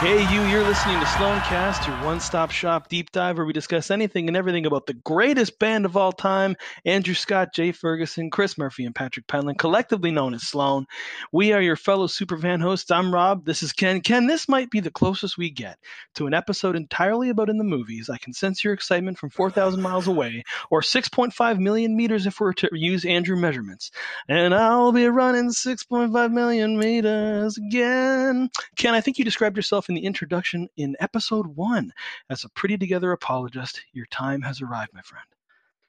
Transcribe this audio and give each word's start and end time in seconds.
Hey, 0.00 0.30
you, 0.30 0.42
you're 0.50 0.62
listening 0.62 1.00
to 1.00 1.06
Sloancast, 1.06 1.86
your 1.86 1.96
one 2.04 2.20
stop 2.20 2.50
shop 2.50 2.90
deep 2.90 3.12
dive 3.12 3.38
where 3.38 3.46
we 3.46 3.54
discuss 3.54 3.90
anything 3.90 4.28
and 4.28 4.36
everything 4.36 4.66
about 4.66 4.84
the 4.84 4.92
greatest 4.92 5.58
band 5.58 5.86
of 5.86 5.96
all 5.96 6.12
time 6.12 6.54
Andrew 6.84 7.14
Scott, 7.14 7.54
Jay 7.54 7.72
Ferguson, 7.72 8.28
Chris 8.28 8.58
Murphy, 8.58 8.84
and 8.84 8.94
Patrick 8.94 9.26
Pentland, 9.26 9.58
collectively 9.58 10.10
known 10.10 10.34
as 10.34 10.42
Sloan. 10.42 10.84
We 11.32 11.54
are 11.54 11.62
your 11.62 11.76
fellow 11.76 12.08
superfan 12.08 12.60
hosts. 12.60 12.90
I'm 12.90 13.12
Rob. 13.12 13.46
This 13.46 13.62
is 13.62 13.72
Ken. 13.72 14.02
Ken, 14.02 14.26
this 14.26 14.50
might 14.50 14.68
be 14.68 14.80
the 14.80 14.90
closest 14.90 15.38
we 15.38 15.48
get 15.48 15.78
to 16.16 16.26
an 16.26 16.34
episode 16.34 16.76
entirely 16.76 17.30
about 17.30 17.48
in 17.48 17.56
the 17.56 17.64
movies. 17.64 18.10
I 18.10 18.18
can 18.18 18.34
sense 18.34 18.62
your 18.62 18.74
excitement 18.74 19.16
from 19.16 19.30
4,000 19.30 19.80
miles 19.80 20.08
away, 20.08 20.44
or 20.68 20.82
6.5 20.82 21.58
million 21.58 21.96
meters 21.96 22.26
if 22.26 22.38
we're 22.38 22.52
to 22.52 22.68
use 22.72 23.06
Andrew 23.06 23.36
measurements. 23.36 23.90
And 24.28 24.54
I'll 24.54 24.92
be 24.92 25.06
running 25.06 25.48
6.5 25.48 26.32
million 26.32 26.78
meters 26.78 27.56
again. 27.56 28.50
Ken, 28.76 28.94
I 28.94 29.00
think 29.00 29.18
you 29.18 29.24
described 29.24 29.56
yourself 29.56 29.85
in 29.88 29.94
the 29.94 30.04
introduction 30.04 30.68
in 30.76 30.96
episode 31.00 31.46
one 31.46 31.92
as 32.30 32.44
a 32.44 32.48
pretty 32.50 32.76
together 32.78 33.12
apologist. 33.12 33.82
Your 33.92 34.06
time 34.06 34.42
has 34.42 34.60
arrived, 34.60 34.92
my 34.94 35.02
friend. 35.02 35.26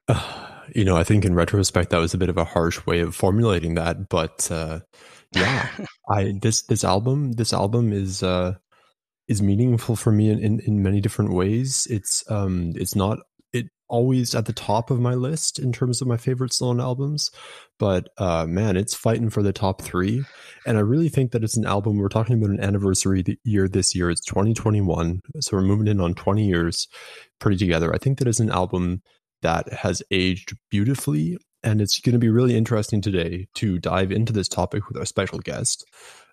Uh, 0.08 0.50
you 0.76 0.86
know, 0.86 0.98
I 0.98 1.04
think 1.04 1.26
in 1.26 1.36
retrospect 1.36 1.90
that 1.90 2.00
was 2.00 2.14
a 2.14 2.18
bit 2.18 2.30
of 2.30 2.38
a 2.38 2.44
harsh 2.44 2.86
way 2.86 3.00
of 3.00 3.16
formulating 3.16 3.76
that, 3.76 4.10
but 4.10 4.50
uh, 4.52 4.80
yeah, 5.34 5.70
I 6.10 6.34
this 6.42 6.64
this 6.64 6.84
album 6.84 7.34
this 7.34 7.54
album 7.54 7.94
is 7.94 8.24
uh, 8.24 8.56
is 9.28 9.42
meaningful 9.42 9.96
for 9.96 10.12
me 10.12 10.30
in, 10.30 10.40
in, 10.40 10.60
in 10.62 10.84
many 10.84 11.02
different 11.02 11.34
ways. 11.34 11.88
It's 11.90 12.30
um 12.30 12.74
it's 12.76 12.96
not 12.96 13.20
always 13.90 14.36
at 14.36 14.46
the 14.46 14.54
top 14.54 14.92
of 14.92 15.00
my 15.00 15.14
list 15.14 15.60
in 15.60 15.72
terms 15.72 16.02
of 16.02 16.08
my 16.08 16.18
favorite 16.18 16.54
Sloan 16.54 16.80
albums, 16.80 17.32
but 17.80 18.10
uh, 18.18 18.46
man, 18.46 18.78
it's 18.78 18.94
fighting 18.94 19.30
for 19.30 19.42
the 19.42 19.54
top 19.54 19.82
three. 19.82 20.24
And 20.66 20.78
I 20.78 20.82
really 20.82 21.10
think 21.10 21.32
that 21.32 21.44
it's 21.44 21.58
an 21.58 21.66
album. 21.66 21.98
We're 21.98 22.10
talking 22.10 22.38
about 22.38 22.50
an 22.50 22.64
anniversary 22.64 23.24
year 23.44 23.68
this 23.68 23.96
year. 23.96 24.10
It's 24.10 24.26
2021, 24.26 25.22
so 25.40 25.58
we're 25.58 25.64
moving 25.64 25.88
in 25.88 26.02
on 26.02 26.14
20 26.14 26.46
years 26.46 26.88
pretty 27.40 27.58
together. 27.58 27.94
I 27.94 27.98
think 27.98 28.20
that 28.20 28.28
is 28.28 28.40
an 28.40 28.52
album 28.52 29.02
that 29.42 29.72
has 29.72 30.02
aged 30.12 30.54
beautifully, 30.70 31.38
and 31.64 31.82
it's 31.82 32.00
going 32.00 32.14
to 32.14 32.20
be 32.20 32.30
really 32.30 32.58
interesting 32.58 33.02
today 33.02 33.48
to 33.56 33.80
dive 33.80 34.12
into 34.12 34.34
this 34.34 34.48
topic 34.48 34.88
with 34.88 34.98
our 34.98 35.06
special 35.06 35.40
guest. 35.40 35.86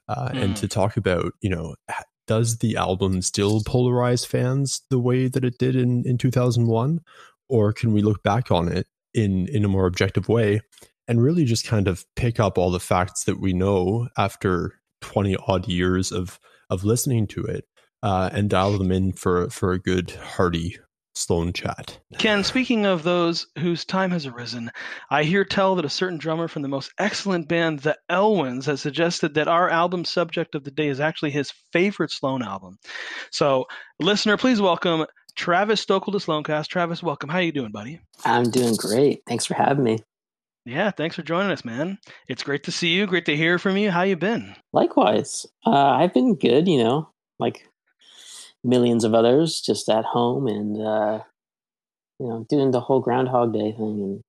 Uh, 0.07 0.29
mm. 0.29 0.43
and 0.43 0.57
to 0.59 0.69
talk 0.69 0.99
about 0.99 1.33
you 1.41 1.49
know 1.49 1.75
does 2.27 2.59
the 2.59 2.77
album 2.77 3.23
still 3.23 3.61
polarize 3.61 4.27
fans 4.27 4.83
the 4.91 4.99
way 4.99 5.29
that 5.29 5.45
it 5.45 5.59
did 5.59 5.77
in, 5.77 6.03
in 6.07 6.19
2001 6.19 7.01
or 7.49 7.73
can 7.73 7.93
we 7.93 8.03
look 8.03 8.23
back 8.23 8.51
on 8.51 8.69
it 8.69 8.87
in 9.13 9.49
in 9.49 9.65
a 9.65 9.69
more 9.69 9.87
objective 9.87 10.29
way 10.29 10.61
and 11.07 11.23
really 11.23 11.45
just 11.45 11.67
kind 11.67 11.89
of 11.89 12.05
pick 12.17 12.41
up 12.41 12.59
all 12.59 12.71
the 12.71 12.81
facts 12.81 13.25
that 13.25 13.41
we 13.41 13.53
know 13.53 14.09
after 14.17 14.81
20 15.03 15.37
odd 15.47 15.69
years 15.69 16.13
of 16.13 16.39
of 16.71 16.85
listening 16.85 17.27
to 17.27 17.45
it 17.45 17.65
uh, 18.03 18.31
and 18.33 18.51
dial 18.51 18.77
them 18.77 18.93
in 18.93 19.13
for 19.13 19.49
for 19.51 19.73
a 19.73 19.79
good 19.79 20.11
hearty 20.13 20.79
Sloan 21.17 21.53
chat. 21.53 22.01
Ken, 22.19 22.43
speaking 22.43 22.87
of 22.87 23.05
those 23.05 23.47
whose 23.59 23.85
time 23.85 24.11
has 24.11 24.27
arisen, 24.27 24.73
I 25.11 25.23
hear 25.23 25.45
tell 25.45 25.77
that 25.77 25.85
a 25.85 25.91
certain 25.91 26.19
drummer 26.19 26.49
from 26.49 26.63
the 26.63 26.69
most 26.69 26.93
excellent 26.99 27.47
band, 27.47 27.81
the 27.81 27.97
Elwins, 28.11 28.67
has 28.67 28.81
suggested 28.81 29.35
that 29.35 29.47
our 29.47 29.71
album 29.71 30.05
subject 30.05 30.57
of 30.57 30.65
the 30.65 30.73
day 30.73 30.89
is 30.89 30.99
actually 30.99 31.31
his 31.31 31.53
favorite 31.73 32.11
Sloan 32.11 32.43
album. 32.43 32.79
So, 33.31 33.67
listener, 34.01 34.37
please 34.37 34.61
welcome 34.61 35.07
Travis 35.37 35.85
Stokl 35.85 36.13
to 36.13 36.19
Sloancast. 36.19 36.69
Travis, 36.69 37.03
welcome. 37.03 37.29
How 37.29 37.39
you 37.39 37.53
doing, 37.53 37.73
buddy? 37.73 38.01
I'm 38.25 38.51
doing 38.51 38.77
great. 38.77 39.23
Thanks 39.27 39.45
for 39.45 39.55
having 39.55 39.85
me. 39.85 39.99
Yeah, 40.65 40.91
thanks 40.91 41.17
for 41.17 41.23
joining 41.23 41.51
us, 41.51 41.65
man. 41.65 41.99
It's 42.29 42.43
great 42.43 42.65
to 42.65 42.73
see 42.73 42.89
you. 42.95 43.07
Great 43.07 43.27
to 43.27 43.37
hear 43.37 43.59
from 43.59 43.77
you. 43.77 43.91
How 43.91 44.03
you 44.03 44.17
been? 44.17 44.55
Likewise. 44.73 45.45
Uh, 45.67 45.71
I've 45.71 46.15
been 46.15 46.37
good, 46.37 46.67
you 46.69 46.83
know, 46.83 47.11
like 47.39 47.69
millions 48.63 49.05
of 49.05 49.13
others, 49.13 49.61
just 49.61 49.89
at 49.91 50.05
home 50.05 50.47
and, 50.47 50.81
uh, 50.81 51.21
you 52.19 52.29
know, 52.29 52.47
doing 52.49 52.71
the 52.71 52.81
whole 52.81 53.01
Groundhog 53.01 53.53
Day 53.53 53.73
thing 53.73 54.23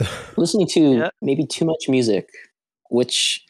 and 0.00 0.08
listening 0.36 0.68
to 0.68 0.80
yeah. 0.98 1.08
maybe 1.20 1.44
too 1.46 1.64
much 1.64 1.88
music, 1.88 2.28
which 2.90 3.44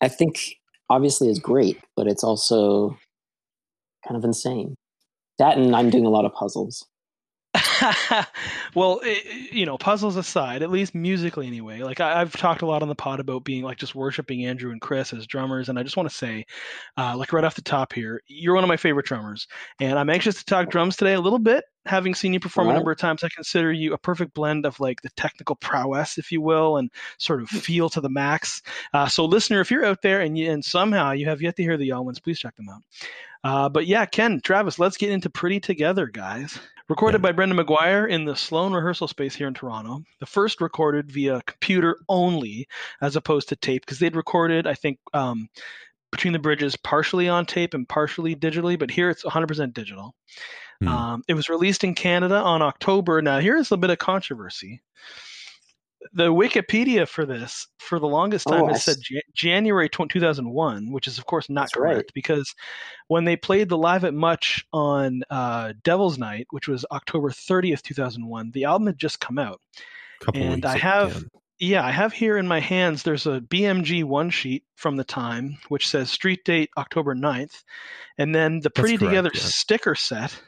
I 0.00 0.08
think 0.08 0.56
obviously 0.88 1.28
is 1.28 1.38
great, 1.38 1.78
but 1.96 2.06
it's 2.06 2.24
also 2.24 2.96
kind 4.06 4.16
of 4.16 4.24
insane. 4.24 4.74
That 5.38 5.56
and 5.56 5.74
I'm 5.74 5.90
doing 5.90 6.06
a 6.06 6.10
lot 6.10 6.24
of 6.24 6.32
puzzles. 6.32 6.86
well, 8.74 9.00
it, 9.02 9.52
you 9.52 9.64
know, 9.64 9.78
puzzles 9.78 10.16
aside, 10.16 10.62
at 10.62 10.70
least 10.70 10.94
musically 10.94 11.46
anyway. 11.46 11.80
Like 11.80 12.00
I, 12.00 12.18
have 12.18 12.32
talked 12.36 12.62
a 12.62 12.66
lot 12.66 12.82
on 12.82 12.88
the 12.88 12.94
pod 12.94 13.20
about 13.20 13.44
being 13.44 13.62
like 13.62 13.78
just 13.78 13.94
worshiping 13.94 14.44
Andrew 14.44 14.70
and 14.70 14.80
Chris 14.80 15.12
as 15.12 15.26
drummers, 15.26 15.68
and 15.68 15.78
I 15.78 15.82
just 15.82 15.96
want 15.96 16.08
to 16.08 16.14
say, 16.14 16.44
uh, 16.96 17.16
like 17.16 17.32
right 17.32 17.44
off 17.44 17.54
the 17.54 17.62
top 17.62 17.92
here, 17.92 18.22
you're 18.26 18.54
one 18.54 18.64
of 18.64 18.68
my 18.68 18.76
favorite 18.76 19.06
drummers, 19.06 19.46
and 19.80 19.98
I'm 19.98 20.10
anxious 20.10 20.36
to 20.36 20.44
talk 20.44 20.70
drums 20.70 20.96
today 20.96 21.14
a 21.14 21.20
little 21.20 21.38
bit. 21.38 21.64
Having 21.88 22.14
seen 22.14 22.32
you 22.32 22.40
perform 22.40 22.68
right. 22.68 22.74
a 22.74 22.76
number 22.76 22.92
of 22.92 22.98
times, 22.98 23.24
I 23.24 23.28
consider 23.34 23.72
you 23.72 23.94
a 23.94 23.98
perfect 23.98 24.34
blend 24.34 24.66
of 24.66 24.78
like 24.78 25.02
the 25.02 25.10
technical 25.10 25.56
prowess, 25.56 26.18
if 26.18 26.30
you 26.30 26.40
will, 26.40 26.76
and 26.76 26.90
sort 27.18 27.42
of 27.42 27.48
feel 27.48 27.88
to 27.90 28.00
the 28.00 28.10
max. 28.10 28.62
Uh, 28.92 29.06
so, 29.08 29.24
listener, 29.24 29.60
if 29.60 29.70
you're 29.70 29.84
out 29.84 30.02
there 30.02 30.20
and 30.20 30.36
you, 30.36 30.50
and 30.50 30.64
somehow 30.64 31.12
you 31.12 31.26
have 31.26 31.42
yet 31.42 31.56
to 31.56 31.62
hear 31.62 31.76
the 31.76 31.90
Elwins, 31.90 32.20
please 32.20 32.38
check 32.38 32.54
them 32.56 32.68
out. 32.68 32.82
Uh, 33.44 33.68
but 33.68 33.86
yeah, 33.86 34.04
Ken, 34.04 34.40
Travis, 34.42 34.78
let's 34.78 34.96
get 34.96 35.10
into 35.10 35.30
Pretty 35.30 35.60
Together, 35.60 36.06
guys. 36.06 36.58
Recorded 36.88 37.22
yeah. 37.22 37.32
by 37.32 37.32
Brenndan 37.32 37.62
McGuire 37.62 38.08
in 38.08 38.24
the 38.24 38.34
Sloan 38.34 38.72
rehearsal 38.72 39.08
space 39.08 39.34
here 39.34 39.46
in 39.46 39.54
Toronto. 39.54 40.02
The 40.20 40.26
first 40.26 40.60
recorded 40.62 41.12
via 41.12 41.42
computer 41.46 41.98
only 42.08 42.66
as 43.02 43.14
opposed 43.14 43.50
to 43.50 43.56
tape 43.56 43.82
because 43.84 43.98
they'd 43.98 44.16
recorded, 44.16 44.66
I 44.66 44.74
think, 44.74 44.98
um, 45.12 45.48
Between 46.10 46.32
the 46.32 46.38
Bridges 46.38 46.76
partially 46.76 47.28
on 47.28 47.44
tape 47.44 47.74
and 47.74 47.88
partially 47.88 48.34
digitally, 48.34 48.78
but 48.78 48.90
here 48.90 49.10
it's 49.10 49.24
100% 49.24 49.74
digital. 49.74 50.14
Hmm. 50.80 50.88
Um, 50.88 51.22
it 51.28 51.34
was 51.34 51.48
released 51.48 51.84
in 51.84 51.94
Canada 51.94 52.36
on 52.36 52.62
October. 52.62 53.20
Now, 53.20 53.40
here's 53.40 53.72
a 53.72 53.76
bit 53.76 53.90
of 53.90 53.98
controversy 53.98 54.82
the 56.12 56.32
Wikipedia 56.32 57.06
for 57.08 57.26
this 57.26 57.66
for 57.78 57.98
the 57.98 58.06
longest 58.06 58.46
time 58.46 58.62
oh, 58.62 58.68
has 58.68 58.84
said 58.84 58.96
January 59.34 59.88
2001, 59.88 60.92
which 60.92 61.06
is 61.06 61.18
of 61.18 61.26
course 61.26 61.50
not 61.50 61.70
correct 61.72 61.96
right. 61.96 62.10
because 62.14 62.54
when 63.08 63.24
they 63.24 63.36
played 63.36 63.68
the 63.68 63.78
live 63.78 64.04
at 64.04 64.14
Much 64.14 64.64
on 64.72 65.22
uh, 65.30 65.72
Devil's 65.82 66.18
Night, 66.18 66.46
which 66.50 66.68
was 66.68 66.84
October 66.92 67.30
30th, 67.30 67.82
2001, 67.82 68.50
the 68.52 68.64
album 68.64 68.86
had 68.86 68.98
just 68.98 69.20
come 69.20 69.38
out, 69.38 69.60
Couple 70.20 70.42
and 70.42 70.64
I 70.64 70.78
have. 70.78 71.24
Yeah, 71.60 71.84
I 71.84 71.90
have 71.90 72.12
here 72.12 72.38
in 72.38 72.46
my 72.46 72.60
hands, 72.60 73.02
there's 73.02 73.26
a 73.26 73.40
BMG 73.40 74.04
one 74.04 74.30
sheet 74.30 74.64
from 74.76 74.96
the 74.96 75.04
time, 75.04 75.58
which 75.68 75.88
says 75.88 76.10
street 76.10 76.44
date 76.44 76.70
October 76.76 77.16
9th. 77.16 77.64
And 78.16 78.34
then 78.34 78.60
the 78.60 78.70
Pretty 78.70 78.96
Together 78.96 79.30
yeah. 79.34 79.40
sticker 79.40 79.96
set 79.96 80.40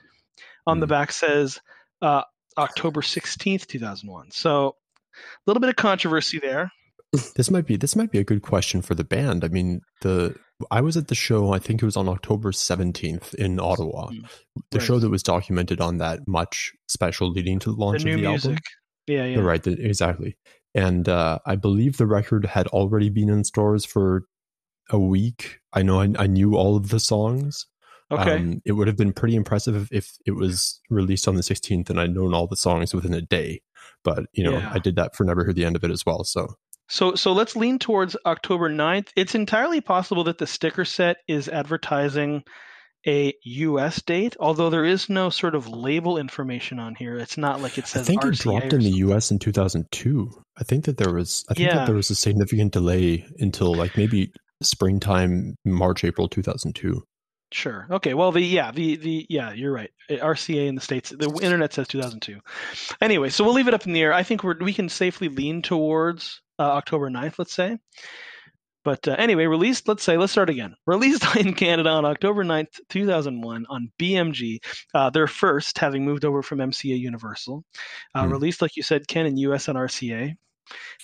on 0.66 0.76
mm. 0.76 0.80
the 0.80 0.86
back 0.86 1.10
says 1.10 1.60
uh, 2.00 2.22
October 2.56 3.00
16th, 3.00 3.66
2001. 3.66 4.30
So 4.30 4.76
a 5.16 5.20
little 5.46 5.60
bit 5.60 5.70
of 5.70 5.76
controversy 5.76 6.38
there. 6.38 6.70
This 7.34 7.50
might 7.50 7.66
be 7.66 7.76
this 7.76 7.96
might 7.96 8.12
be 8.12 8.20
a 8.20 8.24
good 8.24 8.42
question 8.42 8.82
for 8.82 8.94
the 8.94 9.02
band. 9.02 9.44
I 9.44 9.48
mean, 9.48 9.80
the 10.00 10.36
I 10.70 10.80
was 10.80 10.96
at 10.96 11.08
the 11.08 11.16
show. 11.16 11.52
I 11.52 11.58
think 11.58 11.82
it 11.82 11.84
was 11.84 11.96
on 11.96 12.08
October 12.08 12.52
seventeenth 12.52 13.34
in 13.34 13.58
Ottawa. 13.58 14.10
Mm, 14.10 14.30
the 14.70 14.78
right. 14.78 14.86
show 14.86 15.00
that 15.00 15.10
was 15.10 15.24
documented 15.24 15.80
on 15.80 15.98
that 15.98 16.20
much 16.28 16.72
special 16.86 17.28
leading 17.28 17.58
to 17.60 17.72
the 17.72 17.76
launch 17.76 18.04
the 18.04 18.12
of 18.12 18.20
the 18.20 18.28
music. 18.28 18.50
album. 18.50 18.62
Yeah, 19.08 19.24
yeah, 19.24 19.40
right. 19.40 19.60
The, 19.60 19.72
exactly. 19.72 20.36
And 20.74 21.08
uh, 21.08 21.40
I 21.44 21.56
believe 21.56 21.96
the 21.96 22.06
record 22.06 22.46
had 22.46 22.66
already 22.68 23.08
been 23.08 23.28
in 23.28 23.44
stores 23.44 23.84
for 23.84 24.24
a 24.90 24.98
week. 24.98 25.58
I 25.72 25.82
know 25.82 26.00
I, 26.00 26.12
I 26.18 26.26
knew 26.26 26.56
all 26.56 26.76
of 26.76 26.90
the 26.90 27.00
songs. 27.00 27.66
Okay. 28.12 28.36
Um, 28.36 28.60
it 28.64 28.72
would 28.72 28.88
have 28.88 28.96
been 28.96 29.12
pretty 29.12 29.36
impressive 29.36 29.88
if, 29.92 30.16
it 30.26 30.32
was 30.32 30.80
released 30.90 31.28
on 31.28 31.36
the 31.36 31.42
16th 31.42 31.90
and 31.90 32.00
I'd 32.00 32.14
known 32.14 32.34
all 32.34 32.46
the 32.46 32.56
songs 32.56 32.92
within 32.92 33.14
a 33.14 33.22
day. 33.22 33.62
But 34.02 34.26
you 34.32 34.44
know, 34.44 34.58
yeah. 34.58 34.70
I 34.72 34.78
did 34.78 34.96
that 34.96 35.14
for 35.14 35.24
Never 35.24 35.44
Heard 35.44 35.56
the 35.56 35.64
End 35.64 35.76
of 35.76 35.84
It 35.84 35.90
as 35.90 36.04
well. 36.04 36.24
So 36.24 36.56
so 36.88 37.14
so 37.14 37.32
let's 37.32 37.54
lean 37.54 37.78
towards 37.78 38.16
October 38.26 38.68
9th. 38.68 39.08
It's 39.14 39.34
entirely 39.34 39.80
possible 39.80 40.24
that 40.24 40.38
the 40.38 40.46
sticker 40.46 40.84
set 40.84 41.18
is 41.28 41.48
advertising 41.48 42.42
a 43.06 43.34
US 43.42 44.02
date, 44.02 44.36
although 44.38 44.70
there 44.70 44.84
is 44.84 45.08
no 45.08 45.30
sort 45.30 45.54
of 45.54 45.68
label 45.68 46.18
information 46.18 46.78
on 46.78 46.94
here. 46.94 47.16
It's 47.16 47.38
not 47.38 47.60
like 47.60 47.78
it 47.78 47.86
says. 47.86 48.02
I 48.02 48.04
think 48.04 48.22
RCA 48.22 48.34
it 48.34 48.42
dropped 48.42 48.72
in 48.72 48.80
the 48.80 48.90
US 48.90 49.30
in 49.30 49.38
2002. 49.38 50.30
I 50.58 50.64
think 50.64 50.84
that 50.84 50.98
there 50.98 51.12
was. 51.12 51.44
I 51.48 51.54
think 51.54 51.68
yeah. 51.68 51.76
that 51.76 51.86
there 51.86 51.94
was 51.94 52.10
a 52.10 52.14
significant 52.14 52.72
delay 52.72 53.26
until 53.38 53.74
like 53.74 53.96
maybe 53.96 54.32
springtime, 54.62 55.56
March, 55.64 56.04
April 56.04 56.28
2002. 56.28 57.02
Sure. 57.52 57.86
Okay. 57.90 58.14
Well, 58.14 58.30
the 58.30 58.40
yeah, 58.40 58.70
the 58.70 58.96
the 58.96 59.26
yeah, 59.28 59.52
you're 59.52 59.72
right. 59.72 59.90
Uh, 60.08 60.14
RCA 60.14 60.68
in 60.68 60.76
the 60.76 60.80
states, 60.80 61.10
the 61.10 61.28
internet 61.42 61.72
says 61.72 61.88
2002. 61.88 62.38
Anyway, 63.00 63.30
so 63.30 63.42
we'll 63.42 63.54
leave 63.54 63.66
it 63.66 63.74
up 63.74 63.86
in 63.86 63.92
the 63.92 64.02
air. 64.02 64.12
I 64.12 64.22
think 64.22 64.44
we 64.44 64.54
we 64.60 64.72
can 64.72 64.88
safely 64.88 65.28
lean 65.28 65.62
towards 65.62 66.42
uh, 66.60 66.62
October 66.62 67.10
9th, 67.10 67.38
let's 67.38 67.52
say. 67.52 67.78
But 68.84 69.06
uh, 69.06 69.16
anyway, 69.18 69.46
released, 69.46 69.88
let's 69.88 70.02
say, 70.02 70.16
let's 70.16 70.32
start 70.32 70.50
again. 70.50 70.74
Released 70.86 71.24
in 71.36 71.54
Canada 71.54 71.90
on 71.90 72.04
October 72.04 72.44
9th, 72.44 72.80
2001 72.88 73.66
on 73.68 73.92
BMG, 73.98 74.58
uh, 74.94 75.10
their 75.10 75.26
first, 75.26 75.78
having 75.78 76.04
moved 76.04 76.24
over 76.24 76.42
from 76.42 76.58
MCA 76.58 76.98
Universal. 76.98 77.64
Mm. 78.16 78.30
Released, 78.30 78.62
like 78.62 78.76
you 78.76 78.82
said, 78.82 79.06
Ken, 79.06 79.26
in 79.26 79.36
US 79.38 79.68
and 79.68 79.76
RCA. 79.76 80.34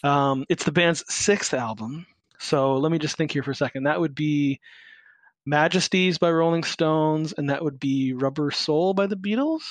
Um, 0.03 0.45
it's 0.49 0.65
the 0.65 0.73
band's 0.73 1.05
sixth 1.09 1.55
album. 1.55 2.07
So 2.39 2.77
let 2.77 2.93
me 2.93 2.99
just 2.99 3.17
think 3.17 3.33
here 3.33 3.43
for 3.43 3.51
a 3.51 3.55
second. 3.55 3.85
That 3.85 4.01
would 4.01 4.15
be 4.15 4.61
Majesties 5.47 6.19
by 6.19 6.31
Rolling 6.31 6.65
Stones, 6.65 7.35
and 7.37 7.51
that 7.51 7.63
would 7.63 7.79
be 7.79 8.13
Rubber 8.13 8.51
Soul 8.51 8.95
by 8.95 9.07
the 9.07 9.17
Beatles. 9.17 9.63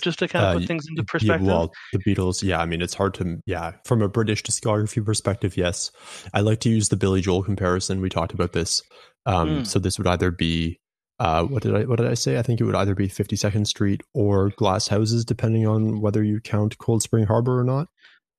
Just 0.00 0.18
to 0.20 0.28
kind 0.28 0.44
of 0.46 0.56
Uh, 0.56 0.58
put 0.60 0.68
things 0.68 0.86
into 0.88 1.02
perspective. 1.04 1.46
Yeah, 1.46 1.52
well, 1.52 1.72
the 1.92 1.98
Beatles. 1.98 2.42
Yeah, 2.42 2.60
I 2.60 2.66
mean, 2.66 2.80
it's 2.82 2.94
hard 2.94 3.14
to. 3.14 3.38
Yeah, 3.46 3.72
from 3.84 4.00
a 4.02 4.08
British 4.08 4.42
discography 4.42 5.04
perspective, 5.04 5.56
yes, 5.56 5.90
I 6.32 6.40
like 6.40 6.60
to 6.60 6.70
use 6.70 6.88
the 6.88 6.96
Billy 6.96 7.20
Joel 7.20 7.42
comparison. 7.42 8.00
We 8.00 8.08
talked 8.08 8.32
about 8.32 8.52
this. 8.52 8.82
Um, 9.26 9.48
Mm. 9.48 9.66
So 9.66 9.78
this 9.78 9.98
would 9.98 10.06
either 10.06 10.30
be. 10.30 10.78
Uh, 11.18 11.44
what 11.44 11.62
did 11.62 11.76
I 11.76 11.84
what 11.84 11.98
did 11.98 12.08
I 12.08 12.14
say? 12.14 12.38
I 12.38 12.42
think 12.42 12.60
it 12.60 12.64
would 12.64 12.74
either 12.74 12.94
be 12.94 13.06
Fifty 13.08 13.36
Second 13.36 13.66
Street 13.66 14.00
or 14.14 14.50
Glass 14.56 14.88
Houses, 14.88 15.24
depending 15.24 15.66
on 15.68 16.00
whether 16.00 16.22
you 16.24 16.40
count 16.40 16.78
Cold 16.78 17.02
Spring 17.02 17.26
Harbor 17.26 17.58
or 17.60 17.64
not. 17.64 17.88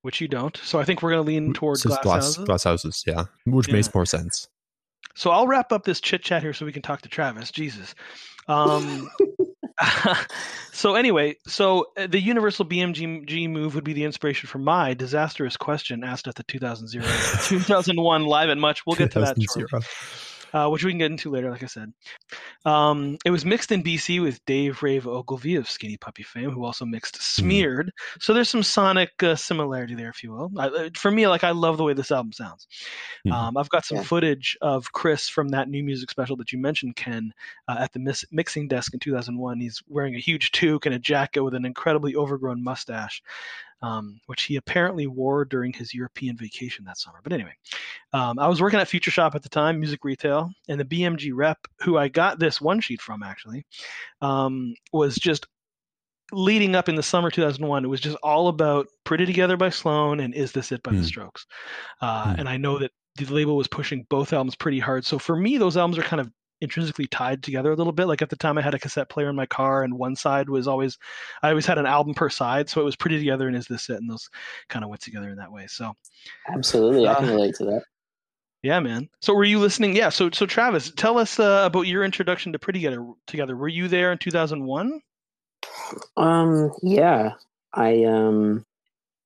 which 0.01 0.19
you 0.19 0.27
don't. 0.27 0.57
So 0.57 0.79
I 0.79 0.83
think 0.83 1.01
we're 1.01 1.11
going 1.11 1.23
to 1.23 1.27
lean 1.31 1.53
towards 1.53 1.83
glass, 1.83 2.01
glass 2.03 2.23
houses. 2.25 2.44
glass 2.45 2.63
houses, 2.65 3.03
yeah, 3.07 3.23
which 3.45 3.69
Yeah. 3.69 3.75
makes 3.75 3.94
more 3.95 4.05
sense. 4.05 4.50
So 5.15 5.31
I'll 5.31 5.47
wrap 5.47 5.71
up 5.71 5.85
this 5.85 6.01
chit 6.01 6.23
chat 6.23 6.41
here 6.41 6.51
so 6.51 6.65
we 6.65 6.73
can 6.73 6.81
talk 6.81 7.01
to 7.03 7.07
Travis. 7.09 7.51
Jesus. 7.51 7.95
Um, 8.47 9.09
so 10.71 10.95
anyway, 10.95 11.37
so 11.47 11.87
uh, 11.97 12.07
the 12.07 12.19
Universal 12.19 12.65
BMG 12.65 13.49
move 13.49 13.75
would 13.75 13.83
be 13.83 13.93
the 13.93 14.03
inspiration 14.03 14.47
for 14.47 14.59
my 14.59 14.93
disastrous 14.93 15.57
question 15.57 16.03
asked 16.03 16.27
at 16.27 16.35
the 16.35 16.43
2000 16.43 16.89
2001 16.91 18.25
live 18.25 18.49
at 18.49 18.57
Much. 18.57 18.85
We'll 18.85 18.95
get 18.95 19.11
to 19.11 19.21
that 19.21 19.37
shortly. 19.41 19.81
2000. 20.53 20.65
uh, 20.65 20.69
which 20.69 20.83
we 20.83 20.91
can 20.91 21.00
get 21.00 21.11
into 21.11 21.31
later, 21.31 21.50
like 21.51 21.63
I 21.63 21.67
said. 21.67 21.91
Um, 22.65 23.17
it 23.25 23.31
was 23.31 23.44
mixed 23.45 23.71
in 23.71 23.83
BC 23.83 24.21
with 24.21 24.44
Dave 24.45 24.81
Rave 24.83 25.07
Ogilvie 25.07 25.55
of 25.55 25.69
Skinny 25.69 25.97
Puppy 25.97 26.23
fame, 26.23 26.51
who 26.51 26.63
also 26.63 26.85
mixed 26.85 27.21
Smeared. 27.21 27.91
So 28.19 28.33
there's 28.33 28.50
some 28.50 28.63
sonic 28.63 29.11
uh, 29.21 29.35
similarity 29.35 29.95
there, 29.95 30.09
if 30.09 30.23
you 30.23 30.31
will. 30.31 30.51
I, 30.57 30.67
uh, 30.67 30.89
for 30.95 31.11
me, 31.11 31.27
like 31.27 31.44
I 31.44 31.51
love 31.51 31.77
the 31.77 31.83
way 31.83 31.94
this 31.94 32.11
album 32.11 32.31
sounds. 32.31 32.67
Mhm. 33.25 33.31
Um, 33.33 33.57
I've 33.57 33.69
got 33.69 33.85
some 33.85 33.97
Yeah. 33.97 34.03
footage 34.03 34.57
of 34.61 34.91
Chris 34.91 35.27
from 35.27 35.50
that 35.50 35.69
new 35.69 35.83
music 35.83 36.09
special 36.11 36.35
that 36.38 36.51
you 36.51 36.59
mentioned, 36.59 36.95
Ken, 36.95 37.33
uh, 37.67 37.77
at 37.79 37.91
the 37.94 38.00
mis- 38.00 38.25
mixing 38.31 38.67
desk 38.67 38.94
in 38.94 39.00
2001. 39.00 39.59
He's 39.59 39.81
wearing 39.88 40.15
a 40.15 40.19
huge 40.19 40.51
toque 40.51 40.85
and 40.85 40.95
a 40.95 41.00
jacket 41.00 41.44
with 41.44 41.53
an 41.55 41.65
incredibly 41.65 42.15
overgrown 42.15 42.63
mustache. 42.63 43.21
Um, 43.83 44.21
which 44.27 44.44
he 44.44 44.56
apparently 44.56 45.07
wore 45.07 45.44
during 45.44 45.74
his 45.74 45.94
European 45.94 46.38
vacation 46.38 46.85
that 46.85 46.97
summer. 46.97 47.19
But 47.21 47.33
anyway, 47.33 47.53
um, 48.13 48.39
I 48.39 48.47
was 48.47 48.62
working 48.62 48.80
at 48.80 48.88
Future 48.88 49.12
Shop 49.12 49.35
at 49.35 49.44
the 49.44 49.50
time, 49.50 49.77
music 49.77 50.06
retail, 50.06 50.50
and 50.69 50.80
the 50.80 50.85
BMG 50.85 51.31
rep, 51.35 51.57
who 51.81 51.97
I 51.97 52.07
got 52.07 52.39
this 52.39 52.62
one 52.62 52.80
sheet 52.80 53.01
from 53.01 53.21
actually, 53.24 53.65
um, 54.21 54.74
was 54.94 55.15
just 55.15 55.47
leading 56.31 56.75
up 56.75 56.88
in 56.88 56.95
the 56.95 57.03
summer 57.03 57.30
2001. 57.30 57.83
It 57.83 57.88
was 57.89 58.00
just 58.00 58.18
all 58.24 58.47
about 58.47 58.88
Pretty 59.03 59.25
Together 59.25 59.57
by 59.57 59.69
Sloan 59.69 60.21
and 60.21 60.33
Is 60.33 60.53
This 60.53 60.71
It 60.71 60.81
by 60.81 60.91
The 60.91 60.97
Hmm. 61.00 61.03
Strokes. 61.03 61.45
Uh, 62.01 62.33
Hmm. 62.33 62.39
And 62.39 62.50
I 62.50 62.56
know 62.56 62.79
that 62.79 62.91
the 63.18 63.25
label 63.25 63.57
was 63.57 63.68
pushing 63.68 64.06
both 64.09 64.31
albums 64.31 64.56
pretty 64.56 64.79
hard. 64.79 65.06
So 65.06 65.19
for 65.19 65.36
me, 65.36 65.57
those 65.57 65.75
albums 65.75 65.97
are 65.97 66.03
kind 66.03 66.21
of 66.21 66.31
intrinsically 66.63 67.06
tied 67.07 67.44
together 67.44 67.71
a 67.71 67.75
little 67.75 67.94
bit. 67.94 68.07
Like 68.07 68.21
at 68.24 68.30
the 68.30 68.36
time, 68.36 68.57
I 68.57 68.62
had 68.62 68.74
a 68.74 68.80
cassette 68.80 69.10
player 69.10 69.30
in 69.30 69.36
my 69.36 69.45
car, 69.45 69.83
and 69.83 69.94
one 69.98 70.15
side 70.15 70.50
was 70.50 70.68
always, 70.68 70.98
I 71.44 71.50
always 71.50 71.65
had 71.68 71.77
an 71.77 71.86
album 71.86 72.13
per 72.15 72.30
side. 72.30 72.69
So 72.69 72.81
it 72.81 72.86
was 72.86 72.95
Pretty 72.95 73.19
Together 73.19 73.48
and 73.48 73.56
Is 73.56 73.68
This 73.68 73.89
It, 73.89 73.98
and 73.98 74.10
those 74.10 74.30
kind 74.69 74.83
of 74.83 74.89
went 74.89 75.01
together 75.01 75.30
in 75.30 75.38
that 75.38 75.51
way. 75.51 75.68
So 75.68 75.94
Absolutely, 76.51 77.07
I 77.07 77.15
can 77.15 77.30
Uh, 77.30 77.33
relate 77.33 77.56
to 77.56 77.65
that. 77.65 77.83
yeah, 78.63 78.80
man. 78.80 79.10
So 79.21 79.33
were 79.36 79.44
you 79.44 79.60
listening? 79.60 79.95
Yeah. 79.95 80.10
So 80.10 80.30
so 80.31 80.45
Travis, 80.45 80.92
tell 80.95 81.18
us 81.19 81.39
uh, 81.39 81.63
about 81.65 81.81
your 81.88 82.04
introduction 82.04 82.54
to 82.54 82.60
Pretty 82.60 82.80
Together. 82.80 83.06
Together, 83.27 83.56
were 83.56 83.68
you 83.68 83.88
there 83.88 84.12
in 84.12 84.18
2001? 84.18 85.01
Um, 86.18 86.71
yeah, 86.81 87.33
I 87.74 88.04
um, 88.06 88.65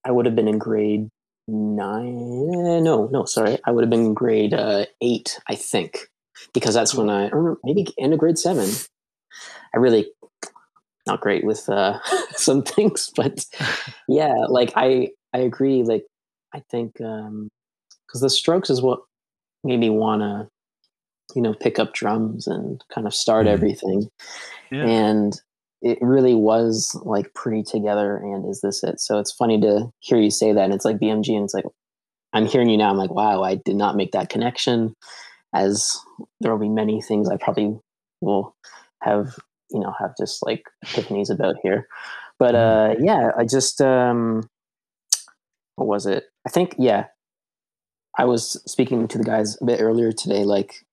I 0.04 0.12
would 0.12 0.25
have 0.25 0.36
been 0.36 0.48
in 0.48 0.57
grade 0.57 1.10
nine. 1.48 2.84
No, 2.84 3.07
no, 3.12 3.25
sorry, 3.25 3.57
I 3.66 3.72
would 3.72 3.84
have 3.84 3.89
been 3.89 4.06
in 4.07 4.13
grade 4.13 4.54
uh, 4.54 4.86
eight, 5.01 5.39
I 5.48 5.56
think, 5.56 6.07
because 6.54 6.74
that's 6.74 6.94
when 6.95 7.10
I, 7.10 7.30
or 7.30 7.57
maybe 7.63 7.88
end 7.98 8.13
of 8.13 8.19
grade 8.19 8.38
seven. 8.38 8.69
I 9.74 9.78
really 9.78 10.12
not 11.06 11.22
great 11.22 11.44
with 11.44 11.68
uh, 11.69 12.00
some 12.31 12.63
things, 12.63 13.12
but 13.16 13.45
yeah, 14.07 14.34
like 14.50 14.74
I 14.75 15.10
I 15.34 15.39
agree. 15.39 15.84
Like 15.84 16.06
I 16.54 16.62
think 16.72 17.00
um, 17.01 17.50
because 18.07 18.22
the 18.22 18.30
Strokes 18.30 18.69
is 18.69 18.81
what 18.81 19.00
made 19.63 19.80
me 19.80 19.89
wanna, 19.89 20.48
you 21.36 21.42
know, 21.42 21.54
pick 21.54 21.80
up 21.80 21.94
drums 21.94 22.48
and 22.48 22.84
kind 22.94 23.06
of 23.07 23.13
start 23.13 23.45
Mhm. 23.45 23.51
everything 23.51 24.10
Yeah. 24.72 24.86
and 24.86 25.42
it 25.81 25.98
really 26.01 26.34
was 26.36 27.00
like 27.06 27.34
pretty 27.36 27.62
together 27.63 28.18
and 28.18 28.50
is 28.50 28.62
this 28.62 28.84
it 28.84 29.00
so 29.00 29.19
it's 29.19 29.31
funny 29.31 29.60
to 29.62 29.89
hear 30.00 30.18
you 30.18 30.31
say 30.31 30.51
that 30.54 30.63
and 30.66 30.74
it's 30.74 30.84
like 30.86 30.98
bmg 30.98 31.30
and 31.36 31.44
it's 31.44 31.54
like 31.54 31.66
i'm 32.34 32.45
hearing 32.48 32.68
you 32.69 32.78
now 32.78 32.89
i'm 32.89 32.98
like 32.98 33.12
wow 33.12 33.44
i 33.44 33.56
did 33.56 33.75
not 33.75 33.95
make 33.95 34.12
that 34.12 34.30
connection 34.30 34.94
as 35.53 35.99
there 36.39 36.51
will 36.51 36.59
be 36.59 36.69
many 36.69 37.01
things 37.01 37.29
i 37.29 37.38
probably 37.38 37.77
will 38.21 38.55
have 39.01 39.35
you 39.71 39.79
know 39.79 39.94
have 39.99 40.15
just 40.17 40.45
like 40.45 40.63
epiphanies 40.85 41.29
about 41.29 41.55
here. 41.61 41.88
But 42.39 42.55
uh 42.55 42.95
yeah 42.99 43.31
i 43.38 43.45
just 43.45 43.81
um 43.81 44.47
what 45.75 45.88
was 45.88 46.05
it? 46.05 46.25
I 46.45 46.49
think 46.49 46.75
yeah 46.77 47.05
i 48.17 48.25
was 48.25 48.61
speaking 48.69 49.07
to 49.07 49.17
the 49.17 49.23
guys 49.23 49.57
a 49.61 49.65
bit 49.65 49.81
earlier 49.81 50.11
today 50.11 50.44
like 50.44 50.85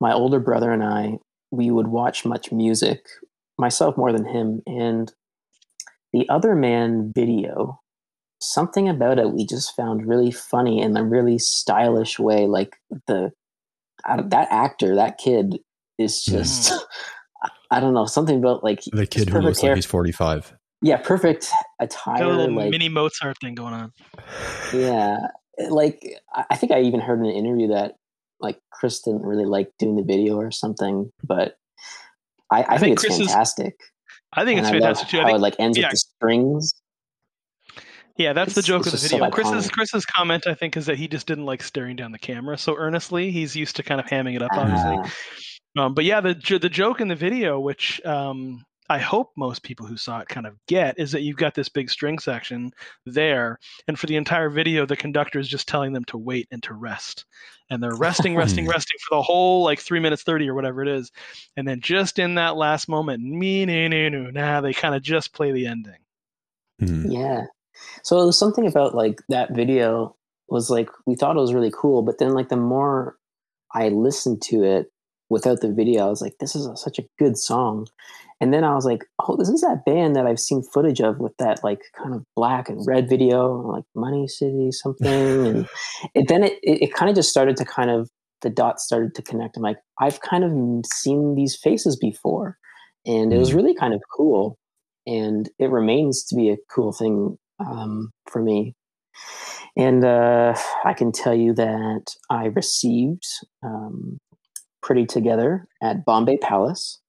my 0.00 0.12
older 0.12 0.40
brother 0.40 0.70
and 0.70 0.82
i 0.82 1.18
we 1.50 1.70
would 1.70 1.88
watch 1.88 2.24
much 2.24 2.52
music 2.52 3.06
myself 3.58 3.96
more 3.96 4.12
than 4.12 4.24
him 4.24 4.62
and 4.66 5.12
the 6.12 6.28
other 6.28 6.54
man 6.54 7.12
video 7.14 7.80
something 8.52 8.88
about 8.88 9.18
it 9.18 9.30
we 9.32 9.46
just 9.46 9.74
found 9.76 10.06
really 10.06 10.30
funny 10.30 10.80
in 10.80 10.96
a 10.96 11.02
really 11.04 11.38
stylish 11.38 12.18
way 12.18 12.46
like 12.46 12.76
the 13.06 13.32
I 14.04 14.16
don't- 14.16 14.30
that 14.30 14.48
actor 14.50 14.94
that 14.96 15.18
kid 15.18 15.58
is 15.98 16.24
hmm. 16.24 16.32
just 16.36 16.72
I- 17.42 17.48
i 17.70 17.80
don't 17.80 17.94
know 17.94 18.06
something 18.06 18.38
about 18.38 18.62
like 18.64 18.80
The 18.92 19.06
kid 19.06 19.28
who 19.28 19.40
looks 19.40 19.60
hair- 19.60 19.70
like 19.70 19.76
he's 19.78 19.86
45. 19.86 20.54
yeah 20.82 20.96
perfect 20.98 21.48
Got 21.50 21.58
a 21.80 21.84
attire 21.84 22.26
little 22.26 22.54
like 22.54 22.70
mini 22.70 22.88
Mozart 22.88 23.36
thing 23.40 23.54
going 23.54 23.74
on. 23.74 23.92
yeah 24.72 25.18
like 25.70 26.00
I- 26.34 26.44
i 26.50 26.56
think 26.56 26.72
i 26.72 26.80
even 26.80 27.00
heard 27.00 27.18
in 27.20 27.26
an 27.26 27.32
interview 27.34 27.68
that 27.68 27.94
like 28.40 28.58
chris 28.72 29.00
didn't 29.00 29.22
really 29.22 29.46
like 29.46 29.70
doing 29.78 29.96
the 29.96 30.02
video 30.02 30.36
or 30.36 30.50
something 30.50 31.10
but 31.22 31.56
i, 32.50 32.62
I, 32.62 32.74
I 32.74 32.78
think, 32.78 32.80
think 32.80 32.92
it's 32.92 33.02
Chris 33.02 33.20
is- 33.20 33.26
fantastic 33.28 33.74
I 34.36 34.44
think 34.44 34.58
and 34.58 34.66
it's 34.66 34.72
I 34.74 34.78
love 34.78 34.96
fantastic 34.98 35.08
too. 35.10 35.18
I 35.18 35.20
how 35.20 35.26
think 35.28 35.38
it 35.38 35.42
like 35.42 35.54
ends 35.60 35.78
yeah. 35.78 35.84
with 35.86 35.92
the 35.92 35.96
strings 35.98 36.74
Yeah, 38.16 38.32
that's 38.32 38.54
the 38.54 38.62
joke 38.62 38.86
of 38.86 38.86
the 38.86 38.90
just 38.92 39.10
so 39.10 39.18
video. 39.18 39.30
Chris's. 39.30 39.70
Chris's 39.70 40.06
comment, 40.06 40.46
I 40.46 40.54
think, 40.54 40.76
is 40.76 40.86
that 40.86 40.96
he 40.96 41.08
just 41.08 41.26
didn't 41.26 41.46
like 41.46 41.62
staring 41.62 41.96
down 41.96 42.12
the 42.12 42.18
camera 42.18 42.56
so 42.56 42.76
earnestly. 42.76 43.30
He's 43.30 43.56
used 43.56 43.76
to 43.76 43.82
kind 43.82 44.00
of 44.00 44.06
hamming 44.06 44.36
it 44.36 44.42
up, 44.42 44.52
obviously. 44.52 44.96
Ah, 45.76 45.84
Um, 45.84 45.94
but 45.94 46.04
yeah, 46.04 46.20
the 46.20 46.34
the 46.34 46.68
joke 46.68 47.00
in 47.00 47.08
the 47.08 47.16
video, 47.16 47.58
which 47.58 48.00
um, 48.06 48.64
I 48.88 48.98
hope 48.98 49.32
most 49.36 49.64
people 49.64 49.86
who 49.86 49.96
saw 49.96 50.20
it 50.20 50.28
kind 50.28 50.46
of 50.46 50.56
get, 50.68 51.00
is 51.00 51.10
that 51.10 51.22
you've 51.22 51.36
got 51.36 51.56
this 51.56 51.68
big 51.68 51.90
string 51.90 52.20
section 52.20 52.70
there, 53.04 53.58
and 53.88 53.98
for 53.98 54.06
the 54.06 54.14
entire 54.14 54.48
video, 54.48 54.86
the 54.86 54.96
conductor 54.96 55.40
is 55.40 55.48
just 55.48 55.66
telling 55.66 55.92
them 55.92 56.04
to 56.04 56.18
wait 56.18 56.46
and 56.52 56.62
to 56.62 56.74
rest, 56.74 57.24
and 57.70 57.82
they're 57.82 57.96
resting, 57.96 58.36
resting, 58.36 58.68
resting 58.68 58.98
for 59.08 59.16
the 59.16 59.22
whole 59.22 59.64
like 59.64 59.80
three 59.80 59.98
minutes 59.98 60.22
thirty 60.22 60.48
or 60.48 60.54
whatever 60.54 60.82
it 60.82 60.88
is, 60.88 61.10
and 61.56 61.66
then 61.66 61.80
just 61.80 62.20
in 62.20 62.36
that 62.36 62.54
last 62.54 62.88
moment, 62.88 63.20
me 63.20 63.66
no 63.66 63.88
no 63.88 64.08
no, 64.08 64.30
nah, 64.30 64.60
they 64.60 64.72
kind 64.72 64.94
of 64.94 65.02
just 65.02 65.32
play 65.32 65.50
the 65.50 65.66
ending. 65.66 65.98
Hmm. 66.78 67.10
yeah 67.10 67.46
so 68.02 68.20
it 68.20 68.26
was 68.26 68.38
something 68.38 68.66
about 68.66 68.94
like 68.94 69.20
that 69.28 69.54
video 69.54 70.14
was 70.48 70.70
like 70.70 70.88
we 71.06 71.14
thought 71.14 71.36
it 71.36 71.40
was 71.40 71.54
really 71.54 71.72
cool 71.76 72.02
but 72.02 72.18
then 72.18 72.32
like 72.34 72.48
the 72.48 72.56
more 72.56 73.16
i 73.74 73.88
listened 73.88 74.40
to 74.42 74.62
it 74.62 74.86
without 75.30 75.60
the 75.60 75.72
video 75.72 76.06
i 76.06 76.08
was 76.08 76.20
like 76.22 76.36
this 76.38 76.54
is 76.54 76.66
a, 76.66 76.76
such 76.76 76.98
a 76.98 77.04
good 77.18 77.36
song. 77.38 77.86
And 78.40 78.52
then 78.52 78.62
i 78.64 78.74
was 78.74 78.84
like 78.84 79.04
oh 79.22 79.36
this 79.36 79.48
is 79.48 79.62
that 79.62 79.84
band 79.86 80.14
that 80.16 80.26
i've 80.26 80.38
seen 80.40 80.62
footage 80.62 81.00
of 81.00 81.18
with 81.18 81.34
that 81.38 81.64
like 81.64 81.80
kind 81.96 82.14
of 82.14 82.24
black 82.36 82.68
and 82.68 82.86
red 82.86 83.08
video 83.08 83.56
like 83.62 83.84
money 83.94 84.28
city 84.28 84.70
something. 84.70 85.46
And 85.46 85.66
it, 86.14 86.28
then 86.28 86.44
it, 86.44 86.58
it, 86.62 86.82
it 86.82 86.94
kind 86.94 87.08
of 87.08 87.16
just 87.16 87.30
started 87.30 87.56
to 87.56 87.64
kind 87.64 87.90
of 87.90 88.10
the 88.42 88.50
dots 88.50 88.84
started 88.84 89.14
to 89.14 89.22
connect. 89.22 89.56
I'm 89.56 89.62
like 89.62 89.78
i've 90.00 90.20
kind 90.20 90.44
of 90.44 90.52
seen 90.92 91.34
these 91.34 91.56
faces 91.56 91.96
before. 91.96 92.58
And 93.06 93.32
it 93.32 93.38
was 93.38 93.52
Mm. 93.52 93.56
really 93.56 93.74
kind 93.74 93.94
of 93.94 94.02
cool. 94.14 94.58
And 95.06 95.48
it 95.58 95.70
remains 95.70 96.24
to 96.24 96.36
be 96.36 96.50
a 96.50 96.56
cool 96.74 96.92
thing 96.92 97.38
um, 97.60 98.10
for 98.30 98.42
me. 98.42 98.74
And 99.76 100.04
uh, 100.04 100.54
I 100.84 100.92
can 100.92 101.12
tell 101.12 101.34
you 101.34 101.52
that 101.54 102.04
I 102.30 102.46
received 102.46 103.24
um, 103.62 104.18
Pretty 104.82 105.06
Together 105.06 105.66
at 105.82 106.04
Bombay 106.04 106.38
Palace 106.38 107.00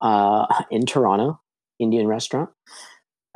uh, 0.00 0.46
in 0.70 0.86
Toronto, 0.86 1.40
Indian 1.78 2.06
restaurant, 2.06 2.50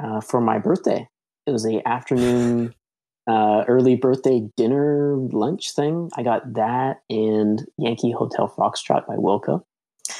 uh, 0.03 0.21
for 0.21 0.41
my 0.41 0.59
birthday. 0.59 1.07
It 1.47 1.51
was 1.51 1.67
a 1.67 1.87
afternoon, 1.87 2.75
uh, 3.31 3.65
early 3.69 3.97
birthday 3.97 4.43
dinner 4.57 5.17
lunch 5.17 5.75
thing. 5.75 6.11
I 6.17 6.23
got 6.23 6.55
that 6.55 7.01
and 7.09 7.65
Yankee 7.79 8.13
Hotel 8.13 8.53
Foxtrot 8.57 9.07
by 9.07 9.17
Wilco 9.17 9.63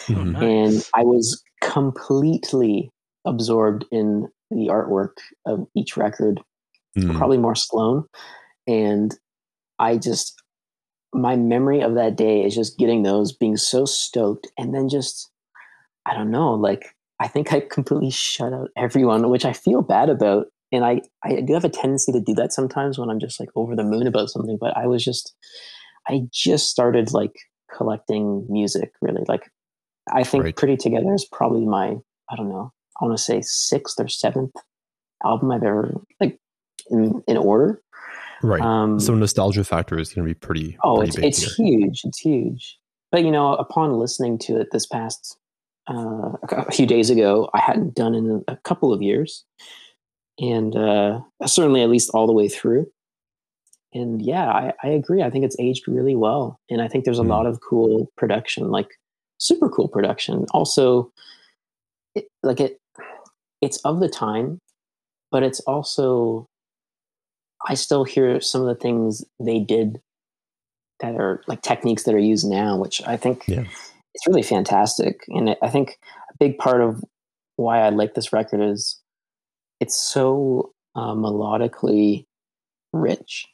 Mhm. 0.09 0.33
nice. 0.33 0.43
and 0.43 0.85
I 0.95 1.05
was 1.05 1.43
completely 1.61 2.91
absorbed 3.25 3.87
in 3.91 4.29
the 4.51 4.69
artwork 4.69 5.17
of 5.47 5.67
each 5.75 5.97
record, 5.97 6.41
Hmm. 6.97 7.17
probably 7.17 7.39
more 7.39 7.55
Sloan. 7.57 8.05
And 8.67 9.15
I 9.79 9.99
just 9.99 10.41
my 11.13 11.37
memory 11.37 11.81
of 11.81 11.95
that 11.95 12.17
day 12.17 12.45
is 12.45 12.55
just 12.55 12.77
getting 12.77 13.03
those, 13.05 13.33
being 13.33 13.57
so 13.57 13.85
stoked, 13.85 14.49
and 14.59 14.75
then 14.75 14.89
just 14.89 15.31
I 16.07 16.15
don't 16.15 16.31
know, 16.31 16.55
like 16.55 16.95
I 17.21 17.29
think 17.29 17.53
I 17.53 17.61
completely 17.61 18.11
shut 18.11 18.53
out 18.53 18.71
everyone, 18.77 19.31
which 19.31 19.45
I 19.45 19.53
feel 19.53 19.83
bad 19.83 20.09
about. 20.11 20.47
And 20.73 20.85
I, 20.85 21.03
I 21.23 21.41
do 21.41 21.55
have 21.55 21.65
a 21.65 21.69
tendency 21.69 22.11
to 22.11 22.21
do 22.21 22.35
that 22.35 22.53
sometimes 22.53 22.99
when 22.99 23.09
I'm 23.09 23.21
just 23.21 23.39
like 23.39 23.51
over 23.55 23.77
the 23.77 23.85
moon 23.85 24.09
about 24.09 24.29
something. 24.29 24.59
But 24.61 24.77
I 24.77 24.89
was 24.89 25.05
just, 25.05 25.33
I 26.09 26.23
just 26.33 26.69
started 26.69 27.13
like 27.13 27.35
collecting 27.73 28.45
music 28.51 28.93
really. 29.01 29.23
Like 29.29 29.49
I 30.13 30.25
think 30.25 30.45
Right. 30.45 30.57
Pretty 30.57 30.77
Together 30.77 31.15
is 31.15 31.25
probably 31.25 31.65
my, 31.65 31.97
I 32.29 32.37
don't 32.37 32.49
know, 32.49 32.73
I 33.01 33.05
want 33.05 33.17
to 33.17 33.23
say 33.23 33.41
sixth 33.43 33.99
or 34.01 34.09
seventh 34.09 34.55
album 35.25 35.51
I've 35.51 35.63
ever 35.63 35.95
like 36.21 36.39
in, 36.91 37.23
in 37.27 37.37
order. 37.37 37.81
Right. 38.43 38.61
Um, 38.61 39.01
so 39.01 39.15
nostalgia 39.15 39.65
factor 39.65 39.99
is 39.99 40.13
going 40.13 40.27
to 40.27 40.35
be 40.35 40.39
pretty. 40.39 40.77
Oh, 40.85 40.99
pretty 40.99 41.27
it's 41.27 41.43
it's 41.43 41.57
here. 41.57 41.67
huge. 41.81 42.01
It's 42.05 42.19
huge. 42.19 42.79
But 43.11 43.25
you 43.25 43.31
know, 43.31 43.55
upon 43.55 43.99
listening 43.99 44.39
to 44.41 44.61
it 44.61 44.69
this 44.73 44.87
past 44.87 45.39
uh, 45.89 46.33
a 46.51 46.71
few 46.73 46.87
days 46.87 47.11
ago, 47.11 47.49
I 47.55 47.61
hadn't 47.61 47.95
done 47.95 48.15
in 48.15 48.43
a 48.49 48.57
couple 48.59 48.93
of 48.93 49.01
years, 49.03 49.45
and 50.39 50.75
uh, 50.77 51.21
certainly 51.47 51.83
at 51.83 51.89
least 51.91 52.11
all 52.13 52.27
the 52.27 52.33
way 52.33 52.49
through. 52.49 52.87
And 53.93 54.21
yeah, 54.21 54.51
I, 54.51 54.73
I 54.83 54.89
agree. 54.89 55.23
I 55.23 55.31
think 55.31 55.45
it's 55.45 55.57
aged 55.61 55.87
really 55.87 56.17
well, 56.17 56.59
and 56.69 56.83
I 56.83 56.89
think 56.89 57.05
there's 57.05 57.21
a 57.21 57.23
Hmm. 57.23 57.31
lot 57.31 57.47
of 57.47 57.61
cool 57.61 58.11
production, 58.17 58.71
like 58.71 58.89
super 59.39 59.69
cool 59.69 59.89
production. 59.89 60.47
Also, 60.53 61.13
it, 62.17 62.27
like 62.43 62.61
it, 62.61 62.79
it's 63.65 63.79
of 63.79 64.01
the 64.01 64.09
time, 64.09 64.59
but 65.31 65.43
it's 65.43 65.61
also 65.61 66.47
I 67.67 67.75
still 67.75 68.05
hear 68.05 68.41
some 68.41 68.61
of 68.61 68.67
the 68.69 68.75
things 68.81 69.25
they 69.41 69.59
did 69.59 70.01
that 71.01 71.15
are 71.15 71.43
like 71.49 71.63
techniques 71.63 72.03
that 72.05 72.15
are 72.15 72.19
used 72.19 72.47
now, 72.47 72.77
which 72.77 73.01
I 73.07 73.17
think 73.17 73.45
Yeah. 73.49 73.65
it's 74.15 74.27
really 74.27 74.43
fantastic. 74.43 75.25
And 75.29 75.57
I- 75.63 75.69
think 75.71 75.99
a 76.31 76.37
big 76.39 76.59
part 76.59 76.83
of 76.83 77.03
why 77.57 77.81
I 77.81 77.89
like 77.89 78.15
this 78.15 78.33
record 78.33 78.61
is 78.61 79.01
it's 79.81 79.97
so 79.97 80.73
uh, 80.95 81.15
melodically 81.15 82.27
rich, 82.93 83.49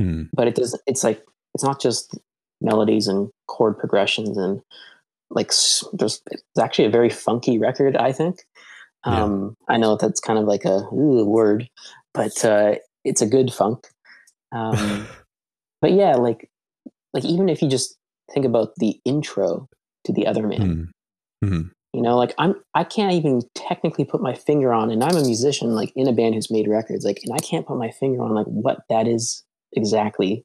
Hmm. 0.00 0.22
but 0.32 0.48
it 0.48 0.54
does. 0.56 0.76
It's 0.86 1.04
like 1.04 1.24
it's 1.54 1.62
not 1.62 1.80
just 1.80 2.18
melodies 2.60 3.06
and 3.08 3.30
chord 3.46 3.78
progressions 3.78 4.36
and 4.38 4.60
like 5.30 5.52
there's 5.92 6.20
it's 6.30 6.58
actually 6.58 6.86
a 6.86 6.90
very 6.90 7.10
funky 7.10 7.58
record. 7.58 7.96
I 7.96 8.10
think. 8.12 8.44
Yeah. 9.06 9.22
Um, 9.22 9.54
I 9.68 9.76
know 9.76 9.96
that's 9.96 10.20
kind 10.20 10.38
of 10.38 10.46
like 10.46 10.64
a 10.64 10.88
ooh, 10.92 11.24
word, 11.24 11.68
but 12.14 12.44
uh, 12.44 12.76
it's 13.04 13.20
a 13.20 13.26
good 13.26 13.52
funk. 13.52 13.88
Um, 14.52 15.06
but 15.82 15.92
yeah, 15.92 16.14
like 16.16 16.50
like 17.12 17.24
even 17.24 17.48
if 17.48 17.60
you 17.62 17.68
just 17.68 17.96
think 18.32 18.46
about 18.46 18.74
the 18.76 18.98
intro 19.04 19.68
to 20.04 20.12
the 20.12 20.26
other 20.26 20.46
man, 20.46 20.92
Hmm. 21.42 21.48
Hmm. 21.48 21.62
you 21.92 22.00
know, 22.00 22.16
like 22.16 22.34
I'm 22.38 22.54
I 22.74 22.84
can't 22.84 23.12
even 23.12 23.42
technically 23.54 24.04
put 24.04 24.22
my 24.22 24.34
finger 24.34 24.72
on, 24.72 24.90
and 24.90 25.04
I'm 25.04 25.16
a 25.16 25.24
musician 25.24 25.74
like 25.74 25.92
in 25.94 26.08
a 26.08 26.12
band 26.12 26.34
who's 26.34 26.50
made 26.50 26.68
records, 26.68 27.04
like, 27.04 27.20
and 27.24 27.34
I 27.34 27.38
can't 27.38 27.66
put 27.66 27.76
my 27.76 27.90
finger 27.90 28.22
on 28.22 28.34
like 28.34 28.46
what 28.46 28.84
that 28.88 29.06
is 29.06 29.44
exactly. 29.72 30.44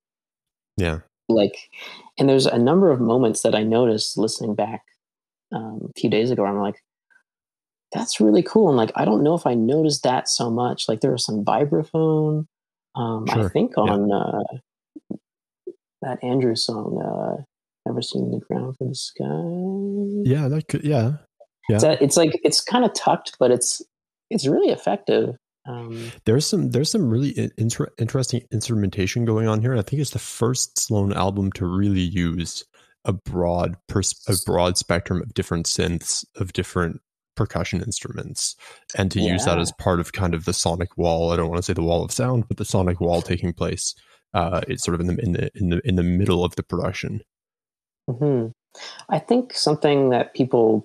Yeah. 0.77 0.99
Like, 1.29 1.69
and 2.17 2.27
there's 2.27 2.47
a 2.47 2.57
number 2.57 2.91
of 2.91 2.99
moments 2.99 3.43
that 3.43 3.53
I 3.53 3.63
noticed 3.63 4.17
listening 4.17 4.55
back 4.55 4.83
um, 5.53 5.91
a 5.95 5.99
few 5.99 6.09
days 6.09 6.31
ago. 6.31 6.41
Where 6.41 6.51
I'm 6.51 6.59
like, 6.59 6.81
that's 7.91 8.19
really 8.22 8.43
cool, 8.43 8.67
and 8.69 8.77
like 8.77 8.91
I 8.96 9.05
don't 9.05 9.24
know 9.24 9.34
if 9.36 9.46
I 9.48 9.53
noticed 9.55 10.03
that 10.03 10.27
so 10.29 10.50
much. 10.50 10.88
Like 10.88 11.01
there 11.01 11.12
was 11.12 11.25
some 11.25 11.43
vibraphone. 11.43 12.46
Um, 12.96 13.25
I 13.29 13.34
Sure. 13.36 13.50
think 13.50 13.74
Yeah. 13.77 13.84
on 13.84 14.12
uh, 14.12 14.43
that 16.01 16.24
Andrew 16.24 16.55
song, 16.55 17.01
uh, 17.01 17.43
"Never 17.86 18.01
Seen 18.01 18.31
the 18.31 18.39
Ground 18.39 18.75
for 18.77 18.88
the 18.88 18.96
Sky." 18.96 20.29
Yeah. 20.29 20.48
That 20.48 20.67
could. 20.67 20.84
Yeah. 20.84 21.13
It's, 21.72 21.84
a- 21.84 22.03
it's 22.03 22.17
like 22.17 22.39
it's 22.43 22.62
kind 22.62 22.84
of 22.84 22.93
tucked, 22.93 23.38
but 23.39 23.51
it's 23.51 23.81
it's 24.29 24.48
really 24.48 24.69
effective. 24.69 25.36
Um, 25.67 26.12
There's 26.25 26.48
some 26.48 26.72
there's 26.72 26.89
some 26.89 27.10
really 27.10 27.51
inter- 27.58 27.91
interesting 28.00 28.41
instrumentation 28.51 29.24
going 29.25 29.48
on 29.48 29.62
here. 29.62 29.72
And 29.72 29.79
I 29.79 29.84
think 29.84 30.01
it's 30.01 30.12
the 30.12 30.17
first 30.19 30.79
Sloan 30.79 31.13
album 31.13 31.51
to 31.53 31.65
really 31.67 32.00
use 32.01 32.63
a 33.05 33.13
broad 33.13 33.75
pers- 33.88 34.24
a 34.27 34.34
broad 34.46 34.77
spectrum 34.77 35.22
of 35.22 35.34
different 35.34 35.67
synths 35.67 36.25
of 36.38 36.53
different 36.53 37.01
percussion 37.39 37.81
instruments 37.81 38.55
and 38.98 39.10
to 39.13 39.19
use 39.22 39.46
that 39.46 39.60
as 39.60 39.72
part 39.86 40.00
of 40.01 40.12
kind 40.12 40.34
of 40.34 40.43
the 40.46 40.53
sonic 40.53 40.91
wall. 40.98 41.31
I 41.31 41.36
don't 41.38 41.48
want 41.50 41.58
to 41.60 41.63
say 41.63 41.74
the 41.74 41.81
wall 41.89 42.03
of 42.03 42.12
sound, 42.12 42.48
but 42.48 42.58
the 42.58 42.65
sonic 42.65 43.00
wall 43.00 43.22
taking 43.22 43.53
place. 43.53 43.96
Uh, 44.34 44.62
it's 44.67 44.84
sort 44.84 44.96
of 44.96 45.01
in 45.01 45.08
the 45.08 45.17
in 45.25 45.31
the 45.34 45.50
in 45.55 45.69
the 45.69 45.79
in 45.88 45.96
the 45.96 46.03
middle 46.03 46.43
of 46.43 46.55
the 46.55 46.63
production. 46.63 47.22
mhm. 48.10 48.51
I 49.10 49.19
think 49.19 49.53
something 49.53 50.10
that 50.12 50.34
people 50.36 50.84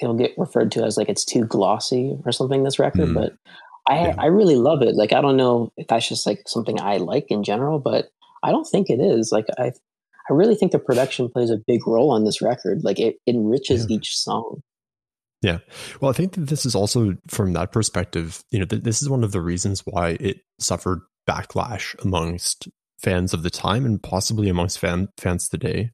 it'll 0.00 0.14
get 0.14 0.32
referred 0.38 0.70
to 0.72 0.84
as 0.84 0.96
like 0.96 1.08
it's 1.08 1.24
too 1.24 1.44
glossy 1.44 2.16
or 2.24 2.32
something. 2.32 2.62
This 2.62 2.78
record, 2.78 3.08
Mm. 3.08 3.14
but 3.14 3.32
I 3.88 3.94
Yeah. 4.06 4.14
I 4.18 4.26
really 4.26 4.56
love 4.56 4.80
it. 4.82 4.94
Like 4.94 5.12
I 5.12 5.20
don't 5.20 5.36
know 5.36 5.70
if 5.76 5.86
that's 5.88 6.08
just 6.08 6.26
like 6.26 6.40
something 6.46 6.80
I 6.80 6.96
like 6.98 7.26
in 7.30 7.42
general, 7.42 7.78
but 7.80 8.08
I 8.42 8.50
don't 8.52 8.66
think 8.72 8.88
it 8.88 9.00
is. 9.00 9.32
Like 9.32 9.46
I 9.58 9.72
I 10.30 10.32
really 10.34 10.54
think 10.54 10.72
the 10.72 10.78
production 10.78 11.28
plays 11.30 11.50
a 11.50 11.56
big 11.66 11.86
role 11.86 12.10
on 12.10 12.24
this 12.24 12.40
record. 12.42 12.84
Like 12.84 12.98
it, 13.00 13.16
it 13.26 13.34
enriches 13.34 13.80
Yeah. 13.88 13.96
each 13.96 14.16
song. 14.16 14.60
Well, 16.00 16.10
I 16.10 16.14
think 16.14 16.32
that 16.32 16.48
this 16.48 16.66
is 16.66 16.74
also 16.74 17.16
from 17.28 17.52
that 17.52 17.72
perspective, 17.72 18.42
you 18.50 18.58
know, 18.58 18.64
th- 18.64 18.82
this 18.82 19.02
is 19.02 19.08
one 19.08 19.22
of 19.22 19.32
the 19.32 19.40
reasons 19.40 19.82
why 19.84 20.16
it 20.20 20.40
suffered 20.58 21.00
backlash 21.28 21.94
amongst 22.04 22.68
fans 22.98 23.32
of 23.32 23.42
the 23.42 23.50
time 23.50 23.86
and 23.86 24.02
possibly 24.02 24.48
amongst 24.48 24.78
fan, 24.78 25.08
fans 25.16 25.48
today. 25.48 25.90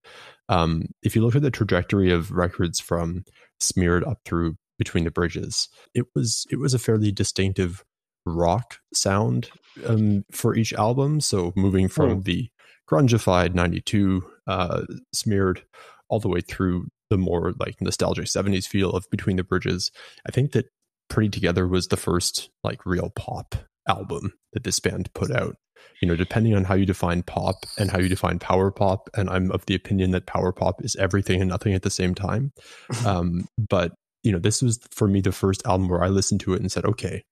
Um, 0.48 0.86
if 1.02 1.14
you 1.14 1.22
look 1.22 1.36
at 1.36 1.42
the 1.42 1.50
trajectory 1.50 2.10
of 2.10 2.30
records 2.30 2.80
from 2.80 3.24
Smeared 3.60 4.04
up 4.04 4.20
through 4.24 4.56
Between 4.78 5.04
the 5.04 5.10
Bridges, 5.10 5.68
it 5.94 6.06
was 6.14 6.46
it 6.50 6.58
was 6.58 6.74
a 6.74 6.78
fairly 6.78 7.12
distinctive 7.12 7.84
rock 8.26 8.78
sound 8.92 9.50
um, 9.86 10.24
for 10.30 10.54
each 10.54 10.72
album. 10.74 11.20
So 11.20 11.52
moving 11.56 11.88
from 11.88 12.22
the 12.22 12.48
grungified 12.90 13.54
92 13.54 14.24
uh, 14.46 14.82
Smeared 15.12 15.62
all 16.08 16.20
the 16.20 16.28
way 16.28 16.40
through 16.40 16.88
the 17.14 17.18
more 17.18 17.52
like 17.58 17.80
nostalgic 17.80 18.26
70s 18.26 18.66
feel 18.66 18.90
of 18.90 19.04
Between 19.10 19.36
the 19.36 19.44
Bridges. 19.44 19.92
I 20.26 20.32
think 20.32 20.52
that 20.52 20.66
Pretty 21.08 21.30
Together 21.30 21.68
was 21.68 21.86
the 21.88 21.96
first 21.96 22.50
like 22.64 22.84
real 22.84 23.10
pop 23.14 23.54
album 23.88 24.32
that 24.52 24.64
this 24.64 24.80
band 24.80 25.12
put 25.14 25.30
out. 25.30 25.56
You 26.02 26.08
know, 26.08 26.16
depending 26.16 26.54
on 26.56 26.64
how 26.64 26.74
you 26.74 26.86
define 26.86 27.22
pop 27.22 27.56
and 27.78 27.90
how 27.90 27.98
you 27.98 28.08
define 28.08 28.38
power 28.38 28.70
pop, 28.70 29.08
and 29.14 29.30
I'm 29.30 29.52
of 29.52 29.64
the 29.66 29.74
opinion 29.74 30.10
that 30.10 30.26
power 30.26 30.52
pop 30.52 30.84
is 30.84 30.96
everything 30.96 31.40
and 31.40 31.48
nothing 31.48 31.72
at 31.74 31.82
the 31.82 31.90
same 31.90 32.14
time. 32.14 32.52
Um, 33.06 33.46
but 33.56 33.92
you 34.22 34.32
know, 34.32 34.38
this 34.38 34.62
was 34.62 34.80
for 34.90 35.06
me 35.06 35.20
the 35.20 35.30
first 35.30 35.64
album 35.66 35.88
where 35.88 36.02
I 36.02 36.08
listened 36.08 36.40
to 36.40 36.54
it 36.54 36.60
and 36.60 36.72
said, 36.72 36.86
okay, 36.86 37.22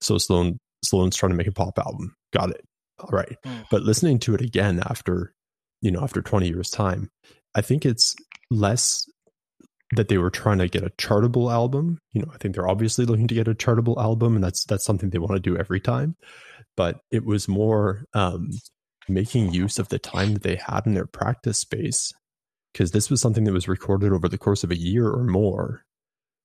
so 0.00 0.18
Sloan 0.18 0.58
Sloan's 0.84 1.16
trying 1.16 1.30
to 1.30 1.36
make 1.36 1.46
a 1.46 1.52
pop 1.52 1.78
album. 1.78 2.14
Got 2.32 2.50
it. 2.50 2.64
All 3.00 3.10
right. 3.10 3.36
Mm. 3.44 3.64
But 3.70 3.82
listening 3.82 4.18
to 4.20 4.34
it 4.34 4.40
again 4.40 4.80
after, 4.84 5.32
you 5.80 5.90
know, 5.90 6.02
after 6.02 6.22
20 6.22 6.48
years 6.48 6.70
time, 6.70 7.08
I 7.54 7.62
think 7.62 7.84
it's 7.84 8.14
less 8.50 9.06
that 9.92 10.08
they 10.08 10.18
were 10.18 10.30
trying 10.30 10.58
to 10.58 10.68
get 10.68 10.84
a 10.84 10.90
chartable 10.90 11.52
album. 11.52 11.98
You 12.12 12.22
know, 12.22 12.30
I 12.34 12.38
think 12.38 12.54
they're 12.54 12.68
obviously 12.68 13.04
looking 13.04 13.28
to 13.28 13.34
get 13.34 13.48
a 13.48 13.54
chartable 13.54 14.02
album, 14.02 14.34
and 14.34 14.44
that's 14.44 14.64
that's 14.64 14.84
something 14.84 15.10
they 15.10 15.18
want 15.18 15.34
to 15.34 15.40
do 15.40 15.56
every 15.56 15.80
time. 15.80 16.16
But 16.76 17.00
it 17.10 17.24
was 17.24 17.48
more 17.48 18.04
um, 18.14 18.50
making 19.08 19.52
use 19.52 19.78
of 19.78 19.88
the 19.88 19.98
time 19.98 20.32
that 20.32 20.42
they 20.42 20.56
had 20.56 20.86
in 20.86 20.94
their 20.94 21.06
practice 21.06 21.58
space, 21.58 22.12
because 22.72 22.92
this 22.92 23.10
was 23.10 23.20
something 23.20 23.44
that 23.44 23.52
was 23.52 23.68
recorded 23.68 24.12
over 24.12 24.28
the 24.28 24.38
course 24.38 24.64
of 24.64 24.70
a 24.70 24.78
year 24.78 25.06
or 25.08 25.24
more. 25.24 25.84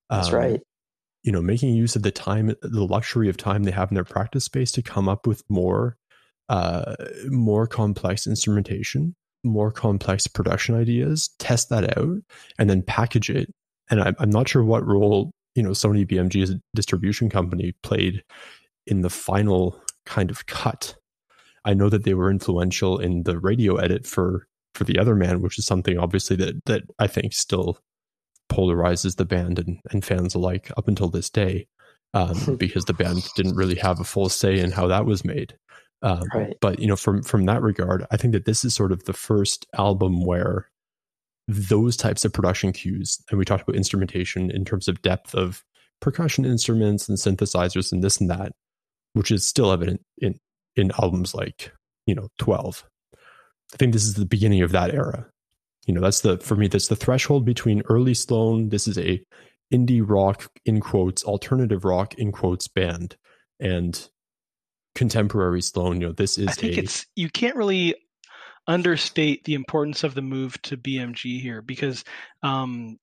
That's 0.10 0.30
Um, 0.30 0.36
right. 0.36 0.62
You 1.24 1.32
know, 1.32 1.42
making 1.42 1.76
use 1.76 1.96
of 1.96 2.04
the 2.04 2.12
time, 2.12 2.56
the 2.62 2.86
luxury 2.86 3.30
of 3.30 3.38
time 3.38 3.64
they 3.64 3.72
have 3.72 3.92
in 3.92 3.96
their 3.96 4.04
practice 4.04 4.46
space 4.46 4.72
to 4.74 4.82
come 4.82 5.10
up 5.10 5.28
with 5.28 5.44
more, 5.50 5.98
uh, 6.48 6.96
more 7.28 7.68
complex 7.68 8.28
instrumentation, 8.28 9.16
more 9.44 9.72
complex 9.72 10.28
production 10.28 10.76
ideas, 10.76 11.30
test 11.40 11.70
that 11.70 11.98
out, 11.98 12.18
and 12.58 12.70
then 12.70 12.82
package 12.82 13.30
it. 13.30 13.54
And 13.90 14.02
I'm, 14.02 14.16
I'm 14.20 14.30
not 14.30 14.50
sure 14.50 14.64
what 14.64 14.86
role 14.86 15.32
you 15.56 15.64
know 15.64 15.72
Sony 15.72 16.06
BMG 16.06 16.44
as 16.44 16.52
a 16.52 16.62
distribution 16.76 17.30
company 17.30 17.74
played 17.84 18.24
in 18.86 19.02
the 19.02 19.10
final 19.10 19.82
kind 20.06 20.30
of 20.30 20.46
cut. 20.46 20.96
I 21.66 21.74
know 21.74 21.90
that 21.90 22.04
they 22.04 22.14
were 22.14 22.32
influential 22.32 23.00
in 23.00 23.24
the 23.24 23.40
radio 23.40 23.76
edit 23.76 24.06
for 24.06 24.48
for 24.74 24.84
the 24.84 25.00
other 25.00 25.16
man, 25.16 25.42
which 25.42 25.58
is 25.58 25.66
something 25.66 25.98
obviously 25.98 26.36
that 26.38 26.66
that 26.66 26.84
I 27.00 27.08
think 27.08 27.34
still 27.34 27.80
polarizes 28.50 29.18
the 29.18 29.26
band 29.26 29.60
and, 29.60 29.80
and 29.92 30.06
fans 30.06 30.34
alike 30.36 30.72
up 30.78 30.88
until 30.88 31.10
this 31.10 31.30
day, 31.30 31.68
um, 32.14 32.56
because 32.60 32.86
the 32.86 32.94
band 32.94 33.28
didn't 33.36 33.56
really 33.56 33.76
have 33.76 34.00
a 34.00 34.06
full 34.06 34.30
say 34.30 34.60
in 34.60 34.72
how 34.72 34.88
that 34.88 35.06
was 35.06 35.26
made. 35.26 35.58
Um, 36.02 36.24
Right. 36.34 36.56
But 36.62 36.80
you 36.80 36.88
know, 36.88 36.96
from 36.96 37.24
from 37.24 37.46
that 37.46 37.62
regard, 37.62 38.06
I 38.12 38.18
think 38.18 38.34
that 38.34 38.46
this 38.46 38.64
is 38.64 38.76
sort 38.76 38.92
of 38.92 39.06
the 39.06 39.14
first 39.14 39.66
album 39.78 40.26
where 40.26 40.70
those 41.48 41.96
types 41.98 42.26
of 42.26 42.34
production 42.34 42.74
cues, 42.74 43.22
and 43.30 43.40
we 43.40 43.46
talked 43.46 43.64
about 43.64 43.76
instrumentation 43.78 44.52
in 44.52 44.66
terms 44.66 44.88
of 44.88 45.02
depth 45.02 45.34
of 45.34 45.64
percussion 46.02 46.46
instruments 46.46 47.10
and 47.10 47.18
synthesizers 47.18 47.92
and 47.92 48.04
this 48.04 48.20
and 48.22 48.30
that, 48.30 48.52
which 49.14 49.32
is 49.32 49.48
still 49.48 49.72
evident 49.72 50.02
in 50.20 50.36
in 50.76 50.92
albums 51.02 51.34
like 51.34 51.72
you 52.06 52.14
know 52.14 52.28
12 52.38 52.86
I 53.74 53.78
think 53.78 53.94
this 53.94 54.04
is 54.04 54.14
the 54.14 54.26
beginning 54.26 54.62
of 54.62 54.72
that 54.72 54.94
era. 54.94 55.28
You 55.86 55.94
know, 55.94 56.02
that's 56.02 56.22
the 56.22 56.38
for 56.38 56.56
me 56.56 56.68
that's 56.68 56.88
the 56.88 56.96
threshold 56.96 57.46
between 57.46 57.82
early 57.90 58.14
Sloan. 58.14 58.70
This 58.70 58.88
is 58.88 58.98
a 58.98 59.22
indie 59.74 60.04
rock 60.06 60.50
in 60.66 60.80
quotes, 60.80 61.24
alternative 61.24 61.86
rock 61.86 62.14
in 62.16 62.32
quotes 62.32 62.68
band, 62.68 63.16
and 63.60 64.10
contemporary 64.98 65.62
Sloan. 65.62 66.02
You 66.02 66.08
know, 66.08 66.14
this 66.14 66.38
is. 66.38 66.50
I 66.50 66.52
think 66.54 66.78
a, 66.78 66.80
it's 66.82 67.06
you 67.16 67.30
can't 67.30 67.56
really 67.56 67.96
understate 68.70 69.46
the 69.46 69.54
importance 69.54 70.04
of 70.04 70.14
the 70.14 70.22
move 70.22 70.62
to 70.62 70.76
BMG 70.76 71.40
here 71.40 71.62
because 71.62 72.04
um, 72.44 73.00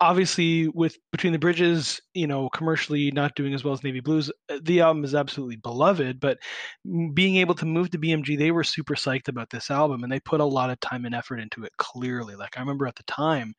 obviously 0.00 0.68
with 0.68 0.96
Between 1.10 1.32
the 1.32 1.40
Bridges, 1.40 2.00
you 2.14 2.28
know, 2.28 2.48
commercially 2.48 3.10
not 3.10 3.34
doing 3.34 3.52
as 3.52 3.64
well 3.64 3.74
as 3.74 3.82
Navy 3.82 3.98
Blues, 3.98 4.30
uh, 4.48 4.58
the 4.62 4.80
album 4.80 5.02
is 5.02 5.16
absolutely 5.16 5.56
beloved. 5.56 6.20
But 6.20 6.38
being 7.14 7.36
able 7.36 7.56
to 7.56 7.66
move 7.66 7.90
to 7.90 7.98
BMG, 7.98 8.38
they 8.38 8.52
were 8.52 8.62
super 8.62 8.94
psyched 8.94 9.26
about 9.26 9.50
this 9.50 9.72
album 9.72 10.04
and 10.04 10.12
they 10.12 10.20
put 10.20 10.40
a 10.40 10.44
lot 10.44 10.70
of 10.70 10.78
time 10.78 11.04
and 11.04 11.14
effort 11.16 11.40
into 11.40 11.64
it. 11.64 11.72
Clearly, 11.78 12.36
like 12.36 12.56
I 12.56 12.60
remember 12.60 12.86
at 12.86 12.94
the 12.94 13.02
time 13.04 13.54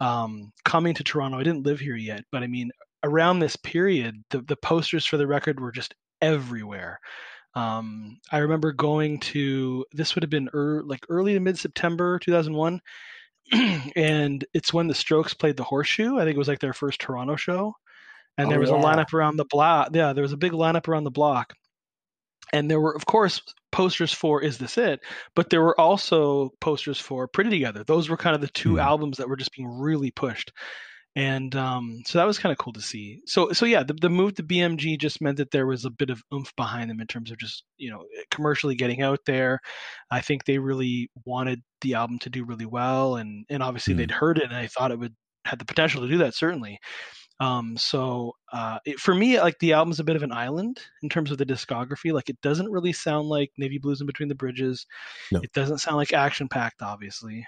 um, 0.00 0.52
coming 0.66 0.92
to 0.94 1.04
Toronto. 1.04 1.38
I 1.38 1.44
didn't 1.44 1.64
live 1.64 1.80
here 1.80 1.96
yet, 1.96 2.24
but 2.30 2.42
I 2.42 2.46
mean 2.46 2.70
around 3.04 3.38
this 3.38 3.56
period, 3.56 4.22
the 4.30 4.42
the 4.42 4.56
posters 4.56 5.06
for 5.06 5.16
the 5.16 5.26
record 5.26 5.60
were 5.60 5.72
just 5.72 5.94
everywhere. 6.20 7.00
Um, 7.54 8.18
I 8.32 8.38
remember 8.38 8.72
going 8.72 9.20
to 9.20 9.84
this 9.92 10.14
would 10.14 10.24
have 10.24 10.30
been 10.30 10.50
er, 10.54 10.82
like 10.84 11.06
early 11.08 11.34
to 11.34 11.40
mid 11.40 11.58
September 11.58 12.18
2001, 12.18 12.80
and 13.96 14.44
it's 14.52 14.72
when 14.72 14.88
the 14.88 14.94
Strokes 14.94 15.34
played 15.34 15.56
the 15.56 15.64
Horseshoe. 15.64 16.16
I 16.16 16.24
think 16.24 16.34
it 16.34 16.38
was 16.38 16.48
like 16.48 16.58
their 16.58 16.72
first 16.72 17.00
Toronto 17.00 17.36
show, 17.36 17.74
and 18.36 18.48
oh, 18.48 18.50
there 18.50 18.60
was 18.60 18.70
yeah. 18.70 18.80
a 18.80 18.82
lineup 18.82 19.14
around 19.14 19.36
the 19.36 19.44
block. 19.44 19.90
Yeah, 19.92 20.12
there 20.12 20.22
was 20.22 20.32
a 20.32 20.38
big 20.38 20.52
lineup 20.52 20.88
around 20.88 21.04
the 21.04 21.10
block, 21.12 21.54
and 22.52 22.68
there 22.68 22.80
were 22.80 22.94
of 22.94 23.06
course 23.06 23.40
posters 23.70 24.12
for 24.12 24.42
"Is 24.42 24.58
This 24.58 24.76
It," 24.76 25.00
but 25.36 25.48
there 25.48 25.62
were 25.62 25.80
also 25.80 26.50
posters 26.60 26.98
for 26.98 27.28
"Pretty 27.28 27.50
Together." 27.50 27.84
Those 27.84 28.08
were 28.08 28.16
kind 28.16 28.34
of 28.34 28.40
the 28.40 28.48
2 28.48 28.74
mm. 28.74 28.82
albums 28.82 29.18
that 29.18 29.28
were 29.28 29.36
just 29.36 29.52
being 29.52 29.68
really 29.68 30.10
pushed 30.10 30.52
and 31.16 31.54
um, 31.54 32.02
so 32.06 32.18
that 32.18 32.26
was 32.26 32.38
kind 32.38 32.52
of 32.52 32.58
cool 32.58 32.72
to 32.72 32.80
see. 32.80 33.20
So 33.26 33.52
so 33.52 33.66
yeah, 33.66 33.84
the, 33.84 33.94
the 33.94 34.10
move 34.10 34.34
to 34.34 34.42
BMG 34.42 34.98
just 34.98 35.20
meant 35.20 35.36
that 35.36 35.50
there 35.50 35.66
was 35.66 35.84
a 35.84 35.90
bit 35.90 36.10
of 36.10 36.22
oomph 36.32 36.54
behind 36.56 36.90
them 36.90 37.00
in 37.00 37.06
terms 37.06 37.30
of 37.30 37.38
just 37.38 37.64
you 37.76 37.90
know 37.90 38.04
commercially 38.30 38.74
getting 38.74 39.02
out 39.02 39.20
there. 39.26 39.60
I 40.10 40.20
think 40.20 40.44
they 40.44 40.58
really 40.58 41.10
wanted 41.24 41.62
the 41.82 41.94
album 41.94 42.18
to 42.20 42.30
do 42.30 42.44
really 42.44 42.66
well, 42.66 43.16
and 43.16 43.46
and 43.48 43.62
obviously 43.62 43.94
mm. 43.94 43.98
they'd 43.98 44.10
heard 44.10 44.38
it 44.38 44.44
and 44.44 44.54
they 44.54 44.66
thought 44.66 44.90
it 44.90 44.98
would 44.98 45.14
had 45.44 45.58
the 45.58 45.64
potential 45.64 46.02
to 46.02 46.08
do 46.08 46.18
that 46.18 46.34
certainly. 46.34 46.80
Um, 47.40 47.76
so 47.76 48.32
uh, 48.52 48.78
it, 48.84 48.98
for 48.98 49.14
me, 49.14 49.40
like 49.40 49.58
the 49.58 49.72
album's 49.72 50.00
a 50.00 50.04
bit 50.04 50.16
of 50.16 50.22
an 50.22 50.32
island 50.32 50.80
in 51.02 51.08
terms 51.08 51.30
of 51.30 51.38
the 51.38 51.46
discography. 51.46 52.12
Like 52.12 52.28
it 52.28 52.40
doesn't 52.40 52.70
really 52.70 52.92
sound 52.92 53.28
like 53.28 53.50
Navy 53.58 53.78
Blues 53.78 54.00
in 54.00 54.06
Between 54.06 54.28
the 54.28 54.34
Bridges. 54.34 54.86
No. 55.32 55.40
It 55.42 55.52
doesn't 55.52 55.78
sound 55.78 55.96
like 55.96 56.12
Action 56.12 56.48
Pact, 56.48 56.82
obviously. 56.82 57.44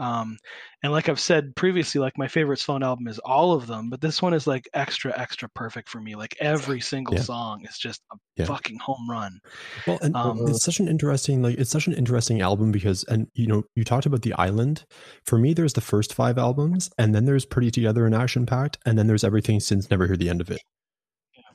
Um, 0.00 0.38
and 0.82 0.92
like 0.92 1.10
I've 1.10 1.20
said 1.20 1.54
previously, 1.54 2.00
like 2.00 2.16
my 2.16 2.26
favorite 2.26 2.58
Sloan 2.58 2.82
album 2.82 3.06
is 3.06 3.18
all 3.18 3.52
of 3.52 3.66
them, 3.66 3.90
but 3.90 4.00
this 4.00 4.22
one 4.22 4.32
is 4.32 4.46
like 4.46 4.68
extra, 4.72 5.16
extra 5.18 5.48
perfect 5.50 5.90
for 5.90 6.00
me. 6.00 6.16
Like 6.16 6.34
every 6.40 6.80
single 6.80 7.16
yeah. 7.16 7.20
song 7.20 7.64
is 7.68 7.78
just 7.78 8.00
a 8.10 8.16
yeah. 8.36 8.46
fucking 8.46 8.78
home 8.78 9.08
run. 9.08 9.38
Well, 9.86 9.98
and 10.00 10.16
um, 10.16 10.38
it's 10.48 10.64
such 10.64 10.80
an 10.80 10.88
interesting, 10.88 11.42
like 11.42 11.58
it's 11.58 11.70
such 11.70 11.86
an 11.86 11.92
interesting 11.92 12.40
album 12.40 12.72
because, 12.72 13.04
and 13.04 13.28
you 13.34 13.46
know, 13.46 13.62
you 13.76 13.84
talked 13.84 14.06
about 14.06 14.22
the 14.22 14.32
island. 14.32 14.84
For 15.26 15.38
me, 15.38 15.52
there's 15.52 15.74
the 15.74 15.82
first 15.82 16.14
five 16.14 16.38
albums, 16.38 16.90
and 16.96 17.14
then 17.14 17.26
there's 17.26 17.44
Pretty 17.44 17.70
Together 17.70 18.06
and 18.06 18.14
Action 18.14 18.46
Pact, 18.46 18.78
and 18.86 18.98
then 18.98 19.06
there's 19.06 19.24
everything 19.24 19.60
since 19.60 19.90
Never 19.90 20.06
Hear 20.06 20.16
the 20.16 20.30
End 20.30 20.40
of 20.40 20.50
It 20.50 20.62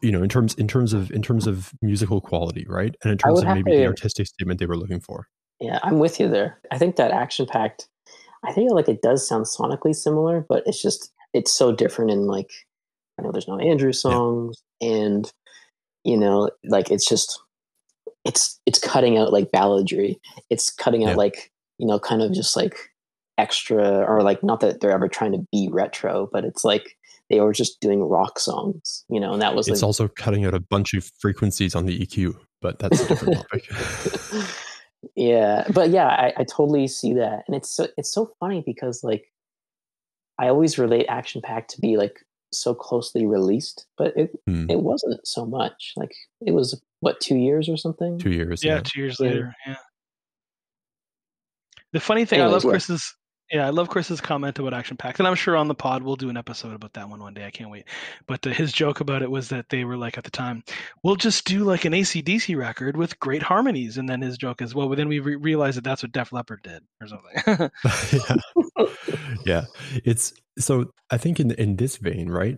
you 0.02 0.12
know 0.12 0.22
in 0.22 0.30
terms 0.30 0.54
in 0.56 0.68
terms 0.68 0.94
of 0.94 1.10
in 1.12 1.22
terms 1.22 1.48
of 1.48 1.72
musical 1.82 2.20
quality 2.20 2.66
right 2.68 2.96
and 3.02 3.12
in 3.12 3.18
terms 3.18 3.40
of 3.42 3.48
maybe 3.48 3.72
to, 3.72 3.78
the 3.78 3.86
artistic 3.86 4.28
statement 4.28 4.60
they 4.60 4.66
were 4.66 4.76
looking 4.76 5.00
for 5.00 5.28
yeah 5.62 5.80
i'm 5.84 6.00
with 6.00 6.20
you 6.20 6.28
there 6.28 6.60
i 6.72 6.78
think 6.78 6.98
that 6.98 7.12
action 7.12 7.46
pact 7.46 7.88
I 8.46 8.54
think 8.54 8.72
like 8.72 8.90
it 8.90 9.02
does 9.02 9.28
sound 9.28 9.46
sonically 9.46 9.96
similar, 9.96 10.46
but 10.48 10.64
it's 10.66 10.82
just 10.82 11.12
it's 11.34 11.52
so 11.52 11.72
different 11.72 12.12
in 12.12 12.28
like 12.28 12.52
I 13.20 13.24
know 13.24 13.32
there's 13.32 13.48
no 13.48 13.60
Andrew 13.60 13.94
songs 13.94 14.62
yeah. 14.80 14.96
and 14.96 15.34
you 16.04 16.18
know 16.18 16.50
like 16.64 16.92
it's 16.92 17.08
just 17.08 17.42
it's 18.24 18.60
it's 18.66 18.80
cutting 18.80 19.18
out 19.18 19.34
like 19.34 19.52
balladry. 19.52 20.18
It's 20.50 20.70
cutting 20.70 21.04
out 21.04 21.12
yeah. 21.12 21.16
like 21.16 21.52
you 21.78 21.88
know 21.88 22.00
kind 22.00 22.22
of 22.22 22.34
just 22.34 22.56
like 22.56 22.76
extra 23.38 24.00
or 24.06 24.22
like 24.24 24.44
not 24.44 24.62
that 24.62 24.80
they're 24.80 24.92
ever 24.92 25.08
trying 25.08 25.32
to 25.34 25.46
be 25.52 25.70
retro, 25.72 26.30
but 26.32 26.46
it's 26.46 26.64
like 26.64 26.98
they 27.30 27.40
were 27.40 27.54
just 27.54 27.80
doing 27.82 28.04
rock 28.04 28.40
songs, 28.40 29.04
you 29.10 29.20
know, 29.20 29.34
and 29.34 29.42
that 29.42 29.56
was 29.56 29.68
it's 29.68 29.82
like, 29.82 29.88
also 29.88 30.08
cutting 30.08 30.46
out 30.46 30.54
a 30.54 30.60
bunch 30.60 30.94
of 30.94 31.10
frequencies 31.20 31.76
on 31.76 31.86
the 31.86 32.00
EQ, 32.00 32.36
but 32.62 32.80
that's 32.80 33.02
a 33.02 33.08
different 33.08 33.36
topic. 33.52 33.70
yeah 35.16 35.66
but 35.74 35.90
yeah 35.90 36.08
I, 36.08 36.34
I 36.38 36.44
totally 36.44 36.88
see 36.88 37.14
that 37.14 37.44
and 37.48 37.56
it's 37.56 37.70
so, 37.70 37.88
it's 37.98 38.12
so 38.12 38.32
funny 38.40 38.64
because 38.66 39.04
like 39.04 39.32
i 40.40 40.48
always 40.48 40.78
relate 40.78 41.06
action 41.08 41.42
pact 41.42 41.72
to 41.72 41.82
be 41.82 41.98
like 41.98 42.26
so 42.52 42.74
closely 42.74 43.26
released 43.26 43.86
but 43.98 44.16
it 44.16 44.32
mm. 44.50 44.70
it 44.72 44.80
wasn't 44.80 45.26
so 45.28 45.46
much 45.46 45.94
like 45.98 46.14
it 46.46 46.54
was 46.54 46.80
what 47.02 47.20
two 47.20 47.36
years 47.36 47.68
or 47.68 47.78
something 47.78 48.18
two 48.18 48.32
years 48.32 48.64
yeah, 48.64 48.76
yeah. 48.76 48.82
two 48.82 49.00
years 49.00 49.20
later 49.20 49.54
yeah 49.66 49.76
the 51.92 52.00
funny 52.00 52.26
thing 52.26 52.40
Anyways, 52.40 52.52
i 52.52 52.56
love 52.56 52.64
yeah. 52.64 52.70
chris's 52.72 53.16
yeah, 53.52 53.68
I 53.68 53.70
love 53.70 53.90
Chris's 53.90 54.22
comment 54.22 54.58
about 54.58 54.74
Action 54.74 54.98
Pact, 54.98 55.20
and 55.20 55.28
I'm 55.28 55.36
sure 55.36 55.56
on 55.56 55.68
the 55.68 55.76
pod 55.76 56.02
we'll 56.02 56.16
do 56.16 56.30
an 56.30 56.38
episode 56.38 56.74
about 56.74 56.94
that 56.94 57.10
one 57.10 57.20
one 57.20 57.34
day. 57.34 57.46
I 57.46 57.52
can't 57.52 57.70
wait. 57.70 57.86
But 58.26 58.46
uh, 58.48 58.50
his 58.50 58.74
joke 58.74 59.02
about 59.02 59.22
it 59.22 59.30
was 59.30 59.50
that 59.50 59.70
they 59.70 59.84
were 59.84 59.98
like 59.98 60.18
at 60.18 60.24
the 60.24 60.32
time, 60.32 60.64
we'll 61.04 61.16
just 61.16 61.46
do 61.46 61.64
like 61.64 61.86
an 61.86 61.94
ACDC 61.94 62.58
record 62.58 62.98
with 62.98 63.20
great 63.20 63.44
harmonies, 63.44 63.98
and 63.98 64.10
then 64.10 64.22
his 64.22 64.38
joke 64.38 64.62
is, 64.62 64.74
well, 64.74 64.90
then 64.90 65.08
we 65.08 65.20
re- 65.20 65.36
realized 65.36 65.78
that 65.78 65.84
that's 65.84 66.02
what 66.02 66.12
Def 66.12 66.34
Leppard 66.34 66.64
did 66.64 66.82
or 67.00 67.08
something. 67.08 67.70
yeah. 68.76 68.86
yeah, 69.46 69.66
it's 70.04 70.34
so. 70.58 70.92
I 71.12 71.18
think 71.18 71.40
in 71.40 71.52
in 71.52 71.76
this 71.76 71.98
vein, 71.98 72.30
right? 72.30 72.58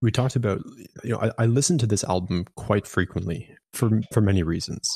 We 0.00 0.12
talked 0.12 0.36
about, 0.36 0.60
you 1.02 1.12
know, 1.12 1.18
I, 1.18 1.44
I 1.44 1.46
listened 1.46 1.80
to 1.80 1.86
this 1.86 2.04
album 2.04 2.44
quite 2.54 2.86
frequently 2.86 3.50
for 3.72 4.00
for 4.12 4.20
many 4.20 4.44
reasons. 4.44 4.88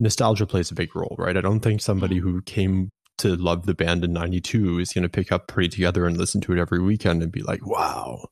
Nostalgia 0.00 0.46
plays 0.46 0.72
a 0.72 0.74
big 0.74 0.96
role, 0.96 1.14
right? 1.18 1.36
I 1.36 1.40
don't 1.40 1.60
think 1.60 1.80
somebody 1.80 2.18
who 2.18 2.42
came 2.42 2.90
to 3.18 3.36
love 3.36 3.66
the 3.66 3.74
band 3.74 4.04
in 4.04 4.12
92 4.12 4.78
is 4.78 4.92
going 4.92 5.02
to 5.02 5.08
pick 5.08 5.30
up 5.30 5.46
Pretty 5.46 5.68
Together 5.68 6.06
and 6.06 6.16
listen 6.16 6.40
to 6.42 6.52
it 6.52 6.58
every 6.58 6.80
weekend 6.80 7.22
and 7.22 7.32
be 7.32 7.42
like, 7.42 7.66
wow, 7.66 8.26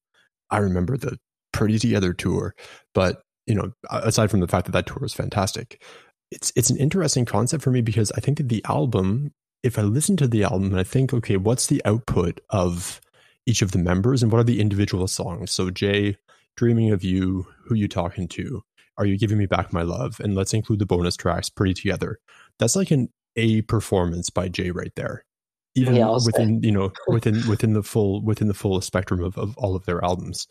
I 0.50 0.58
remember 0.58 0.96
the 0.96 1.18
Pretty 1.52 1.78
Together 1.78 2.12
tour. 2.12 2.54
But, 2.94 3.22
you 3.46 3.54
know, 3.54 3.72
aside 3.90 4.30
from 4.30 4.40
the 4.40 4.48
fact 4.48 4.66
that 4.66 4.72
that 4.72 4.86
tour 4.86 4.98
was 5.00 5.14
fantastic, 5.14 5.82
it's, 6.30 6.52
it's 6.56 6.70
an 6.70 6.78
interesting 6.78 7.24
concept 7.24 7.62
for 7.62 7.70
me 7.70 7.80
because 7.80 8.10
I 8.12 8.20
think 8.20 8.38
that 8.38 8.48
the 8.48 8.64
album, 8.68 9.32
if 9.62 9.78
I 9.78 9.82
listen 9.82 10.16
to 10.18 10.26
the 10.26 10.44
album 10.44 10.68
and 10.70 10.80
I 10.80 10.84
think, 10.84 11.12
okay, 11.12 11.36
what's 11.36 11.66
the 11.66 11.82
output 11.84 12.40
of 12.50 13.00
each 13.46 13.62
of 13.62 13.72
the 13.72 13.78
members 13.78 14.22
and 14.22 14.32
what 14.32 14.38
are 14.38 14.44
the 14.44 14.60
individual 14.60 15.06
songs? 15.08 15.50
So, 15.50 15.70
Jay, 15.70 16.16
Dreaming 16.56 16.90
of 16.90 17.04
You, 17.04 17.46
Who 17.66 17.74
You 17.74 17.88
Talking 17.88 18.28
To, 18.28 18.62
Are 18.98 19.06
You 19.06 19.18
Giving 19.18 19.38
Me 19.38 19.46
Back 19.46 19.72
My 19.72 19.82
Love? 19.82 20.20
And 20.20 20.34
let's 20.34 20.54
include 20.54 20.78
the 20.78 20.86
bonus 20.86 21.16
tracks, 21.16 21.48
Pretty 21.48 21.74
Together. 21.74 22.18
That's 22.58 22.76
like 22.76 22.90
an 22.90 23.10
a 23.36 23.62
performance 23.62 24.30
by 24.30 24.48
Jay 24.48 24.70
right 24.70 24.92
there. 24.96 25.24
Even 25.74 25.96
yeah, 25.96 26.10
within 26.10 26.60
say. 26.60 26.66
you 26.66 26.72
know 26.72 26.92
within 27.08 27.46
within 27.48 27.72
the 27.72 27.82
full 27.82 28.22
within 28.22 28.48
the 28.48 28.54
full 28.54 28.80
spectrum 28.80 29.22
of, 29.22 29.38
of 29.38 29.56
all 29.56 29.74
of 29.74 29.86
their 29.86 30.04
albums. 30.04 30.46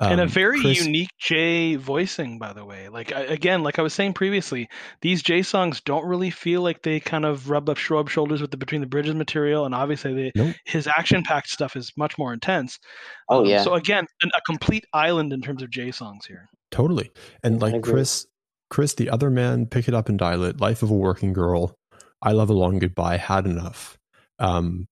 Um, 0.00 0.12
and 0.12 0.20
a 0.20 0.24
um, 0.24 0.28
very 0.28 0.60
Chris, 0.60 0.84
unique 0.84 1.10
Jay 1.20 1.76
voicing, 1.76 2.40
by 2.40 2.52
the 2.52 2.64
way. 2.64 2.88
Like 2.88 3.12
again, 3.12 3.62
like 3.62 3.78
I 3.78 3.82
was 3.82 3.94
saying 3.94 4.14
previously, 4.14 4.68
these 5.02 5.22
Jay 5.22 5.42
songs 5.42 5.80
don't 5.80 6.04
really 6.04 6.30
feel 6.30 6.62
like 6.62 6.82
they 6.82 6.98
kind 6.98 7.24
of 7.24 7.48
rub 7.48 7.70
up, 7.70 7.76
shrub 7.76 8.10
shoulders 8.10 8.40
with 8.40 8.50
the 8.50 8.56
Between 8.56 8.80
the 8.80 8.88
Bridges 8.88 9.14
material, 9.14 9.66
and 9.66 9.74
obviously 9.74 10.12
they, 10.12 10.32
nope. 10.34 10.56
his 10.64 10.88
action-packed 10.88 11.48
stuff 11.48 11.76
is 11.76 11.92
much 11.96 12.18
more 12.18 12.32
intense. 12.32 12.80
Oh 13.28 13.40
um, 13.40 13.46
yeah. 13.46 13.62
So 13.62 13.74
again, 13.74 14.04
an, 14.22 14.30
a 14.36 14.40
complete 14.40 14.84
island 14.92 15.32
in 15.32 15.40
terms 15.40 15.62
of 15.62 15.70
Jay 15.70 15.92
songs 15.92 16.26
here. 16.26 16.48
Totally, 16.72 17.12
and 17.44 17.62
like 17.62 17.80
Chris, 17.80 18.26
Chris, 18.70 18.94
the 18.94 19.10
other 19.10 19.30
man, 19.30 19.66
pick 19.66 19.86
it 19.86 19.94
up 19.94 20.08
and 20.08 20.18
dial 20.18 20.42
it. 20.42 20.60
Life 20.60 20.82
of 20.82 20.90
a 20.90 20.94
working 20.94 21.32
girl. 21.32 21.76
I 22.24 22.32
love 22.32 22.50
a 22.50 22.54
long 22.54 22.78
goodbye 22.80 23.18
had 23.18 23.46
enough. 23.46 23.98
Um, 24.40 24.88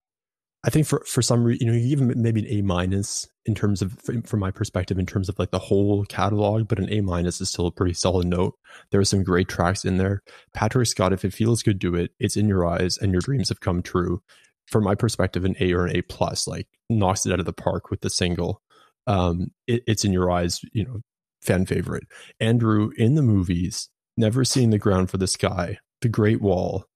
I 0.64 0.71
think 0.71 0.87
for 0.87 1.03
for 1.07 1.23
some 1.23 1.42
reason, 1.42 1.66
you 1.66 1.73
know, 1.73 1.79
even 1.79 2.12
maybe 2.23 2.40
an 2.40 2.59
A 2.59 2.62
minus 2.62 3.29
in 3.47 3.55
terms 3.55 3.83
of 3.83 3.99
from 4.25 4.38
my 4.38 4.53
perspective, 4.53 4.99
in 4.99 5.07
terms 5.07 5.29
of 5.29 5.37
like 5.38 5.51
the 5.51 5.59
whole 5.59 6.05
catalog, 6.05 6.68
but 6.68 6.79
an 6.79 6.92
A 6.92 7.01
minus 7.01 7.40
is 7.40 7.49
still 7.49 7.66
a 7.66 7.73
pretty 7.73 7.95
solid 7.95 8.29
note. 8.29 8.55
There 8.90 9.01
are 9.01 9.05
some 9.05 9.25
great 9.25 9.49
tracks 9.49 9.85
in 9.85 9.97
there. 9.97 10.23
Patrick 10.55 10.87
Scott, 10.87 11.12
if 11.12 11.25
it 11.25 11.35
feels 11.35 11.64
good, 11.64 11.81
do 11.81 11.97
it. 11.97 12.12
It's 12.21 12.37
in 12.37 12.47
your 12.47 12.64
eyes, 12.64 12.97
and 12.97 13.11
your 13.11 13.23
dreams 13.23 13.49
have 13.49 13.61
come 13.61 13.83
true. 13.83 14.23
From 14.68 14.85
my 14.85 14.95
perspective, 14.95 15.45
an 15.45 15.57
A 15.59 15.73
or 15.73 15.87
an 15.87 15.97
A 15.97 16.03
plus, 16.03 16.47
like 16.47 16.68
knocks 16.88 17.27
it 17.27 17.33
out 17.33 17.40
of 17.40 17.47
the 17.47 17.53
park 17.53 17.90
with 17.90 18.03
the 18.03 18.11
single. 18.11 18.62
Um, 19.09 19.49
it, 19.66 19.83
it's 19.88 20.05
in 20.05 20.12
your 20.12 20.31
eyes, 20.31 20.61
you 20.73 20.85
know, 20.85 21.01
fan 21.40 21.66
favorite. 21.66 22.05
Andrew 22.38 22.90
in 22.97 23.16
the 23.16 23.23
movies, 23.23 23.88
never 24.16 24.45
seen 24.45 24.71
the 24.71 24.79
ground 24.79 25.11
for 25.11 25.18
the 25.18 25.27
sky, 25.27 25.79
the 26.03 26.09
Great 26.09 26.40
Wall, 26.40 26.87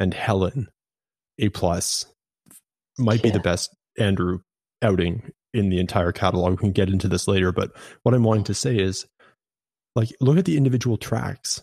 and 0.00 0.14
Helen, 0.14 0.68
A 1.38 1.48
plus, 1.48 2.06
might 2.98 3.20
yeah. 3.20 3.22
be 3.24 3.30
the 3.30 3.40
best 3.40 3.74
Andrew 3.98 4.40
outing 4.82 5.32
in 5.54 5.70
the 5.70 5.80
entire 5.80 6.12
catalog. 6.12 6.52
We 6.52 6.56
can 6.58 6.72
get 6.72 6.88
into 6.88 7.08
this 7.08 7.26
later, 7.26 7.52
but 7.52 7.72
what 8.02 8.14
I'm 8.14 8.24
wanting 8.24 8.44
to 8.44 8.54
say 8.54 8.76
is, 8.76 9.06
like, 9.96 10.10
look 10.20 10.38
at 10.38 10.44
the 10.44 10.56
individual 10.56 10.96
tracks. 10.96 11.62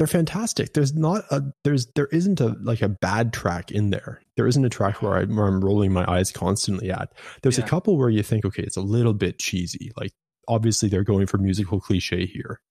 they're 0.00 0.06
fantastic. 0.06 0.72
There's 0.72 0.94
not 0.94 1.24
a 1.30 1.42
there's 1.62 1.86
there 1.94 2.06
isn't 2.06 2.40
a 2.40 2.56
like 2.62 2.80
a 2.80 2.88
bad 2.88 3.34
track 3.34 3.70
in 3.70 3.90
there. 3.90 4.22
There 4.34 4.46
isn't 4.46 4.64
a 4.64 4.70
track 4.70 5.02
where 5.02 5.14
I 5.14 5.24
where 5.24 5.46
I'm 5.46 5.62
rolling 5.62 5.92
my 5.92 6.10
eyes 6.10 6.32
constantly 6.32 6.90
at. 6.90 7.12
There's 7.42 7.58
yeah. 7.58 7.66
a 7.66 7.68
couple 7.68 7.98
where 7.98 8.08
you 8.08 8.22
think, 8.22 8.46
okay, 8.46 8.62
it's 8.62 8.78
a 8.78 8.80
little 8.80 9.12
bit 9.12 9.38
cheesy. 9.38 9.92
Like 9.98 10.12
obviously 10.48 10.88
they're 10.88 11.04
going 11.04 11.26
for 11.26 11.36
musical 11.36 11.82
cliche 11.82 12.24
here, 12.24 12.62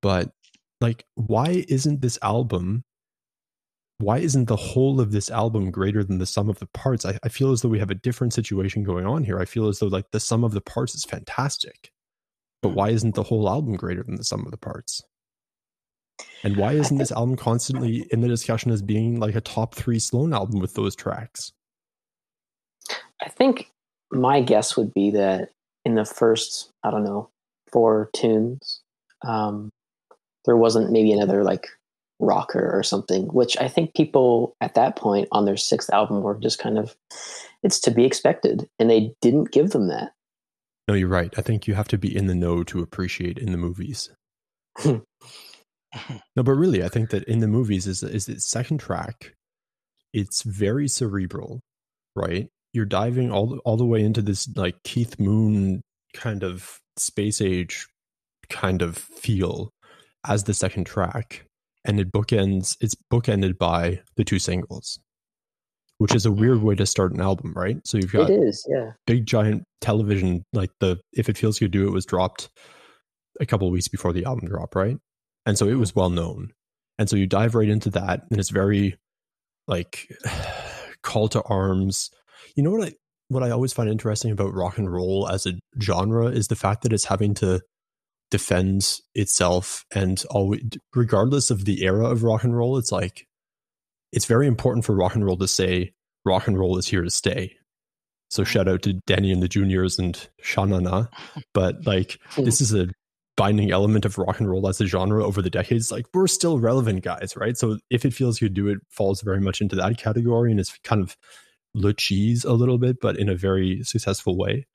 but 0.00 0.30
like 0.80 1.04
why 1.14 1.66
isn't 1.68 2.00
this 2.00 2.18
album? 2.22 2.84
Why 3.98 4.18
isn't 4.18 4.46
the 4.46 4.56
whole 4.56 5.00
of 5.00 5.10
this 5.10 5.30
album 5.30 5.70
greater 5.70 6.04
than 6.04 6.18
the 6.18 6.26
sum 6.26 6.50
of 6.50 6.58
the 6.58 6.66
parts? 6.66 7.06
I, 7.06 7.18
I 7.22 7.28
feel 7.28 7.50
as 7.52 7.62
though 7.62 7.70
we 7.70 7.78
have 7.78 7.90
a 7.90 7.94
different 7.94 8.34
situation 8.34 8.82
going 8.82 9.06
on 9.06 9.24
here. 9.24 9.38
I 9.38 9.46
feel 9.46 9.68
as 9.68 9.78
though 9.78 9.86
like 9.86 10.10
the 10.10 10.20
sum 10.20 10.44
of 10.44 10.52
the 10.52 10.60
parts 10.60 10.94
is 10.94 11.04
fantastic, 11.04 11.90
but 12.62 12.70
why 12.70 12.90
isn't 12.90 13.14
the 13.14 13.22
whole 13.22 13.48
album 13.48 13.74
greater 13.74 14.02
than 14.02 14.16
the 14.16 14.24
sum 14.24 14.44
of 14.44 14.50
the 14.50 14.58
parts? 14.58 15.02
And 16.42 16.56
why 16.56 16.72
isn't 16.72 16.98
this 16.98 17.12
album 17.12 17.36
constantly 17.36 18.06
in 18.10 18.20
the 18.20 18.28
discussion 18.28 18.70
as 18.70 18.82
being 18.82 19.18
like 19.18 19.34
a 19.34 19.40
top 19.40 19.74
three 19.74 19.98
Sloan 19.98 20.34
album 20.34 20.60
with 20.60 20.74
those 20.74 20.94
tracks? 20.94 21.52
I 23.22 23.28
think 23.28 23.70
my 24.12 24.40
guess 24.40 24.76
would 24.76 24.92
be 24.92 25.10
that 25.12 25.50
in 25.84 25.94
the 25.94 26.04
first, 26.04 26.70
I 26.84 26.90
don't 26.90 27.04
know, 27.04 27.30
four 27.72 28.10
tunes, 28.14 28.82
um, 29.26 29.70
there 30.44 30.56
wasn't 30.56 30.92
maybe 30.92 31.12
another 31.12 31.42
like 31.42 31.66
rocker 32.18 32.70
or 32.72 32.82
something, 32.82 33.24
which 33.26 33.56
I 33.58 33.68
think 33.68 33.94
people 33.94 34.56
at 34.60 34.74
that 34.74 34.96
point 34.96 35.28
on 35.32 35.44
their 35.44 35.56
sixth 35.56 35.90
album 35.90 36.22
were 36.22 36.38
just 36.38 36.58
kind 36.58 36.78
of, 36.78 36.96
it's 37.62 37.80
to 37.80 37.90
be 37.90 38.04
expected. 38.04 38.68
And 38.78 38.90
they 38.90 39.14
didn't 39.20 39.52
give 39.52 39.70
them 39.70 39.88
that. 39.88 40.12
No, 40.88 40.94
you're 40.94 41.08
right. 41.08 41.34
I 41.36 41.42
think 41.42 41.66
you 41.66 41.74
have 41.74 41.88
to 41.88 41.98
be 41.98 42.14
in 42.14 42.26
the 42.26 42.34
know 42.34 42.62
to 42.64 42.80
appreciate 42.80 43.38
in 43.38 43.52
the 43.52 43.58
movies. 43.58 44.10
Hmm. 44.78 44.98
no, 46.36 46.42
but 46.42 46.52
really, 46.52 46.84
I 46.84 46.88
think 46.88 47.10
that 47.10 47.24
in 47.24 47.40
the 47.40 47.48
movies 47.48 47.86
is 47.86 48.02
is 48.02 48.28
its 48.28 48.48
second 48.48 48.78
track. 48.78 49.32
It's 50.12 50.42
very 50.42 50.86
cerebral, 50.86 51.60
right? 52.14 52.48
You're 52.72 52.84
diving 52.84 53.32
all 53.32 53.58
all 53.64 53.76
the 53.76 53.86
way 53.86 54.02
into 54.02 54.22
this 54.22 54.48
like 54.54 54.76
Keith 54.84 55.18
Moon 55.18 55.82
kind 56.14 56.42
of 56.42 56.78
space 56.96 57.40
age 57.40 57.86
kind 58.48 58.82
of 58.82 58.96
feel 58.96 59.70
as 60.26 60.44
the 60.44 60.54
second 60.54 60.84
track, 60.84 61.45
and 61.86 62.00
it 62.00 62.12
bookends. 62.12 62.76
It's 62.80 62.94
bookended 63.12 63.58
by 63.58 64.00
the 64.16 64.24
two 64.24 64.38
singles, 64.38 64.98
which 65.98 66.14
is 66.14 66.26
a 66.26 66.32
weird 66.32 66.62
way 66.62 66.74
to 66.74 66.86
start 66.86 67.12
an 67.12 67.20
album, 67.20 67.52
right? 67.56 67.78
So 67.84 67.98
you've 67.98 68.12
got 68.12 68.30
it 68.30 68.40
is, 68.40 68.66
yeah, 68.68 68.92
big 69.06 69.26
giant 69.26 69.64
television 69.80 70.44
like 70.52 70.70
the 70.80 70.98
"If 71.12 71.28
It 71.28 71.38
Feels 71.38 71.58
Good 71.58 71.70
Do 71.70 71.86
It" 71.86 71.92
was 71.92 72.04
dropped 72.06 72.50
a 73.40 73.46
couple 73.46 73.70
weeks 73.70 73.88
before 73.88 74.12
the 74.12 74.24
album 74.24 74.48
drop, 74.48 74.74
right? 74.74 74.98
and 75.46 75.56
so 75.56 75.68
it 75.68 75.74
was 75.74 75.92
mm-hmm. 75.92 76.00
well 76.00 76.10
known 76.10 76.50
and 76.98 77.08
so 77.08 77.16
you 77.16 77.26
dive 77.26 77.54
right 77.54 77.68
into 77.68 77.88
that 77.90 78.24
and 78.30 78.38
it's 78.38 78.50
very 78.50 78.98
like 79.66 80.12
call 81.02 81.28
to 81.28 81.42
arms 81.44 82.10
you 82.56 82.62
know 82.62 82.72
what 82.72 82.88
i 82.88 82.92
what 83.28 83.42
i 83.42 83.50
always 83.50 83.72
find 83.72 83.88
interesting 83.88 84.30
about 84.30 84.52
rock 84.52 84.76
and 84.76 84.92
roll 84.92 85.28
as 85.28 85.46
a 85.46 85.54
genre 85.80 86.26
is 86.26 86.48
the 86.48 86.56
fact 86.56 86.82
that 86.82 86.92
it's 86.92 87.04
having 87.04 87.32
to 87.32 87.60
defend 88.30 88.98
itself 89.14 89.84
and 89.94 90.24
always 90.30 90.62
regardless 90.94 91.50
of 91.50 91.64
the 91.64 91.84
era 91.84 92.06
of 92.08 92.22
rock 92.22 92.42
and 92.44 92.56
roll 92.56 92.76
it's 92.76 92.90
like 92.90 93.26
it's 94.12 94.26
very 94.26 94.46
important 94.46 94.84
for 94.84 94.94
rock 94.94 95.14
and 95.14 95.24
roll 95.24 95.36
to 95.36 95.48
say 95.48 95.92
rock 96.24 96.48
and 96.48 96.58
roll 96.58 96.76
is 96.76 96.88
here 96.88 97.02
to 97.02 97.10
stay 97.10 97.56
so 98.28 98.42
mm-hmm. 98.42 98.50
shout 98.50 98.68
out 98.68 98.82
to 98.82 98.94
Danny 99.06 99.32
and 99.32 99.42
the 99.42 99.48
Juniors 99.48 99.98
and 99.98 100.28
Sha 100.40 100.64
Na 100.64 100.80
Na. 100.80 101.06
But 101.54 101.86
like 101.86 102.18
this 102.36 102.60
is 102.60 102.74
a 102.74 102.88
binding 103.36 103.70
element 103.70 104.04
of 104.04 104.18
rock 104.18 104.40
and 104.40 104.48
roll 104.48 104.66
as 104.68 104.80
a 104.80 104.86
genre 104.86 105.24
over 105.24 105.42
the 105.42 105.50
decades, 105.50 105.92
like 105.92 106.06
we're 106.14 106.26
still 106.26 106.58
relevant 106.58 107.04
guys, 107.04 107.34
right? 107.36 107.56
So 107.56 107.78
if 107.90 108.04
it 108.04 108.14
feels 108.14 108.38
good, 108.38 108.54
do 108.54 108.68
it 108.68 108.78
falls 108.90 109.20
very 109.20 109.40
much 109.40 109.60
into 109.60 109.76
that 109.76 109.98
category 109.98 110.50
and 110.50 110.58
it's 110.58 110.76
kind 110.78 111.02
of 111.02 111.16
le 111.74 111.92
cheese 111.92 112.44
a 112.44 112.54
little 112.54 112.78
bit, 112.78 112.96
but 113.00 113.18
in 113.18 113.28
a 113.28 113.36
very 113.36 113.82
successful 113.84 114.38
way. 114.38 114.66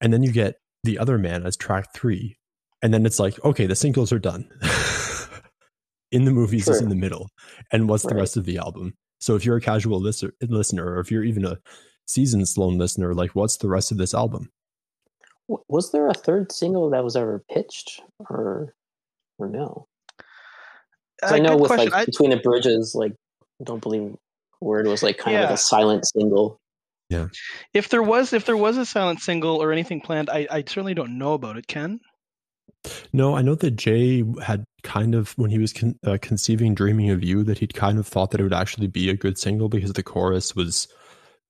And 0.00 0.12
then 0.12 0.22
you 0.22 0.30
get 0.30 0.56
the 0.84 0.98
other 0.98 1.18
man 1.18 1.44
as 1.44 1.56
track 1.56 1.92
three, 1.92 2.37
and 2.82 2.92
then 2.94 3.06
it's 3.06 3.18
like, 3.18 3.42
okay, 3.44 3.66
the 3.66 3.76
singles 3.76 4.12
are 4.12 4.18
done. 4.18 4.48
in 6.12 6.24
the 6.24 6.30
movies 6.30 6.64
sure. 6.64 6.74
is 6.74 6.80
in 6.80 6.88
the 6.88 6.94
middle, 6.94 7.28
and 7.72 7.88
what's 7.88 8.04
right. 8.04 8.14
the 8.14 8.20
rest 8.20 8.36
of 8.36 8.44
the 8.44 8.58
album? 8.58 8.94
So 9.20 9.34
if 9.34 9.44
you're 9.44 9.56
a 9.56 9.60
casual 9.60 10.00
listener, 10.00 10.32
listener, 10.42 10.86
or 10.86 11.00
if 11.00 11.10
you're 11.10 11.24
even 11.24 11.44
a 11.44 11.58
seasoned 12.06 12.48
Sloan 12.48 12.78
listener, 12.78 13.14
like 13.14 13.34
what's 13.34 13.56
the 13.56 13.68
rest 13.68 13.92
of 13.92 13.98
this 13.98 14.14
album? 14.14 14.50
Was 15.68 15.92
there 15.92 16.08
a 16.08 16.14
third 16.14 16.52
single 16.52 16.90
that 16.90 17.04
was 17.04 17.16
ever 17.16 17.42
pitched, 17.50 18.00
or 18.30 18.74
or 19.38 19.48
no? 19.48 19.86
Uh, 21.22 21.26
I 21.26 21.38
know 21.38 21.56
with 21.56 21.68
question. 21.68 21.90
like 21.90 22.02
I, 22.02 22.04
between 22.04 22.30
the 22.30 22.36
bridges, 22.36 22.94
like 22.94 23.14
don't 23.62 23.82
believe 23.82 24.14
word 24.60 24.86
was 24.86 25.02
like 25.02 25.18
kind 25.18 25.34
yeah. 25.34 25.44
of 25.44 25.50
like 25.50 25.54
a 25.54 25.62
silent 25.62 26.06
single. 26.06 26.60
Yeah. 27.08 27.28
If 27.72 27.88
there 27.88 28.02
was 28.02 28.32
if 28.32 28.44
there 28.44 28.56
was 28.56 28.76
a 28.76 28.84
silent 28.84 29.20
single 29.20 29.62
or 29.62 29.72
anything 29.72 30.00
planned, 30.00 30.28
I, 30.30 30.46
I 30.50 30.60
certainly 30.60 30.94
don't 30.94 31.18
know 31.18 31.32
about 31.32 31.56
it. 31.56 31.66
Ken. 31.66 32.00
No, 33.12 33.36
I 33.36 33.42
know 33.42 33.54
that 33.56 33.72
Jay 33.72 34.24
had 34.42 34.64
kind 34.82 35.14
of 35.14 35.32
when 35.32 35.50
he 35.50 35.58
was 35.58 35.72
con- 35.72 35.98
uh, 36.06 36.18
conceiving 36.20 36.74
"Dreaming 36.74 37.10
of 37.10 37.22
You" 37.22 37.42
that 37.44 37.58
he'd 37.58 37.74
kind 37.74 37.98
of 37.98 38.06
thought 38.06 38.30
that 38.30 38.40
it 38.40 38.44
would 38.44 38.52
actually 38.52 38.86
be 38.86 39.10
a 39.10 39.16
good 39.16 39.38
single 39.38 39.68
because 39.68 39.92
the 39.92 40.02
chorus 40.02 40.54
was 40.54 40.88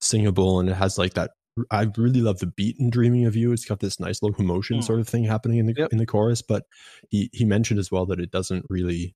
singable 0.01 0.61
and 0.61 0.69
it 0.69 0.75
has 0.75 0.97
like 0.97 1.15
that 1.15 1.31
I 1.71 1.89
really 1.97 2.21
love 2.21 2.39
the 2.39 2.47
beat 2.47 2.77
in 2.79 2.91
"Dreaming 2.91 3.27
of 3.27 3.37
You." 3.37 3.53
It's 3.53 3.65
got 3.65 3.81
this 3.81 4.01
nice 4.01 4.23
locomotion 4.23 4.79
mm. 4.79 4.85
sort 4.85 5.01
of 5.01 5.09
thing 5.09 5.25
happening 5.25 5.59
in 5.59 5.67
the 5.67 5.75
yep. 5.77 5.93
in 5.93 5.99
the 5.99 6.07
chorus. 6.07 6.43
But 6.43 6.65
he 7.09 7.31
he 7.33 7.45
mentioned 7.45 7.81
as 7.81 7.91
well 7.91 8.07
that 8.07 8.21
it 8.21 8.31
doesn't 8.31 8.67
really, 8.69 9.15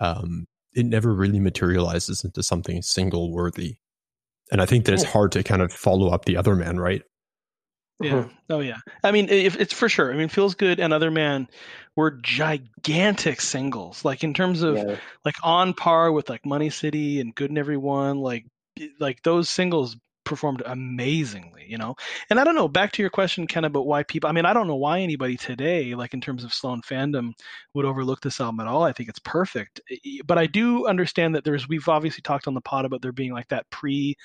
um, 0.00 0.46
it 0.74 0.86
never 0.86 1.14
really 1.14 1.40
materializes 1.40 2.24
into 2.24 2.42
something 2.42 2.82
single 2.82 3.32
worthy. 3.32 3.76
And 4.52 4.60
I 4.60 4.66
think 4.66 4.84
that 4.84 4.94
it's 4.94 5.04
hard 5.04 5.32
to 5.32 5.42
kind 5.42 5.62
of 5.62 5.72
follow 5.72 6.08
up 6.08 6.24
the 6.24 6.36
other 6.36 6.56
man, 6.56 6.78
right? 6.80 7.02
Yeah. 8.00 8.16
Uh-huh. 8.16 8.28
Oh 8.48 8.60
yeah. 8.60 8.78
I 9.04 9.12
mean, 9.12 9.28
if 9.28 9.60
it's 9.60 9.74
for 9.74 9.88
sure. 9.88 10.12
I 10.12 10.16
mean, 10.16 10.28
feels 10.28 10.54
good 10.54 10.80
and 10.80 10.92
other 10.92 11.10
man 11.10 11.48
were 11.96 12.12
gigantic 12.22 13.40
singles. 13.40 14.04
Like 14.04 14.24
in 14.24 14.34
terms 14.34 14.62
of 14.62 14.76
yeah. 14.76 14.96
like 15.24 15.36
on 15.42 15.74
par 15.74 16.10
with 16.10 16.28
like 16.28 16.46
Money 16.46 16.70
City 16.70 17.20
and 17.20 17.34
Good 17.34 17.50
and 17.50 17.58
Everyone. 17.58 18.18
Like 18.18 18.46
like 18.98 19.22
those 19.22 19.48
singles 19.50 19.96
performed 20.24 20.62
amazingly, 20.64 21.66
you 21.68 21.76
know. 21.76 21.96
And 22.30 22.40
I 22.40 22.44
don't 22.44 22.54
know, 22.54 22.68
back 22.68 22.92
to 22.92 23.02
your 23.02 23.10
question, 23.10 23.46
Ken, 23.46 23.64
about 23.64 23.86
why 23.86 24.02
people. 24.04 24.30
I 24.30 24.32
mean, 24.32 24.46
I 24.46 24.52
don't 24.52 24.68
know 24.68 24.76
why 24.76 25.00
anybody 25.00 25.36
today, 25.36 25.94
like 25.94 26.14
in 26.14 26.20
terms 26.20 26.44
of 26.44 26.54
Sloan 26.54 26.80
fandom, 26.82 27.32
would 27.74 27.84
overlook 27.84 28.20
this 28.20 28.40
album 28.40 28.60
at 28.60 28.66
all. 28.66 28.82
I 28.82 28.92
think 28.92 29.08
it's 29.08 29.18
perfect, 29.18 29.80
but 30.24 30.38
I 30.38 30.46
do 30.46 30.86
understand 30.86 31.34
that 31.34 31.44
there's. 31.44 31.68
We've 31.68 31.88
obviously 31.88 32.22
talked 32.22 32.46
on 32.46 32.54
the 32.54 32.60
pod 32.60 32.84
about 32.86 33.02
there 33.02 33.12
being 33.12 33.32
like 33.32 33.48
that 33.48 33.68
pre. 33.70 34.16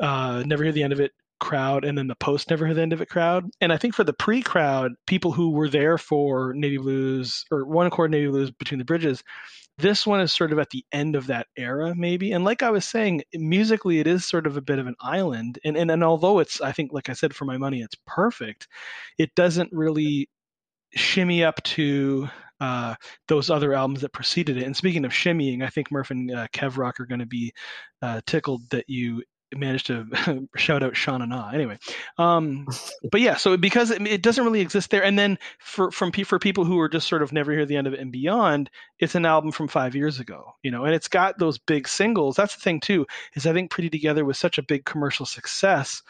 Uh, 0.00 0.42
never 0.46 0.62
hear 0.62 0.72
the 0.72 0.82
end 0.82 0.92
of 0.92 1.00
it 1.00 1.12
crowd 1.40 1.84
and 1.84 1.96
then 1.98 2.06
the 2.06 2.14
post 2.16 2.50
never 2.50 2.66
hear 2.66 2.74
the 2.74 2.82
end 2.82 2.92
of 2.92 3.00
it 3.00 3.08
crowd 3.08 3.44
and 3.60 3.72
i 3.72 3.76
think 3.76 3.94
for 3.94 4.04
the 4.04 4.12
pre 4.12 4.42
crowd 4.42 4.92
people 5.06 5.32
who 5.32 5.50
were 5.50 5.68
there 5.68 5.98
for 5.98 6.52
navy 6.54 6.76
blues 6.76 7.44
or 7.50 7.64
one 7.64 7.86
Accord 7.86 8.10
navy 8.10 8.28
blues 8.28 8.50
between 8.50 8.78
the 8.78 8.84
bridges 8.84 9.22
this 9.80 10.06
one 10.06 10.20
is 10.20 10.32
sort 10.32 10.52
of 10.52 10.58
at 10.58 10.70
the 10.70 10.84
end 10.92 11.16
of 11.16 11.26
that 11.28 11.46
era, 11.56 11.94
maybe. 11.96 12.32
And 12.32 12.44
like 12.44 12.62
I 12.62 12.70
was 12.70 12.84
saying, 12.84 13.22
musically, 13.32 13.98
it 13.98 14.06
is 14.06 14.24
sort 14.24 14.46
of 14.46 14.56
a 14.56 14.60
bit 14.60 14.78
of 14.78 14.86
an 14.86 14.96
island. 15.00 15.58
And, 15.64 15.76
and, 15.76 15.90
and 15.90 16.04
although 16.04 16.38
it's, 16.38 16.60
I 16.60 16.72
think, 16.72 16.92
like 16.92 17.08
I 17.08 17.14
said, 17.14 17.34
for 17.34 17.44
my 17.44 17.56
money, 17.56 17.80
it's 17.80 17.96
perfect, 18.06 18.68
it 19.18 19.34
doesn't 19.34 19.70
really 19.72 20.28
shimmy 20.94 21.44
up 21.44 21.62
to 21.62 22.28
uh, 22.60 22.94
those 23.28 23.48
other 23.48 23.72
albums 23.72 24.02
that 24.02 24.12
preceded 24.12 24.58
it. 24.58 24.64
And 24.64 24.76
speaking 24.76 25.04
of 25.04 25.12
shimmying, 25.12 25.62
I 25.64 25.68
think 25.68 25.90
Murph 25.90 26.10
and 26.10 26.30
uh, 26.30 26.46
Kev 26.52 26.76
Rock 26.76 27.00
are 27.00 27.06
going 27.06 27.20
to 27.20 27.26
be 27.26 27.52
uh, 28.02 28.20
tickled 28.26 28.68
that 28.70 28.84
you 28.88 29.22
managed 29.54 29.86
to 29.86 30.48
shout 30.56 30.82
out 30.82 30.96
Sha 30.96 31.16
and 31.16 31.32
Ah. 31.32 31.50
Anyway, 31.50 31.78
um, 32.18 32.66
but 33.10 33.20
yeah, 33.20 33.36
so 33.36 33.56
because 33.56 33.90
it, 33.90 34.06
it, 34.06 34.22
doesn't 34.22 34.44
really 34.44 34.60
exist 34.60 34.90
there, 34.90 35.04
and 35.04 35.18
then 35.18 35.38
for 35.58 35.90
from 35.90 36.12
for 36.12 36.38
people 36.38 36.64
who 36.64 36.78
are 36.78 36.88
just 36.88 37.08
sort 37.08 37.22
of 37.22 37.32
never 37.32 37.52
hear 37.52 37.66
the 37.66 37.76
end 37.76 37.86
of 37.86 37.94
it 37.94 38.00
and 38.00 38.12
beyond, 38.12 38.70
it's 38.98 39.14
an 39.14 39.26
album 39.26 39.52
from 39.52 39.68
five 39.68 39.94
years 39.94 40.20
ago, 40.20 40.54
you 40.62 40.70
know, 40.70 40.84
and 40.84 40.94
it's 40.94 41.08
got 41.08 41.38
those 41.38 41.58
big 41.58 41.88
singles. 41.88 42.36
That's 42.36 42.54
the 42.54 42.60
thing 42.60 42.80
too, 42.80 43.06
is 43.34 43.46
I 43.46 43.52
think 43.52 43.70
Pretty 43.70 43.90
Together 43.90 44.24
was 44.24 44.38
such 44.38 44.58
a 44.58 44.62
big 44.62 44.84
commercial 44.84 45.26
success 45.26 46.02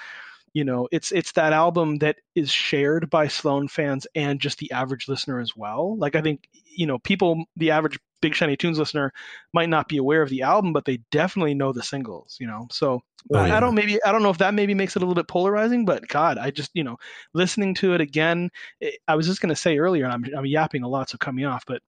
you 0.53 0.65
know 0.65 0.89
it's 0.91 1.13
it's 1.13 1.33
that 1.33 1.53
album 1.53 1.99
that 1.99 2.17
is 2.35 2.51
shared 2.51 3.09
by 3.09 3.29
sloan 3.29 3.69
fans 3.69 4.07
and 4.15 4.41
just 4.41 4.59
the 4.59 4.73
average 4.73 5.09
listener 5.09 5.39
as 5.39 5.57
well 5.57 5.97
like 5.97 6.17
i 6.17 6.21
think 6.21 6.49
you 6.77 6.87
know 6.87 6.99
people 6.99 7.45
the 7.57 7.71
average 7.71 7.99
big 8.21 8.35
shiny 8.35 8.57
tunes 8.57 8.79
listener 8.79 9.13
might 9.53 9.69
not 9.69 9.89
be 9.89 9.97
aware 9.97 10.23
of 10.23 10.29
the 10.29 10.43
album 10.43 10.73
but 10.73 10.85
they 10.85 10.99
definitely 11.11 11.55
know 11.55 11.73
the 11.73 11.83
singles 11.83 12.37
you 12.41 12.47
know 12.47 12.67
so 12.71 13.01
oh, 13.33 13.39
I, 13.39 13.49
yeah. 13.49 13.57
I 13.57 13.61
don't 13.61 13.75
maybe 13.75 14.03
i 14.05 14.13
don't 14.13 14.23
know 14.23 14.31
if 14.31 14.39
that 14.39 14.55
maybe 14.55 14.75
makes 14.75 14.97
it 14.97 15.03
a 15.03 15.07
little 15.07 15.15
bit 15.15 15.29
polarizing 15.29 15.85
but 15.85 16.07
god 16.09 16.39
i 16.39 16.51
just 16.51 16.71
you 16.75 16.85
know 16.85 16.99
listening 17.35 17.75
to 17.77 17.95
it 17.95 18.01
again 18.01 18.51
it, 18.81 18.95
i 19.09 19.17
was 19.17 19.27
just 19.27 19.41
going 19.41 19.51
to 19.51 19.61
say 19.61 19.79
earlier 19.79 20.05
and 20.05 20.13
I'm, 20.13 20.25
I'm 20.37 20.47
yapping 20.47 20.83
a 20.83 20.89
lot 20.89 21.11
so 21.11 21.19
cut 21.19 21.35
me 21.35 21.45
off 21.45 21.65
but 21.67 21.83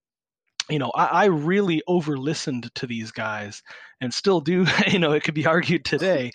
you 0.68 0.78
know, 0.78 0.90
I, 0.94 1.04
I 1.06 1.24
really 1.26 1.82
over 1.86 2.16
listened 2.16 2.70
to 2.76 2.86
these 2.86 3.10
guys 3.10 3.62
and 4.00 4.12
still 4.12 4.40
do. 4.40 4.66
You 4.92 4.98
know, 4.98 5.12
it 5.12 5.22
could 5.24 5.34
be 5.34 5.46
argued 5.46 5.84
today, 5.84 6.32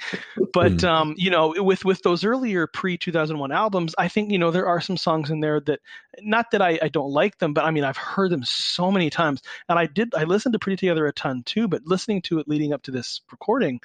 but 0.54 0.72
Mm. 0.78 0.84
um, 0.84 1.16
you 1.18 1.30
know, 1.30 1.54
with 1.58 1.86
with 1.86 2.02
those 2.02 2.24
earlier 2.24 2.68
pre 2.68 2.98
two 2.98 3.12
thousand 3.12 3.38
one 3.40 3.52
albums, 3.52 3.94
I 3.98 4.08
think 4.08 4.32
you 4.32 4.38
know 4.40 4.52
there 4.52 4.68
are 4.68 4.82
some 4.82 4.98
songs 4.98 5.30
in 5.30 5.40
there 5.40 5.60
that, 5.62 5.80
not 6.20 6.52
that 6.52 6.62
I, 6.62 6.80
I 6.82 6.88
don't 6.90 7.12
like 7.12 7.38
them, 7.38 7.54
but 7.54 7.64
I 7.66 7.72
mean 7.72 7.84
I've 7.84 7.98
heard 7.98 8.32
them 8.32 8.44
so 8.44 8.92
many 8.92 9.10
times, 9.10 9.42
and 9.70 9.78
I 9.78 9.86
did 9.86 10.14
I 10.16 10.24
listened 10.24 10.54
to 10.54 10.60
Pretty 10.60 10.78
Together 10.78 11.06
a 11.08 11.14
ton 11.14 11.44
too, 11.44 11.68
but 11.68 11.86
listening 11.86 12.22
to 12.24 12.40
it 12.40 12.48
leading 12.48 12.74
up 12.74 12.82
to 12.84 12.92
this 12.92 13.22
recording, 13.32 13.80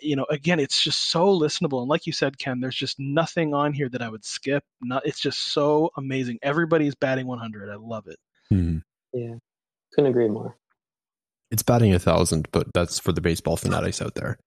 you 0.00 0.16
know, 0.16 0.26
again 0.30 0.60
it's 0.60 0.80
just 0.82 1.10
so 1.10 1.26
listenable, 1.38 1.80
and 1.80 1.88
like 1.88 2.06
you 2.06 2.12
said, 2.12 2.38
Ken, 2.38 2.60
there's 2.60 2.76
just 2.76 2.98
nothing 3.00 3.54
on 3.54 3.72
here 3.72 3.88
that 3.88 4.02
I 4.02 4.08
would 4.08 4.24
skip. 4.24 4.64
Not, 4.80 5.04
it's 5.06 5.20
just 5.20 5.52
so 5.52 5.90
amazing. 5.96 6.38
Everybody's 6.42 6.94
batting 6.94 7.26
one 7.26 7.38
hundred. 7.38 7.70
I 7.70 7.76
love 7.76 8.06
it. 8.06 8.18
Hmm. 8.50 8.78
Yeah, 9.12 9.34
couldn't 9.94 10.10
agree 10.10 10.28
more. 10.28 10.56
It's 11.50 11.62
batting 11.62 11.92
a 11.92 11.98
thousand, 11.98 12.48
but 12.52 12.72
that's 12.72 12.98
for 12.98 13.12
the 13.12 13.20
baseball 13.20 13.56
fanatics 13.56 14.00
out 14.00 14.14
there. 14.14 14.38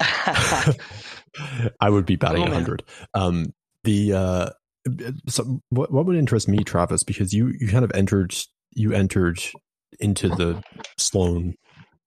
I 1.80 1.90
would 1.90 2.06
be 2.06 2.16
batting 2.16 2.42
Oh, 2.42 2.46
a 2.46 2.48
man. 2.48 2.54
hundred. 2.54 2.82
Um, 3.14 3.52
the 3.84 4.12
uh, 4.12 4.50
so 5.28 5.60
what 5.70 5.92
what 5.92 6.06
would 6.06 6.16
interest 6.16 6.48
me, 6.48 6.58
Travis, 6.64 7.02
because 7.02 7.32
you 7.32 7.52
you 7.58 7.68
kind 7.68 7.84
of 7.84 7.92
entered 7.94 8.34
you 8.72 8.92
entered 8.92 9.40
into 10.00 10.28
the 10.28 10.62
Sloan 10.98 11.54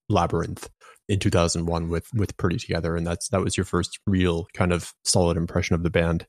labyrinth 0.09 0.69
in 1.07 1.19
2001 1.19 1.89
with 1.89 2.07
with 2.13 2.35
Pretty 2.37 2.57
Together, 2.57 2.95
and 2.95 3.05
that's 3.05 3.29
that 3.29 3.41
was 3.41 3.57
your 3.57 3.65
first 3.65 3.99
real 4.07 4.47
kind 4.53 4.71
of 4.73 4.91
solid 5.05 5.37
impression 5.37 5.75
of 5.75 5.83
the 5.83 5.89
band. 5.89 6.25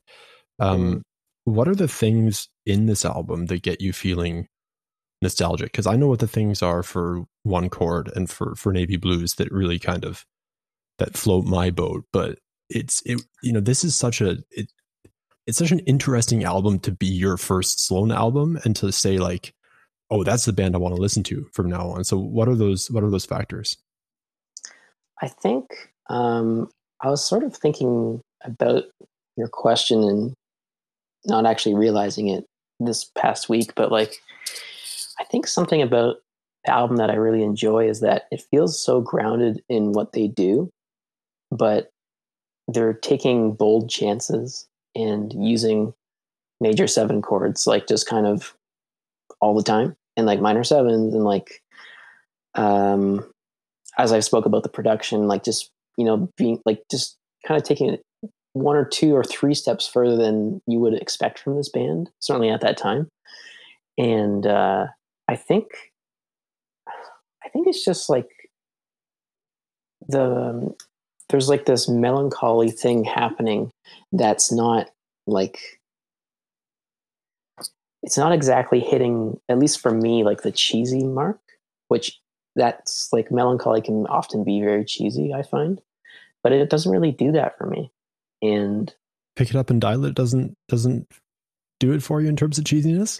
Um, 0.59 1.01
what 1.45 1.67
are 1.67 1.75
the 1.75 1.87
things 1.87 2.47
in 2.65 2.85
this 2.85 3.05
album 3.05 3.47
that 3.47 3.63
get 3.63 3.81
you 3.81 3.93
feeling 3.93 4.47
nostalgic? 5.21 5.71
Because 5.71 5.87
I 5.87 5.95
know 5.95 6.07
what 6.07 6.19
the 6.19 6.27
things 6.27 6.61
are 6.61 6.83
for 6.83 7.25
One 7.43 7.69
Chord 7.69 8.11
and 8.15 8.29
for 8.29 8.55
for 8.55 8.71
Navy 8.71 8.97
Blues 8.97 9.35
that 9.35 9.51
really 9.51 9.79
kind 9.79 10.05
of 10.05 10.25
that 10.97 11.17
float 11.17 11.45
my 11.45 11.69
boat, 11.69 12.05
but 12.11 12.39
it's 12.69 13.01
it 13.05 13.21
you 13.41 13.53
know 13.53 13.59
this 13.59 13.83
is 13.83 13.95
such 13.95 14.21
a 14.21 14.37
it, 14.51 14.71
it's 15.47 15.57
such 15.57 15.71
an 15.71 15.79
interesting 15.79 16.43
album 16.43 16.79
to 16.79 16.91
be 16.91 17.07
your 17.07 17.37
first 17.37 17.85
Sloan 17.85 18.11
album 18.11 18.59
and 18.63 18.75
to 18.75 18.91
say 18.91 19.17
like 19.17 19.53
oh 20.11 20.23
that's 20.23 20.45
the 20.45 20.53
band 20.53 20.75
I 20.75 20.79
want 20.79 20.95
to 20.95 21.01
listen 21.01 21.23
to 21.23 21.47
from 21.53 21.69
now 21.69 21.89
on. 21.89 22.03
So 22.03 22.17
what 22.17 22.47
are 22.47 22.55
those 22.55 22.89
what 22.91 23.03
are 23.03 23.09
those 23.09 23.25
factors? 23.25 23.77
I 25.21 25.27
think 25.27 25.65
um, 26.09 26.69
I 27.01 27.09
was 27.09 27.25
sort 27.25 27.43
of 27.43 27.55
thinking 27.55 28.21
about 28.43 28.85
your 29.35 29.47
question 29.47 30.03
and 30.03 30.33
not 31.25 31.45
actually 31.45 31.75
realizing 31.75 32.29
it 32.29 32.45
this 32.79 33.09
past 33.17 33.49
week, 33.49 33.73
but 33.75 33.91
like 33.91 34.15
I 35.19 35.23
think 35.25 35.47
something 35.47 35.81
about 35.81 36.17
the 36.65 36.71
album 36.71 36.97
that 36.97 37.09
I 37.09 37.15
really 37.15 37.43
enjoy 37.43 37.87
is 37.89 38.01
that 38.01 38.23
it 38.31 38.45
feels 38.51 38.81
so 38.81 39.01
grounded 39.01 39.61
in 39.69 39.93
what 39.93 40.13
they 40.13 40.27
do, 40.27 40.69
but 41.51 41.89
they're 42.67 42.93
taking 42.93 43.53
bold 43.53 43.89
chances 43.89 44.67
and 44.95 45.33
using 45.33 45.93
major 46.61 46.87
seven 46.87 47.21
chords 47.21 47.65
like 47.65 47.87
just 47.87 48.07
kind 48.07 48.27
of 48.27 48.53
all 49.39 49.55
the 49.55 49.63
time 49.63 49.95
and 50.17 50.25
like 50.25 50.41
minor 50.41 50.63
sevens 50.63 51.13
and 51.13 51.23
like 51.23 51.61
um 52.55 53.25
as 53.97 54.11
I've 54.11 54.23
spoke 54.25 54.45
about 54.45 54.63
the 54.63 54.69
production, 54.69 55.27
like 55.27 55.43
just 55.43 55.69
you 55.97 56.05
know 56.05 56.29
being 56.37 56.59
like 56.65 56.81
just 56.89 57.17
kind 57.45 57.59
of 57.59 57.67
taking 57.67 57.89
it 57.89 58.01
one 58.53 58.75
or 58.75 58.85
two 58.85 59.15
or 59.15 59.23
three 59.23 59.53
steps 59.53 59.87
further 59.87 60.15
than 60.15 60.61
you 60.67 60.79
would 60.79 60.93
expect 60.93 61.39
from 61.39 61.55
this 61.55 61.69
band, 61.69 62.09
certainly 62.19 62.49
at 62.49 62.61
that 62.61 62.77
time. 62.77 63.07
And 63.97 64.45
uh, 64.47 64.87
I 65.29 65.35
think, 65.35 65.67
I 66.87 67.49
think 67.49 67.67
it's 67.67 67.85
just 67.85 68.09
like 68.09 68.27
the 70.07 70.75
there's 71.29 71.49
like 71.49 71.65
this 71.65 71.87
melancholy 71.87 72.71
thing 72.71 73.03
happening 73.03 73.69
that's 74.11 74.51
not 74.51 74.89
like 75.27 75.59
it's 78.01 78.17
not 78.17 78.31
exactly 78.31 78.79
hitting 78.79 79.39
at 79.49 79.59
least 79.59 79.79
for 79.79 79.91
me 79.91 80.23
like 80.23 80.41
the 80.41 80.51
cheesy 80.51 81.03
mark 81.03 81.39
which 81.89 82.19
that's 82.55 83.09
like 83.13 83.29
melancholy 83.29 83.81
can 83.81 84.07
often 84.07 84.43
be 84.43 84.61
very 84.61 84.83
cheesy 84.83 85.31
i 85.31 85.43
find 85.43 85.79
but 86.41 86.51
it 86.51 86.71
doesn't 86.71 86.91
really 86.91 87.11
do 87.11 87.31
that 87.31 87.55
for 87.57 87.67
me 87.67 87.91
and 88.41 88.95
Pick 89.35 89.51
it 89.51 89.55
up 89.55 89.69
and 89.69 89.79
dial 89.79 90.05
it 90.05 90.15
doesn't 90.15 90.55
doesn't 90.69 91.07
do 91.79 91.93
it 91.93 92.03
for 92.03 92.21
you 92.21 92.27
in 92.27 92.35
terms 92.35 92.57
of 92.57 92.65
cheesiness. 92.65 93.19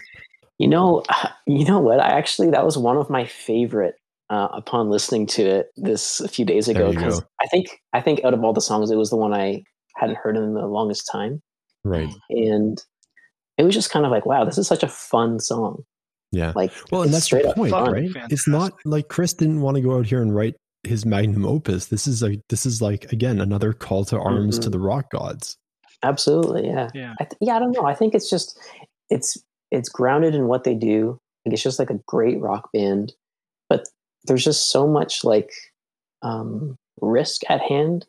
You 0.60 0.68
know 0.68 1.02
you 1.46 1.64
know 1.64 1.80
what 1.80 2.00
i 2.00 2.08
actually 2.08 2.50
that 2.50 2.64
was 2.64 2.76
one 2.78 2.96
of 2.96 3.08
my 3.10 3.24
favorite 3.24 3.94
uh, 4.30 4.48
upon 4.52 4.88
listening 4.90 5.26
to 5.26 5.42
it 5.44 5.66
this 5.76 6.20
a 6.20 6.28
few 6.28 6.44
days 6.44 6.68
ago 6.68 6.90
because 6.92 7.20
i 7.42 7.46
think 7.48 7.66
i 7.92 8.00
think 8.00 8.22
out 8.24 8.32
of 8.34 8.44
all 8.44 8.52
the 8.52 8.60
songs 8.60 8.90
it 8.90 8.96
was 8.96 9.10
the 9.10 9.16
one 9.16 9.34
i 9.34 9.62
hadn't 9.96 10.18
heard 10.18 10.36
in 10.36 10.54
the 10.54 10.66
longest 10.66 11.08
time 11.10 11.42
Right. 11.84 12.12
and 12.28 12.80
it 13.58 13.64
was 13.64 13.74
just 13.74 13.90
kind 13.90 14.04
of 14.04 14.12
like 14.12 14.26
wow 14.26 14.44
this 14.44 14.58
is 14.58 14.66
such 14.68 14.82
a 14.84 14.88
fun 14.88 15.40
song 15.40 15.82
Yeah. 16.30 16.52
like 16.54 16.70
Well, 16.92 17.02
and 17.02 17.12
that's 17.12 17.24
straight 17.24 17.42
the 17.44 17.50
up 17.50 17.56
point, 17.56 17.70
fun. 17.72 17.92
right? 17.92 18.10
It's 18.30 18.46
not 18.46 18.72
like 18.84 19.08
Chris 19.08 19.32
didn't 19.34 19.62
want 19.62 19.76
to 19.76 19.82
go 19.82 19.96
out 19.98 20.06
here 20.06 20.22
and 20.22 20.32
write 20.34 20.54
his 20.84 21.04
magnum 21.04 21.44
opus. 21.44 21.86
This 21.86 22.06
is 22.06 22.22
a 22.22 22.38
this 22.50 22.64
is 22.64 22.80
like 22.80 23.10
again 23.12 23.40
another 23.40 23.72
call 23.72 24.04
to 24.06 24.18
arms 24.18 24.58
to 24.60 24.68
Mhm. 24.68 24.72
the 24.72 24.78
rock 24.78 25.10
gods. 25.10 25.56
Absolutely, 26.02 26.66
yeah. 26.68 26.88
Yeah. 26.94 27.14
I 27.20 27.24
th- 27.24 27.38
yeah, 27.40 27.56
I 27.56 27.58
don't 27.58 27.72
know. 27.72 27.84
I 27.84 27.94
think 27.94 28.14
it's 28.14 28.30
just 28.30 28.56
it's 29.10 29.36
it's 29.70 29.88
grounded 29.88 30.34
in 30.34 30.48
what 30.48 30.64
they 30.64 30.74
do. 30.74 31.18
Like 31.44 31.54
it's 31.54 31.62
just 31.62 31.78
like 31.78 31.90
a 31.90 32.00
great 32.06 32.40
rock 32.40 32.70
band, 32.72 33.12
but 33.68 33.86
there's 34.24 34.44
just 34.44 34.70
so 34.70 34.86
much 34.86 35.24
like 35.24 35.50
um, 36.22 36.76
risk 37.00 37.42
at 37.48 37.62
hand 37.62 38.06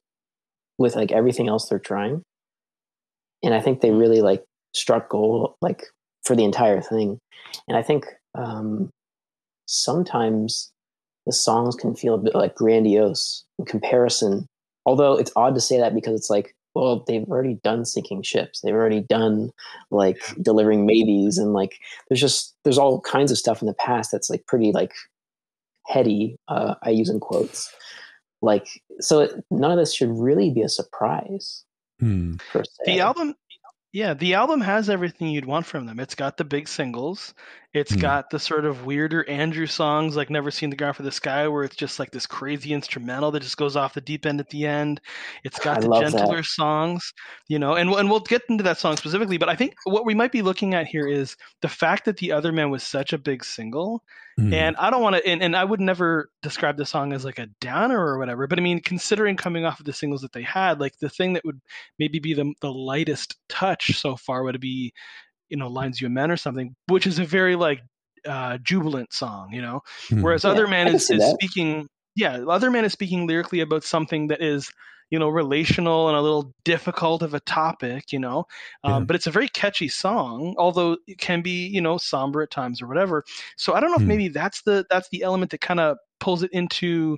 with 0.78 0.96
like 0.96 1.12
everything 1.12 1.48
else 1.48 1.70
they're 1.70 1.80
trying, 1.80 2.24
and 3.44 3.54
I 3.54 3.62
think 3.62 3.82
they 3.82 3.92
really 3.92 4.22
like 4.22 4.44
struck 4.74 5.10
gold 5.10 5.56
like 5.62 5.84
for 6.24 6.36
the 6.36 6.44
entire 6.44 6.82
thing. 6.82 7.20
And 7.68 7.78
I 7.78 7.84
think 7.84 8.06
um, 8.36 8.90
sometimes 9.66 10.72
the 11.26 11.34
songs 11.34 11.76
can 11.76 11.96
feel 11.96 12.16
a 12.16 12.20
bit 12.20 12.36
like 12.36 12.56
grandiose 12.56 13.44
in 13.60 13.66
comparison. 13.66 14.46
Although 14.86 15.18
it's 15.18 15.32
odd 15.36 15.56
to 15.56 15.62
say 15.62 15.78
that 15.78 15.94
because 15.94 16.16
it's 16.16 16.30
like, 16.30 16.54
well, 16.74 17.04
they've 17.08 17.24
already 17.28 17.56
done 17.64 17.86
sinking 17.86 18.22
ships. 18.24 18.62
They've 18.62 18.74
already 18.74 19.02
done 19.02 19.52
like 19.90 20.22
delivering 20.42 20.86
maybes 20.86 21.38
and 21.38 21.54
like 21.54 21.80
there's 22.10 22.22
just 22.22 22.56
there's 22.64 22.78
all 22.78 23.02
kinds 23.02 23.32
of 23.32 23.38
stuff 23.38 23.62
in 23.62 23.68
the 23.68 23.74
past 23.74 24.12
that's 24.12 24.30
like 24.30 24.46
pretty 24.48 24.72
like 24.72 24.94
heady. 25.88 26.38
Uh, 26.48 26.76
I 26.84 26.90
use 26.92 27.10
in 27.10 27.20
quotes. 27.20 27.74
Like 28.42 28.68
so, 29.00 29.20
it, 29.22 29.44
none 29.52 29.72
of 29.72 29.78
this 29.78 29.94
should 29.94 30.10
really 30.10 30.50
be 30.50 30.62
a 30.62 30.70
surprise 30.70 31.64
Hmm. 32.00 32.38
per 32.52 32.64
se. 32.64 32.72
The 32.86 33.00
album, 33.00 33.36
yeah, 33.94 34.16
the 34.16 34.34
album 34.34 34.60
has 34.62 34.90
everything 34.90 35.28
you'd 35.28 35.46
want 35.46 35.68
from 35.68 35.86
them. 35.86 36.00
It's 36.00 36.16
got 36.16 36.38
the 36.38 36.44
big 36.44 36.68
singles. 36.68 37.36
It's 37.74 37.94
Hmm. 37.94 38.00
got 38.00 38.30
the 38.30 38.40
sort 38.40 38.66
of 38.66 38.86
weirder 38.86 39.28
Andrew 39.30 39.66
songs 39.66 40.16
like 40.16 40.30
Never 40.30 40.52
Seen 40.52 40.70
the 40.70 40.76
Ground 40.76 40.98
for 40.98 41.04
the 41.04 41.12
Sky, 41.12 41.48
where 41.48 41.64
it's 41.64 41.76
just 41.76 42.00
like 42.00 42.12
this 42.12 42.28
crazy 42.28 42.74
instrumental 42.74 43.32
that 43.32 43.44
just 43.44 43.56
goes 43.58 43.76
off 43.78 43.94
the 43.94 44.02
deep 44.02 44.26
end 44.26 44.40
at 44.42 44.50
the 44.50 44.66
end. 44.68 45.00
It's 45.46 45.60
got 45.60 45.78
I 45.78 45.82
the 45.82 45.88
love 45.88 46.12
that. 46.12 46.12
gentler 46.12 46.44
songs, 46.44 47.14
you 47.48 47.60
know, 47.60 47.76
and, 47.76 47.90
and 47.92 48.10
we'll 48.10 48.20
get 48.20 48.42
into 48.50 48.64
that 48.66 48.78
song 48.78 48.98
specifically. 48.98 49.38
But 49.38 49.50
I 49.50 49.56
think 49.56 49.76
what 49.86 50.06
we 50.06 50.14
might 50.14 50.34
be 50.34 50.42
looking 50.42 50.74
at 50.74 50.88
here 50.88 51.08
is 51.08 51.38
the 51.62 51.70
fact 51.70 52.06
that 52.06 52.18
The 52.18 52.34
Other 52.34 52.52
Man 52.52 52.70
was 52.72 52.84
such 52.84 53.14
a 53.14 53.18
big 53.18 53.44
single 53.46 54.04
Hmm. 54.38 54.54
and 54.54 54.78
I 54.78 54.90
don't 54.90 55.02
want 55.02 55.18
to, 55.18 55.28
and, 55.28 55.44
and 55.44 55.56
I 55.58 55.64
would 55.64 55.82
never 55.82 56.30
describe 56.42 56.78
the 56.78 56.86
song 56.86 57.12
as 57.12 57.26
like 57.26 57.38
a 57.38 57.48
downer 57.60 58.00
or 58.00 58.18
whatever, 58.18 58.48
but 58.48 58.60
I 58.60 58.62
mean, 58.62 58.80
considering 58.82 59.36
coming 59.36 59.66
off 59.66 59.80
of 59.82 59.86
the 59.86 59.92
singles 59.92 60.22
that 60.22 60.32
they 60.32 60.42
had, 60.44 60.80
like 60.80 60.98
the 61.00 61.10
thing 61.10 61.34
that 61.34 61.44
would 61.44 61.60
maybe 62.00 62.20
be 62.20 62.34
the, 62.34 62.54
the 62.62 62.72
lightest 62.72 63.36
touch 63.50 63.98
so 64.00 64.16
far 64.16 64.44
would 64.44 64.60
be, 64.62 64.94
you 65.52 65.58
know, 65.58 65.68
Lines 65.68 66.02
You 66.02 66.08
Amend 66.08 66.32
or 66.32 66.38
something, 66.38 66.76
which 66.88 67.06
is 67.06 67.20
a 67.20 67.26
very 67.26 67.56
like 67.56 67.82
uh, 68.26 68.58
jubilant 68.60 69.14
song, 69.14 69.52
you 69.54 69.62
know, 69.62 69.82
Hmm. 70.10 70.22
whereas 70.22 70.46
Yeah, 70.46 70.52
Other 70.52 70.68
Man 70.68 70.88
is, 70.88 71.10
is 71.12 71.28
speaking, 71.30 71.88
yeah, 72.16 72.38
Other 72.48 72.72
Man 72.72 72.86
is 72.86 72.94
speaking 72.94 73.28
lyrically 73.28 73.62
about 73.62 73.84
something 73.84 74.28
that 74.30 74.42
is, 74.42 74.72
you 75.12 75.20
know, 75.20 75.30
relational 75.30 76.08
and 76.08 76.18
a 76.18 76.22
little 76.22 76.54
difficult 76.64 77.22
of 77.22 77.34
a 77.34 77.40
topic, 77.42 78.14
you 78.14 78.20
know, 78.20 78.46
um, 78.84 79.04
Yeah. 79.04 79.06
but 79.06 79.16
it's 79.16 79.28
a 79.28 79.32
very 79.32 79.50
catchy 79.50 79.90
song, 79.90 80.56
although 80.58 80.98
it 81.08 81.18
can 81.20 81.42
be, 81.42 81.68
you 81.68 81.82
know, 81.82 81.98
somber 81.98 82.42
at 82.42 82.52
times 82.52 82.82
or 82.82 82.88
whatever. 82.88 83.24
So 83.58 83.74
I 83.74 83.82
don't 83.82 83.92
know 83.92 83.98
if 83.98 84.04
Hmm. 84.04 84.08
maybe 84.08 84.30
that's 84.30 84.62
the 84.64 84.86
that's 84.90 85.10
the 85.10 85.24
element 85.24 85.52
that 85.52 85.62
kind 85.62 85.80
of 85.82 85.98
pulls 86.20 86.44
it 86.44 86.52
into, 86.54 87.18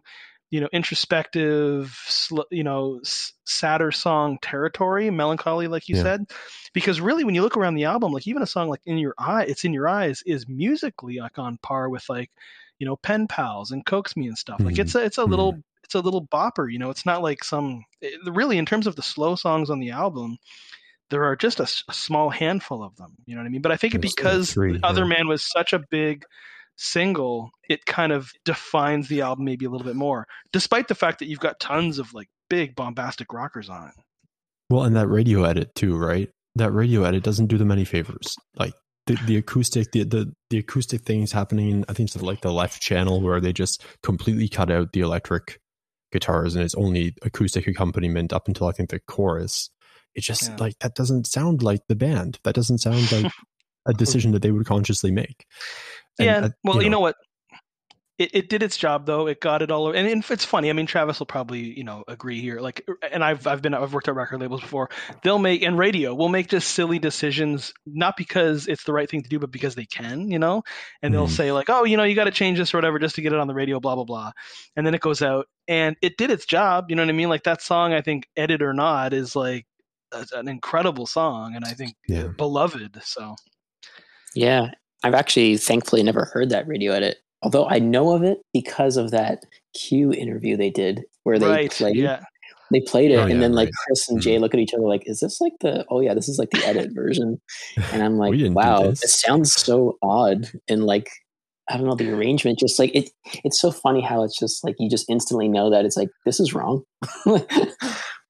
you 0.54 0.62
know, 0.62 0.70
introspective, 0.72 1.98
sl- 2.06 2.42
you 2.52 2.64
know, 2.64 3.00
s- 3.04 3.34
sadder 3.44 3.92
song 3.92 4.38
territory, 4.40 5.10
melancholy, 5.10 5.68
like 5.68 5.90
you 5.90 5.96
Yeah. 5.96 6.04
said. 6.04 6.26
Because 6.74 7.02
really, 7.02 7.24
when 7.24 7.34
you 7.34 7.42
look 7.42 7.58
around 7.58 7.74
the 7.74 7.86
album, 7.86 8.12
like 8.12 8.28
even 8.28 8.44
a 8.44 8.46
song 8.46 8.70
like 8.70 8.82
"In 8.86 9.00
Your 9.00 9.16
Eye," 9.18 9.46
"It's 9.46 9.66
in 9.66 9.74
Your 9.74 9.88
Eyes" 9.88 10.22
is 10.28 10.48
musically 10.48 11.18
like 11.18 11.40
on 11.40 11.58
par 11.64 11.90
with 11.90 12.08
like, 12.08 12.30
you 12.78 12.86
know, 12.86 12.96
Pen 12.98 13.28
Pals 13.28 13.72
and 13.72 13.84
Coax 13.84 14.16
Me 14.16 14.28
and 14.28 14.38
stuff. 14.38 14.60
Like 14.60 14.76
Mhm. 14.76 14.80
it's 14.80 14.94
a 14.94 15.04
it's 15.04 15.18
a 15.18 15.26
little 15.26 15.58
it's 15.84 15.96
a 15.96 16.00
little 16.02 16.28
bopper. 16.28 16.72
You 16.72 16.78
know, 16.78 16.92
it's 16.92 17.06
not 17.06 17.24
like 17.24 17.44
some 17.44 17.84
it- 18.00 18.20
really 18.32 18.60
in 18.60 18.68
terms 18.68 18.86
of 18.86 18.96
the 18.96 19.02
slow 19.02 19.34
songs 19.36 19.72
on 19.72 19.80
the 19.80 19.90
album 19.90 20.38
there 21.10 21.26
are 21.26 21.36
just 21.36 21.60
a 21.60 21.68
small 21.68 22.30
handful 22.32 22.82
of 22.84 22.96
them. 22.96 23.14
You 23.26 23.36
know 23.36 23.42
what 23.42 23.48
I 23.48 23.50
mean? 23.50 23.62
But 23.62 23.72
I 23.72 23.78
think 23.78 23.94
There's, 23.94 24.16
because 24.16 24.54
three, 24.54 24.78
the 24.78 24.86
Other 24.86 25.02
yeah. 25.02 25.10
Man 25.18 25.28
was 25.28 25.44
such 25.44 25.74
a 25.74 25.80
big 25.92 26.24
single, 26.76 27.52
it 27.70 27.86
kind 27.86 28.12
of 28.12 28.32
defines 28.46 29.08
the 29.08 29.22
album 29.22 29.46
maybe 29.46 29.66
a 29.66 29.70
little 29.70 29.86
bit 29.86 29.96
more, 29.96 30.26
despite 30.52 30.88
the 30.88 30.96
fact 30.96 31.20
that 31.20 31.28
you've 31.28 31.40
got 31.40 31.60
tons 31.60 32.00
of 32.00 32.14
like 32.14 32.28
big 32.50 32.76
bombastic 32.76 33.34
rockers 33.34 33.70
on 33.70 33.90
it. 33.90 33.94
Well, 34.70 34.84
and 34.84 34.96
that 34.96 35.08
radio 35.08 35.44
edit 35.44 35.76
too, 35.76 35.98
right? 35.98 36.30
That 36.56 36.72
radio 36.72 37.04
edit 37.04 37.24
doesn't 37.24 37.48
do 37.48 37.58
them 37.58 37.72
any 37.72 37.86
favors. 37.86 38.36
Like 38.56 38.74
the, 39.08 39.18
the 39.26 39.38
acoustic, 39.38 39.92
the, 39.92 40.04
the 40.04 40.34
the 40.50 40.60
acoustic 40.60 41.02
things 41.02 41.32
happening. 41.32 41.84
I 41.90 41.94
think 41.94 42.10
it's 42.10 42.22
like 42.22 42.42
the 42.42 42.52
left 42.52 42.82
channel 42.82 43.22
where 43.22 43.42
they 43.42 43.54
just 43.54 43.84
completely 44.02 44.48
cut 44.48 44.72
out 44.72 44.94
the 44.94 45.02
electric 45.02 45.60
guitars 46.12 46.56
and 46.56 46.64
it's 46.64 46.76
only 46.76 47.16
acoustic 47.24 47.68
accompaniment 47.68 48.32
up 48.32 48.48
until 48.48 48.68
I 48.68 48.72
think 48.72 48.90
the 48.90 49.00
chorus. 49.00 49.70
It 50.16 50.22
just 50.22 50.50
yeah. 50.50 50.58
like 50.60 50.80
that 50.80 50.96
doesn't 50.96 51.28
sound 51.28 51.64
like 51.64 51.82
the 51.90 51.96
band. 51.96 52.40
That 52.44 52.56
doesn't 52.56 52.78
sound 52.78 53.12
like 53.12 53.32
a 53.86 53.94
decision 53.94 54.32
that 54.32 54.42
they 54.42 54.52
would 54.52 54.66
consciously 54.66 55.12
make. 55.12 55.46
And, 56.20 56.26
yeah. 56.26 56.38
Uh, 56.38 56.50
well, 56.64 56.76
you 56.76 56.80
know, 56.80 56.84
you 56.84 56.90
know 56.90 57.00
what? 57.00 57.16
it, 58.20 58.30
it 58.34 58.50
did 58.50 58.62
its 58.62 58.78
job 58.78 59.08
though. 59.08 59.28
It 59.28 59.42
got 59.42 59.64
it 59.64 59.72
all 59.72 59.88
over. 59.88 59.96
And 59.96 60.24
it's 60.30 60.46
funny. 60.46 60.70
I 60.70 60.74
mean, 60.74 60.86
Travis 60.86 61.18
will 61.18 61.26
probably 61.26 61.76
you 61.78 61.84
know 61.84 62.04
agree 62.08 62.40
here. 62.40 62.60
Like, 62.60 62.88
and 63.12 63.24
I've 63.24 63.48
I've 63.48 63.62
been 63.62 63.74
I've 63.74 63.94
worked 63.94 64.08
at 64.08 64.16
record 64.16 64.40
labels 64.40 64.62
before. 64.62 64.90
They'll 65.24 65.40
make 65.40 65.64
and 65.64 65.78
radio 65.78 66.14
will 66.14 66.30
make 66.30 66.48
just 66.48 66.70
silly 66.70 67.00
decisions, 67.00 67.74
not 67.88 68.16
because 68.16 68.68
it's 68.68 68.84
the 68.84 68.94
right 68.94 69.10
thing 69.10 69.24
to 69.24 69.30
do, 69.30 69.40
but 69.40 69.52
because 69.52 69.74
they 69.74 69.86
can. 69.86 70.30
You 70.30 70.38
know, 70.38 70.64
and 71.02 71.14
they'll 71.14 71.28
mm. 71.28 71.32
say 71.32 71.52
like, 71.52 71.70
oh, 71.70 71.86
you 71.86 71.98
know, 71.98 72.04
you 72.04 72.16
got 72.16 72.26
to 72.26 72.32
change 72.32 72.60
this 72.60 72.74
or 72.74 72.78
whatever 72.78 73.00
just 73.00 73.16
to 73.16 73.22
get 73.22 73.34
it 73.34 73.40
on 73.40 73.48
the 73.48 73.56
radio, 73.56 73.80
blah 73.80 73.96
blah 73.96 74.06
blah, 74.06 74.32
and 74.76 74.86
then 74.86 74.94
it 74.94 75.02
goes 75.02 75.22
out 75.24 75.48
and 75.68 75.96
it 76.02 76.18
did 76.18 76.30
its 76.30 76.46
job. 76.46 76.86
You 76.90 76.96
know 76.96 77.04
what 77.04 77.10
I 77.10 77.14
mean? 77.14 77.30
Like 77.30 77.44
that 77.44 77.64
song, 77.64 77.94
I 77.94 78.02
think, 78.02 78.28
edit 78.38 78.62
or 78.62 78.74
not, 78.74 79.14
is 79.14 79.36
like 79.36 79.66
an 80.12 80.48
incredible 80.48 81.08
song, 81.08 81.56
and 81.56 81.66
I 81.66 81.72
think 81.72 81.96
yeah. 82.08 82.28
beloved. 82.28 83.00
So. 83.04 83.36
Yeah, 84.36 84.72
I've 85.04 85.14
actually 85.14 85.58
thankfully 85.58 86.04
never 86.04 86.26
heard 86.26 86.50
that 86.50 86.68
radio 86.68 86.94
edit 86.94 87.18
although 87.44 87.68
I 87.68 87.80
know 87.80 88.14
of 88.14 88.24
it 88.24 88.42
because 88.54 88.98
of 88.98 89.12
that 89.12 89.46
Q 89.76 90.12
interview 90.14 90.58
they 90.58 90.70
did 90.70 91.04
where 91.24 91.38
they 91.38 91.48
right, 91.48 91.72
played 91.72 91.98
yeah. 91.98 92.24
they 92.72 92.82
played 92.82 93.12
it 93.12 93.18
oh, 93.18 93.24
and 93.24 93.34
yeah, 93.34 93.40
then 93.40 93.54
like 93.54 93.68
right. 93.68 93.74
Chris 93.86 94.10
and 94.10 94.22
Jay 94.22 94.34
mm-hmm. 94.34 94.42
look 94.42 94.54
at 94.54 94.60
each 94.60 94.74
other 94.74 94.88
like, 94.88 95.04
is 95.06 95.20
this 95.20 95.40
like 95.40 95.54
the 95.62 95.86
oh 95.90 96.00
yeah, 96.00 96.14
this 96.14 96.30
is 96.30 96.40
like 96.40 96.50
the 96.52 96.66
edit 96.66 96.92
version. 96.94 97.40
And 97.92 98.02
I'm 98.02 98.18
like, 98.18 98.34
wow, 98.54 98.84
it 98.86 98.98
sounds 98.98 99.54
so 99.54 99.98
odd 100.02 100.50
and 100.68 100.86
like 100.86 101.10
I 101.70 101.78
don't 101.78 101.88
know 101.88 101.96
the 101.96 102.12
arrangement 102.12 102.60
just 102.60 102.78
like 102.78 102.94
it 102.94 103.10
it's 103.44 103.60
so 103.60 103.72
funny 103.72 104.02
how 104.02 104.24
it's 104.24 104.38
just 104.38 104.64
like 104.64 104.76
you 104.80 104.90
just 104.90 105.10
instantly 105.10 105.48
know 105.48 105.70
that 105.70 105.86
it's 105.86 105.98
like 105.98 106.10
this 106.26 106.40
is 106.40 106.54
wrong. 106.54 106.84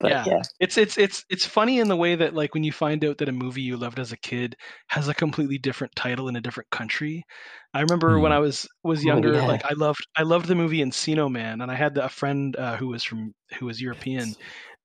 But 0.04 0.10
yeah. 0.10 0.24
yeah. 0.26 0.42
It's 0.60 0.76
it's 0.76 0.98
it's 0.98 1.24
it's 1.30 1.46
funny 1.46 1.78
in 1.78 1.88
the 1.88 1.96
way 1.96 2.14
that 2.14 2.34
like 2.34 2.52
when 2.52 2.62
you 2.62 2.72
find 2.72 3.02
out 3.06 3.16
that 3.18 3.28
a 3.30 3.32
movie 3.32 3.62
you 3.62 3.78
loved 3.78 3.98
as 3.98 4.12
a 4.12 4.18
kid 4.18 4.54
has 4.88 5.08
a 5.08 5.14
completely 5.14 5.56
different 5.56 5.96
title 5.96 6.28
in 6.28 6.36
a 6.36 6.42
different 6.42 6.68
country. 6.68 7.24
I 7.72 7.80
remember 7.80 8.10
mm. 8.10 8.20
when 8.20 8.30
I 8.30 8.38
was 8.38 8.68
was 8.82 9.00
oh, 9.00 9.06
younger, 9.06 9.30
oh, 9.30 9.38
yeah. 9.38 9.46
like 9.46 9.64
I 9.64 9.72
loved 9.74 10.06
I 10.14 10.24
loved 10.24 10.46
the 10.46 10.54
movie 10.54 10.82
Encino 10.82 11.30
Man, 11.30 11.62
and 11.62 11.70
I 11.70 11.74
had 11.74 11.96
a 11.96 12.10
friend 12.10 12.54
uh, 12.54 12.76
who 12.76 12.88
was 12.88 13.02
from 13.02 13.34
who 13.58 13.64
was 13.64 13.80
European, 13.80 14.34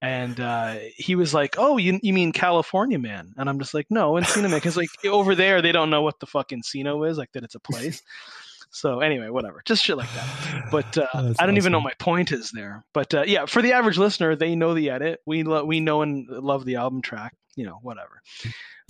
and 0.02 0.40
uh, 0.40 0.76
he 0.96 1.16
was 1.16 1.34
like, 1.34 1.56
"Oh, 1.58 1.78
you 1.78 2.00
you 2.02 2.14
mean 2.14 2.32
California 2.32 3.00
Man?" 3.00 3.34
And 3.38 3.50
I'm 3.50 3.60
just 3.60 3.74
like, 3.74 3.88
"No, 3.90 4.14
Encino 4.14 4.44
Man," 4.44 4.52
because 4.52 4.78
like 4.78 4.90
over 5.06 5.36
there 5.36 5.62
they 5.62 5.72
don't 5.72 5.90
know 5.90 6.02
what 6.02 6.20
the 6.20 6.26
fuck 6.26 6.50
Encino 6.50 7.10
is, 7.10 7.18
like 7.18 7.32
that 7.34 7.44
it's 7.44 7.56
a 7.56 7.60
place. 7.60 8.02
So 8.72 9.00
anyway, 9.00 9.30
whatever, 9.30 9.64
just 9.66 9.84
shit 9.84 9.98
like 9.98 10.14
that. 10.14 10.68
But 10.72 10.96
uh, 10.96 11.08
I 11.14 11.22
don't 11.22 11.36
awesome. 11.40 11.58
even 11.58 11.72
know 11.72 11.82
my 11.82 11.94
point 11.98 12.32
is 12.32 12.52
there. 12.52 12.86
But 12.94 13.14
uh, 13.16 13.24
yeah, 13.26 13.48
for 13.48 13.64
the 13.64 13.74
average 13.74 13.98
listener, 13.98 14.36
they 14.36 14.56
know 14.56 14.76
the 14.76 14.92
edit. 14.92 15.22
We 15.26 15.42
lo- 15.42 15.66
we 15.66 15.80
know 15.80 16.04
and 16.04 16.28
love 16.30 16.66
the 16.66 16.76
album 16.76 17.02
track. 17.02 17.36
You 17.56 17.66
know, 17.66 17.80
whatever. 17.82 18.22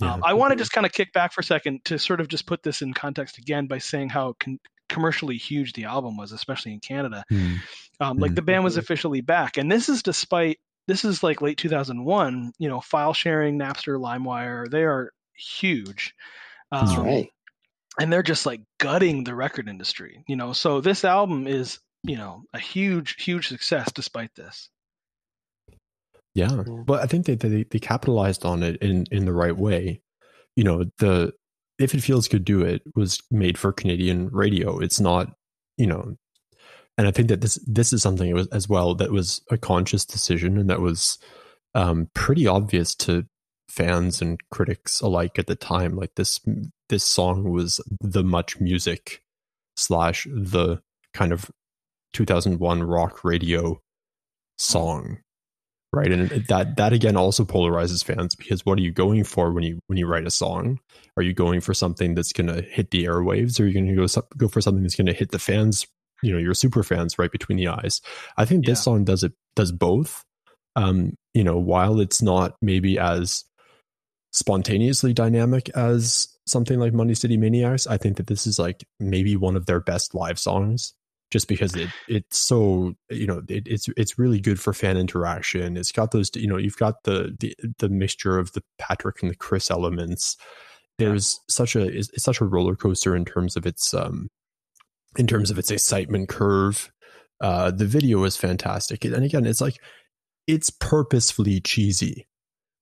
Yeah. 0.00 0.14
Um, 0.14 0.22
I 0.22 0.34
want 0.34 0.52
to 0.52 0.56
just 0.56 0.72
kind 0.72 0.84
of 0.84 0.92
kick 0.92 1.14
back 1.14 1.32
for 1.32 1.40
a 1.40 1.44
second 1.44 1.84
to 1.86 1.98
sort 1.98 2.20
of 2.20 2.28
just 2.28 2.46
put 2.46 2.62
this 2.62 2.82
in 2.82 2.92
context 2.92 3.38
again 3.38 3.68
by 3.68 3.78
saying 3.78 4.10
how 4.10 4.34
con- 4.38 4.60
commercially 4.90 5.38
huge 5.38 5.72
the 5.72 5.84
album 5.84 6.18
was, 6.18 6.32
especially 6.32 6.74
in 6.74 6.80
Canada. 6.80 7.24
Mm. 7.32 7.56
Um, 8.00 8.18
like 8.18 8.32
mm. 8.32 8.36
the 8.36 8.42
band 8.42 8.64
was 8.64 8.76
officially 8.76 9.22
back, 9.22 9.56
and 9.56 9.72
this 9.72 9.88
is 9.88 10.02
despite 10.02 10.58
this 10.86 11.04
is 11.04 11.22
like 11.22 11.40
late 11.42 11.58
2001. 11.58 12.52
You 12.58 12.68
know, 12.68 12.80
file 12.80 13.14
sharing, 13.14 13.58
Napster, 13.58 13.98
LimeWire, 14.00 14.70
they 14.70 14.84
are 14.84 15.12
huge. 15.34 16.14
Um, 16.72 17.04
right 17.04 17.30
and 17.98 18.12
they're 18.12 18.22
just 18.22 18.46
like 18.46 18.62
gutting 18.78 19.24
the 19.24 19.34
record 19.34 19.68
industry, 19.68 20.24
you 20.26 20.36
know. 20.36 20.52
So 20.52 20.80
this 20.80 21.04
album 21.04 21.46
is, 21.46 21.78
you 22.02 22.16
know, 22.16 22.44
a 22.54 22.58
huge, 22.58 23.22
huge 23.22 23.48
success 23.48 23.90
despite 23.92 24.34
this. 24.34 24.68
Yeah, 26.34 26.62
but 26.86 27.02
I 27.02 27.06
think 27.06 27.26
they, 27.26 27.34
they 27.34 27.64
they 27.64 27.78
capitalized 27.78 28.44
on 28.44 28.62
it 28.62 28.76
in 28.76 29.06
in 29.10 29.24
the 29.24 29.32
right 29.32 29.56
way. 29.56 30.00
You 30.54 30.64
know, 30.64 30.84
the 30.98 31.32
if 31.78 31.94
it 31.94 32.02
feels 32.02 32.28
good, 32.28 32.44
do 32.44 32.62
it 32.62 32.82
was 32.94 33.20
made 33.30 33.58
for 33.58 33.72
Canadian 33.72 34.28
radio. 34.28 34.78
It's 34.78 35.00
not, 35.00 35.32
you 35.76 35.86
know, 35.86 36.16
and 37.00 37.08
I 37.08 37.12
think 37.12 37.28
that 37.28 37.40
this 37.40 37.58
this 37.66 37.94
is 37.94 38.02
something 38.02 38.46
as 38.52 38.68
well 38.68 38.94
that 38.96 39.10
was 39.10 39.40
a 39.50 39.56
conscious 39.56 40.04
decision 40.04 40.58
and 40.58 40.68
that 40.68 40.82
was 40.82 41.18
um, 41.74 42.10
pretty 42.12 42.46
obvious 42.46 42.94
to 42.96 43.24
fans 43.70 44.20
and 44.20 44.38
critics 44.50 45.00
alike 45.00 45.38
at 45.38 45.46
the 45.46 45.56
time. 45.56 45.96
Like 45.96 46.16
this 46.16 46.40
this 46.90 47.02
song 47.02 47.50
was 47.50 47.80
the 48.02 48.22
much 48.22 48.60
music 48.60 49.22
slash 49.78 50.26
the 50.30 50.82
kind 51.14 51.32
of 51.32 51.50
2001 52.12 52.82
rock 52.82 53.24
radio 53.24 53.80
song 54.58 55.20
right 55.94 56.12
and 56.12 56.28
that 56.48 56.76
that 56.76 56.92
again 56.92 57.16
also 57.16 57.46
polarizes 57.46 58.04
fans 58.04 58.34
because 58.34 58.66
what 58.66 58.78
are 58.78 58.82
you 58.82 58.92
going 58.92 59.24
for 59.24 59.52
when 59.52 59.64
you 59.64 59.78
when 59.86 59.96
you 59.96 60.06
write 60.06 60.26
a 60.26 60.30
song 60.30 60.78
are 61.16 61.22
you 61.22 61.32
going 61.32 61.60
for 61.60 61.72
something 61.72 62.14
that's 62.14 62.32
going 62.32 62.46
to 62.46 62.60
hit 62.60 62.90
the 62.90 63.04
airwaves 63.04 63.58
or 63.58 63.62
are 63.62 63.66
you 63.68 63.72
going 63.72 63.86
to 63.86 63.94
go 63.94 64.22
go 64.36 64.48
for 64.48 64.60
something 64.60 64.82
that's 64.82 64.96
going 64.96 65.06
to 65.06 65.14
hit 65.14 65.30
the 65.30 65.38
fans 65.38 65.86
you 66.22 66.32
know 66.32 66.38
your 66.38 66.54
super 66.54 66.82
fans 66.82 67.18
right 67.18 67.32
between 67.32 67.56
the 67.56 67.68
eyes 67.68 68.00
i 68.36 68.44
think 68.44 68.64
this 68.66 68.80
yeah. 68.80 68.82
song 68.82 69.04
does 69.04 69.24
it 69.24 69.32
does 69.56 69.72
both 69.72 70.24
um 70.76 71.16
you 71.34 71.44
know 71.44 71.58
while 71.58 72.00
it's 72.00 72.22
not 72.22 72.56
maybe 72.60 72.98
as 72.98 73.44
spontaneously 74.32 75.12
dynamic 75.12 75.68
as 75.70 76.28
something 76.46 76.78
like 76.78 76.92
Money 76.92 77.14
City 77.14 77.36
Maniacs, 77.36 77.86
I 77.86 77.96
think 77.96 78.16
that 78.16 78.26
this 78.26 78.46
is 78.46 78.58
like 78.58 78.84
maybe 78.98 79.36
one 79.36 79.56
of 79.56 79.66
their 79.66 79.80
best 79.80 80.14
live 80.14 80.38
songs 80.38 80.94
just 81.30 81.46
because 81.46 81.76
it 81.76 81.88
it's 82.08 82.38
so 82.38 82.92
you 83.08 83.26
know 83.26 83.40
it, 83.48 83.62
it's 83.66 83.88
it's 83.96 84.18
really 84.18 84.40
good 84.40 84.60
for 84.60 84.72
fan 84.72 84.96
interaction. 84.96 85.76
It's 85.76 85.92
got 85.92 86.10
those 86.10 86.30
you 86.34 86.48
know 86.48 86.56
you've 86.56 86.76
got 86.76 87.04
the 87.04 87.36
the, 87.38 87.54
the 87.78 87.88
mixture 87.88 88.38
of 88.38 88.52
the 88.52 88.62
Patrick 88.78 89.22
and 89.22 89.30
the 89.30 89.36
Chris 89.36 89.70
elements. 89.70 90.36
There's 90.98 91.34
yeah. 91.34 91.52
such 91.54 91.76
a 91.76 91.82
it's, 91.82 92.10
it's, 92.10 92.24
such 92.24 92.40
a 92.40 92.44
roller 92.44 92.76
coaster 92.76 93.16
in 93.16 93.24
terms 93.24 93.56
of 93.56 93.64
its 93.64 93.94
um 93.94 94.28
in 95.16 95.26
terms 95.26 95.50
of 95.50 95.58
its 95.58 95.70
excitement 95.70 96.28
curve. 96.28 96.90
Uh, 97.40 97.70
the 97.70 97.86
video 97.86 98.24
is 98.24 98.36
fantastic, 98.36 99.04
and 99.04 99.24
again, 99.24 99.46
it's 99.46 99.60
like 99.60 99.78
it's 100.46 100.70
purposefully 100.70 101.60
cheesy 101.60 102.26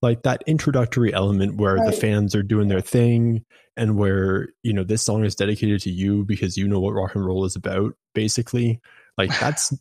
like 0.03 0.23
that 0.23 0.43
introductory 0.47 1.13
element 1.13 1.57
where 1.57 1.77
right. 1.77 1.87
the 1.87 1.93
fans 1.93 2.35
are 2.35 2.43
doing 2.43 2.69
their 2.69 2.81
thing 2.81 3.45
and 3.77 3.97
where 3.97 4.49
you 4.63 4.73
know 4.73 4.85
this 4.85 5.03
song 5.03 5.25
is 5.25 5.35
dedicated 5.35 5.81
to 5.81 5.91
you 5.91 6.25
because 6.25 6.57
you 6.57 6.69
know 6.69 6.81
what 6.81 6.95
rock 6.95 7.15
and 7.15 7.25
roll 7.25 7.45
is 7.45 7.57
about 7.57 7.95
basically 8.15 8.81
like 9.17 9.31
that's 9.41 9.73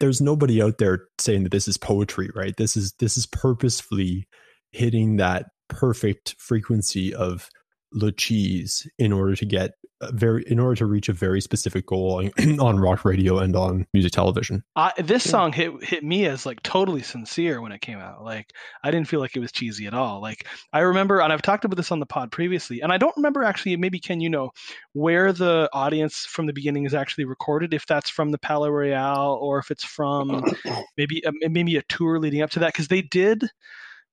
there's 0.00 0.20
nobody 0.20 0.62
out 0.62 0.78
there 0.78 1.06
saying 1.18 1.44
that 1.44 1.52
this 1.52 1.68
is 1.68 1.76
poetry 1.76 2.30
right 2.34 2.56
this 2.56 2.76
is 2.76 2.92
this 2.98 3.16
is 3.16 3.26
purposefully 3.26 4.26
hitting 4.72 5.16
that 5.16 5.46
perfect 5.68 6.34
frequency 6.38 7.14
of 7.14 7.48
the 7.92 8.12
cheese 8.12 8.88
in 8.98 9.12
order 9.12 9.34
to 9.36 9.44
get 9.44 9.74
very 10.12 10.42
in 10.46 10.58
order 10.58 10.74
to 10.76 10.86
reach 10.86 11.08
a 11.08 11.12
very 11.12 11.40
specific 11.40 11.86
goal 11.86 12.30
on, 12.38 12.58
on 12.60 12.80
rock 12.80 13.04
radio 13.04 13.38
and 13.38 13.54
on 13.54 13.86
music 13.92 14.12
television. 14.12 14.64
Uh, 14.74 14.90
this 14.98 15.28
song 15.28 15.52
hit 15.52 15.72
hit 15.84 16.02
me 16.02 16.26
as 16.26 16.46
like 16.46 16.62
totally 16.62 17.02
sincere 17.02 17.60
when 17.60 17.72
it 17.72 17.80
came 17.80 17.98
out. 17.98 18.24
Like 18.24 18.52
I 18.82 18.90
didn't 18.90 19.08
feel 19.08 19.20
like 19.20 19.36
it 19.36 19.40
was 19.40 19.52
cheesy 19.52 19.86
at 19.86 19.94
all. 19.94 20.20
Like 20.20 20.46
I 20.72 20.80
remember, 20.80 21.20
and 21.20 21.32
I've 21.32 21.42
talked 21.42 21.64
about 21.64 21.76
this 21.76 21.92
on 21.92 22.00
the 22.00 22.06
pod 22.06 22.32
previously, 22.32 22.80
and 22.80 22.92
I 22.92 22.98
don't 22.98 23.16
remember 23.16 23.44
actually. 23.44 23.76
Maybe 23.76 24.00
can 24.00 24.20
you 24.20 24.30
know 24.30 24.50
where 24.92 25.32
the 25.32 25.68
audience 25.72 26.26
from 26.26 26.46
the 26.46 26.52
beginning 26.52 26.86
is 26.86 26.94
actually 26.94 27.26
recorded? 27.26 27.74
If 27.74 27.86
that's 27.86 28.08
from 28.08 28.30
the 28.30 28.38
Palais 28.38 28.70
Royale 28.70 29.38
or 29.40 29.58
if 29.58 29.70
it's 29.70 29.84
from 29.84 30.44
maybe 30.96 31.24
uh, 31.24 31.32
maybe 31.42 31.76
a 31.76 31.82
tour 31.82 32.18
leading 32.18 32.42
up 32.42 32.50
to 32.50 32.60
that, 32.60 32.72
because 32.72 32.88
they 32.88 33.02
did 33.02 33.50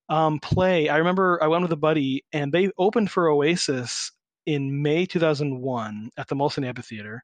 um, 0.10 0.39
play. 0.39 0.89
I 0.89 0.98
remember 0.98 1.39
I 1.41 1.48
went 1.48 1.63
with 1.63 1.72
a 1.72 1.78
buddy, 1.78 2.24
and 2.32 2.52
they 2.52 2.70
opened 2.78 3.12
for 3.12 3.30
Oasis 3.30 4.12
in 4.46 4.81
May 4.81 5.06
2001 5.06 6.12
at 6.17 6.27
the 6.27 6.36
Molson 6.36 6.65
Amphitheater, 6.65 7.21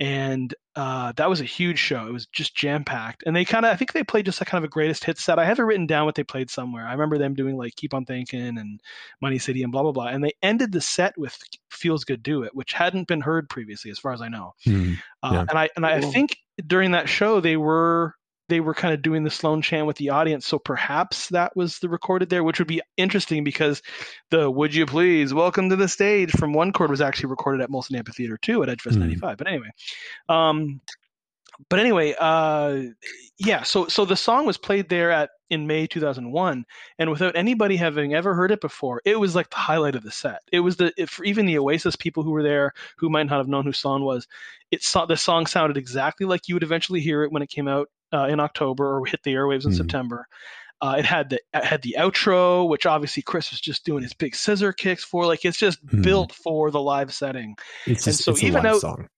and 0.00 0.52
uh, 0.74 1.12
that 1.16 1.28
was 1.28 1.40
a 1.40 1.44
huge 1.44 1.78
show. 1.78 2.06
It 2.06 2.12
was 2.12 2.26
just 2.26 2.56
jam 2.56 2.84
packed, 2.84 3.22
and 3.26 3.36
they 3.36 3.44
kind 3.44 3.64
of 3.64 3.72
I 3.72 3.76
think 3.76 3.92
they 3.92 4.02
played 4.02 4.24
just 4.24 4.40
a 4.40 4.44
kind 4.44 4.64
of 4.64 4.68
a 4.68 4.72
greatest 4.72 5.04
hits 5.04 5.22
set. 5.22 5.38
I 5.38 5.44
have 5.44 5.58
it 5.58 5.62
written 5.62 5.86
down 5.86 6.06
what 6.06 6.14
they 6.14 6.24
played 6.24 6.50
somewhere. 6.50 6.86
I 6.86 6.92
remember 6.92 7.18
them 7.18 7.34
doing 7.34 7.56
like 7.56 7.76
Keep 7.76 7.94
on 7.94 8.04
Thinking 8.04 8.58
and 8.58 8.80
Money 9.20 9.38
City 9.38 9.62
and 9.62 9.70
blah 9.70 9.82
blah 9.82 9.92
blah, 9.92 10.06
and 10.06 10.24
they 10.24 10.32
ended 10.42 10.72
the 10.72 10.80
set 10.80 11.16
with 11.18 11.38
Feels 11.70 12.04
Good 12.04 12.22
Do 12.22 12.42
It, 12.42 12.54
which 12.54 12.72
hadn't 12.72 13.06
been 13.06 13.20
heard 13.20 13.48
previously, 13.48 13.90
as 13.90 13.98
far 13.98 14.12
as 14.12 14.22
I 14.22 14.28
know. 14.28 14.54
Mm, 14.66 14.96
yeah. 15.22 15.40
uh, 15.40 15.46
and 15.48 15.58
I 15.58 15.68
and 15.76 15.86
I 15.86 16.00
think 16.00 16.38
during 16.66 16.92
that 16.92 17.08
show 17.08 17.40
they 17.40 17.56
were 17.56 18.14
they 18.48 18.60
were 18.60 18.74
kind 18.74 18.94
of 18.94 19.02
doing 19.02 19.24
the 19.24 19.30
Sloan 19.30 19.62
chant 19.62 19.86
with 19.86 19.96
the 19.96 20.10
audience. 20.10 20.46
So 20.46 20.58
perhaps 20.58 21.28
that 21.30 21.56
was 21.56 21.78
the 21.78 21.88
recorded 21.88 22.28
there, 22.28 22.44
which 22.44 22.58
would 22.58 22.68
be 22.68 22.82
interesting 22.96 23.44
because 23.44 23.82
the 24.30 24.50
"Would 24.50 24.74
you 24.74 24.86
please 24.86 25.32
welcome 25.32 25.70
to 25.70 25.76
the 25.76 25.88
stage" 25.88 26.30
from 26.32 26.52
one 26.52 26.72
chord 26.72 26.90
was 26.90 27.00
actually 27.00 27.30
recorded 27.30 27.62
at 27.62 27.70
Molson 27.70 27.96
Amphitheater 27.96 28.36
too 28.36 28.62
at 28.62 28.68
Edgefest 28.68 28.96
Mm. 28.96 29.00
'95. 29.00 29.38
But 29.38 29.46
anyway, 29.46 29.70
um, 30.28 30.80
but 31.68 31.78
anyway, 31.78 32.14
uh, 32.18 32.82
yeah. 33.38 33.62
So 33.62 33.86
so 33.88 34.04
the 34.04 34.16
song 34.16 34.46
was 34.46 34.58
played 34.58 34.88
there 34.88 35.10
at 35.10 35.30
in 35.50 35.66
May 35.66 35.86
2001, 35.86 36.64
and 36.98 37.10
without 37.10 37.36
anybody 37.36 37.76
having 37.76 38.14
ever 38.14 38.34
heard 38.34 38.50
it 38.50 38.60
before, 38.60 39.00
it 39.04 39.18
was 39.18 39.34
like 39.34 39.50
the 39.50 39.56
highlight 39.56 39.94
of 39.94 40.02
the 40.02 40.10
set. 40.10 40.40
It 40.50 40.60
was 40.60 40.76
the 40.76 40.92
if, 40.96 41.10
for 41.10 41.24
even 41.24 41.46
the 41.46 41.58
Oasis 41.58 41.96
people 41.96 42.22
who 42.22 42.32
were 42.32 42.42
there 42.42 42.72
who 42.96 43.08
might 43.08 43.24
not 43.24 43.38
have 43.38 43.48
known 43.48 43.64
who 43.64 43.72
Sloan 43.72 44.02
was. 44.02 44.26
It 44.70 44.82
saw 44.82 45.06
the 45.06 45.16
song 45.16 45.46
sounded 45.46 45.76
exactly 45.76 46.26
like 46.26 46.48
you 46.48 46.56
would 46.56 46.64
eventually 46.64 47.00
hear 47.00 47.22
it 47.22 47.30
when 47.30 47.42
it 47.42 47.50
came 47.50 47.68
out 47.68 47.88
uh, 48.14 48.26
in 48.28 48.38
October 48.40 48.98
or 49.00 49.04
hit 49.06 49.22
the 49.24 49.34
airwaves 49.34 49.64
in 49.66 49.72
Mhm. 49.72 49.76
September. 49.76 50.26
Uh, 50.80 50.96
it 50.98 51.04
had 51.06 51.30
the 51.30 51.40
it 51.54 51.64
had 51.64 51.82
the 51.82 51.96
outro, 51.98 52.68
which 52.68 52.84
obviously 52.86 53.22
Chris 53.22 53.50
was 53.50 53.60
just 53.60 53.84
doing 53.84 54.02
his 54.02 54.12
big 54.14 54.34
scissor 54.34 54.72
kicks 54.72 55.02
for. 55.04 55.26
Like 55.26 55.44
it's 55.44 55.58
just 55.58 55.84
Mhm. 55.86 56.02
built 56.02 56.32
for 56.32 56.70
the 56.70 56.80
live 56.80 57.12
setting 57.14 57.56
It's, 57.86 58.06
And 58.06 58.14
just, 58.16 58.24
so 58.24 58.32
it's 58.32 58.42
a 58.42 58.46
even 58.46 58.62
live 58.62 58.74
out- 58.74 58.80
song. 58.80 59.08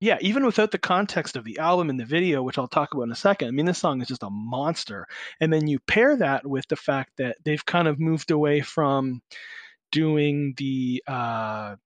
yeah, 0.00 0.18
even 0.20 0.44
without 0.44 0.70
the 0.72 0.78
context 0.78 1.36
of 1.36 1.44
the 1.44 1.58
album 1.58 1.90
and 1.90 1.98
the 2.00 2.04
video, 2.04 2.42
which 2.42 2.58
I'll 2.58 2.66
talk 2.68 2.92
about 2.92 3.04
in 3.04 3.12
a 3.12 3.14
second, 3.16 3.48
I 3.48 3.50
mean, 3.52 3.66
this 3.66 3.78
song 3.78 4.00
is 4.02 4.08
just 4.08 4.22
a 4.24 4.30
monster. 4.30 5.06
And 5.40 5.52
then 5.52 5.66
you 5.68 5.78
pair 5.80 6.16
that 6.16 6.44
with 6.46 6.66
the 6.68 6.76
fact 6.76 7.12
that 7.18 7.36
they've 7.44 7.64
kind 7.64 7.86
of 7.88 8.00
moved 8.00 8.30
away 8.30 8.60
from 8.60 9.22
doing 9.92 10.54
the 10.56 11.02
uh, 11.06 11.76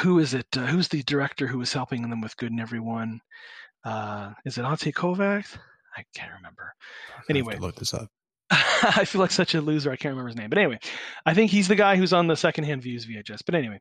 who 0.00 0.18
is 0.20 0.34
it? 0.34 0.46
Uh, 0.56 0.66
who's 0.66 0.88
the 0.88 1.02
director 1.02 1.46
who 1.46 1.58
was 1.58 1.72
helping 1.72 2.08
them 2.08 2.20
with 2.20 2.36
Good 2.36 2.52
in 2.52 2.60
Everyone? 2.60 3.20
Uh, 3.84 4.32
is 4.44 4.58
it 4.58 4.64
Ante 4.64 4.92
Kovacs? 4.92 5.56
I 5.96 6.04
can't 6.14 6.32
remember. 6.36 6.72
I 7.16 7.22
Anyway. 7.30 7.56
look 7.58 7.76
this 7.76 7.94
up. 7.94 8.08
I 8.50 9.04
feel 9.04 9.20
like 9.20 9.30
such 9.30 9.54
a 9.54 9.60
loser. 9.60 9.90
I 9.92 9.96
can't 9.96 10.12
remember 10.12 10.28
his 10.28 10.36
name, 10.36 10.50
but 10.50 10.58
anyway, 10.58 10.78
I 11.24 11.34
think 11.34 11.50
he's 11.50 11.68
the 11.68 11.76
guy 11.76 11.96
who's 11.96 12.12
on 12.12 12.26
the 12.26 12.36
secondhand 12.36 12.82
views 12.82 13.06
VHS. 13.06 13.40
But 13.46 13.54
anyway, 13.54 13.78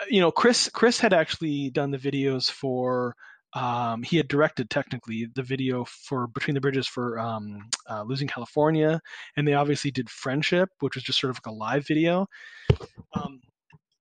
uh, 0.00 0.04
you 0.08 0.20
know, 0.20 0.30
Chris 0.30 0.68
Chris 0.72 1.00
had 1.00 1.12
actually 1.12 1.70
done 1.70 1.90
the 1.90 1.98
videos 1.98 2.50
for. 2.50 3.14
Um, 3.56 4.02
he 4.02 4.16
had 4.16 4.26
directed 4.26 4.68
technically 4.68 5.28
the 5.32 5.44
video 5.44 5.84
for 5.84 6.26
Between 6.26 6.54
the 6.54 6.60
Bridges 6.60 6.88
for 6.88 7.20
um, 7.20 7.60
uh, 7.88 8.02
Losing 8.02 8.26
California, 8.26 9.00
and 9.36 9.46
they 9.46 9.54
obviously 9.54 9.92
did 9.92 10.10
Friendship, 10.10 10.70
which 10.80 10.96
was 10.96 11.04
just 11.04 11.20
sort 11.20 11.30
of 11.30 11.36
like 11.36 11.52
a 11.52 11.56
live 11.56 11.86
video. 11.86 12.26
Um, 13.12 13.40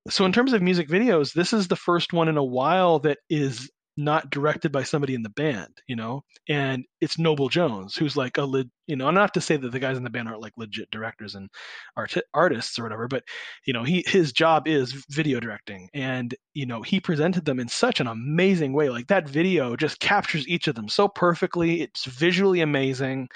so 0.09 0.25
in 0.25 0.31
terms 0.33 0.53
of 0.53 0.63
music 0.63 0.87
videos, 0.89 1.33
this 1.33 1.53
is 1.53 1.67
the 1.67 1.75
first 1.75 2.13
one 2.13 2.29
in 2.29 2.37
a 2.37 2.43
while 2.43 2.97
that 3.01 3.19
is 3.29 3.69
not 3.97 4.29
directed 4.29 4.71
by 4.71 4.83
somebody 4.83 5.13
in 5.13 5.21
the 5.21 5.29
band, 5.29 5.69
you 5.87 5.95
know, 5.95 6.23
and 6.49 6.83
it's 7.01 7.19
Noble 7.19 7.49
Jones, 7.49 7.95
who's 7.95 8.17
like 8.17 8.37
a 8.37 8.43
leg, 8.43 8.67
you 8.87 8.95
know, 8.95 9.11
not 9.11 9.33
to 9.35 9.41
say 9.41 9.55
that 9.57 9.71
the 9.71 9.79
guys 9.79 9.97
in 9.97 10.03
the 10.03 10.09
band 10.09 10.27
aren't 10.27 10.41
like 10.41 10.53
legit 10.57 10.89
directors 10.91 11.35
and 11.35 11.49
art- 11.95 12.15
artists 12.33 12.79
or 12.79 12.83
whatever, 12.83 13.07
but 13.07 13.23
you 13.65 13.73
know, 13.73 13.83
he 13.83 14.03
his 14.07 14.31
job 14.33 14.67
is 14.67 15.05
video 15.09 15.39
directing, 15.39 15.89
and 15.93 16.35
you 16.53 16.65
know, 16.65 16.81
he 16.81 16.99
presented 16.99 17.45
them 17.45 17.59
in 17.59 17.67
such 17.67 17.99
an 17.99 18.07
amazing 18.07 18.73
way. 18.73 18.89
Like 18.89 19.07
that 19.07 19.29
video 19.29 19.75
just 19.75 19.99
captures 19.99 20.47
each 20.47 20.67
of 20.67 20.75
them 20.75 20.89
so 20.89 21.07
perfectly. 21.07 21.81
It's 21.81 22.05
visually 22.05 22.61
amazing. 22.61 23.29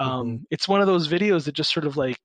Um, 0.00 0.46
It's 0.50 0.68
one 0.68 0.80
of 0.80 0.86
those 0.86 1.08
videos 1.08 1.44
that 1.44 1.54
just 1.54 1.72
sort 1.72 1.86
of 1.86 1.96
like 1.96 2.18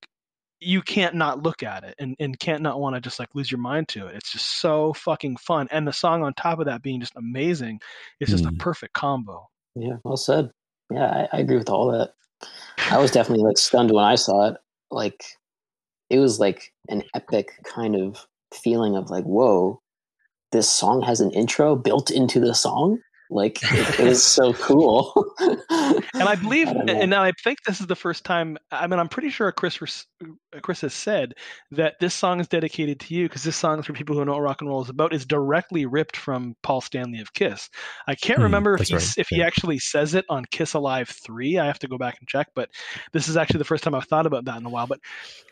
you 0.64 0.82
can't 0.82 1.16
not 1.16 1.43
look 1.43 1.64
at 1.64 1.84
it 1.84 1.95
and, 1.99 2.16
and 2.20 2.39
can't 2.39 2.61
not 2.61 2.80
want 2.80 2.95
to 2.95 3.01
just 3.01 3.20
like 3.20 3.30
lose 3.34 3.51
your 3.51 3.59
mind 3.59 3.88
to 3.89 4.07
it. 4.07 4.16
It's 4.16 4.32
just 4.32 4.59
so 4.59 4.93
fucking 4.93 5.38
fun. 5.38 5.68
And 5.72 5.88
the 5.88 5.93
song 5.93 6.24
on 6.24 6.34
top 6.34 6.59
of 6.59 6.66
that 6.66 6.82
being 6.82 6.99
just 6.99 7.16
amazing, 7.16 7.82
it's 8.20 8.32
just 8.32 8.45
a 8.45 8.51
Mm. 8.51 8.59
perfect 8.59 8.93
combo. 8.93 9.47
Yeah, 9.76 9.97
well 10.03 10.18
said. 10.18 10.51
Yeah, 10.91 11.28
I, 11.32 11.38
I 11.38 11.39
agree 11.39 11.57
with 11.57 11.70
all 11.70 11.91
that. 11.91 12.14
I 12.91 12.97
was 12.97 13.11
definitely 13.11 13.43
like 13.45 13.57
stunned 13.57 13.91
when 13.91 14.03
I 14.03 14.16
saw 14.16 14.49
it. 14.49 14.57
Like, 14.91 15.24
it 16.09 16.20
was 16.20 16.39
like 16.39 16.74
an 16.89 17.03
epic 17.16 17.51
kind 17.64 17.95
of 17.95 18.28
feeling 18.53 18.95
of 18.95 19.09
like, 19.09 19.24
whoa, 19.24 19.82
this 20.51 20.70
song 20.70 21.01
has 21.01 21.20
an 21.20 21.32
intro 21.32 21.76
built 21.76 22.11
into 22.11 22.39
the 22.39 22.53
song. 22.53 22.99
Like, 23.34 23.60
it, 23.64 24.00
was 24.00 24.24
so 24.24 24.54
cool. 24.54 25.14
And 26.16 26.30
I 26.30 26.36
believe, 26.36 26.68
I 26.68 26.92
and 26.92 27.14
I 27.14 27.32
think 27.44 27.64
this 27.66 27.82
is 27.82 27.88
the 27.88 27.96
first 27.96 28.24
time. 28.24 28.58
I 28.72 28.86
mean, 28.88 29.00
I'm 29.00 29.10
pretty 29.10 29.30
sure 29.30 29.52
Chris 29.52 30.06
Chris 30.62 30.82
has 30.82 30.94
said 30.94 31.34
that 31.72 31.96
this 32.00 32.14
song 32.14 32.40
is 32.40 32.48
dedicated 32.48 33.00
to 33.02 33.16
you 33.16 33.28
because 33.28 33.44
this 33.44 33.56
song, 33.58 33.82
for 33.82 33.94
people 33.94 34.16
who 34.16 34.24
know 34.24 34.34
what 34.34 34.42
rock 34.42 34.62
and 34.62 34.70
roll 34.70 34.84
is 34.84 34.90
about, 34.90 35.14
is 35.14 35.26
directly 35.26 35.86
ripped 35.88 36.16
from 36.16 36.56
Paul 36.62 36.82
Stanley 36.82 37.20
of 37.20 37.34
Kiss. 37.34 37.70
I 38.08 38.16
can't 38.16 38.40
Hmm, 38.40 38.44
remember 38.44 38.76
if 38.76 38.88
he 38.88 38.94
right, 38.94 39.14
if 39.18 39.28
he 39.30 39.42
actually 39.42 39.80
says 39.80 40.14
it 40.14 40.26
on 40.30 40.46
Kiss 40.52 40.76
Alive 40.76 41.10
three. 41.10 41.58
I 41.58 41.66
have 41.66 41.80
to 41.80 41.88
go 41.88 41.98
back 41.98 42.18
and 42.20 42.28
check, 42.28 42.50
but 42.56 42.70
this 43.12 43.28
is 43.28 43.38
actually 43.38 43.60
the 43.60 43.66
first 43.66 43.84
time 43.84 43.96
I've 43.96 44.06
thought 44.06 44.28
about 44.28 44.46
that 44.46 44.58
in 44.60 44.66
a 44.66 44.70
while. 44.70 44.88
But 44.88 45.00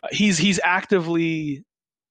uh, 0.04 0.10
he's 0.12 0.38
he's 0.38 0.60
actively 0.64 1.64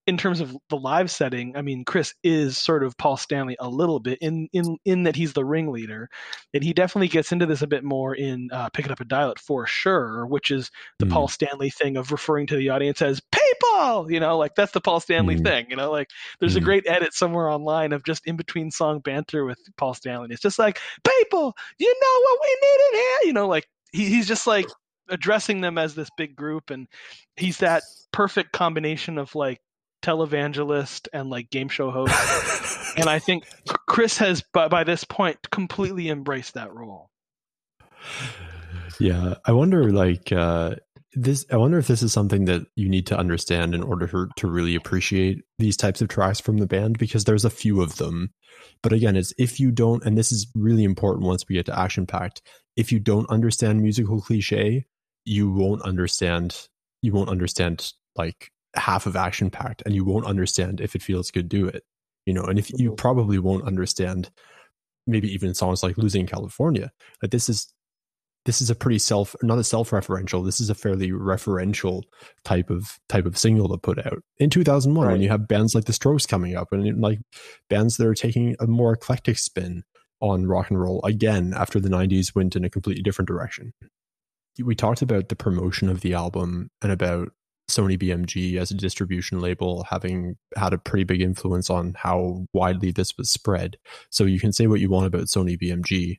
in 0.07 0.17
terms 0.17 0.41
of 0.41 0.57
the 0.71 0.77
live 0.77 1.11
setting, 1.11 1.57
I 1.57 1.63
mean, 1.63 1.85
Chris 1.85 2.15
is 2.25 2.57
sort 2.59 2.83
of 2.83 2.97
Paul 2.97 3.17
Stanley 3.17 3.57
a 3.61 3.69
little 3.69 4.01
bit 4.01 4.19
in 4.21 4.49
in 4.53 4.77
in 4.85 5.03
that 5.05 5.15
he's 5.17 5.33
the 5.35 5.45
ringleader, 5.45 6.09
and 6.55 6.65
he 6.65 6.73
definitely 6.73 7.09
gets 7.09 7.33
into 7.33 7.47
this 7.47 7.63
a 7.63 7.67
bit 7.67 7.85
more 7.85 8.15
in 8.15 8.49
uh, 8.53 8.71
"Pick 8.71 8.87
It 8.87 8.91
Up 8.93 9.01
and 9.01 9.09
Dial 9.09 9.33
It" 9.33 9.39
for 9.39 9.67
sure, 9.67 10.27
which 10.27 10.51
is 10.51 10.71
the 10.99 11.07
Mm. 11.07 11.11
Paul 11.11 11.29
Stanley 11.29 11.71
thing 11.71 11.97
of 11.97 12.13
referring 12.13 12.47
to 12.49 12.57
the 12.57 12.71
audience 12.71 13.03
as 13.03 13.21
people. 13.33 14.11
You 14.11 14.21
know, 14.21 14.37
like 14.39 14.55
that's 14.57 14.73
the 14.73 14.81
Paul 14.81 15.01
Stanley 15.01 15.37
Mm. 15.37 15.45
thing. 15.45 15.67
You 15.71 15.77
know, 15.77 15.91
like 15.91 16.09
there's 16.41 16.57
a 16.57 16.61
Mm. 16.61 16.65
great 16.65 16.87
edit 16.89 17.15
somewhere 17.15 17.49
online 17.49 17.93
of 17.93 18.05
just 18.05 18.27
in 18.27 18.37
between 18.37 18.71
song 18.71 19.01
banter 19.01 19.45
with 19.45 19.59
Paul 19.77 19.95
Stanley. 19.95 20.29
It's 20.31 20.43
just 20.43 20.59
like 20.59 20.81
people, 21.07 21.55
you 21.79 21.95
know 22.03 22.21
what 22.23 22.39
we 22.43 22.59
need 22.63 22.81
in 22.89 22.95
here. 23.05 23.19
You 23.25 23.33
know, 23.35 23.49
like 23.49 23.69
he, 23.93 24.07
he's 24.07 24.27
just 24.27 24.47
like 24.47 24.67
addressing 25.09 25.61
them 25.61 25.79
as 25.79 25.95
this 25.95 26.09
big 26.17 26.35
group, 26.37 26.71
and 26.71 26.89
he's 27.37 27.59
that 27.59 27.83
perfect 28.13 28.53
combination 28.53 29.19
of 29.19 29.35
like 29.35 29.61
televangelist 30.03 31.09
and 31.13 31.31
like 31.31 31.51
game 31.51 31.69
show 31.69 31.91
host. 31.91 32.15
and 32.97 33.09
I 33.09 33.19
think 33.19 33.45
Chris 33.87 34.19
has, 34.19 34.43
by, 34.53 34.69
by 34.69 34.85
this 34.85 35.05
point, 35.05 35.39
completely 35.51 36.09
embraced 36.09 36.55
that 36.55 36.73
role. 36.73 37.11
yeah 39.01 39.35
i 39.47 39.53
wonder 39.53 39.91
like 39.91 40.31
uh 40.31 40.75
this 41.15 41.45
i 41.51 41.57
wonder 41.57 41.79
if 41.79 41.89
this 41.89 42.03
is 42.03 42.13
something 42.13 42.45
that 42.45 42.63
you 42.77 42.89
need 42.89 43.07
to 43.07 43.19
understand 43.19 43.75
in 43.75 43.83
order 43.83 44.07
to, 44.07 44.29
to 44.37 44.49
really 44.49 44.75
appreciate 44.75 45.43
these 45.59 45.77
types 45.77 46.01
of 46.01 46.09
tracks 46.09 46.39
from 46.39 46.59
the 46.59 46.67
band 46.67 46.99
because 46.99 47.25
there's 47.25 47.45
a 47.45 47.51
few 47.51 47.81
of 47.81 47.97
them 47.97 48.31
but 48.83 48.93
again 48.93 49.17
it's 49.17 49.33
if 49.39 49.59
you 49.59 49.71
don't 49.71 50.05
and 50.05 50.17
this 50.17 50.31
is 50.31 50.47
really 50.55 50.85
important 50.85 51.27
once 51.27 51.45
we 51.49 51.57
get 51.57 51.67
to 51.67 51.79
action 51.79 52.07
pact 52.07 52.43
if 52.77 52.93
you 52.93 53.01
don't 53.01 53.29
understand 53.31 53.81
musical 53.83 54.21
cliche 54.21 54.85
you 55.25 55.51
won't 55.51 55.83
understand 55.83 56.69
you 57.03 57.13
won't 57.13 57.31
understand 57.31 57.93
like 58.17 58.51
half 58.77 59.07
of 59.07 59.17
action 59.17 59.51
pact 59.51 59.83
and 59.85 59.95
you 59.95 60.05
won't 60.05 60.27
understand 60.27 60.81
if 60.81 60.95
it 60.95 61.03
feels 61.03 61.31
good 61.31 61.49
do 61.49 61.67
it 61.67 61.83
you 62.27 62.33
know 62.33 62.45
and 62.45 62.59
if 62.59 62.71
you 62.79 62.93
Mhm. 62.93 62.97
probably 62.97 63.39
won't 63.39 63.65
understand 63.67 64.31
maybe 65.07 65.33
even 65.33 65.55
songs 65.55 65.83
like 65.83 65.99
losing 65.99 66.27
california 66.27 66.91
like 67.23 67.31
this 67.31 67.49
is 67.49 67.73
this 68.47 68.63
is 68.63 68.71
a 68.71 68.75
pretty 68.75 68.99
self 68.99 69.35
not 69.43 69.59
a 69.59 69.65
self-referential 69.65 70.45
this 70.45 70.61
is 70.61 70.71
a 70.71 70.75
fairly 70.75 71.11
referential 71.11 72.03
type 72.45 72.71
of 72.71 72.99
type 73.09 73.27
of 73.27 73.37
single 73.37 73.69
to 73.69 73.77
put 73.77 73.99
out. 74.07 74.23
In 74.39 74.49
2001 74.49 75.07
when 75.11 75.21
you 75.21 75.29
have 75.29 75.47
bands 75.47 75.75
like 75.75 75.85
the 75.85 75.93
strokes 75.93 76.25
coming 76.27 76.57
up 76.57 76.69
and 76.73 77.01
like 77.01 77.19
bands 77.69 77.97
that 77.99 78.07
are 78.07 78.15
taking 78.15 78.57
a 78.59 78.67
more 78.67 78.93
eclectic 78.95 79.37
spin 79.39 79.83
on 80.21 80.47
rock 80.47 80.71
and 80.71 80.81
roll 80.81 81.03
again 81.05 81.53
after 81.55 81.79
the 81.81 81.91
90s 81.91 82.35
went 82.35 82.57
in 82.57 82.65
a 82.65 82.71
completely 82.71 83.03
different 83.03 83.29
direction. 83.29 83.73
We 84.63 84.75
talked 84.75 85.03
about 85.03 85.29
the 85.29 85.37
promotion 85.37 85.89
of 85.91 86.01
the 86.01 86.15
album 86.15 86.71
and 86.83 86.93
about 86.93 87.33
Sony 87.71 87.99
BMG 87.99 88.57
as 88.57 88.71
a 88.71 88.75
distribution 88.75 89.41
label 89.41 89.87
having 89.89 90.37
had 90.57 90.73
a 90.73 90.79
pretty 90.79 91.05
big 91.05 91.21
influence 91.21 91.71
on 91.71 91.95
how 91.97 92.47
widely 92.53 92.91
this 92.91 93.17
was 93.17 93.31
spread. 93.31 93.79
So 94.11 94.25
you 94.25 94.41
can 94.41 94.53
say 94.53 94.67
what 94.67 94.81
you 94.81 94.91
want 94.91 95.07
about 95.07 95.27
Sony 95.27 95.59
BMG 95.61 96.19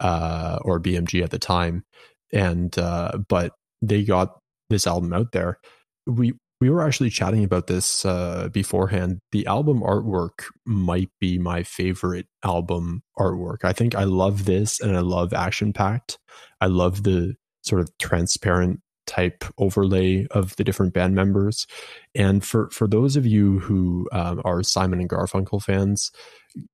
uh, 0.00 0.58
or 0.62 0.80
BMG 0.80 1.22
at 1.22 1.30
the 1.30 1.38
time, 1.38 1.84
and 2.32 2.76
uh, 2.78 3.18
but 3.28 3.52
they 3.80 4.04
got 4.04 4.38
this 4.70 4.86
album 4.86 5.12
out 5.12 5.32
there. 5.32 5.58
We 6.06 6.34
we 6.60 6.70
were 6.70 6.86
actually 6.86 7.10
chatting 7.10 7.42
about 7.42 7.66
this 7.66 8.04
uh, 8.04 8.48
beforehand. 8.52 9.18
The 9.32 9.46
album 9.46 9.80
artwork 9.80 10.44
might 10.64 11.10
be 11.20 11.36
my 11.36 11.64
favorite 11.64 12.26
album 12.44 13.02
artwork. 13.18 13.64
I 13.64 13.72
think 13.72 13.94
I 13.94 14.04
love 14.04 14.44
this, 14.44 14.80
and 14.80 14.96
I 14.96 15.00
love 15.00 15.32
Action 15.32 15.72
Pact. 15.72 16.18
I 16.60 16.66
love 16.66 17.02
the 17.02 17.34
sort 17.62 17.80
of 17.80 17.90
transparent 17.98 18.80
type 19.12 19.44
overlay 19.58 20.26
of 20.30 20.56
the 20.56 20.64
different 20.64 20.94
band 20.94 21.14
members. 21.14 21.66
And 22.14 22.42
for 22.42 22.70
for 22.70 22.88
those 22.88 23.14
of 23.14 23.26
you 23.26 23.58
who 23.58 24.08
um, 24.12 24.40
are 24.44 24.62
Simon 24.62 25.00
and 25.00 25.10
Garfunkel 25.10 25.62
fans, 25.62 26.10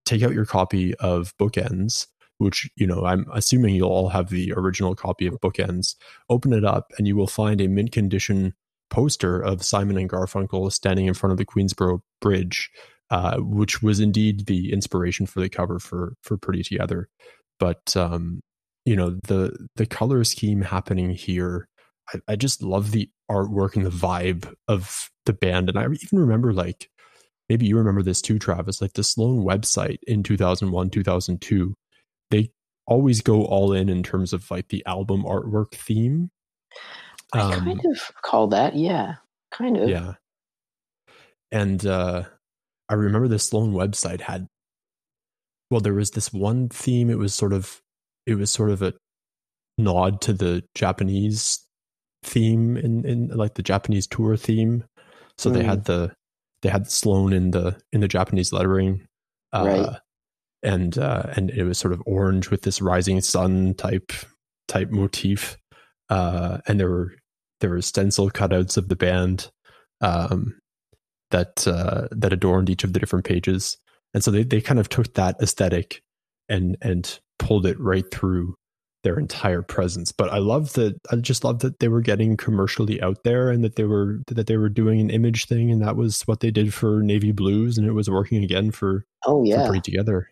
take 0.05 0.23
out 0.23 0.33
your 0.33 0.47
copy 0.47 0.95
of 0.97 1.37
Bookends, 1.37 2.07
which 2.39 2.71
you 2.77 2.87
know 2.87 3.05
I'm 3.05 3.27
assuming 3.33 3.75
you'll 3.75 3.91
all 3.91 4.09
have 4.11 4.31
the 4.31 4.53
original 4.57 4.95
copy 4.95 5.27
of 5.27 5.41
Bookends. 5.41 5.97
Open 6.31 6.53
it 6.53 6.65
up, 6.65 6.93
and 6.97 7.09
you 7.09 7.17
will 7.17 7.27
find 7.27 7.61
a 7.61 7.69
mint 7.69 7.91
condition 7.91 8.55
poster 8.89 9.41
of 9.41 9.65
Simon 9.65 9.99
and 9.99 10.09
Garfunkel 10.09 10.73
standing 10.73 11.07
in 11.07 11.15
front 11.15 11.33
of 11.33 11.39
the 11.39 11.45
Queensboro 11.45 12.01
Bridge, 12.21 12.71
uh, 13.11 13.39
which 13.39 13.83
was 13.83 13.99
indeed 13.99 14.47
the 14.47 14.73
inspiration 14.73 15.27
for 15.27 15.41
the 15.41 15.49
cover 15.49 15.81
for 15.81 16.15
for 16.23 16.39
Pretty 16.39 16.63
Together. 16.63 17.09
But 17.59 17.97
um, 17.97 18.41
you 18.85 18.95
know 18.95 19.19
the 19.25 19.69
the 19.75 19.87
color 19.87 20.23
scheme 20.23 20.63
happening 20.63 21.11
here 21.11 21.69
I, 22.13 22.33
I 22.33 22.37
just 22.37 22.63
love 22.63 22.91
the 22.91 23.11
artwork 23.31 23.77
and 23.77 23.85
the 23.85 23.91
vibe 23.91 24.53
of 24.67 25.11
the 25.27 25.33
band 25.33 25.69
and 25.69 25.79
i 25.79 25.85
even 25.85 26.19
remember 26.19 26.53
like 26.53 26.89
maybe 27.49 27.67
you 27.67 27.77
remember 27.77 28.03
this 28.03 28.23
too 28.23 28.39
travis 28.39 28.81
like 28.81 28.95
the 28.95 29.05
sloan 29.05 29.45
website 29.45 29.99
in 30.07 30.23
2001 30.23 30.91
2002 30.91 31.75
they 32.31 32.51
always 32.87 33.21
go 33.21 33.45
all 33.45 33.73
in 33.73 33.89
in 33.89 34.03
terms 34.03 34.33
of 34.33 34.51
like 34.51 34.69
the 34.69 34.83
album 34.87 35.23
artwork 35.25 35.73
theme 35.73 36.31
I 37.33 37.41
um, 37.41 37.65
kind 37.65 37.81
of 37.85 38.13
call 38.23 38.49
that, 38.49 38.75
yeah, 38.75 39.17
kind 39.51 39.77
of. 39.77 39.89
Yeah. 39.89 40.15
And 41.51 41.85
uh, 41.87 42.25
I 42.89 42.95
remember 42.95 43.29
the 43.29 43.39
Sloan 43.39 43.73
website 43.73 44.21
had, 44.21 44.47
well, 45.71 45.81
there 45.81 45.95
was 45.95 46.13
this 46.13 46.33
one 46.33 46.69
theme. 46.69 47.11
It 47.11 47.19
was 47.19 47.35
sort 47.35 47.53
of, 47.53 47.81
it 48.27 48.37
was 48.37 48.51
sort 48.51 48.71
of 48.71 48.83
a 48.83 48.95
nod 49.77 50.21
to 50.23 50.33
the 50.33 50.65
Japanese 50.75 51.65
theme 52.29 52.77
in, 52.77 53.05
in 53.05 53.29
like 53.29 53.55
the 53.55 53.63
Japanese 53.63 54.07
tour 54.07 54.37
theme. 54.37 54.85
So 55.37 55.51
mm. 55.51 55.55
they 55.55 55.65
had 55.65 55.85
the, 55.85 56.13
they 56.63 56.69
had 56.69 56.91
Sloan 56.91 57.33
in 57.33 57.53
the 57.53 57.81
in 57.93 58.01
the 58.01 58.09
Japanese 58.09 58.53
lettering, 58.53 59.07
uh, 59.53 59.65
right. 59.67 59.97
and 60.63 60.99
uh, 60.99 61.25
and 61.37 61.51
it 61.51 61.65
was 61.65 61.79
sort 61.79 61.93
of 61.93 62.03
orange 62.07 62.51
with 62.51 62.63
this 62.63 62.83
rising 62.83 63.21
sun 63.21 63.75
type 63.75 64.13
type 64.67 64.91
motif 64.91 65.57
uh, 66.11 66.59
and 66.67 66.79
there 66.81 66.89
were 66.89 67.15
there 67.61 67.71
were 67.71 67.83
stencil 67.83 68.31
cutouts 68.31 68.77
of 68.77 68.89
the 68.89 68.97
band 68.97 69.51
um, 70.01 70.59
that 71.31 71.67
uh, 71.67 72.09
that 72.11 72.33
adorned 72.33 72.71
each 72.71 72.85
of 72.85 72.93
the 72.93 73.01
different 73.01 73.25
pages, 73.25 73.77
and 74.15 74.25
so 74.25 74.31
they 74.31 74.43
they 74.43 74.61
kind 74.61 74.81
of 74.81 74.89
took 74.89 75.15
that 75.15 75.37
aesthetic 75.43 76.03
and 76.49 76.77
and 76.81 77.21
pulled 77.39 77.67
it 77.67 77.79
right 77.79 78.11
through 78.11 78.55
their 79.05 79.19
entire 79.19 79.63
presence. 79.63 80.13
But 80.13 80.31
I 80.31 80.39
love 80.39 80.73
that 80.75 80.99
I 81.11 81.17
just 81.17 81.45
love 81.45 81.61
that 81.61 81.79
they 81.79 81.89
were 81.89 82.01
getting 82.01 82.37
commercially 82.37 83.01
out 83.01 83.23
there 83.25 83.51
and 83.51 83.63
that 83.65 83.77
they 83.77 83.85
were 83.85 84.21
that 84.29 84.47
they 84.47 84.57
were 84.57 84.69
doing 84.69 85.01
an 85.01 85.11
image 85.11 85.47
thing 85.47 85.71
and 85.71 85.81
that 85.83 85.97
was 85.97 86.23
what 86.23 86.41
they 86.41 86.51
did 86.51 86.75
for 86.75 87.03
Navy 87.03 87.33
Blues 87.33 87.79
and 87.79 87.87
it 87.87 87.93
was 87.93 88.11
working 88.11 88.43
again 88.43 88.71
for 88.71 89.05
oh 89.27 89.45
yeah 89.45 89.63
for 89.63 89.69
Pretty 89.69 89.91
Together. 89.91 90.31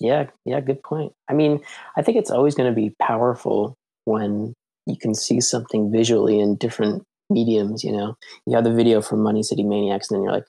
Yeah, 0.00 0.26
yeah, 0.44 0.60
good 0.60 0.82
point. 0.82 1.12
I 1.28 1.34
mean, 1.34 1.60
I 1.96 2.02
think 2.02 2.18
it's 2.18 2.30
always 2.30 2.54
going 2.54 2.72
to 2.72 2.80
be 2.80 2.94
powerful 3.02 3.76
when 4.04 4.54
you 4.86 4.96
can 4.96 5.14
see 5.14 5.40
something 5.40 5.90
visually 5.90 6.38
in 6.38 6.56
different 6.56 7.02
mediums. 7.30 7.82
You 7.82 7.92
know, 7.92 8.16
you 8.46 8.54
have 8.54 8.64
the 8.64 8.72
video 8.72 9.02
from 9.02 9.22
Money 9.22 9.42
City 9.42 9.64
Maniacs, 9.64 10.08
and 10.08 10.16
then 10.16 10.22
you're 10.22 10.32
like, 10.32 10.46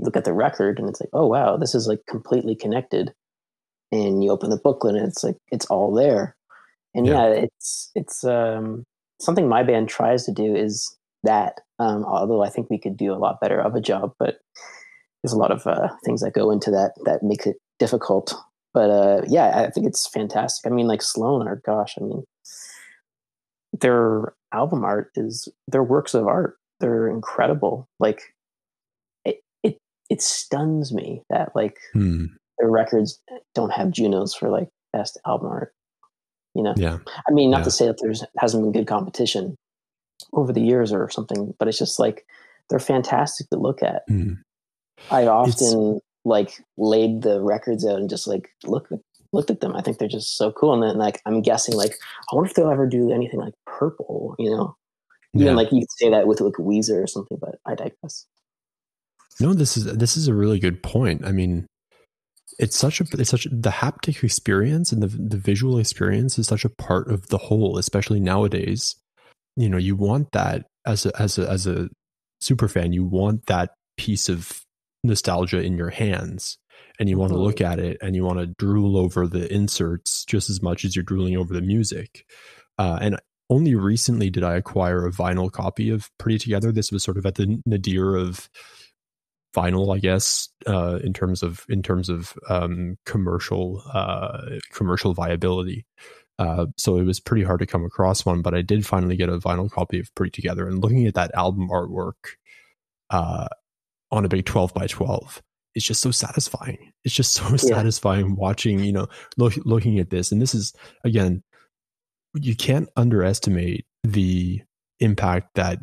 look 0.00 0.16
at 0.16 0.24
the 0.24 0.32
record, 0.32 0.80
and 0.80 0.88
it's 0.88 1.00
like, 1.00 1.10
oh 1.12 1.26
wow, 1.26 1.56
this 1.56 1.74
is 1.74 1.86
like 1.86 2.00
completely 2.08 2.56
connected. 2.56 3.12
And 3.92 4.24
you 4.24 4.30
open 4.30 4.50
the 4.50 4.60
booklet, 4.62 4.96
and 4.96 5.06
it's 5.06 5.22
like 5.22 5.36
it's 5.52 5.66
all 5.66 5.94
there. 5.94 6.34
And 6.94 7.06
yeah, 7.06 7.28
yeah 7.28 7.40
it's 7.42 7.90
it's 7.94 8.24
um, 8.24 8.84
something 9.20 9.48
my 9.48 9.62
band 9.62 9.88
tries 9.88 10.24
to 10.24 10.32
do 10.32 10.54
is 10.54 10.96
that. 11.22 11.60
Um, 11.78 12.04
although 12.04 12.42
I 12.42 12.50
think 12.50 12.70
we 12.70 12.78
could 12.78 12.96
do 12.96 13.12
a 13.12 13.18
lot 13.18 13.40
better 13.40 13.60
of 13.60 13.74
a 13.74 13.80
job, 13.80 14.12
but 14.18 14.38
there's 15.22 15.32
a 15.32 15.38
lot 15.38 15.50
of 15.50 15.66
uh, 15.66 15.88
things 16.04 16.20
that 16.20 16.34
go 16.34 16.50
into 16.50 16.70
that 16.70 16.92
that 17.04 17.22
make 17.22 17.46
it 17.46 17.56
difficult. 17.78 18.34
But 18.72 18.90
uh, 18.90 19.22
yeah, 19.28 19.62
I 19.66 19.70
think 19.70 19.86
it's 19.86 20.06
fantastic. 20.06 20.70
I 20.70 20.74
mean, 20.74 20.86
like 20.86 21.02
Sloan, 21.02 21.48
or 21.48 21.62
gosh, 21.64 21.94
I 21.98 22.04
mean, 22.04 22.24
their 23.80 24.34
album 24.52 24.84
art 24.84 25.10
is 25.16 25.48
their 25.66 25.82
works 25.82 26.14
of 26.14 26.26
art. 26.26 26.56
They're 26.80 27.08
incredible. 27.08 27.88
Like 27.98 28.20
it 29.24 29.40
it 29.62 29.78
it 30.10 30.22
stuns 30.22 30.92
me 30.92 31.22
that 31.30 31.52
like 31.54 31.78
hmm. 31.92 32.26
their 32.58 32.70
records 32.70 33.20
don't 33.54 33.72
have 33.72 33.90
Junos 33.90 34.34
for 34.34 34.50
like 34.50 34.68
best 34.92 35.18
album 35.26 35.48
art. 35.48 35.72
You 36.54 36.62
know? 36.62 36.74
Yeah. 36.76 36.98
I 37.28 37.32
mean, 37.32 37.50
not 37.50 37.58
yeah. 37.58 37.64
to 37.64 37.70
say 37.70 37.86
that 37.86 37.98
there's 38.00 38.24
hasn't 38.38 38.62
been 38.62 38.72
good 38.72 38.86
competition 38.86 39.56
over 40.32 40.52
the 40.52 40.60
years 40.60 40.92
or 40.92 41.10
something, 41.10 41.54
but 41.58 41.68
it's 41.68 41.78
just 41.78 41.98
like 41.98 42.26
they're 42.70 42.78
fantastic 42.78 43.48
to 43.50 43.58
look 43.58 43.82
at. 43.82 44.02
Hmm. 44.08 44.34
I 45.10 45.26
often 45.26 45.96
it's... 45.96 46.04
like 46.24 46.64
laid 46.76 47.22
the 47.22 47.40
records 47.40 47.86
out 47.86 47.98
and 47.98 48.08
just 48.08 48.26
like 48.26 48.48
look 48.64 48.88
looked 49.32 49.50
at 49.50 49.60
them. 49.60 49.74
I 49.74 49.82
think 49.82 49.98
they're 49.98 50.08
just 50.08 50.36
so 50.36 50.52
cool. 50.52 50.72
And 50.72 50.82
then 50.82 50.96
like 50.96 51.20
I'm 51.26 51.42
guessing 51.42 51.74
like 51.74 51.94
I 52.30 52.36
wonder 52.36 52.48
if 52.48 52.54
they'll 52.54 52.70
ever 52.70 52.86
do 52.86 53.10
anything 53.10 53.40
like 53.40 53.54
purple, 53.66 54.36
you 54.38 54.50
know? 54.50 54.76
Even 55.34 55.48
yeah. 55.48 55.54
like 55.54 55.72
you 55.72 55.80
could 55.80 55.90
say 55.98 56.10
that 56.10 56.28
with 56.28 56.40
like 56.40 56.54
Weezer 56.54 57.02
or 57.02 57.08
something, 57.08 57.38
but 57.40 57.56
I 57.66 57.74
digress. 57.74 58.26
No, 59.40 59.52
this 59.52 59.76
is 59.76 59.84
this 59.84 60.16
is 60.16 60.28
a 60.28 60.34
really 60.34 60.60
good 60.60 60.82
point. 60.82 61.26
I 61.26 61.32
mean, 61.32 61.66
it's 62.58 62.76
such 62.76 63.00
a 63.00 63.06
it's 63.12 63.30
such 63.30 63.46
the 63.50 63.70
haptic 63.70 64.22
experience 64.22 64.92
and 64.92 65.02
the 65.02 65.08
the 65.08 65.36
visual 65.36 65.78
experience 65.78 66.38
is 66.38 66.46
such 66.46 66.64
a 66.64 66.70
part 66.70 67.10
of 67.10 67.28
the 67.28 67.38
whole, 67.38 67.78
especially 67.78 68.20
nowadays. 68.20 68.96
You 69.56 69.68
know, 69.68 69.78
you 69.78 69.96
want 69.96 70.32
that 70.32 70.66
as 70.86 71.06
a 71.06 71.20
as 71.20 71.38
a 71.38 71.48
as 71.48 71.66
a 71.66 71.88
super 72.40 72.68
fan, 72.68 72.92
you 72.92 73.04
want 73.04 73.46
that 73.46 73.70
piece 73.96 74.28
of 74.28 74.62
nostalgia 75.02 75.60
in 75.60 75.76
your 75.76 75.90
hands 75.90 76.58
and 76.98 77.08
you 77.08 77.18
want 77.18 77.32
to 77.32 77.38
look 77.38 77.60
at 77.60 77.78
it 77.78 77.98
and 78.00 78.14
you 78.14 78.24
want 78.24 78.38
to 78.38 78.46
drool 78.46 78.96
over 78.96 79.26
the 79.26 79.52
inserts 79.52 80.24
just 80.24 80.48
as 80.48 80.62
much 80.62 80.84
as 80.84 80.94
you're 80.94 81.02
drooling 81.02 81.36
over 81.36 81.52
the 81.52 81.60
music. 81.60 82.24
Uh, 82.78 82.98
and 83.00 83.18
only 83.50 83.74
recently 83.74 84.30
did 84.30 84.42
I 84.42 84.54
acquire 84.54 85.06
a 85.06 85.12
vinyl 85.12 85.50
copy 85.50 85.90
of 85.90 86.10
Pretty 86.18 86.38
Together. 86.38 86.72
This 86.72 86.90
was 86.90 87.04
sort 87.04 87.18
of 87.18 87.26
at 87.26 87.34
the 87.34 87.60
nadir 87.66 88.16
of 88.16 88.48
vinyl, 89.54 89.94
I 89.94 89.98
guess, 89.98 90.48
uh, 90.66 90.98
in 91.02 91.12
terms 91.12 91.42
of 91.42 91.64
in 91.68 91.82
terms 91.82 92.08
of 92.08 92.34
um, 92.48 92.98
commercial 93.06 93.82
uh, 93.92 94.58
commercial 94.72 95.14
viability. 95.14 95.86
Uh, 96.38 96.66
so 96.76 96.96
it 96.96 97.04
was 97.04 97.20
pretty 97.20 97.44
hard 97.44 97.60
to 97.60 97.66
come 97.66 97.84
across 97.84 98.26
one, 98.26 98.42
but 98.42 98.54
I 98.54 98.62
did 98.62 98.84
finally 98.84 99.16
get 99.16 99.28
a 99.28 99.38
vinyl 99.38 99.70
copy 99.70 100.00
of 100.00 100.12
Pretty 100.16 100.32
Together. 100.32 100.66
And 100.66 100.82
looking 100.82 101.06
at 101.06 101.14
that 101.14 101.32
album 101.34 101.68
artwork 101.68 102.34
uh, 103.10 103.46
on 104.10 104.24
a 104.24 104.28
big 104.28 104.44
twelve 104.44 104.74
by 104.74 104.88
twelve, 104.88 105.40
it's 105.74 105.84
just 105.84 106.00
so 106.00 106.10
satisfying. 106.10 106.92
It's 107.04 107.14
just 107.14 107.34
so 107.34 107.48
yeah. 107.50 107.56
satisfying 107.56 108.36
watching, 108.36 108.80
you 108.80 108.92
know, 108.92 109.08
look, 109.36 109.54
looking 109.64 109.98
at 109.98 110.10
this. 110.10 110.32
And 110.32 110.40
this 110.40 110.54
is, 110.54 110.72
again, 111.04 111.42
you 112.34 112.56
can't 112.56 112.88
underestimate 112.96 113.86
the 114.02 114.62
impact 115.00 115.54
that, 115.54 115.78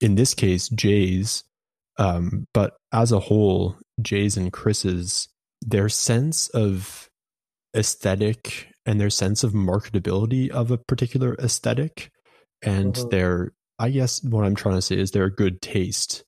in 0.00 0.14
this 0.14 0.34
case, 0.34 0.68
Jay's, 0.68 1.42
um, 1.98 2.46
but 2.52 2.74
as 2.92 3.12
a 3.12 3.20
whole, 3.20 3.76
Jay's 4.00 4.36
and 4.36 4.52
Chris's, 4.52 5.28
their 5.62 5.88
sense 5.88 6.48
of 6.50 7.08
aesthetic 7.76 8.68
and 8.84 9.00
their 9.00 9.10
sense 9.10 9.42
of 9.42 9.52
marketability 9.52 10.48
of 10.50 10.70
a 10.70 10.78
particular 10.78 11.34
aesthetic 11.38 12.10
and 12.62 12.94
mm-hmm. 12.94 13.08
their, 13.08 13.52
I 13.78 13.90
guess 13.90 14.22
what 14.22 14.44
I'm 14.44 14.54
trying 14.54 14.76
to 14.76 14.82
say 14.82 14.96
is 14.96 15.10
their 15.10 15.30
good 15.30 15.60
taste 15.60 16.24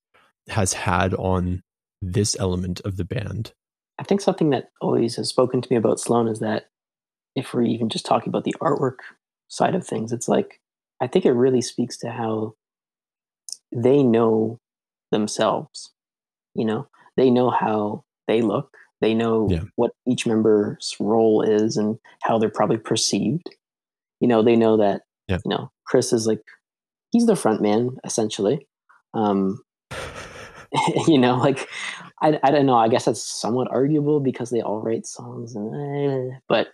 has 0.48 0.72
had 0.72 1.14
on 1.14 1.62
this 2.00 2.36
element 2.38 2.80
of 2.84 2.96
the 2.96 3.04
band. 3.04 3.52
I 3.98 4.04
think 4.04 4.20
something 4.20 4.50
that 4.50 4.70
always 4.80 5.16
has 5.16 5.28
spoken 5.28 5.60
to 5.60 5.68
me 5.70 5.76
about 5.76 6.00
Sloan 6.00 6.28
is 6.28 6.40
that 6.40 6.66
if 7.34 7.52
we're 7.52 7.62
even 7.62 7.88
just 7.88 8.06
talking 8.06 8.30
about 8.30 8.44
the 8.44 8.54
artwork 8.60 8.98
side 9.48 9.74
of 9.74 9.86
things, 9.86 10.12
it's 10.12 10.28
like 10.28 10.60
I 11.00 11.06
think 11.06 11.24
it 11.24 11.32
really 11.32 11.60
speaks 11.60 11.96
to 11.98 12.10
how 12.10 12.54
they 13.74 14.02
know 14.02 14.58
themselves. 15.10 15.92
You 16.54 16.64
know, 16.64 16.88
they 17.16 17.30
know 17.30 17.50
how 17.50 18.04
they 18.26 18.42
look, 18.42 18.70
they 19.00 19.14
know 19.14 19.48
yeah. 19.50 19.62
what 19.76 19.92
each 20.06 20.26
member's 20.26 20.94
role 20.98 21.42
is 21.42 21.76
and 21.76 21.98
how 22.22 22.38
they're 22.38 22.48
probably 22.48 22.78
perceived. 22.78 23.48
You 24.20 24.28
know, 24.28 24.42
they 24.42 24.56
know 24.56 24.76
that, 24.78 25.02
yeah. 25.28 25.38
you 25.44 25.50
know, 25.50 25.70
Chris 25.86 26.12
is 26.12 26.26
like, 26.26 26.42
he's 27.12 27.26
the 27.26 27.36
front 27.36 27.62
man, 27.62 27.96
essentially. 28.04 28.66
Um, 29.14 29.62
you 31.06 31.18
know, 31.18 31.36
like 31.36 31.68
I, 32.20 32.38
I 32.42 32.50
don't 32.50 32.66
know. 32.66 32.76
I 32.76 32.88
guess 32.88 33.04
that's 33.04 33.22
somewhat 33.22 33.70
arguable 33.70 34.20
because 34.20 34.50
they 34.50 34.60
all 34.60 34.80
write 34.80 35.06
songs, 35.06 35.54
and 35.54 36.32
eh, 36.32 36.36
but 36.48 36.68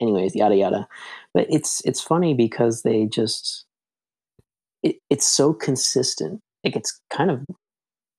anyways, 0.00 0.34
yada 0.34 0.56
yada. 0.56 0.88
But 1.32 1.46
it's 1.48 1.80
it's 1.84 2.00
funny 2.00 2.34
because 2.34 2.82
they 2.82 3.06
just 3.06 3.64
it, 4.82 4.96
it's 5.08 5.26
so 5.26 5.52
consistent. 5.52 6.40
Like 6.64 6.76
it's 6.76 7.00
kind 7.10 7.30
of 7.30 7.40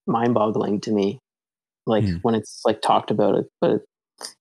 mind 0.08 0.34
boggling 0.34 0.82
to 0.82 0.92
me, 0.92 1.20
like 1.86 2.04
mm. 2.04 2.20
when 2.22 2.36
it's 2.36 2.62
like 2.66 2.82
talked 2.82 3.12
about 3.12 3.36
it. 3.36 3.46
But 3.60 3.82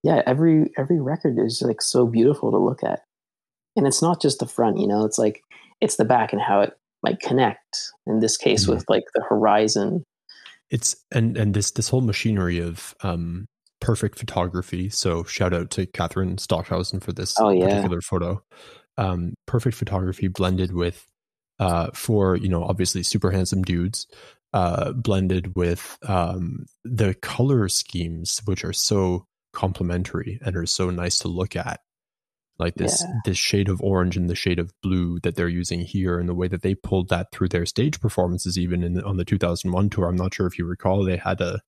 yeah, 0.03 0.23
every 0.27 0.73
every 0.79 1.01
record 1.01 1.39
is 1.39 1.63
like 1.63 1.83
so 1.83 2.07
beautiful 2.07 2.51
to 2.51 2.59
look 2.59 2.83
at, 2.83 3.01
and 3.77 3.87
it's 3.87 4.03
not 4.03 4.21
just 4.21 4.39
the 4.39 4.47
front. 4.47 4.79
You 4.79 4.87
know, 4.87 5.05
it's 5.05 5.19
like 5.19 5.43
it's 5.81 5.97
the 5.97 6.05
back 6.05 6.33
and 6.33 6.43
how 6.43 6.61
it 6.61 6.73
might 7.03 7.21
connect. 7.21 7.93
In 8.07 8.21
this 8.21 8.37
case, 8.37 8.67
mm. 8.67 8.75
with 8.75 8.85
like 8.89 9.05
the 9.15 9.25
horizon 9.29 10.05
it's 10.71 10.95
and 11.11 11.37
and 11.37 11.53
this 11.53 11.73
this 11.73 11.89
whole 11.89 12.01
machinery 12.01 12.61
of 12.61 12.95
um 13.03 13.47
perfect 13.81 14.19
photography. 14.19 14.89
So 14.89 15.25
shout 15.25 15.53
out 15.53 15.71
to 15.71 15.87
Catherine 15.87 16.39
Stockhausen 16.39 17.01
for 17.01 17.13
this 17.13 17.35
oh, 17.41 17.49
yeah. 17.49 17.67
particular 17.67 18.01
photo. 18.03 18.43
Um, 18.99 19.35
perfect 19.47 19.77
photography 19.77 20.29
blended 20.29 20.73
with 20.73 21.07
uh, 21.59 21.91
for 21.95 22.37
you 22.37 22.49
know 22.49 22.63
obviously 22.63 23.03
super 23.03 23.31
handsome 23.31 23.63
dudes, 23.63 24.07
uh, 24.53 24.93
blended 24.93 25.55
with 25.57 25.99
um, 26.09 26.67
the 26.85 27.15
color 27.15 27.69
schemes 27.69 28.41
which 28.47 28.65
are 28.65 28.73
so 28.73 29.27
complementary 29.53 30.39
and 30.45 30.57
are 30.57 30.67
so 30.67 30.91
nice 30.91 31.19
to 31.19 31.29
look 31.29 31.57
at. 31.57 31.81
like 32.59 32.75
this 32.75 33.01
Yeah. 33.03 33.15
this 33.25 33.39
shade 33.39 33.69
of 33.71 33.81
orange 33.81 34.17
and 34.19 34.29
the 34.29 34.35
shade 34.35 34.59
of 34.59 34.73
blue 34.83 35.19
that 35.23 35.35
they're 35.35 35.49
using 35.49 35.81
here 35.81 36.19
and 36.21 36.29
the 36.29 36.35
way 36.35 36.47
that 36.49 36.61
they 36.63 36.75
pulled 36.75 37.09
that 37.09 37.29
through 37.33 37.49
their 37.49 37.65
stage 37.67 38.01
performances 38.01 38.59
even 38.59 38.83
in 38.85 39.01
on 39.03 39.17
the 39.17 39.25
2001 39.25 39.89
tour 39.91 40.07
i'm 40.07 40.17
not 40.17 40.35
sure 40.35 40.47
if 40.47 40.59
you 40.59 40.67
recall 40.67 41.03
they 41.03 41.17
had 41.17 41.41
a 41.41 41.61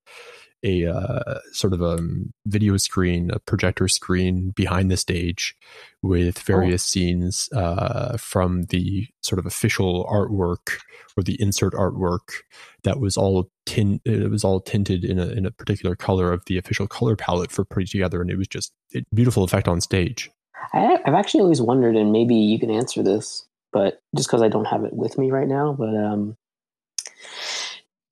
a 0.64 0.86
uh, 0.86 1.38
sort 1.52 1.72
of 1.72 1.82
a 1.82 1.98
video 2.46 2.76
screen 2.76 3.30
a 3.30 3.38
projector 3.38 3.88
screen 3.88 4.50
behind 4.50 4.90
the 4.90 4.96
stage 4.96 5.56
with 6.02 6.38
various 6.40 6.82
scenes 6.82 7.48
uh, 7.52 8.16
from 8.16 8.64
the 8.64 9.06
sort 9.22 9.38
of 9.38 9.46
official 9.46 10.04
artwork 10.06 10.78
or 11.16 11.22
the 11.22 11.40
insert 11.40 11.72
artwork 11.74 12.42
that 12.84 13.00
was 13.00 13.16
all 13.16 13.50
tin 13.66 14.00
it 14.04 14.30
was 14.30 14.44
all 14.44 14.60
tinted 14.60 15.04
in 15.04 15.18
a 15.18 15.26
in 15.28 15.46
a 15.46 15.50
particular 15.50 15.96
color 15.96 16.32
of 16.32 16.42
the 16.46 16.58
official 16.58 16.86
color 16.86 17.16
palette 17.16 17.50
for 17.50 17.64
Pretty 17.64 17.90
Together 17.90 18.20
and 18.20 18.30
it 18.30 18.36
was 18.36 18.48
just 18.48 18.72
a 18.94 19.02
beautiful 19.14 19.44
effect 19.44 19.68
on 19.68 19.80
stage. 19.80 20.30
I, 20.72 20.98
I've 21.04 21.14
actually 21.14 21.40
always 21.40 21.60
wondered, 21.60 21.96
and 21.96 22.12
maybe 22.12 22.34
you 22.34 22.58
can 22.58 22.70
answer 22.70 23.02
this, 23.02 23.46
but 23.72 24.00
just 24.16 24.28
because 24.28 24.42
I 24.42 24.48
don't 24.48 24.66
have 24.66 24.84
it 24.84 24.92
with 24.92 25.18
me 25.18 25.30
right 25.30 25.48
now, 25.48 25.74
but 25.76 25.94
um, 25.94 26.36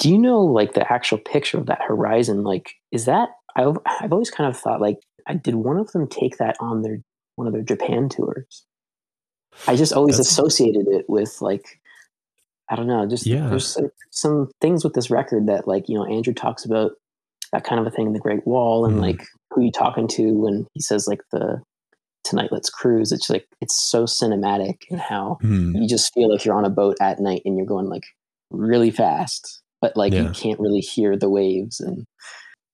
do 0.00 0.10
you 0.10 0.18
know 0.18 0.40
like 0.40 0.72
the 0.74 0.90
actual 0.92 1.18
picture 1.18 1.58
of 1.58 1.66
that 1.66 1.82
horizon? 1.82 2.42
Like, 2.42 2.72
is 2.90 3.04
that 3.04 3.28
I've 3.56 3.76
I've 3.86 4.12
always 4.12 4.30
kind 4.30 4.48
of 4.50 4.58
thought 4.58 4.80
like, 4.80 4.98
I 5.26 5.34
did 5.34 5.54
one 5.54 5.76
of 5.76 5.92
them 5.92 6.08
take 6.08 6.38
that 6.38 6.56
on 6.60 6.82
their 6.82 6.98
one 7.36 7.46
of 7.46 7.52
their 7.52 7.62
Japan 7.62 8.08
tours? 8.08 8.64
I 9.68 9.76
just 9.76 9.92
always 9.92 10.16
That's- 10.16 10.30
associated 10.30 10.86
it 10.88 11.04
with 11.08 11.36
like, 11.40 11.64
I 12.70 12.76
don't 12.76 12.86
know, 12.86 13.06
just 13.06 13.26
Yeah. 13.26 13.48
there's 13.48 13.76
like, 13.76 13.90
some 14.10 14.48
things 14.60 14.84
with 14.84 14.94
this 14.94 15.10
record 15.10 15.46
that 15.46 15.68
like 15.68 15.88
you 15.88 15.96
know 15.98 16.04
Andrew 16.06 16.34
talks 16.34 16.64
about 16.64 16.92
that 17.52 17.64
kind 17.64 17.80
of 17.80 17.86
a 17.86 17.90
thing 17.90 18.06
in 18.06 18.12
the 18.12 18.20
Great 18.20 18.46
Wall 18.46 18.84
and 18.86 18.96
Mhm. 18.98 19.02
like 19.02 19.22
who 19.50 19.62
you 19.62 19.72
talking 19.72 20.06
to 20.08 20.32
when 20.32 20.66
he 20.72 20.80
says 20.80 21.06
like 21.08 21.20
the 21.32 21.60
tonight 22.22 22.50
let's 22.52 22.70
cruise 22.70 23.10
it's 23.12 23.28
like 23.30 23.46
it's 23.60 23.74
so 23.90 24.04
cinematic 24.04 24.82
and 24.90 25.00
how 25.00 25.38
Hmm. 25.40 25.74
you 25.74 25.88
just 25.88 26.12
feel 26.14 26.30
like 26.30 26.44
you're 26.44 26.54
on 26.54 26.64
a 26.66 26.70
boat 26.70 26.96
at 27.00 27.18
night 27.18 27.42
and 27.44 27.56
you're 27.56 27.66
going 27.66 27.88
like 27.88 28.04
really 28.50 28.90
fast 28.90 29.62
but 29.80 29.96
like 29.96 30.12
you 30.12 30.30
can't 30.30 30.60
really 30.60 30.80
hear 30.80 31.16
the 31.16 31.28
waves 31.30 31.80
and 31.80 32.04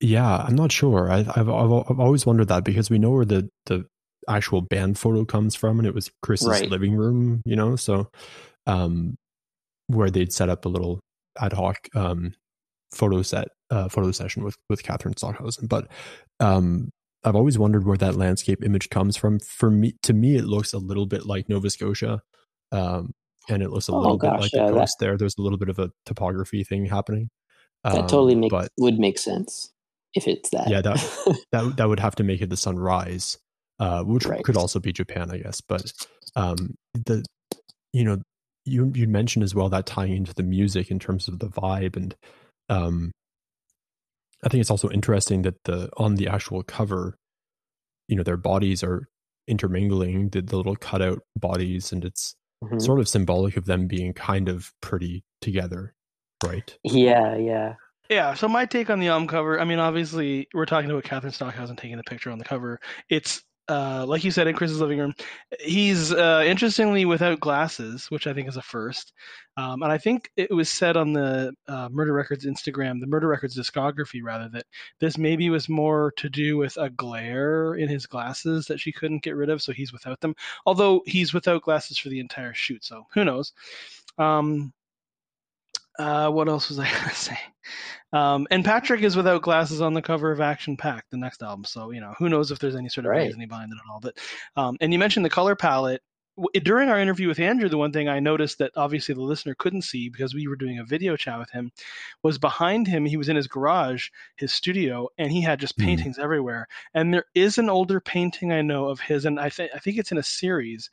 Yeah, 0.01 0.37
I'm 0.37 0.55
not 0.57 0.73
sure. 0.73 1.11
I, 1.11 1.21
I've, 1.21 1.49
I've 1.49 1.73
I've 1.73 2.01
always 2.01 2.27
wondered 2.27 2.49
that 2.49 2.65
because 2.65 2.91
we 2.91 2.99
know 2.99 3.11
where 3.11 3.25
the 3.25 3.49
the 3.67 3.87
actual 4.29 4.61
band 4.61 4.99
photo 4.99 5.25
comes 5.25 5.55
from, 5.55 5.79
and 5.79 5.87
it 5.87 5.95
was 5.95 6.11
Chris's 6.23 6.47
Right. 6.49 6.71
living 6.71 6.95
room. 6.97 7.43
You 7.47 7.57
know, 7.57 7.77
so 7.77 8.11
um, 8.67 9.17
where 9.87 10.11
they'd 10.11 10.33
set 10.33 10.49
up 10.49 10.65
a 10.65 10.69
little 10.69 11.01
ad 11.41 11.53
hoc 11.53 11.77
um 11.95 12.35
photo 12.93 13.23
set 13.23 13.49
uh, 13.71 13.89
photo 13.89 14.11
session 14.13 14.45
with 14.45 14.57
with 14.69 14.83
Catherine 14.83 15.17
Stockhausen. 15.17 15.67
But 15.67 15.89
um, 16.41 16.91
I've 17.25 17.37
always 17.37 17.59
wondered 17.59 17.87
where 17.87 17.97
that 17.99 18.17
landscape 18.17 18.63
image 18.65 18.91
comes 18.91 19.17
from. 19.17 19.39
For 19.41 19.71
me, 19.71 19.95
to 20.03 20.13
me, 20.13 20.37
it 20.37 20.45
looks 20.45 20.73
a 20.73 20.79
little 20.79 21.07
bit 21.07 21.27
like 21.27 21.49
Nova 21.49 21.71
Scotia. 21.71 22.21
Um, 22.73 23.13
and 23.49 23.63
it 23.63 23.71
looks 23.71 23.89
a 23.89 23.93
Oh, 23.93 23.99
little 24.01 24.19
bit 24.19 24.33
like 24.41 24.53
yeah, 24.53 24.67
the 24.67 24.75
that- 24.75 24.91
there. 25.01 25.17
There's 25.17 25.37
a 25.39 25.43
little 25.43 25.59
bit 25.59 25.69
of 25.69 25.79
a 25.79 25.91
topography 26.05 26.65
thing 26.65 26.87
happening. 26.87 27.29
that 27.85 27.95
Um, 27.95 28.07
totally 28.09 28.35
makes 28.35 28.51
but 28.51 28.69
would 28.79 28.99
make 28.99 29.19
sense 29.19 29.71
if 30.15 30.27
it's 30.27 30.51
that 30.51 30.69
Yeah, 30.69 30.81
that 30.83 30.97
that 31.77 31.89
would 31.89 32.01
have 32.01 32.17
to 32.17 32.25
make 32.25 32.41
it 32.43 32.51
the 32.51 32.57
sunrise, 32.57 33.39
uh, 33.79 34.03
which 34.05 34.27
Right. 34.27 34.43
could 34.45 34.57
also 34.57 34.81
be 34.81 34.93
Japan, 34.93 35.31
I 35.31 35.39
guess. 35.39 35.61
But 35.61 35.93
um, 36.35 36.75
the 36.95 37.25
you 37.93 38.05
know 38.05 38.19
you 38.65 38.91
you 38.95 39.07
mentioned 39.07 39.45
as 39.45 39.55
well 39.55 39.69
that 39.69 39.87
tying 39.87 40.17
into 40.17 40.35
the 40.35 40.43
music 40.43 40.91
in 40.91 40.99
terms 40.99 41.29
of 41.29 41.39
the 41.39 41.47
vibe, 41.49 41.97
and 41.97 42.15
um, 42.69 43.13
I 44.45 44.49
think 44.49 44.61
it's 44.61 44.71
also 44.71 44.91
interesting 44.91 45.43
that 45.43 45.63
the 45.65 45.89
on 45.97 46.17
the 46.17 46.29
actual 46.29 46.63
cover, 46.63 47.17
you 48.09 48.17
know, 48.17 48.23
their 48.23 48.37
bodies 48.37 48.83
are 48.83 49.09
intermingling, 49.49 50.31
the, 50.31 50.43
the 50.43 50.57
little 50.57 50.77
cutout 50.77 51.21
bodies, 51.37 51.93
and 51.93 52.05
it's 52.05 52.35
Mhm. 52.71 52.83
sort 52.83 53.01
of 53.01 53.09
symbolic 53.09 53.57
of 53.57 53.67
them 53.67 53.87
being 53.87 54.13
kind 54.13 54.49
of 54.49 54.73
pretty 54.81 55.25
together, 55.41 55.95
right? 56.45 56.77
yeah 56.85 57.37
yeah 57.37 57.75
Yeah, 58.09 58.35
so 58.35 58.47
my 58.49 58.67
take 58.67 58.89
on 58.91 59.01
the 59.01 59.09
album 59.09 59.27
cover, 59.27 59.61
I 59.61 59.65
mean, 59.65 59.81
obviously, 59.81 60.47
we're 60.55 60.67
talking 60.67 60.91
about 60.91 61.03
Catherine 61.05 61.33
Stockhausen 61.33 61.77
taking 61.77 61.97
the 61.97 62.05
picture 62.05 62.31
on 62.31 62.39
the 62.39 62.45
cover. 62.45 62.79
It's, 63.09 63.43
uh, 63.69 64.05
like 64.07 64.25
you 64.25 64.31
said, 64.31 64.47
in 64.47 64.55
Chris's 64.55 64.81
living 64.81 64.99
room. 64.99 65.15
He's, 65.61 66.13
uh, 66.13 66.45
interestingly, 66.47 67.05
without 67.05 67.41
glasses, 67.41 68.07
which 68.11 68.27
I 68.27 68.33
think 68.33 68.49
is 68.49 68.57
a 68.57 68.63
first. 68.63 69.13
Um, 69.57 69.83
and 69.83 69.91
I 69.91 69.99
think 69.99 70.31
it 70.37 70.53
was 70.53 70.69
said 70.69 70.97
on 70.97 71.13
the 71.13 71.53
uh, 71.67 71.89
Murder 71.91 72.13
Records 72.13 72.45
Instagram, 72.45 73.01
the 73.01 73.07
Murder 73.07 73.29
Records 73.29 73.59
discography, 73.59 74.21
rather, 74.23 74.49
that 74.51 74.67
this 75.01 75.19
maybe 75.19 75.51
was 75.51 75.69
more 75.69 76.13
to 76.19 76.29
do 76.29 76.57
with 76.57 76.77
a 76.77 76.91
glare 76.91 77.75
in 77.75 77.89
his 77.89 78.07
glasses 78.07 78.67
that 78.67 78.81
she 78.81 78.93
couldn't 78.93 79.23
get 79.23 79.37
rid 79.37 79.51
of, 79.51 79.63
so 79.63 79.73
he's 79.73 79.93
without 79.93 80.21
them. 80.21 80.35
Although 80.67 81.03
he's 81.07 81.33
without 81.33 81.63
glasses 81.63 81.99
for 81.99 82.09
the 82.09 82.21
entire 82.21 82.55
shoot, 82.55 82.85
so 82.85 83.07
who 83.15 83.25
knows? 83.25 83.53
Um, 84.19 84.73
uh, 85.99 86.31
what 86.31 86.49
else 86.49 86.69
was 86.69 86.79
I 86.79 86.85
going 86.91 87.09
to 87.09 87.15
say? 87.15 87.39
Um, 88.13 88.47
and 88.51 88.65
Patrick 88.65 89.03
is 89.03 89.17
without 89.17 89.43
glasses 89.43 89.81
on 89.81 89.95
the 89.95 90.03
cover 90.03 90.31
of 90.31 90.41
Action 90.41 90.77
Pact, 90.77 91.11
the 91.11 91.17
next 91.17 91.43
album. 91.43 91.65
So 91.65 91.91
you 91.91 92.01
know, 92.01 92.15
who 92.19 92.29
knows 92.29 92.51
if 92.51 92.59
there's 92.59 92.77
any 92.77 92.89
sort 92.89 93.07
of 93.07 93.11
Right. 93.11 93.27
reasoning 93.27 93.49
behind 93.49 93.73
it 93.73 93.77
at 93.85 93.91
all. 93.93 94.01
But 94.01 94.17
um, 94.57 94.77
and 94.81 94.93
you 94.93 94.99
mentioned 94.99 95.25
the 95.25 95.31
color 95.31 95.57
palette 95.57 96.03
during 96.63 96.91
our 96.91 97.01
interview 97.01 97.29
with 97.29 97.41
Andrew. 97.41 97.69
The 97.69 97.79
one 97.79 97.93
thing 97.93 98.09
I 98.09 98.21
noticed 98.21 98.59
that 98.59 98.73
obviously 98.77 99.15
the 99.15 99.23
listener 99.23 99.55
couldn't 99.59 99.83
see 99.83 100.09
because 100.09 100.35
we 100.35 100.47
were 100.47 100.57
doing 100.57 100.79
a 100.79 100.85
video 100.85 101.17
chat 101.17 101.39
with 101.39 101.51
him 101.51 101.73
was 102.23 102.39
behind 102.39 102.87
him. 102.87 103.07
He 103.07 103.17
was 103.17 103.29
in 103.29 103.37
his 103.37 103.49
garage, 103.49 104.09
his 104.37 104.53
studio, 104.53 105.09
and 105.19 105.33
he 105.33 105.41
had 105.41 105.59
just 105.61 105.77
Hmm. 105.77 105.85
paintings 105.85 106.19
everywhere. 106.19 106.69
And 106.95 107.13
there 107.13 107.25
is 107.35 107.59
an 107.59 107.71
older 107.71 108.01
painting 108.01 108.53
I 108.53 108.63
know 108.63 108.87
of 108.87 109.01
his, 109.01 109.25
and 109.25 109.41
I 109.41 109.49
think 109.49 109.73
I 109.75 109.79
think 109.79 109.99
it's 109.99 110.13
in 110.13 110.19
a 110.19 110.23
series. 110.23 110.91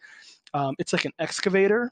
Um, 0.53 0.75
it's 0.79 0.93
like 0.93 1.05
an 1.05 1.13
excavator 1.19 1.91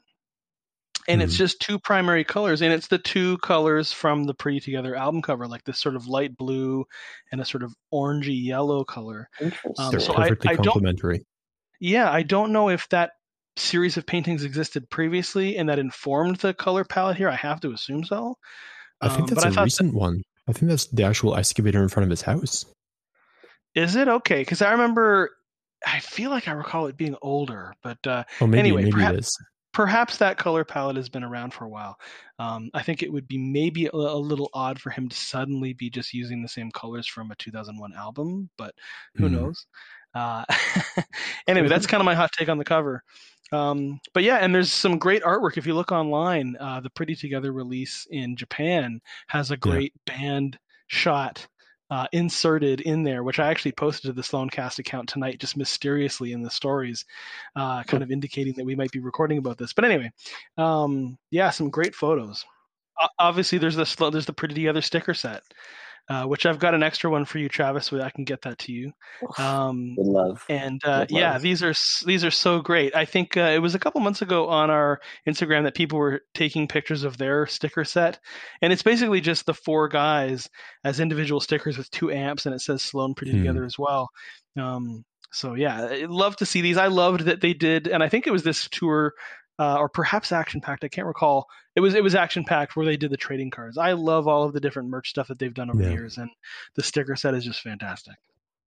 and 1.08 1.20
it's 1.22 1.34
Mhm. 1.34 1.38
just 1.38 1.60
two 1.60 1.78
primary 1.78 2.24
colors 2.24 2.62
and 2.62 2.72
it's 2.72 2.86
the 2.88 2.98
two 2.98 3.38
colors 3.38 3.92
from 3.92 4.24
the 4.24 4.34
pretty 4.34 4.60
together 4.60 4.94
album 4.94 5.22
cover 5.22 5.46
like 5.48 5.64
this 5.64 5.78
sort 5.80 5.96
of 5.96 6.06
light 6.06 6.36
blue 6.36 6.84
and 7.32 7.40
a 7.40 7.44
sort 7.44 7.62
of 7.62 7.74
orangey 7.92 8.42
yellow 8.44 8.84
color 8.84 9.28
interesting 9.40 9.90
They're 9.90 10.00
so 10.00 10.14
I- 10.14 10.28
perfectly 10.28 10.50
I 10.50 10.54
don't- 10.54 10.64
complementary. 10.64 11.24
yeah 11.80 12.10
i 12.10 12.22
don't 12.22 12.52
know 12.52 12.68
if 12.68 12.88
that 12.90 13.12
series 13.56 13.96
of 13.96 14.06
paintings 14.06 14.44
existed 14.44 14.88
previously 14.90 15.56
and 15.58 15.68
that 15.68 15.78
informed 15.78 16.36
the 16.36 16.54
color 16.54 16.84
palette 16.84 17.16
here 17.16 17.28
i 17.28 17.34
have 17.36 17.60
to 17.60 17.72
assume 17.72 18.04
so 18.04 18.36
I 19.00 19.08
think 19.08 19.22
Um, 19.22 19.26
that's 19.26 19.34
but 19.34 19.44
I 19.46 19.48
a 19.48 19.52
thought 19.52 19.64
recent 19.64 19.94
one. 19.94 20.22
I 20.48 20.52
think 20.52 20.68
that's 20.70 20.86
the 20.86 21.02
actual 21.02 21.34
excavator 21.34 21.82
in 21.82 21.88
front 21.88 22.04
of 22.04 22.10
his 22.10 22.22
house. 22.22 22.64
is 23.74 23.96
it 23.96 24.06
okay 24.08 24.40
because 24.42 24.62
i 24.62 24.70
remember 24.70 25.30
i 25.86 25.98
feel 25.98 26.30
like 26.30 26.46
i 26.46 26.52
recall 26.52 26.86
it 26.86 26.96
being 26.96 27.16
older 27.22 27.74
but 27.82 27.98
uh, 28.06 28.22
Oh, 28.40 28.46
maybe 28.46 28.60
Anyway, 28.60 28.82
maybe 28.82 28.92
perhaps- 28.92 29.14
it 29.16 29.18
is. 29.20 29.38
Perhaps 29.72 30.18
that 30.18 30.38
color 30.38 30.64
palette 30.64 30.96
has 30.96 31.08
been 31.08 31.24
around 31.24 31.52
for 31.54 31.64
a 31.64 31.68
while. 31.68 31.96
Um, 32.38 32.70
I 32.74 32.82
think 32.82 33.02
it 33.02 33.12
would 33.12 33.26
be 33.28 33.38
maybe 33.38 33.86
a, 33.86 33.90
a 33.94 34.18
little 34.18 34.50
odd 34.54 34.80
for 34.80 34.90
him 34.90 35.08
to 35.08 35.16
suddenly 35.16 35.72
be 35.72 35.90
just 35.90 36.12
using 36.14 36.42
the 36.42 36.48
same 36.48 36.70
colors 36.70 37.06
from 37.06 37.30
a 37.30 37.36
2001 37.36 37.92
album, 37.94 38.50
but 38.58 38.74
who 39.16 39.28
Hmm. 39.28 39.28
knows? 39.28 39.66
Uh, 40.14 40.44
anyway, 41.46 41.68
that's 41.68 41.86
kind 41.86 42.00
of 42.00 42.04
my 42.04 42.14
hot 42.14 42.30
take 42.36 42.48
on 42.48 42.58
the 42.58 42.64
cover. 42.64 43.02
Um, 43.50 44.00
but 44.14 44.22
yeah, 44.22 44.36
and 44.38 44.54
there's 44.54 44.72
some 44.72 44.98
great 44.98 45.22
artwork. 45.22 45.56
If 45.58 45.66
you 45.66 45.74
look 45.74 45.92
online, 45.92 46.56
uh, 46.58 46.80
the 46.80 46.90
Pretty 46.90 47.14
Together 47.14 47.52
release 47.52 48.06
in 48.10 48.36
Japan 48.36 49.00
has 49.28 49.50
a 49.50 49.56
great 49.56 49.92
band 50.06 50.58
shot 50.86 51.46
uh, 51.92 52.06
inserted 52.10 52.80
in 52.80 53.02
there, 53.02 53.22
which 53.22 53.38
I 53.38 53.50
actually 53.50 53.72
posted 53.72 54.08
to 54.08 54.12
the 54.14 54.22
Sloancast 54.22 54.78
account 54.78 55.10
tonight, 55.10 55.38
just 55.38 55.58
mysteriously 55.58 56.32
in 56.32 56.40
the 56.40 56.48
stories, 56.48 57.04
uh, 57.54 57.82
kind 57.82 58.02
of 58.02 58.10
indicating 58.10 58.54
that 58.54 58.64
we 58.64 58.74
might 58.74 58.92
be 58.92 59.00
recording 59.00 59.36
about 59.36 59.58
this. 59.58 59.74
But 59.74 59.84
anyway, 59.84 60.10
um, 60.56 61.18
yeah, 61.30 61.50
some 61.50 61.68
great 61.68 61.94
photos. 61.94 62.46
O- 62.98 63.08
obviously, 63.18 63.58
there's 63.58 63.76
the 63.76 64.10
there's 64.10 64.24
the 64.24 64.32
Pretty 64.32 64.68
other 64.68 64.80
sticker 64.80 65.12
set, 65.12 65.42
uh, 66.08 66.24
which 66.24 66.46
I've 66.46 66.58
got 66.58 66.74
an 66.74 66.82
extra 66.82 67.10
one 67.10 67.24
for 67.24 67.38
you, 67.38 67.48
Travis, 67.48 67.86
so 67.86 68.00
I 68.00 68.10
can 68.10 68.24
get 68.24 68.42
that 68.42 68.58
to 68.58 68.72
you. 68.72 68.92
Um, 69.38 69.94
would 69.96 70.06
love 70.06 70.44
and 70.48 70.80
uh, 70.84 71.00
Would 71.00 71.10
yeah, 71.10 71.32
love. 71.34 71.42
these 71.42 71.62
are 71.62 71.72
these 72.06 72.24
are 72.24 72.30
so 72.30 72.60
great. 72.60 72.94
I 72.94 73.04
think 73.04 73.36
uh, 73.36 73.52
it 73.54 73.60
was 73.60 73.74
a 73.74 73.78
couple 73.78 74.00
months 74.00 74.20
ago 74.22 74.48
on 74.48 74.68
our 74.70 75.00
Instagram 75.28 75.62
that 75.64 75.74
people 75.74 75.98
were 75.98 76.22
taking 76.34 76.66
pictures 76.68 77.04
of 77.04 77.16
their 77.18 77.46
sticker 77.46 77.84
set, 77.84 78.18
and 78.60 78.72
it's 78.72 78.82
basically 78.82 79.20
just 79.20 79.46
the 79.46 79.54
four 79.54 79.88
guys 79.88 80.48
as 80.84 81.00
individual 81.00 81.40
stickers 81.40 81.78
with 81.78 81.90
two 81.90 82.10
amps, 82.10 82.46
and 82.46 82.54
it 82.54 82.60
says 82.60 82.82
Sloan 82.82 83.14
pretty 83.14 83.32
Hmm. 83.32 83.38
together 83.38 83.64
as 83.64 83.78
well. 83.78 84.08
Um, 84.58 85.04
so 85.32 85.54
yeah, 85.54 85.86
I 85.90 86.04
love 86.08 86.36
to 86.36 86.46
see 86.46 86.60
these. 86.60 86.76
I 86.76 86.88
loved 86.88 87.22
that 87.22 87.40
they 87.40 87.54
did, 87.54 87.86
and 87.88 88.02
I 88.02 88.08
think 88.08 88.26
it 88.26 88.32
was 88.32 88.42
this 88.42 88.68
tour. 88.70 89.14
Uh, 89.58 89.76
or 89.76 89.88
perhaps 89.88 90.32
Action 90.32 90.60
Pact. 90.60 90.82
I 90.84 90.88
can't 90.88 91.06
recall. 91.06 91.46
It 91.76 91.80
was 91.80 91.94
it 91.94 92.02
was 92.02 92.14
Action 92.14 92.42
Pact 92.44 92.74
where 92.74 92.86
they 92.86 92.96
did 92.96 93.10
the 93.10 93.16
trading 93.16 93.50
cards. 93.50 93.78
I 93.78 93.92
love 93.92 94.26
all 94.26 94.44
of 94.44 94.52
the 94.52 94.60
different 94.60 94.88
merch 94.88 95.10
stuff 95.10 95.28
that 95.28 95.38
they've 95.38 95.52
done 95.54 95.70
over 95.70 95.82
the 95.82 95.90
years, 95.92 96.16
and 96.18 96.30
the 96.74 96.82
sticker 96.82 97.14
set 97.16 97.34
is 97.34 97.44
just 97.44 97.60
fantastic. 97.60 98.14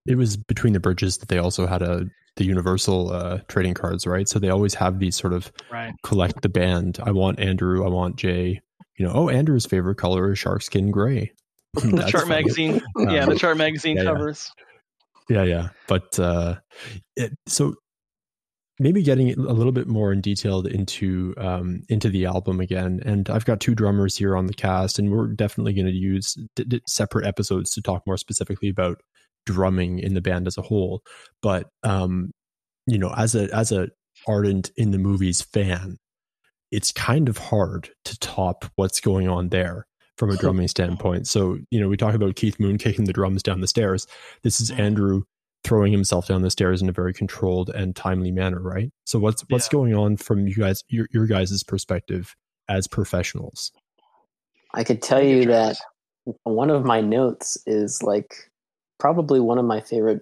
It 0.06 0.16
was 0.16 0.38
between 0.38 0.74
the 0.74 0.80
bridges 0.80 1.18
that 1.18 1.30
they 1.30 1.40
also 1.40 1.66
had 1.66 1.82
a 1.82 2.06
the 2.36 2.46
universal 2.46 3.12
uh, 3.12 3.40
trading 3.48 3.74
cards, 3.74 4.06
right? 4.06 4.28
So 4.28 4.40
they 4.40 4.50
always 4.50 4.74
have 4.76 5.00
these 5.00 5.16
sort 5.16 5.34
of 5.34 5.52
Right. 5.72 5.94
collect 6.04 6.42
the 6.42 6.50
band. 6.50 7.00
I 7.02 7.12
want 7.12 7.40
Andrew. 7.40 7.86
I 7.86 7.90
want 7.90 8.18
Jay. 8.18 8.62
You 8.98 9.06
know, 9.06 9.12
oh, 9.14 9.30
Andrew's 9.30 9.66
favorite 9.66 9.96
color 9.96 10.32
is 10.34 10.40
sharkskin 10.40 10.92
gray. 10.92 11.32
the 11.74 12.04
chart 12.10 12.24
funny. 12.24 12.30
magazine 12.30 12.82
yeah 12.98 13.24
Um, 13.24 13.30
the 13.30 13.36
chart 13.38 13.58
magazine 13.58 13.98
yeah, 13.98 14.04
yeah. 14.04 14.10
covers 14.10 14.52
Yeah, 15.30 15.44
yeah. 15.44 15.70
But 15.88 16.18
uh, 16.20 16.56
it, 17.18 17.34
so 17.48 17.76
maybe 18.80 19.02
getting 19.02 19.32
a 19.32 19.54
little 19.54 19.72
bit 19.72 19.88
more 19.88 20.12
in 20.12 20.22
detail 20.22 20.66
into 20.66 21.34
um, 21.38 21.84
into 21.90 22.10
the 22.10 22.26
album 22.26 22.60
again. 22.60 23.02
And 23.06 23.30
I've 23.30 23.46
got 23.46 23.60
two 23.60 23.76
drummers 23.76 24.18
here 24.18 24.36
on 24.36 24.48
the 24.48 24.54
cast, 24.54 25.00
and 25.00 25.12
we're 25.12 25.28
definitely 25.28 25.74
going 25.74 25.88
to 25.88 25.92
use 25.92 26.36
d- 26.56 26.66
d- 26.66 26.82
separate 26.88 27.26
episodes 27.26 27.72
to 27.72 27.82
talk 27.82 28.04
more 28.06 28.18
specifically 28.18 28.70
about 28.70 29.02
drumming 29.46 30.00
in 30.00 30.14
the 30.14 30.22
band 30.22 30.48
as 30.48 30.58
a 30.58 30.62
whole. 30.62 31.02
But 31.42 31.68
um, 31.84 32.32
you 32.88 32.98
know, 32.98 33.14
as 33.16 33.36
a 33.36 33.54
as 33.56 33.72
a 33.72 33.90
ardent 34.28 34.72
in 34.76 34.92
the 34.92 34.98
movies 34.98 35.42
fan, 35.42 35.98
it's 36.72 36.92
kind 36.92 37.30
of 37.30 37.38
hard 37.38 37.90
to 38.06 38.20
top 38.20 38.66
what's 38.76 39.00
going 39.00 39.30
on 39.30 39.50
there 39.50 39.86
from 40.18 40.30
a 40.30 40.38
drumming 40.38 40.68
standpoint. 40.68 41.28
So, 41.28 41.58
you 41.70 41.80
know, 41.80 41.88
we 41.88 41.98
talk 41.98 42.16
about 42.16 42.36
Keith 42.36 42.60
Moon 42.60 42.78
kicking 42.78 43.06
the 43.06 43.14
drums 43.14 43.44
down 43.44 43.62
the 43.62 43.68
stairs. 43.68 44.08
This 44.44 44.60
is 44.60 44.72
Andrew 44.72 45.24
throwing 45.66 45.92
himself 45.92 46.28
down 46.28 46.44
the 46.44 46.52
stairs 46.52 46.82
in 46.82 46.88
a 46.88 46.92
very 46.92 47.12
controlled 47.12 47.70
and 47.72 47.96
timely 47.96 48.32
manner, 48.32 48.60
right? 48.62 48.92
So 49.06 49.18
what's 49.18 49.44
what's 49.50 49.68
yeah. 49.68 49.72
going 49.72 49.96
on 49.96 50.16
from 50.16 50.48
you 50.48 50.56
guys 50.56 50.84
your 50.88 51.08
your 51.12 51.26
guys' 51.26 51.64
perspective 51.64 52.36
as 52.70 52.88
professionals? 52.88 53.72
I 54.74 54.84
could 54.84 55.02
tell 55.02 55.24
you 55.24 55.46
that 55.46 55.78
one 56.44 56.70
of 56.70 56.86
my 56.86 57.02
notes 57.02 57.58
is 57.66 58.04
like 58.04 58.52
probably 59.00 59.40
one 59.40 59.58
of 59.58 59.66
my 59.66 59.82
favorite 59.82 60.22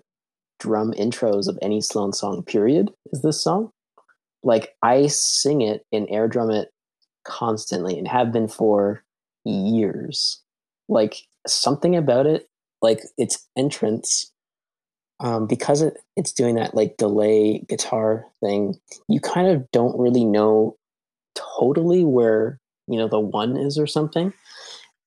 drum 0.60 0.94
intros 0.94 1.48
of 1.48 1.60
any 1.62 1.82
Sloan 1.82 2.14
song 2.14 2.44
period 2.44 2.90
is 3.12 3.22
this 3.22 3.44
song. 3.44 3.72
Like 4.44 4.76
I 4.82 5.08
sing 5.08 5.62
it 5.62 5.86
and 5.92 6.08
air 6.10 6.28
drum 6.28 6.52
it 6.52 6.70
constantly 7.26 7.98
and 7.98 8.08
have 8.08 8.32
been 8.32 8.48
for 8.48 9.04
years. 9.44 10.42
Like 10.88 11.16
something 11.48 11.96
about 11.96 12.28
it, 12.28 12.48
like 12.82 13.02
its 13.18 13.48
entrance 13.58 14.33
um, 15.24 15.48
because 15.48 15.82
it, 15.82 15.98
it's 16.18 16.34
doing 16.34 16.56
that 16.56 16.76
like 16.76 16.98
delay 16.98 17.60
guitar 17.70 18.26
thing, 18.42 18.76
you 19.08 19.22
kind 19.22 19.48
of 19.48 19.72
don't 19.72 19.98
really 19.98 20.26
know 20.26 20.76
totally 21.34 22.04
where 22.04 22.60
you 22.88 22.98
know 22.98 23.08
the 23.08 23.20
one 23.20 23.58
is 23.58 23.80
or 23.80 23.88
something. 23.88 24.34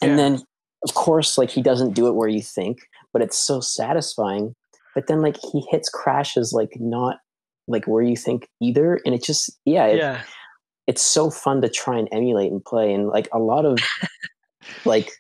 And 0.01 0.13
yeah. 0.13 0.17
then, 0.17 0.43
of 0.83 0.95
course, 0.95 1.37
like 1.39 1.51
he 1.51 1.63
doesn't 1.63 1.95
do 1.95 2.09
it 2.09 2.15
where 2.15 2.29
you 2.29 2.43
think, 2.43 2.81
but 3.13 3.23
it's 3.23 3.37
so 3.37 3.61
satisfying. 3.61 4.55
But 4.95 5.07
then, 5.07 5.21
like 5.21 5.37
he 5.53 5.63
hits 5.71 5.91
crashes 5.91 6.55
like 6.55 6.73
not 6.81 7.19
like 7.69 7.87
where 7.87 8.03
you 8.03 8.17
think 8.17 8.49
either, 8.61 8.99
and 9.05 9.15
it 9.15 9.23
just 9.23 9.51
yeah, 9.67 9.85
it, 9.85 9.99
yeah. 9.99 10.23
It's 10.87 11.03
so 11.03 11.31
fun 11.31 11.61
to 11.61 11.69
try 11.69 11.99
and 11.99 12.09
emulate 12.11 12.51
and 12.51 12.65
play, 12.65 12.95
and 12.95 13.09
like 13.09 13.29
a 13.35 13.39
lot 13.39 13.67
of 13.67 13.81
like 14.87 15.11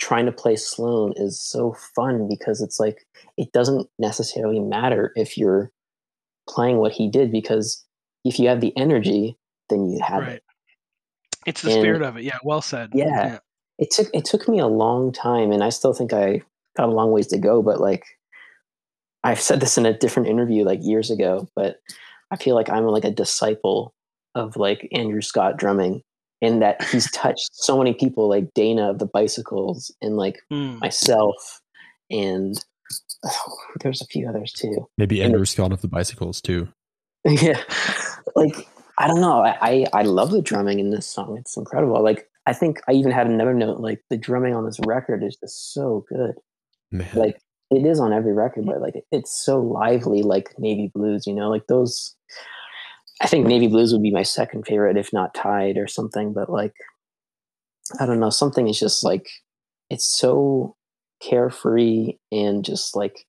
trying 0.00 0.26
to 0.26 0.32
play 0.32 0.56
Sloan 0.56 1.12
is 1.16 1.40
so 1.40 1.76
fun 1.94 2.26
because 2.28 2.60
it's 2.60 2.80
like 2.80 3.06
it 3.36 3.52
doesn't 3.52 3.88
necessarily 3.98 4.58
matter 4.58 5.12
if 5.14 5.36
you're 5.36 5.70
playing 6.48 6.78
what 6.78 6.92
he 6.92 7.08
did 7.08 7.30
because 7.30 7.84
if 8.24 8.38
you 8.38 8.48
have 8.48 8.60
the 8.60 8.76
energy, 8.76 9.36
then 9.68 9.88
you 9.88 10.00
have 10.02 10.22
right. 10.22 10.32
it. 10.32 10.42
It's 11.46 11.62
the 11.62 11.70
and, 11.70 11.80
spirit 11.80 12.02
of 12.02 12.16
it. 12.16 12.24
Yeah, 12.24 12.38
well 12.42 12.62
said. 12.62 12.90
Yeah, 12.94 13.06
yeah. 13.06 13.38
It 13.78 13.90
took 13.90 14.08
it 14.12 14.24
took 14.24 14.48
me 14.48 14.58
a 14.58 14.66
long 14.66 15.12
time 15.12 15.52
and 15.52 15.62
I 15.62 15.68
still 15.68 15.94
think 15.94 16.12
I 16.12 16.42
got 16.76 16.88
a 16.88 16.92
long 16.92 17.12
ways 17.12 17.28
to 17.28 17.38
go, 17.38 17.62
but 17.62 17.80
like 17.80 18.04
I've 19.22 19.40
said 19.40 19.60
this 19.60 19.78
in 19.78 19.86
a 19.86 19.96
different 19.96 20.28
interview 20.28 20.64
like 20.64 20.80
years 20.82 21.10
ago, 21.10 21.48
but 21.54 21.76
I 22.30 22.36
feel 22.36 22.54
like 22.54 22.70
I'm 22.70 22.86
like 22.86 23.04
a 23.04 23.10
disciple 23.10 23.94
of 24.34 24.56
like 24.56 24.88
Andrew 24.92 25.20
Scott 25.20 25.56
drumming 25.56 26.02
and 26.42 26.62
that 26.62 26.82
he's 26.84 27.10
touched 27.10 27.50
so 27.52 27.76
many 27.76 27.92
people 27.92 28.28
like 28.28 28.52
Dana 28.54 28.90
of 28.90 28.98
the 28.98 29.06
bicycles 29.06 29.94
and 30.00 30.16
like 30.16 30.38
mm. 30.52 30.78
myself 30.80 31.60
and 32.10 32.62
oh, 33.24 33.56
there's 33.80 34.00
a 34.00 34.06
few 34.06 34.28
others 34.28 34.52
too. 34.52 34.88
Maybe 34.98 35.22
Andrew 35.22 35.44
Scott 35.44 35.72
of 35.72 35.80
the 35.80 35.88
bicycles 35.88 36.40
too. 36.40 36.68
Yeah. 37.28 37.62
like 38.34 38.66
I 38.96 39.06
don't 39.06 39.20
know. 39.20 39.40
I, 39.40 39.56
I, 39.60 39.86
I 39.92 40.02
love 40.02 40.30
the 40.30 40.42
drumming 40.42 40.78
in 40.78 40.90
this 40.90 41.06
song. 41.06 41.36
It's 41.38 41.56
incredible. 41.56 42.02
Like 42.02 42.28
I 42.46 42.52
think 42.52 42.80
I 42.88 42.92
even 42.92 43.12
had 43.12 43.26
another 43.26 43.54
note 43.54 43.80
like 43.80 44.02
the 44.10 44.16
drumming 44.16 44.54
on 44.54 44.64
this 44.64 44.80
record 44.86 45.22
is 45.22 45.36
just 45.36 45.72
so 45.74 46.04
good. 46.08 46.34
Man. 46.90 47.08
Like 47.14 47.40
it 47.70 47.86
is 47.86 48.00
on 48.00 48.12
every 48.12 48.32
record, 48.32 48.66
but 48.66 48.80
like 48.80 48.94
it's 49.12 49.32
so 49.32 49.60
lively 49.60 50.22
like 50.22 50.58
Navy 50.58 50.90
Blues, 50.94 51.26
you 51.26 51.34
know, 51.34 51.48
like 51.48 51.66
those 51.66 52.14
I 53.20 53.26
think 53.26 53.46
Navy 53.46 53.66
Blues 53.66 53.92
would 53.92 54.02
be 54.02 54.10
my 54.10 54.22
second 54.22 54.66
favorite, 54.66 54.96
if 54.96 55.12
not 55.12 55.34
tied 55.34 55.76
or 55.76 55.86
something. 55.86 56.32
But 56.32 56.48
like, 56.48 56.72
I 58.00 58.06
don't 58.06 58.20
know, 58.20 58.30
something 58.30 58.68
is 58.68 58.78
just 58.78 59.04
like 59.04 59.28
it's 59.90 60.06
so 60.06 60.76
carefree 61.20 62.14
and 62.32 62.64
just 62.64 62.96
like 62.96 63.26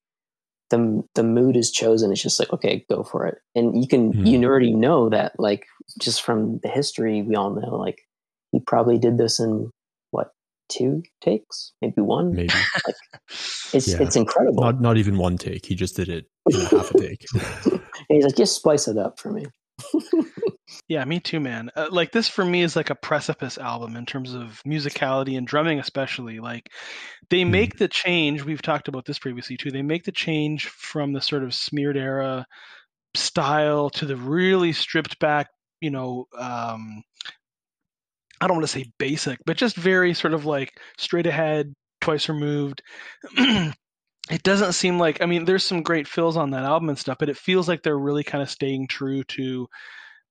the 0.70 1.04
the 1.16 1.24
mood 1.24 1.58
is 1.58 1.72
chosen. 1.72 2.12
It's 2.12 2.22
just 2.22 2.40
like 2.40 2.54
okay, 2.54 2.86
go 2.90 3.04
for 3.04 3.28
it, 3.28 3.40
and 3.54 3.82
you 3.82 3.88
can 3.88 4.14
mm-hmm. 4.14 4.26
you 4.26 4.44
already 4.46 4.74
know 4.74 5.10
that 5.10 5.34
like 5.38 5.66
just 6.00 6.22
from 6.22 6.60
the 6.64 6.70
history 6.70 7.22
we 7.22 7.36
all 7.36 7.54
know 7.54 7.76
like 7.76 8.00
he 8.52 8.62
probably 8.62 8.98
did 8.98 9.18
this 9.18 9.40
in 9.40 9.70
what 10.12 10.32
two 10.70 11.04
takes, 11.20 11.74
maybe 11.82 12.02
one. 12.02 12.34
Maybe 12.34 12.54
like, 12.88 12.96
it's 13.74 13.90
yeah. 13.90 14.02
it's 14.02 14.16
incredible. 14.16 14.64
Not 14.64 14.80
not 14.80 14.98
even 14.98 15.18
one 15.18 15.38
take. 15.38 15.66
He 15.66 15.76
just 15.76 15.98
did 15.98 16.08
it 16.08 16.28
in 16.50 16.62
a 16.62 16.66
half 16.70 16.92
a 16.92 16.98
take. 16.98 17.26
and 17.66 17.82
he's 18.08 18.24
like, 18.24 18.38
just 18.38 18.56
splice 18.56 18.88
it 18.88 18.98
up 18.98 19.20
for 19.20 19.34
me 19.34 19.46
yeah, 20.88 21.04
me 21.06 21.20
too, 21.20 21.40
man. 21.40 21.70
Uh, 21.76 21.88
like 21.92 22.12
this 22.12 22.28
for 22.28 22.44
me 22.44 22.62
is 22.62 22.76
like 22.76 22.90
a 22.90 22.96
precipice 22.96 23.58
album 23.58 23.96
in 23.96 24.06
terms 24.06 24.34
of 24.34 24.62
musicality 24.66 25.38
and 25.38 25.48
drumming, 25.48 25.80
especially. 25.80 26.40
Like 26.40 26.70
they 27.30 27.44
hmm. 27.44 27.52
make 27.52 27.78
the 27.78 27.88
change. 27.88 28.44
We've 28.44 28.62
talked 28.62 28.88
about 28.88 29.06
this 29.06 29.20
previously 29.20 29.58
too. 29.58 29.72
They 29.72 29.82
make 29.82 30.04
the 30.04 30.12
change 30.12 30.68
from 30.68 31.14
the 31.14 31.22
sort 31.22 31.44
of 31.44 31.54
smeared 31.54 31.98
era 31.98 32.46
style 33.16 33.90
to 33.92 34.06
the 34.06 34.16
really 34.16 34.74
stripped 34.74 35.20
back, 35.20 35.48
you 35.82 35.92
know, 35.92 36.28
um, 36.38 37.04
I 38.40 38.48
don't 38.48 38.58
want 38.58 38.68
to 38.68 38.80
say 38.80 38.92
basic, 38.98 39.40
but 39.46 39.58
just 39.58 39.76
very 39.76 40.14
sort 40.14 40.34
of 40.34 40.46
like 40.46 40.72
straight 40.98 41.28
ahead, 41.28 41.74
twice 42.00 42.28
removed. 42.28 42.82
it 44.30 44.44
doesn't 44.44 44.74
seem 44.74 45.00
like 45.00 45.22
I 45.22 45.26
mean 45.26 45.46
there's 45.46 45.66
some 45.66 45.84
great 45.84 46.08
fills 46.08 46.38
on 46.38 46.52
that 46.52 46.64
album 46.64 46.90
and 46.90 46.98
stuff, 46.98 47.18
but 47.20 47.30
it 47.30 47.38
feels 47.38 47.68
like 47.68 47.84
they're 47.84 47.98
really 47.98 48.24
kind 48.24 48.42
of 48.42 48.50
staying 48.50 48.88
true 48.88 49.24
to 49.26 49.68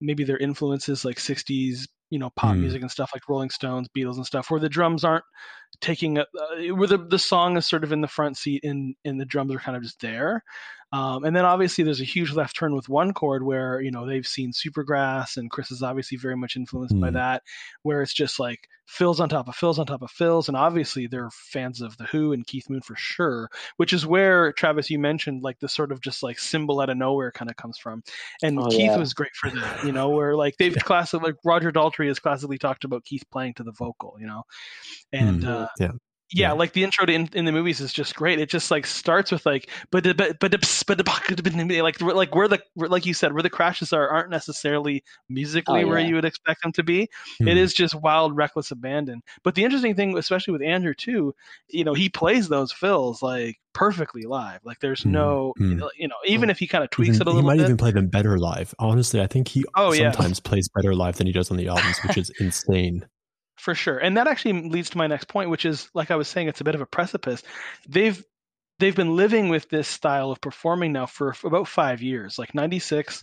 maybe 0.00 0.24
their 0.24 0.38
influences 0.38 1.04
like 1.04 1.16
60s 1.16 1.86
you 2.10 2.18
know 2.18 2.30
pop 2.30 2.54
mm. 2.54 2.60
music 2.60 2.82
and 2.82 2.90
stuff 2.90 3.10
like 3.14 3.28
Rolling 3.28 3.50
Stones, 3.50 3.88
Beatles 3.96 4.16
and 4.16 4.26
stuff, 4.26 4.50
where 4.50 4.60
the 4.60 4.68
drums 4.68 5.04
aren't 5.04 5.24
taking 5.80 6.18
a, 6.18 6.22
uh, 6.22 6.74
where 6.74 6.88
the 6.88 6.98
the 6.98 7.18
song 7.18 7.56
is 7.56 7.66
sort 7.66 7.84
of 7.84 7.92
in 7.92 8.00
the 8.00 8.08
front 8.08 8.36
seat 8.36 8.64
and 8.64 8.94
and 9.04 9.20
the 9.20 9.24
drums 9.24 9.54
are 9.54 9.58
kind 9.58 9.76
of 9.76 9.82
just 9.82 10.00
there. 10.00 10.42
Um, 10.92 11.24
and 11.24 11.36
then 11.36 11.44
obviously 11.44 11.84
there's 11.84 12.00
a 12.00 12.04
huge 12.04 12.32
left 12.32 12.56
turn 12.56 12.74
with 12.74 12.88
one 12.88 13.12
chord 13.12 13.44
where 13.44 13.80
you 13.80 13.92
know 13.92 14.06
they've 14.06 14.26
seen 14.26 14.52
Supergrass 14.52 15.36
and 15.36 15.50
Chris 15.50 15.70
is 15.70 15.82
obviously 15.82 16.18
very 16.18 16.36
much 16.36 16.56
influenced 16.56 16.96
mm. 16.96 17.00
by 17.00 17.08
hmm. 17.08 17.14
that, 17.14 17.42
where 17.82 18.02
it's 18.02 18.14
just 18.14 18.40
like 18.40 18.68
fills 18.90 19.20
on 19.20 19.28
top 19.28 19.46
of 19.46 19.54
fills 19.54 19.78
on 19.78 19.86
top 19.86 20.02
of 20.02 20.10
fills, 20.10 20.48
and 20.48 20.56
obviously 20.56 21.06
they're 21.06 21.30
fans 21.30 21.80
of 21.80 21.96
the 21.96 22.06
Who 22.06 22.32
and 22.32 22.44
Keith 22.44 22.68
Moon 22.68 22.80
for 22.80 22.96
sure, 22.96 23.48
which 23.76 23.92
is 23.92 24.04
where 24.04 24.52
Travis 24.52 24.90
you 24.90 24.98
mentioned 24.98 25.44
like 25.44 25.60
the 25.60 25.68
sort 25.68 25.92
of 25.92 26.00
just 26.00 26.24
like 26.24 26.40
cymbal 26.40 26.80
out 26.80 26.90
of 26.90 26.96
nowhere 26.96 27.30
kind 27.30 27.48
of 27.48 27.56
comes 27.56 27.78
from, 27.78 28.02
and 28.42 28.58
oh, 28.58 28.66
Keith 28.66 28.80
yeah. 28.80 28.98
was 28.98 29.14
great 29.14 29.34
for 29.34 29.48
that, 29.48 29.84
you 29.84 29.92
know, 29.92 30.08
where 30.08 30.34
like 30.34 30.56
they've 30.56 30.74
classically 30.74 31.28
like 31.28 31.36
Roger 31.44 31.70
Daltrey 31.70 32.08
has 32.08 32.18
classically 32.18 32.58
talked 32.58 32.82
about 32.82 33.04
Keith 33.04 33.22
playing 33.30 33.54
to 33.54 33.62
the 33.62 33.72
vocal, 33.72 34.16
you 34.18 34.26
know, 34.26 34.42
and 35.12 35.42
mm. 35.42 35.48
uh, 35.48 35.59
yeah 35.78 35.90
yeah, 36.32 36.48
yeah, 36.48 36.52
like 36.52 36.72
the 36.72 36.84
intro 36.84 37.06
to 37.06 37.12
in, 37.12 37.28
in, 37.32 37.44
the 37.44 37.50
movies 37.50 37.80
is 37.80 37.92
just 37.92 38.14
great. 38.14 38.38
It 38.38 38.48
just 38.48 38.70
like 38.70 38.86
starts 38.86 39.32
with 39.32 39.44
like 39.44 39.68
but 39.90 40.04
but 40.16 40.38
but 40.38 40.54
but 40.86 41.06
like 41.06 42.00
like 42.00 42.34
where 42.34 42.46
the 42.46 42.60
like 42.76 43.04
you 43.04 43.14
said 43.14 43.32
where 43.32 43.42
the 43.42 43.50
crashes 43.50 43.92
are 43.92 44.08
aren't 44.08 44.30
necessarily 44.30 45.02
musically 45.28 45.80
oh, 45.80 45.82
yeah. 45.82 45.86
where 45.86 45.98
you 45.98 46.14
would 46.14 46.24
expect 46.24 46.62
them 46.62 46.70
to 46.72 46.84
be. 46.84 47.08
Hmm. 47.38 47.48
It 47.48 47.56
is 47.56 47.74
just 47.74 47.96
wild, 47.96 48.36
reckless 48.36 48.70
abandon. 48.70 49.22
But 49.42 49.56
the 49.56 49.64
interesting 49.64 49.96
thing, 49.96 50.16
especially 50.16 50.52
with 50.52 50.62
Andrew 50.62 50.94
too, 50.94 51.34
you 51.68 51.82
know, 51.82 51.94
he 51.94 52.08
plays 52.08 52.48
those 52.48 52.70
fills 52.70 53.22
like 53.22 53.58
perfectly 53.72 54.22
live. 54.22 54.60
Like 54.62 54.78
there's 54.78 55.02
hmm. 55.02 55.10
no 55.10 55.54
hmm. 55.56 55.82
you 55.98 56.06
know 56.06 56.16
even 56.26 56.48
if 56.48 56.60
he 56.60 56.68
kind 56.68 56.84
of 56.84 56.90
tweaks 56.90 57.16
even, 57.16 57.22
it 57.22 57.26
a 57.26 57.30
little. 57.32 57.50
He 57.50 57.56
might 57.56 57.62
bit, 57.62 57.64
even 57.64 57.76
play 57.76 57.90
them 57.90 58.06
better 58.06 58.38
live. 58.38 58.72
Honestly, 58.78 59.20
I 59.20 59.26
think 59.26 59.48
he 59.48 59.64
oh, 59.74 59.92
sometimes 59.92 60.40
yeah. 60.44 60.48
plays 60.48 60.68
better 60.76 60.94
live 60.94 61.16
than 61.16 61.26
he 61.26 61.32
does 61.32 61.50
on 61.50 61.56
the 61.56 61.66
albums, 61.66 61.98
which 62.04 62.18
is 62.18 62.30
insane 62.38 63.04
for 63.60 63.74
sure. 63.74 63.98
And 63.98 64.16
that 64.16 64.26
actually 64.26 64.68
leads 64.68 64.90
to 64.90 64.98
my 64.98 65.06
next 65.06 65.28
point, 65.28 65.50
which 65.50 65.64
is 65.64 65.88
like 65.94 66.10
I 66.10 66.16
was 66.16 66.28
saying, 66.28 66.48
it's 66.48 66.60
a 66.60 66.64
bit 66.64 66.74
of 66.74 66.80
a 66.80 66.86
precipice. 66.86 67.42
They've 67.88 68.22
they've 68.78 68.96
been 68.96 69.16
living 69.16 69.48
with 69.48 69.68
this 69.68 69.86
style 69.86 70.30
of 70.30 70.40
performing 70.40 70.92
now 70.92 71.06
for, 71.06 71.34
about 71.44 71.68
five 71.68 72.02
years. 72.02 72.38
Like 72.38 72.54
'96 72.54 73.22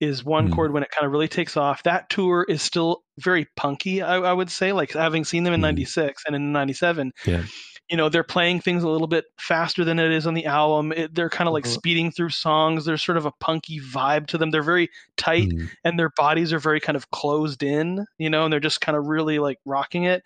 is 0.00 0.24
one 0.24 0.50
mm. 0.50 0.54
chord 0.54 0.72
when 0.72 0.82
it 0.82 0.90
kind 0.90 1.06
of 1.06 1.12
really 1.12 1.28
takes 1.28 1.56
off. 1.56 1.84
That 1.84 2.10
tour 2.10 2.44
is 2.46 2.60
still 2.60 3.02
very 3.18 3.46
punky, 3.56 4.02
I, 4.02 4.16
I 4.16 4.32
would 4.32 4.50
say. 4.50 4.72
Like 4.72 4.92
having 4.92 5.24
seen 5.24 5.44
them 5.44 5.54
in 5.54 5.60
'96 5.60 6.22
mm. 6.22 6.26
and 6.26 6.36
in 6.36 6.52
'97, 6.52 7.12
yeah 7.24 7.44
you 7.90 7.96
know 7.96 8.08
they're 8.08 8.24
playing 8.24 8.60
things 8.60 8.82
a 8.82 8.88
little 8.88 9.06
bit 9.06 9.26
faster 9.38 9.84
than 9.84 9.98
it 9.98 10.10
is 10.10 10.26
on 10.26 10.34
the 10.34 10.46
album. 10.46 10.92
It, 10.92 11.14
they're 11.14 11.30
kind 11.30 11.48
of 11.48 11.54
like 11.54 11.64
mm-hmm. 11.64 11.72
speeding 11.72 12.10
through 12.10 12.30
songs. 12.30 12.84
There's 12.84 13.02
sort 13.02 13.18
of 13.18 13.26
a 13.26 13.32
punky 13.32 13.80
vibe 13.80 14.26
to 14.28 14.38
them. 14.38 14.50
They're 14.50 14.62
very 14.62 14.90
tight 15.16 15.48
mm. 15.48 15.68
and 15.84 15.98
their 15.98 16.10
bodies 16.10 16.52
are 16.52 16.58
very 16.58 16.80
kind 16.80 16.96
of 16.96 17.10
closed 17.10 17.62
in 17.62 18.06
you 18.18 18.30
know 18.30 18.44
and 18.44 18.52
they're 18.52 18.60
just 18.60 18.80
kind 18.80 18.96
of 18.96 19.06
really 19.06 19.38
like 19.38 19.58
rocking 19.64 20.04
it. 20.04 20.22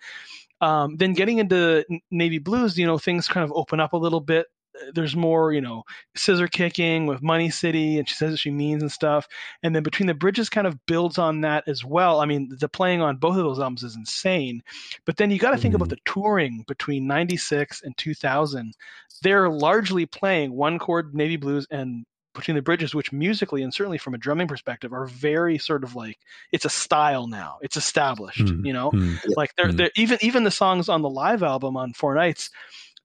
Um, 0.59 0.97
then 0.97 1.13
getting 1.13 1.39
into 1.39 1.83
navy 2.11 2.37
blues 2.37 2.77
you 2.77 2.85
know 2.85 2.97
things 2.97 3.27
kind 3.27 3.43
of 3.43 3.51
open 3.55 3.79
up 3.79 3.93
a 3.93 3.97
little 3.97 4.21
bit 4.21 4.47
there's 4.93 5.15
more, 5.15 5.51
you 5.53 5.61
know, 5.61 5.83
scissor 6.15 6.47
kicking 6.47 7.05
with 7.05 7.21
Money 7.21 7.49
City, 7.49 7.97
and 7.97 8.07
she 8.07 8.15
says 8.15 8.31
what 8.31 8.39
she 8.39 8.51
means 8.51 8.81
and 8.81 8.91
stuff. 8.91 9.27
And 9.63 9.75
then 9.75 9.83
Between 9.83 10.07
the 10.07 10.13
Bridges 10.13 10.49
kind 10.49 10.67
of 10.67 10.85
builds 10.85 11.17
on 11.17 11.41
that 11.41 11.67
as 11.67 11.83
well. 11.83 12.19
I 12.21 12.25
mean, 12.25 12.49
the 12.59 12.69
playing 12.69 13.01
on 13.01 13.17
both 13.17 13.37
of 13.37 13.43
those 13.43 13.59
albums 13.59 13.83
is 13.83 13.95
insane. 13.95 14.63
But 15.05 15.17
then 15.17 15.29
you 15.31 15.39
got 15.39 15.51
to 15.51 15.57
think 15.57 15.73
Mhm. 15.73 15.75
about 15.75 15.89
the 15.89 15.97
touring 16.05 16.63
between 16.67 17.07
'96 17.07 17.81
and 17.83 17.95
2000. 17.97 18.73
They're 19.21 19.49
largely 19.49 20.05
playing 20.05 20.53
one 20.53 20.79
chord 20.79 21.13
Navy 21.13 21.35
Blues 21.37 21.67
and 21.69 22.05
Between 22.33 22.55
the 22.55 22.61
Bridges, 22.61 22.95
which 22.95 23.11
musically 23.11 23.61
and 23.61 23.73
certainly 23.73 23.97
from 23.97 24.13
a 24.13 24.17
drumming 24.17 24.47
perspective 24.47 24.93
are 24.93 25.05
very 25.05 25.57
sort 25.57 25.83
of 25.83 25.95
like 25.95 26.17
it's 26.53 26.63
a 26.63 26.69
style 26.69 27.27
now. 27.27 27.57
It's 27.61 27.75
established, 27.75 28.45
Mhm. 28.45 28.65
you 28.65 28.71
know 28.71 28.89
Mm. 28.91 29.19
like 29.35 29.53
they're, 29.57 29.67
Mm. 29.67 29.75
they're 29.77 29.91
even 29.97 30.17
even 30.21 30.45
the 30.45 30.49
songs 30.51 30.87
on 30.87 31.01
the 31.01 31.09
live 31.09 31.43
album 31.43 31.75
on 31.75 31.91
four 31.93 32.15
nights 32.15 32.49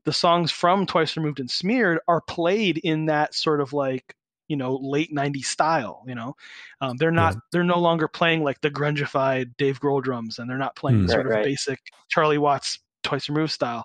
the 0.07 0.13
songs 0.15 0.51
from 0.51 0.87
twice 0.87 1.17
removed 1.19 1.41
and 1.41 1.51
smeared 1.51 1.99
are 2.09 2.23
played 2.23 2.79
in 2.79 3.07
that 3.07 3.35
sort 3.35 3.61
of 3.61 3.75
like 3.75 4.17
you 4.49 4.57
know 4.57 4.77
late 4.81 5.13
90s 5.13 5.47
style 5.47 6.03
you 6.07 6.15
know 6.15 6.35
um, 6.81 6.97
they're 6.99 7.11
not 7.11 7.35
Yeah. 7.35 7.41
they're 7.53 7.65
no 7.65 7.81
longer 7.81 8.09
playing 8.09 8.45
like 8.45 8.61
the 8.63 8.71
grungified 8.71 9.57
dave 9.59 9.81
grohl 9.81 10.03
drums 10.03 10.39
and 10.39 10.49
they're 10.49 10.57
not 10.59 10.77
playing 10.77 10.99
Mm. 10.99 11.03
the 11.03 11.09
sort 11.09 11.27
Right, 11.27 11.27
of 11.27 11.35
right. 11.35 11.43
basic 11.43 11.81
charlie 12.09 12.39
watts 12.39 12.79
twice 13.03 13.29
removed 13.29 13.53
style 13.53 13.85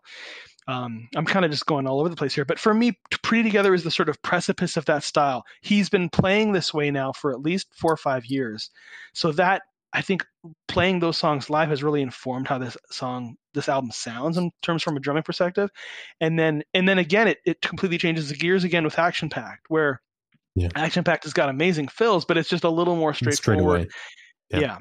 um, 0.67 1.07
i'm 1.15 1.25
kind 1.25 1.43
of 1.43 1.51
just 1.51 1.65
going 1.65 1.87
all 1.87 1.99
over 1.99 2.09
the 2.09 2.15
place 2.15 2.35
here 2.35 2.45
but 2.45 2.59
for 2.59 2.73
me 2.73 2.97
pretty 3.23 3.43
together 3.43 3.73
is 3.73 3.83
the 3.83 3.91
sort 3.91 4.09
of 4.09 4.21
precipice 4.21 4.77
of 4.77 4.85
that 4.85 5.03
style 5.03 5.43
he's 5.61 5.89
been 5.89 6.09
playing 6.09 6.51
this 6.51 6.73
way 6.73 6.91
now 6.91 7.11
for 7.11 7.31
at 7.31 7.41
least 7.41 7.67
four 7.75 7.91
or 7.91 7.97
five 7.97 8.25
years 8.27 8.69
so 9.13 9.31
that 9.31 9.63
i 9.93 10.01
think 10.01 10.25
playing 10.67 10.99
those 10.99 11.17
songs 11.17 11.49
live 11.49 11.69
has 11.69 11.83
really 11.83 12.01
informed 12.01 12.47
how 12.47 12.57
this 12.57 12.77
song 12.89 13.35
this 13.53 13.67
album 13.69 13.91
sounds 13.91 14.37
in 14.37 14.51
terms 14.61 14.81
from 14.83 14.95
a 14.97 14.99
drumming 14.99 15.23
perspective 15.23 15.69
and 16.19 16.37
then 16.39 16.63
and 16.73 16.87
then 16.87 16.97
again 16.97 17.27
it, 17.27 17.37
it 17.45 17.61
completely 17.61 17.97
changes 17.97 18.29
the 18.29 18.35
gears 18.35 18.63
again 18.63 18.83
with 18.83 18.97
action 18.99 19.29
pact 19.29 19.65
where 19.69 20.01
Yeah. 20.55 20.69
action 20.75 21.03
pact 21.03 21.23
has 21.25 21.33
got 21.33 21.49
amazing 21.49 21.87
fills 21.87 22.25
but 22.25 22.37
it's 22.37 22.49
just 22.49 22.63
a 22.63 22.69
little 22.69 22.95
more 22.95 23.13
Straight 23.13 23.35
straightforward 23.35 23.81
away. 23.81 23.89
yeah, 24.49 24.59
Yeah. 24.59 24.77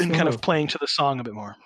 and 0.00 0.14
kind 0.14 0.28
of 0.28 0.40
playing 0.40 0.68
to 0.68 0.78
the 0.78 0.86
song 0.86 1.20
a 1.20 1.24
bit 1.24 1.34
more 1.34 1.56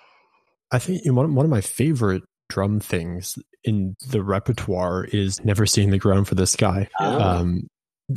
I 0.71 0.79
think 0.79 1.01
one 1.05 1.35
one 1.35 1.45
of 1.45 1.49
my 1.51 1.61
favorite 1.61 2.23
drum 2.49 2.79
things 2.79 3.37
in 3.63 3.95
the 4.07 4.23
repertoire 4.23 5.05
is 5.05 5.43
"Never 5.43 5.65
Seeing 5.65 5.89
the 5.91 5.97
Ground 5.99 6.27
for 6.27 6.35
This 6.35 6.55
Guy." 6.55 6.87
Oh. 6.99 7.21
Um, 7.21 7.67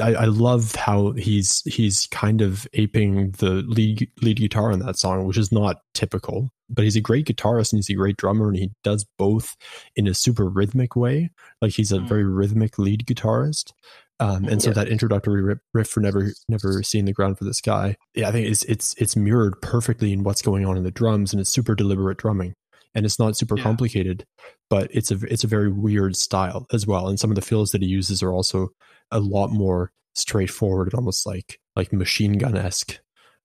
I, 0.00 0.14
I 0.14 0.24
love 0.26 0.74
how 0.74 1.12
he's 1.12 1.62
he's 1.64 2.06
kind 2.08 2.42
of 2.42 2.66
aping 2.74 3.30
the 3.38 3.62
lead 3.66 4.10
lead 4.20 4.38
guitar 4.38 4.70
in 4.70 4.80
that 4.80 4.98
song, 4.98 5.24
which 5.26 5.38
is 5.38 5.50
not 5.50 5.80
typical. 5.94 6.50
But 6.70 6.84
he's 6.84 6.96
a 6.96 7.00
great 7.00 7.26
guitarist 7.26 7.72
and 7.72 7.78
he's 7.78 7.88
a 7.88 7.94
great 7.94 8.18
drummer, 8.18 8.48
and 8.48 8.56
he 8.58 8.70
does 8.84 9.06
both 9.16 9.56
in 9.96 10.06
a 10.06 10.12
super 10.14 10.46
rhythmic 10.48 10.94
way. 10.96 11.30
Like 11.62 11.72
he's 11.72 11.92
a 11.92 11.98
Mm. 11.98 12.08
very 12.08 12.24
rhythmic 12.24 12.78
lead 12.78 13.06
guitarist. 13.06 13.72
Um, 14.20 14.44
and 14.48 14.60
so 14.60 14.70
Yeah. 14.70 14.74
that 14.74 14.88
introductory 14.88 15.56
riff, 15.72 15.88
for 15.88 16.00
never 16.00 16.32
never 16.48 16.82
seeing 16.82 17.04
the 17.06 17.12
ground 17.14 17.38
for 17.38 17.44
this 17.44 17.60
guy, 17.62 17.96
yeah, 18.14 18.28
I 18.28 18.32
think 18.32 18.46
it's 18.48 18.64
it's 18.64 18.94
it's 18.98 19.16
mirrored 19.16 19.62
perfectly 19.62 20.12
in 20.12 20.24
what's 20.24 20.42
going 20.42 20.66
on 20.66 20.76
in 20.76 20.82
the 20.82 20.90
drums, 20.90 21.32
and 21.32 21.40
it's 21.40 21.48
super 21.50 21.74
deliberate 21.74 22.18
drumming, 22.18 22.52
and 22.94 23.04
it's 23.06 23.18
not 23.18 23.36
super 23.36 23.56
Yeah. 23.56 23.62
complicated, 23.64 24.24
but 24.70 24.90
it's 24.92 25.10
a 25.10 25.18
it's 25.30 25.44
a 25.44 25.48
very 25.48 25.70
weird 25.70 26.16
style 26.16 26.66
as 26.72 26.86
well. 26.86 27.08
And 27.08 27.18
some 27.18 27.30
of 27.30 27.34
the 27.36 27.42
fills 27.42 27.70
that 27.72 27.82
he 27.82 27.88
uses 27.88 28.22
are 28.22 28.32
also 28.32 28.68
a 29.10 29.20
lot 29.20 29.50
more 29.50 29.92
straightforward 30.14 30.88
and 30.88 30.94
almost 30.94 31.26
like 31.26 31.60
like 31.76 31.92
machine 31.92 32.38
gun 32.38 32.56
esque. 32.56 32.98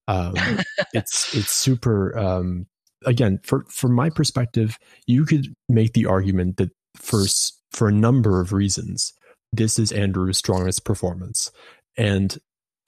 Um, 0.08 0.34
it's 0.94 1.34
it's 1.36 1.52
super. 1.52 2.18
Um, 2.18 2.68
again, 3.06 3.40
for 3.44 3.66
from 3.70 3.94
my 3.94 4.10
perspective, 4.10 4.78
you 5.08 5.26
could 5.26 5.54
make 5.70 5.94
the 5.94 6.06
argument 6.06 6.58
that 6.58 6.72
for 6.96 7.24
for 7.72 7.88
a 7.88 7.94
number 7.94 8.40
of 8.42 8.54
reasons, 8.54 9.14
this 9.52 9.80
is 9.80 9.92
Andrew's 9.92 10.38
strongest 10.38 10.86
performance. 10.86 11.52
And 11.98 12.38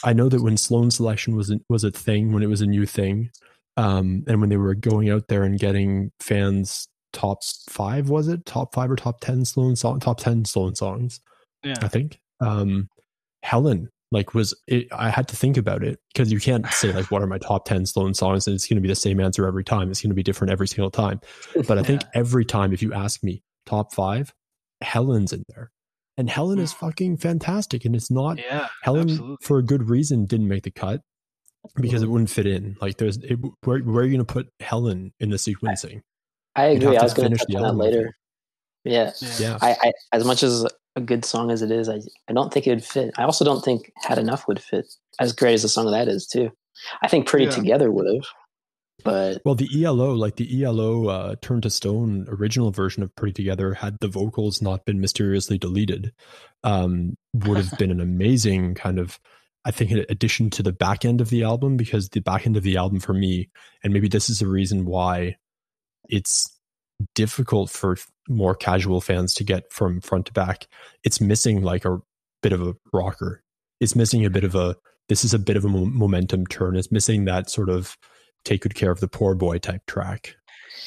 I 0.04 0.14
know 0.14 0.30
that 0.30 0.42
when 0.42 0.58
Sloan 0.58 0.92
selection 0.92 1.36
was 1.36 1.54
was 1.70 1.84
a 1.84 1.92
thing, 1.92 2.34
when 2.34 2.44
it 2.44 2.50
was 2.50 2.62
a 2.62 2.66
new 2.68 2.86
thing, 2.86 3.30
um, 3.78 4.24
and 4.28 4.40
when 4.40 4.50
they 4.50 4.58
were 4.58 4.76
going 4.76 5.10
out 5.10 5.28
there 5.28 5.44
and 5.44 5.60
getting 5.60 6.12
fans 6.20 6.88
top 7.14 7.40
five, 7.70 8.10
was 8.10 8.28
it 8.28 8.46
top 8.46 8.74
five 8.74 8.92
or 8.92 8.96
top 8.96 9.22
ten 9.22 9.46
Sloan 9.46 9.76
song, 9.76 10.00
top 10.00 10.20
ten 10.20 10.46
Sloan 10.46 10.76
songs? 10.76 11.20
yeah 11.64 11.76
I 11.82 11.88
think. 11.88 12.20
Um, 12.40 12.90
Helen, 13.44 13.90
like, 14.12 14.34
was 14.34 14.54
it, 14.68 14.88
I 14.92 15.10
had 15.10 15.28
to 15.30 15.36
think 15.36 15.58
about 15.58 15.84
it 15.84 16.00
because 16.14 16.32
you 16.32 16.40
can't 16.40 16.66
say 16.68 16.92
like, 16.94 17.12
what 17.12 17.22
are 17.22 17.28
my 17.28 17.38
top 17.38 17.66
ten 17.66 17.86
Sloan 17.86 18.14
songs, 18.14 18.48
and 18.48 18.56
it's 18.56 18.68
going 18.68 18.78
to 18.78 18.82
be 18.82 18.88
the 18.88 18.96
same 18.96 19.20
answer 19.20 19.46
every 19.48 19.64
time. 19.64 19.90
It's 19.90 20.02
going 20.02 20.10
to 20.12 20.16
be 20.16 20.24
different 20.24 20.52
every 20.52 20.68
single 20.68 20.92
time. 20.92 21.20
But 21.68 21.78
I 21.78 21.84
think 21.84 22.02
every 22.14 22.46
time, 22.46 22.72
if 22.72 22.82
you 22.82 22.94
ask 22.94 23.24
me 23.24 23.44
top 23.66 23.94
five, 23.94 24.34
Helen's 24.82 25.34
in 25.34 25.44
there, 25.50 25.72
and 26.18 26.30
Helen 26.30 26.60
is 26.60 26.72
fucking 26.74 27.18
fantastic, 27.18 27.86
and 27.86 27.96
it's 27.96 28.12
not 28.12 28.38
yeah 28.38 28.68
Helen 28.84 29.10
absolutely. 29.10 29.38
for 29.42 29.58
a 29.58 29.64
good 29.64 29.90
reason 29.90 30.26
didn't 30.26 30.48
make 30.48 30.64
the 30.64 30.72
cut 30.72 31.02
because 31.76 32.04
it 32.04 32.10
wouldn't 32.10 32.30
fit 32.30 32.48
in. 32.48 32.78
Like, 32.82 32.98
there's 32.98 33.18
it, 33.18 33.40
where 33.64 33.80
where 33.80 34.04
are 34.04 34.06
you 34.06 34.18
going 34.18 34.26
to 34.26 34.34
put 34.34 34.50
Helen 34.60 35.14
in 35.20 35.30
the 35.30 35.38
sequencing? 35.38 36.02
I 36.56 36.70
You'd 36.70 36.84
agree. 36.84 36.98
I 36.98 37.04
was 37.04 37.14
going 37.14 37.32
to 37.32 37.38
finish 37.38 37.40
touch 37.40 37.48
the 37.50 37.56
on 37.58 37.62
that 37.62 37.68
album 37.68 37.80
with 37.80 37.88
later. 37.88 38.16
Yeah. 38.84 39.12
Yeah, 39.40 39.58
I, 39.62 39.76
I 39.82 39.92
as 40.14 40.24
much 40.24 40.44
as 40.44 40.66
a 40.96 41.02
good 41.02 41.26
song 41.26 41.52
as 41.52 41.62
it 41.62 41.72
is, 41.72 41.90
I 41.90 42.00
I 42.30 42.34
don't 42.34 42.54
think 42.54 42.68
it 42.68 42.72
would 42.72 42.86
fit. 42.86 43.14
I 43.18 43.24
also 43.24 43.44
don't 43.44 43.64
think 43.64 43.92
Had 43.98 44.18
Enough 44.18 44.48
would 44.48 44.62
fit. 44.62 44.86
As 45.20 45.34
great 45.34 45.54
as 45.54 45.64
a 45.64 45.70
song 45.70 45.90
that 45.92 46.08
is 46.08 46.28
too. 46.28 46.52
I 47.02 47.08
think 47.08 47.28
Pretty 47.28 47.46
Yeah. 47.46 47.52
Together 47.52 47.92
would 47.92 48.08
have. 48.14 48.26
But 49.04 49.42
Well, 49.46 49.56
the 49.56 49.70
ELO, 49.84 50.14
like 50.14 50.36
the 50.38 50.64
ELO 50.64 51.08
uh, 51.08 51.36
Turn 51.42 51.62
to 51.62 51.70
Stone 51.70 52.26
original 52.30 52.72
version 52.72 53.04
of 53.04 53.16
Pretty 53.16 53.34
Together, 53.34 53.74
had 53.74 53.98
the 54.00 54.08
vocals 54.08 54.62
not 54.62 54.86
been 54.86 55.00
mysteriously 55.00 55.58
deleted, 55.58 56.12
um, 56.64 57.16
would 57.34 57.58
have 57.58 57.78
been 57.78 57.92
an 57.92 58.02
amazing 58.02 58.74
kind 58.74 58.98
of, 58.98 59.20
I 59.66 59.72
think, 59.72 59.92
an 59.92 60.06
addition 60.10 60.50
to 60.52 60.64
the 60.64 60.72
back 60.72 61.06
end 61.06 61.22
of 61.22 61.30
the 61.30 61.44
album 61.44 61.76
because 61.76 62.10
the 62.10 62.22
back 62.22 62.46
end 62.46 62.56
of 62.56 62.64
the 62.64 62.78
album 62.78 63.00
for 63.00 63.14
me, 63.14 63.50
and 63.84 63.92
maybe 63.92 64.08
this 64.08 64.30
is 64.30 64.40
the 64.40 64.48
reason 64.48 64.86
why 64.86 65.38
it's 66.08 66.56
difficult 67.16 67.70
for 67.70 67.98
more 68.30 68.56
casual 68.56 69.02
fans 69.02 69.34
to 69.36 69.44
get 69.44 69.72
from 69.74 70.02
front 70.02 70.28
to 70.28 70.34
back. 70.34 70.68
It's 71.04 71.20
missing 71.20 71.64
like 71.64 71.84
a 71.84 72.00
bit 72.42 72.54
of 72.54 72.62
a 72.62 72.76
rocker. 72.94 73.44
It's 73.80 73.96
missing 73.96 74.26
a 74.26 74.30
bit 74.30 74.44
of 74.44 74.56
a. 74.56 74.76
This 75.10 75.24
is 75.24 75.34
a 75.34 75.40
bit 75.40 75.58
of 75.58 75.66
a 75.66 75.70
momentum 75.70 76.48
turn. 76.48 76.76
It's 76.76 76.92
missing 76.92 77.26
that 77.26 77.50
sort 77.50 77.70
of 77.70 77.98
take 78.44 78.62
good 78.62 78.76
care 78.76 78.92
of 78.92 79.00
the 79.00 79.08
poor 79.08 79.36
boy 79.36 79.58
type 79.58 79.82
track. 79.88 80.36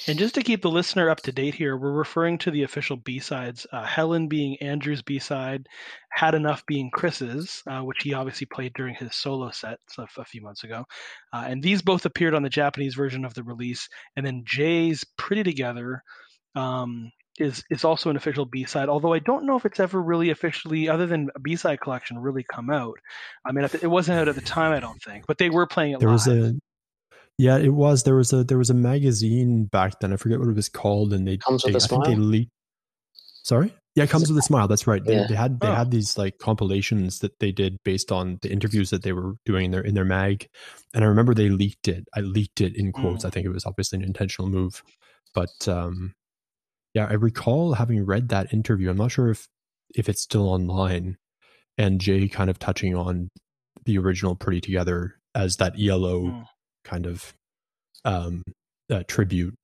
And 0.07 0.18
just 0.18 0.34
to 0.36 0.43
keep 0.43 0.62
the 0.62 0.70
listener 0.70 1.11
up 1.11 1.20
to 1.22 1.32
date 1.32 1.55
here, 1.55 1.76
we're 1.76 1.93
referring 1.93 2.39
to 2.39 2.51
the 2.51 2.62
official 2.62 2.97
B 2.97 3.18
sides. 3.18 3.66
Uh, 3.72 3.84
Helen 3.84 4.28
being 4.28 4.57
Andrew's 4.61 5.03
B 5.03 5.18
side, 5.18 5.66
Had 6.11 6.34
Enough 6.34 6.64
being 6.66 6.91
Chris's, 6.91 7.62
uh, 7.66 7.80
which 7.80 8.03
he 8.03 8.14
obviously 8.14 8.47
played 8.47 8.72
during 8.74 8.95
his 8.95 9.14
solo 9.14 9.51
sets 9.51 9.99
a, 9.99 10.07
a 10.16 10.24
few 10.24 10.43
months 10.43 10.64
ago. 10.64 10.84
Uh, 11.32 11.45
and 11.47 11.62
these 11.62 11.82
both 11.82 12.07
appeared 12.07 12.34
on 12.34 12.43
the 12.43 12.49
Japanese 12.49 12.95
version 12.95 13.24
of 13.24 13.34
the 13.34 13.43
release. 13.43 13.89
And 14.16 14.24
then 14.24 14.45
Jay's 14.47 15.05
Pretty 15.16 15.43
Together 15.43 16.03
um, 16.55 17.12
is 17.39 17.62
is 17.70 17.84
also 17.84 18.11
an 18.11 18.16
official 18.16 18.47
B 18.47 18.64
side. 18.64 18.89
Although 18.89 19.12
I 19.12 19.20
don't 19.20 19.47
know 19.47 19.57
if 19.57 19.64
it's 19.66 19.80
ever 19.80 20.01
really 20.03 20.30
officially, 20.30 20.89
other 20.89 21.07
than 21.07 21.28
a 21.36 21.41
B 21.41 21.57
side 21.57 21.80
collection, 21.80 22.18
really 22.18 22.45
come 22.51 22.70
out. 22.70 22.99
I 23.45 23.53
mean, 23.53 23.64
it 23.64 23.86
wasn't 23.86 24.18
out 24.18 24.28
at 24.28 24.34
the 24.34 24.41
time, 24.41 24.72
I 24.72 24.80
don't 24.80 25.01
think, 25.03 25.26
but 25.26 25.39
they 25.39 25.51
were 25.51 25.66
playing 25.66 25.93
it 25.93 26.01
There 26.01 26.09
live. 26.09 26.14
was 26.14 26.26
a 26.26 26.55
yeah, 27.39 27.57
it 27.57 27.72
was 27.72 28.03
there 28.03 28.16
was 28.16 28.32
a 28.32 28.45
there 28.45 28.59
was 28.59 28.70
a 28.70 28.74
magazine 28.74 29.64
back 29.64 30.01
then. 30.01 30.12
I 30.12 30.16
forget 30.16 30.39
what 30.41 30.49
it 30.49 30.57
was 30.57 30.68
called, 30.68 31.12
and 31.12 31.26
they 31.26 31.36
Comes 31.39 31.64
with 31.64 31.72
they, 31.72 31.78
a 31.78 31.82
I 31.82 31.86
think 31.86 32.05
they 32.05 32.14
Smile? 32.14 32.26
leaked. 32.26 32.51
Sorry, 33.45 33.72
yeah, 33.95 34.05
it 34.05 34.11
comes 34.11 34.28
with 34.28 34.36
a 34.36 34.43
smile. 34.43 34.68
That's 34.68 34.86
right. 34.86 35.03
They, 35.03 35.14
Yeah. 35.14 35.26
they 35.26 35.34
had 35.34 35.61
they 35.61 35.68
Oh. 35.68 35.74
had 35.74 35.91
these 35.91 36.18
like 36.18 36.39
compilations 36.39 37.20
that 37.20 37.39
they 37.41 37.51
did 37.51 37.78
based 37.84 38.12
on 38.12 38.39
the 38.43 38.51
interviews 38.53 38.91
that 38.91 39.03
they 39.03 39.12
were 39.12 39.34
doing 39.47 39.66
in 39.66 39.70
their 39.70 39.80
in 39.80 39.95
their 39.95 40.05
mag, 40.05 40.49
and 40.93 41.03
I 41.03 41.07
remember 41.07 41.32
they 41.32 41.49
leaked 41.49 41.89
it. 41.89 42.05
I 42.14 42.20
leaked 42.20 42.61
it 42.61 42.76
in 42.76 42.93
quotes. 42.93 43.24
Mm. 43.24 43.28
I 43.28 43.30
think 43.30 43.47
it 43.47 43.51
was 43.51 43.64
obviously 43.64 43.99
an 44.01 44.05
intentional 44.05 44.51
move, 44.51 44.82
but 45.34 45.66
um, 45.66 46.12
yeah, 46.93 47.07
I 47.07 47.14
recall 47.14 47.74
having 47.74 48.05
read 48.05 48.28
that 48.30 48.53
interview. 48.53 48.91
I'm 48.91 48.97
not 48.99 49.12
sure 49.12 49.30
if 49.30 49.47
if 49.95 50.09
it's 50.11 50.20
still 50.22 50.49
online, 50.49 51.16
and 51.78 52.01
Jay 52.01 52.28
kind 52.28 52.51
of 52.51 52.59
touching 52.59 52.95
on 52.95 53.30
the 53.86 53.97
original 53.97 54.34
Pretty 54.34 54.61
Together 54.61 55.14
as 55.34 55.57
that 55.57 55.80
ELO. 55.80 56.22
Mm. 56.24 56.45
Kind 56.84 57.06
of 57.06 57.34
um, 58.04 58.42
uh, 58.90 59.02
tribute, 59.08 59.54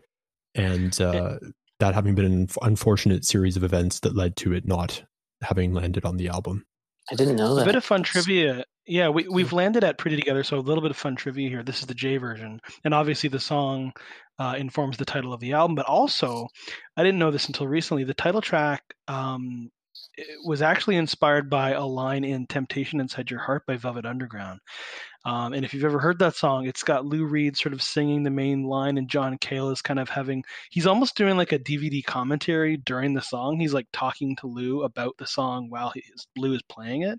and 0.54 0.98
uh, 1.00 1.38
that 1.80 1.94
having 1.94 2.14
been 2.14 2.24
an 2.24 2.48
unfortunate 2.62 3.24
series 3.24 3.56
of 3.56 3.64
events 3.64 4.00
that 4.00 4.14
led 4.14 4.36
to 4.36 4.52
it 4.52 4.66
not 4.66 5.02
having 5.42 5.72
landed 5.72 6.04
on 6.04 6.16
the 6.16 6.28
album. 6.28 6.64
I 7.10 7.16
didn't 7.16 7.36
know 7.36 7.54
that. 7.54 7.62
A 7.62 7.66
bit 7.66 7.74
of 7.74 7.84
fun 7.84 8.02
trivia. 8.02 8.64
Yeah, 8.86 9.08
we, 9.08 9.26
we've 9.28 9.52
landed 9.52 9.84
at 9.84 9.98
Pretty 9.98 10.16
Together, 10.16 10.42
so 10.42 10.58
a 10.58 10.60
little 10.60 10.82
bit 10.82 10.90
of 10.90 10.96
fun 10.96 11.16
trivia 11.16 11.48
here. 11.48 11.62
This 11.62 11.80
is 11.80 11.86
the 11.86 11.94
Jay 11.94 12.16
version. 12.16 12.60
And 12.84 12.94
obviously, 12.94 13.28
the 13.28 13.40
song 13.40 13.92
uh, 14.38 14.54
informs 14.58 14.96
the 14.96 15.04
title 15.04 15.32
of 15.32 15.40
the 15.40 15.52
album. 15.52 15.74
But 15.74 15.86
also, 15.86 16.48
I 16.96 17.02
didn't 17.02 17.18
know 17.18 17.30
this 17.30 17.46
until 17.46 17.66
recently. 17.66 18.04
The 18.04 18.14
title 18.14 18.40
track 18.40 18.82
um, 19.08 19.70
was 20.44 20.62
actually 20.62 20.96
inspired 20.96 21.50
by 21.50 21.72
a 21.72 21.84
line 21.84 22.24
in 22.24 22.46
"Temptation 22.46 23.00
Inside 23.00 23.30
Your 23.30 23.40
Heart" 23.40 23.66
by 23.66 23.76
Velvet 23.76 24.06
Underground. 24.06 24.60
Um, 25.24 25.54
and 25.54 25.64
if 25.64 25.72
you've 25.72 25.84
ever 25.84 25.98
heard 25.98 26.18
that 26.18 26.36
song, 26.36 26.66
it's 26.66 26.82
got 26.82 27.06
Lou 27.06 27.24
Reed 27.24 27.56
sort 27.56 27.72
of 27.72 27.80
singing 27.82 28.22
the 28.22 28.30
main 28.30 28.64
line, 28.64 28.98
and 28.98 29.08
John 29.08 29.38
Cale 29.38 29.70
is 29.70 29.80
kind 29.80 29.98
of 29.98 30.10
having, 30.10 30.44
he's 30.70 30.86
almost 30.86 31.16
doing 31.16 31.36
like 31.36 31.52
a 31.52 31.58
DVD 31.58 32.04
commentary 32.04 32.76
during 32.76 33.14
the 33.14 33.22
song. 33.22 33.58
He's 33.58 33.72
like 33.72 33.86
talking 33.92 34.36
to 34.36 34.46
Lou 34.46 34.82
about 34.82 35.16
the 35.16 35.26
song 35.26 35.70
while 35.70 35.90
he, 35.94 36.02
Lou 36.36 36.54
is 36.54 36.62
playing 36.68 37.02
it. 37.02 37.18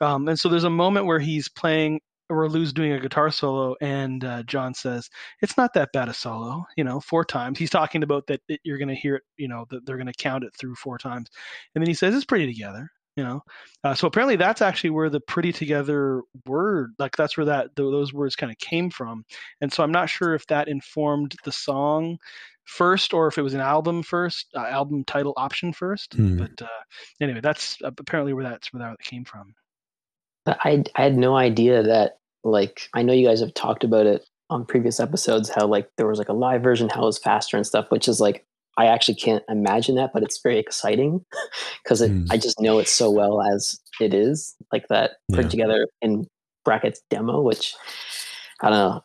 Um, 0.00 0.26
and 0.26 0.38
so 0.38 0.48
there's 0.48 0.64
a 0.64 0.70
moment 0.70 1.06
where 1.06 1.20
he's 1.20 1.48
playing 1.48 2.00
where 2.28 2.48
Lou's 2.48 2.72
doing 2.72 2.92
a 2.92 3.00
guitar 3.00 3.30
solo, 3.30 3.76
and 3.80 4.24
uh, 4.24 4.42
John 4.44 4.74
says, 4.74 5.08
"It's 5.40 5.56
not 5.56 5.74
that 5.74 5.92
bad 5.92 6.08
a 6.08 6.14
solo, 6.14 6.64
you 6.76 6.84
know, 6.84 7.00
four 7.00 7.24
times." 7.24 7.58
He's 7.58 7.70
talking 7.70 8.02
about 8.02 8.26
that, 8.28 8.40
that 8.48 8.60
you're 8.64 8.78
going 8.78 8.88
to 8.88 8.94
hear 8.94 9.16
it, 9.16 9.22
you 9.36 9.48
know, 9.48 9.66
that 9.70 9.86
they're 9.86 9.96
going 9.96 10.06
to 10.06 10.12
count 10.12 10.44
it 10.44 10.54
through 10.58 10.74
four 10.76 10.98
times, 10.98 11.28
and 11.74 11.82
then 11.82 11.88
he 11.88 11.94
says, 11.94 12.14
"It's 12.14 12.24
pretty 12.24 12.46
together." 12.46 12.90
You 13.14 13.24
know, 13.24 13.42
uh, 13.84 13.94
so 13.94 14.06
apparently 14.06 14.36
that's 14.36 14.62
actually 14.62 14.90
where 14.90 15.10
the 15.10 15.20
"pretty 15.20 15.52
together" 15.52 16.22
word, 16.46 16.92
like 16.98 17.14
that's 17.16 17.36
where 17.36 17.46
that 17.46 17.76
those 17.76 18.12
words 18.12 18.36
kind 18.36 18.50
of 18.50 18.58
came 18.58 18.88
from, 18.90 19.24
and 19.60 19.70
so 19.72 19.82
I'm 19.82 19.92
not 19.92 20.08
sure 20.08 20.34
if 20.34 20.46
that 20.46 20.68
informed 20.68 21.36
the 21.44 21.52
song 21.52 22.18
first 22.64 23.12
or 23.12 23.26
if 23.26 23.38
it 23.38 23.42
was 23.42 23.54
an 23.54 23.60
album 23.60 24.02
first, 24.02 24.46
uh, 24.56 24.60
album 24.60 25.04
title 25.04 25.34
option 25.36 25.72
first. 25.72 26.16
Mm. 26.16 26.38
But 26.38 26.62
uh, 26.62 26.82
anyway, 27.20 27.40
that's 27.40 27.78
apparently 27.82 28.32
where 28.32 28.44
that's 28.44 28.72
where 28.72 28.82
that 28.88 28.98
came 29.00 29.24
from. 29.24 29.54
I 30.46 30.84
I 30.94 31.02
had 31.02 31.16
no 31.16 31.36
idea 31.36 31.82
that 31.82 32.18
like 32.44 32.88
I 32.94 33.02
know 33.02 33.12
you 33.12 33.26
guys 33.26 33.40
have 33.40 33.54
talked 33.54 33.84
about 33.84 34.06
it 34.06 34.24
on 34.50 34.66
previous 34.66 35.00
episodes 35.00 35.48
how 35.48 35.66
like 35.66 35.88
there 35.96 36.06
was 36.06 36.18
like 36.18 36.28
a 36.28 36.34
live 36.34 36.62
version 36.62 36.88
how 36.88 37.02
it 37.02 37.06
was 37.06 37.18
faster 37.18 37.56
and 37.56 37.66
stuff, 37.66 37.86
which 37.90 38.08
is 38.08 38.20
like 38.20 38.44
I 38.78 38.86
actually 38.86 39.16
can't 39.16 39.44
imagine 39.48 39.96
that, 39.96 40.12
but 40.12 40.22
it's 40.22 40.40
very 40.42 40.58
exciting 40.58 41.24
because 41.82 42.00
mm. 42.00 42.26
I 42.30 42.36
just 42.36 42.60
know 42.60 42.78
it 42.78 42.88
so 42.88 43.10
well 43.10 43.42
as 43.42 43.80
it 44.00 44.14
is 44.14 44.54
like 44.72 44.88
that 44.88 45.12
put 45.32 45.50
together 45.50 45.86
in 46.00 46.26
brackets 46.64 47.02
demo, 47.10 47.42
which 47.42 47.74
I 48.60 48.70
don't 48.70 48.78
know 48.78 49.02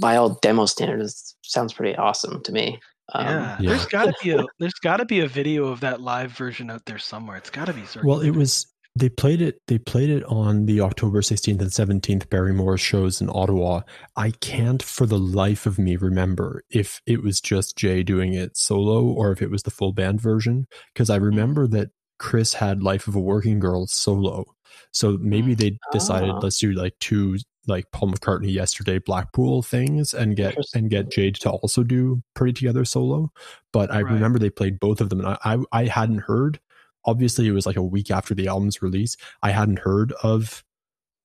by 0.00 0.16
all 0.16 0.30
demo 0.42 0.66
standards 0.66 1.36
sounds 1.42 1.72
pretty 1.72 1.96
awesome 1.96 2.42
to 2.42 2.52
me. 2.52 2.80
Um, 3.12 3.26
yeah. 3.26 3.56
yeah. 3.60 3.68
there's 3.68 3.86
got 3.86 4.06
to 4.06 4.14
be 4.22 4.30
a 4.30 4.44
there's 4.58 4.74
got 4.74 4.96
to 4.96 5.04
be 5.04 5.20
a 5.20 5.28
video 5.28 5.66
of 5.68 5.80
that 5.80 6.00
live 6.00 6.32
version 6.32 6.70
out 6.70 6.84
there 6.86 6.98
somewhere. 6.98 7.36
It's 7.36 7.50
got 7.50 7.66
to 7.66 7.72
be. 7.72 7.82
Well, 8.02 8.20
it 8.20 8.30
was 8.30 8.66
they 8.96 9.08
played 9.08 9.42
it. 9.42 9.60
They 9.66 9.78
played 9.78 10.10
it 10.10 10.24
on 10.24 10.66
the 10.66 10.80
October 10.80 11.20
16th 11.20 11.60
and 11.60 12.02
17th 12.02 12.28
Barrymore 12.28 12.78
shows 12.78 13.20
in 13.20 13.28
Ottawa. 13.28 13.80
I 14.16 14.30
can't, 14.40 14.82
for 14.82 15.04
the 15.04 15.18
life 15.18 15.66
of 15.66 15.78
me, 15.78 15.96
remember 15.96 16.62
if 16.70 17.00
it 17.04 17.22
was 17.22 17.40
just 17.40 17.76
Jay 17.76 18.04
doing 18.04 18.34
it 18.34 18.56
solo 18.56 19.02
or 19.04 19.32
if 19.32 19.42
it 19.42 19.50
was 19.50 19.64
the 19.64 19.72
full 19.72 19.92
band 19.92 20.20
version. 20.20 20.66
Because 20.92 21.10
I 21.10 21.16
mm-hmm. 21.16 21.26
remember 21.26 21.66
that 21.68 21.90
Chris 22.18 22.54
had 22.54 22.82
"Life 22.82 23.08
of 23.08 23.16
a 23.16 23.20
Working 23.20 23.58
Girl" 23.58 23.86
solo. 23.88 24.44
So 24.92 25.18
maybe 25.20 25.54
mm. 25.54 25.58
they 25.58 25.78
decided 25.92 26.30
oh. 26.30 26.38
let's 26.38 26.58
do 26.58 26.72
like 26.72 26.94
two 27.00 27.38
like 27.66 27.90
Paul 27.92 28.12
McCartney 28.12 28.52
yesterday 28.52 28.98
Blackbird 28.98 29.64
things 29.64 30.14
and 30.14 30.36
get 30.36 30.56
and 30.74 30.90
get 30.90 31.10
Jay 31.10 31.30
to 31.30 31.50
also 31.50 31.82
do 31.82 32.22
Pretty 32.34 32.52
Together 32.52 32.84
solo. 32.84 33.32
But 33.72 33.90
I 33.90 34.02
right. 34.02 34.12
remember 34.12 34.38
they 34.38 34.50
played 34.50 34.78
both 34.78 35.00
of 35.00 35.08
them 35.08 35.20
and 35.20 35.28
I, 35.28 35.38
I, 35.44 35.58
I 35.72 35.84
hadn't 35.86 36.20
heard 36.20 36.60
obviously 37.06 37.46
it 37.46 37.52
was 37.52 37.66
like 37.66 37.76
a 37.76 37.82
week 37.82 38.10
after 38.10 38.34
the 38.34 38.48
album's 38.48 38.82
release. 38.82 39.16
I 39.42 39.50
hadn't 39.50 39.80
heard 39.80 40.12
of 40.22 40.64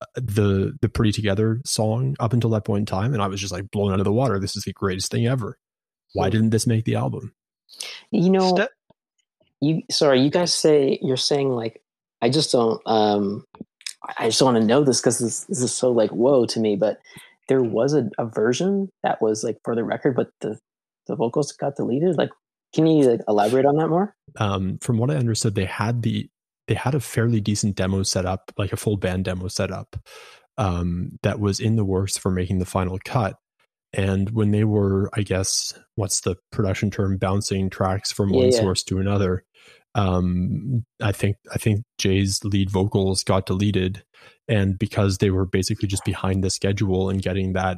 uh, 0.02 0.06
the 0.16 0.78
the 0.82 0.90
Pretty 0.90 1.12
Together 1.12 1.62
song 1.66 2.16
up 2.20 2.34
until 2.34 2.50
that 2.52 2.66
point 2.66 2.82
in 2.82 2.86
time, 2.86 3.14
and 3.14 3.22
I 3.22 3.28
was 3.28 3.40
just 3.42 3.54
like 3.54 3.72
blown 3.72 3.92
out 3.94 4.00
of 4.00 4.06
the 4.06 4.14
water. 4.14 4.40
This 4.40 4.56
is 4.56 4.64
the 4.64 4.74
greatest 4.74 5.12
thing 5.12 5.28
ever. 5.28 5.58
Why 6.14 6.30
didn't 6.30 6.50
this 6.50 6.66
make 6.66 6.86
the 6.86 6.96
album? 6.96 7.34
You 8.12 8.30
know, 8.30 8.56
Ste- 8.56 8.72
you 9.62 9.82
sorry, 9.92 10.22
you 10.22 10.30
guys 10.30 10.54
say 10.54 11.00
you're 11.02 11.18
saying 11.18 11.50
like 11.50 11.82
I 12.22 12.30
just 12.30 12.52
don't. 12.52 12.82
um 12.86 13.46
I 14.18 14.28
just 14.28 14.42
want 14.42 14.58
to 14.58 14.64
know 14.64 14.84
this 14.84 15.02
because 15.02 15.20
this, 15.20 15.44
this 15.46 15.62
is 15.62 15.74
so 15.74 15.92
like 15.92 16.10
whoa 16.12 16.46
to 16.48 16.60
me. 16.60 16.76
But 16.76 17.00
there 17.48 17.62
was 17.62 17.94
a, 17.94 18.10
a 18.18 18.26
version 18.26 18.90
that 19.04 19.22
was 19.22 19.44
like 19.44 19.58
for 19.64 19.76
the 19.76 19.84
record, 19.84 20.16
but 20.16 20.30
the 20.42 20.58
the 21.08 21.16
vocals 21.16 21.52
got 21.52 21.76
deleted. 21.76 22.18
Like 22.18 22.30
can 22.74 22.88
you 22.88 23.10
like, 23.10 23.22
elaborate 23.28 23.66
on 23.66 23.78
that 23.78 23.90
more? 23.90 24.16
Um, 24.38 24.78
from 24.80 24.98
what 24.98 25.12
I 25.12 25.16
understood, 25.16 25.56
they 25.56 25.66
had 25.66 26.02
the 26.02 26.30
they 26.68 26.76
had 26.76 26.94
a 26.94 27.00
fairly 27.00 27.42
decent 27.42 27.76
demo 27.76 28.04
set 28.04 28.26
up, 28.26 28.52
like 28.58 28.72
a 28.72 28.78
full 28.78 28.96
band 28.96 29.26
demo 29.26 29.48
set 29.48 29.72
up, 29.72 29.96
um, 30.58 31.18
that 31.24 31.40
was 31.40 31.60
in 31.60 31.78
the 31.78 31.86
works 31.86 32.18
for 32.18 32.30
making 32.30 32.60
the 32.60 32.66
final 32.66 33.00
cut. 33.04 33.38
And 33.92 34.30
when 34.32 34.52
they 34.52 34.64
were, 34.64 35.10
I 35.16 35.24
guess, 35.24 35.74
what's 35.96 36.22
the 36.22 36.36
production 36.52 36.92
term, 36.92 37.18
bouncing 37.18 37.72
tracks 37.72 38.12
from 38.12 38.30
one 38.32 38.52
yeah. 38.52 38.60
source 38.60 38.84
to 38.84 39.00
another, 39.00 39.44
um, 39.96 40.86
I 41.02 41.12
think 41.12 41.38
I 41.52 41.58
think 41.58 41.82
Jay's 41.98 42.44
lead 42.44 42.70
vocals 42.70 43.24
got 43.24 43.48
deleted, 43.48 44.04
and 44.48 44.78
because 44.78 45.18
they 45.18 45.32
were 45.32 45.46
basically 45.46 45.88
just 45.88 46.06
behind 46.06 46.44
the 46.44 46.52
schedule 46.52 47.10
and 47.10 47.22
getting 47.22 47.54
that 47.54 47.78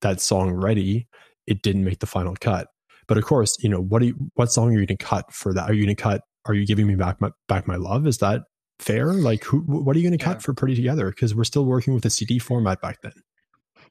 that 0.00 0.20
song 0.20 0.52
ready, 0.52 1.06
it 1.46 1.62
didn't 1.62 1.84
make 1.84 1.98
the 1.98 2.06
final 2.06 2.34
cut. 2.40 2.68
But 3.08 3.18
of 3.18 3.24
course, 3.24 3.56
you 3.62 3.68
know, 3.68 3.80
what 3.80 4.00
do 4.00 4.06
you, 4.06 4.30
what 4.34 4.52
song 4.52 4.68
are 4.68 4.72
you 4.72 4.86
going 4.86 4.96
to 4.96 4.96
cut 4.96 5.32
for 5.32 5.52
that? 5.54 5.68
Are 5.68 5.72
you 5.72 5.84
going 5.84 5.96
to 5.96 6.02
cut, 6.02 6.22
are 6.46 6.54
you 6.54 6.66
giving 6.66 6.86
me 6.86 6.94
back 6.94 7.20
my, 7.20 7.30
back 7.48 7.66
my 7.66 7.76
love? 7.76 8.06
Is 8.06 8.18
that 8.18 8.42
fair? 8.78 9.12
Like 9.12 9.44
who, 9.44 9.58
what 9.60 9.96
are 9.96 9.98
you 9.98 10.08
going 10.08 10.18
to 10.18 10.24
yeah. 10.24 10.32
cut 10.32 10.42
for 10.42 10.54
Pretty 10.54 10.74
Together? 10.74 11.10
Because 11.10 11.34
we're 11.34 11.44
still 11.44 11.64
working 11.64 11.94
with 11.94 12.04
a 12.04 12.10
CD 12.10 12.38
format 12.38 12.80
back 12.80 13.00
then. 13.02 13.12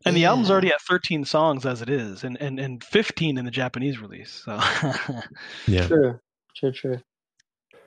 And 0.04 0.16
the 0.16 0.26
album's 0.26 0.50
already 0.50 0.70
at 0.70 0.82
13 0.82 1.26
songs 1.26 1.66
as 1.66 1.82
it 1.84 1.90
is, 1.90 2.24
and, 2.24 2.36
and, 2.42 2.60
and 2.60 2.84
15 2.84 3.38
in 3.38 3.46
the 3.46 3.52
Japanese 3.52 4.00
release. 4.00 4.42
So 4.44 4.60
yeah, 5.68 5.88
true, 5.88 6.20
true, 6.56 6.72
true. 6.72 7.02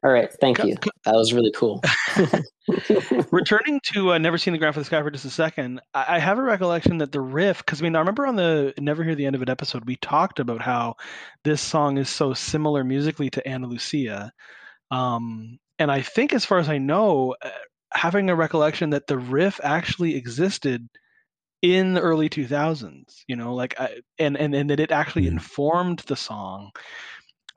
All 0.04 0.12
right, 0.12 0.30
thank 0.30 0.62
you. 0.62 0.76
That 1.06 1.14
was 1.14 1.32
really 1.32 1.52
cool. 1.52 1.82
Returning 3.30 3.80
to 3.94 4.12
uh, 4.12 4.18
Never 4.18 4.36
Seen 4.36 4.52
the 4.52 4.58
Ground 4.58 4.74
for 4.74 4.80
the 4.80 4.84
Sky 4.84 5.02
for 5.02 5.10
just 5.10 5.24
a 5.24 5.30
second, 5.30 5.80
I, 5.94 6.16
I 6.16 6.18
have 6.18 6.38
a 6.38 6.42
recollection 6.42 6.98
that 6.98 7.10
the 7.10 7.22
riff, 7.22 7.58
because 7.58 7.80
I 7.80 7.84
mean, 7.84 7.96
I 7.96 8.00
remember 8.00 8.26
on 8.26 8.36
the 8.36 8.74
Never 8.78 9.02
Hear 9.02 9.14
the 9.14 9.24
End 9.24 9.34
of 9.34 9.40
It 9.40 9.48
episode, 9.48 9.86
we 9.86 9.96
talked 9.96 10.40
about 10.40 10.60
how 10.60 10.96
this 11.42 11.62
song 11.62 11.96
is 11.96 12.10
so 12.10 12.34
similar 12.34 12.84
musically 12.84 13.30
to 13.30 13.48
Ana 13.48 13.66
Lucia. 13.66 14.30
Um, 14.90 15.58
and 15.78 15.90
I 15.90 16.02
think, 16.02 16.34
as 16.34 16.44
far 16.44 16.58
as 16.58 16.68
I 16.68 16.76
know, 16.76 17.34
uh, 17.42 17.48
having 17.92 18.28
a 18.28 18.36
recollection 18.36 18.90
that 18.90 19.06
the 19.06 19.16
riff 19.16 19.58
actually 19.62 20.16
existed 20.16 20.86
in 21.62 21.94
the 21.94 22.02
early 22.02 22.28
2000s, 22.28 23.22
you 23.26 23.36
know, 23.36 23.54
like, 23.54 23.80
I, 23.80 24.00
and, 24.18 24.36
and, 24.36 24.54
and 24.54 24.68
that 24.68 24.80
it 24.80 24.90
actually 24.90 25.24
mm. 25.24 25.28
informed 25.28 26.00
the 26.00 26.16
song. 26.16 26.72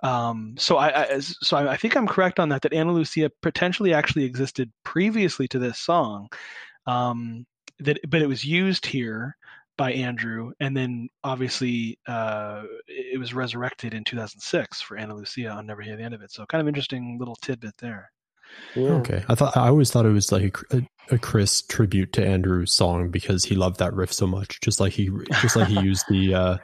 Um, 0.03 0.55
so 0.57 0.77
I, 0.77 1.03
I, 1.03 1.19
so 1.19 1.57
I 1.57 1.77
think 1.77 1.95
I'm 1.95 2.07
correct 2.07 2.39
on 2.39 2.49
that. 2.49 2.61
That 2.61 2.73
Ana 2.73 2.93
Lucia 2.93 3.31
potentially 3.41 3.93
actually 3.93 4.25
existed 4.25 4.71
previously 4.83 5.47
to 5.49 5.59
this 5.59 5.79
song, 5.79 6.29
um, 6.85 7.45
that 7.79 7.99
but 8.07 8.21
it 8.21 8.27
was 8.27 8.43
used 8.43 8.85
here 8.85 9.35
by 9.77 9.93
Andrew, 9.93 10.51
and 10.59 10.75
then 10.75 11.09
obviously 11.23 11.99
uh, 12.07 12.63
it 12.87 13.19
was 13.19 13.33
resurrected 13.33 13.93
in 13.93 14.03
2006 14.03 14.81
for 14.81 14.97
Ana 14.97 15.15
Lucia 15.15 15.49
on 15.49 15.65
Never 15.65 15.81
Hear 15.81 15.95
the 15.95 16.03
End 16.03 16.13
of 16.13 16.21
It. 16.21 16.31
So 16.31 16.45
kind 16.45 16.61
of 16.61 16.67
interesting 16.67 17.17
little 17.19 17.35
tidbit 17.35 17.77
there. 17.77 18.11
Yeah. 18.75 18.89
Okay, 18.89 19.23
I 19.27 19.35
thought 19.35 19.57
I 19.57 19.67
always 19.67 19.91
thought 19.91 20.05
it 20.05 20.11
was 20.11 20.31
like 20.31 20.57
a, 20.71 20.81
a, 21.11 21.17
Chris 21.17 21.61
tribute 21.61 22.13
to 22.13 22.25
Andrew's 22.25 22.73
song 22.73 23.09
because 23.09 23.43
he 23.43 23.55
loved 23.55 23.79
that 23.79 23.93
riff 23.93 24.13
so 24.13 24.25
much. 24.25 24.61
Just 24.61 24.79
like 24.79 24.93
he, 24.93 25.09
just 25.41 25.55
like 25.55 25.67
he 25.67 25.79
used 25.81 26.05
the 26.09 26.33
uh, 26.33 26.57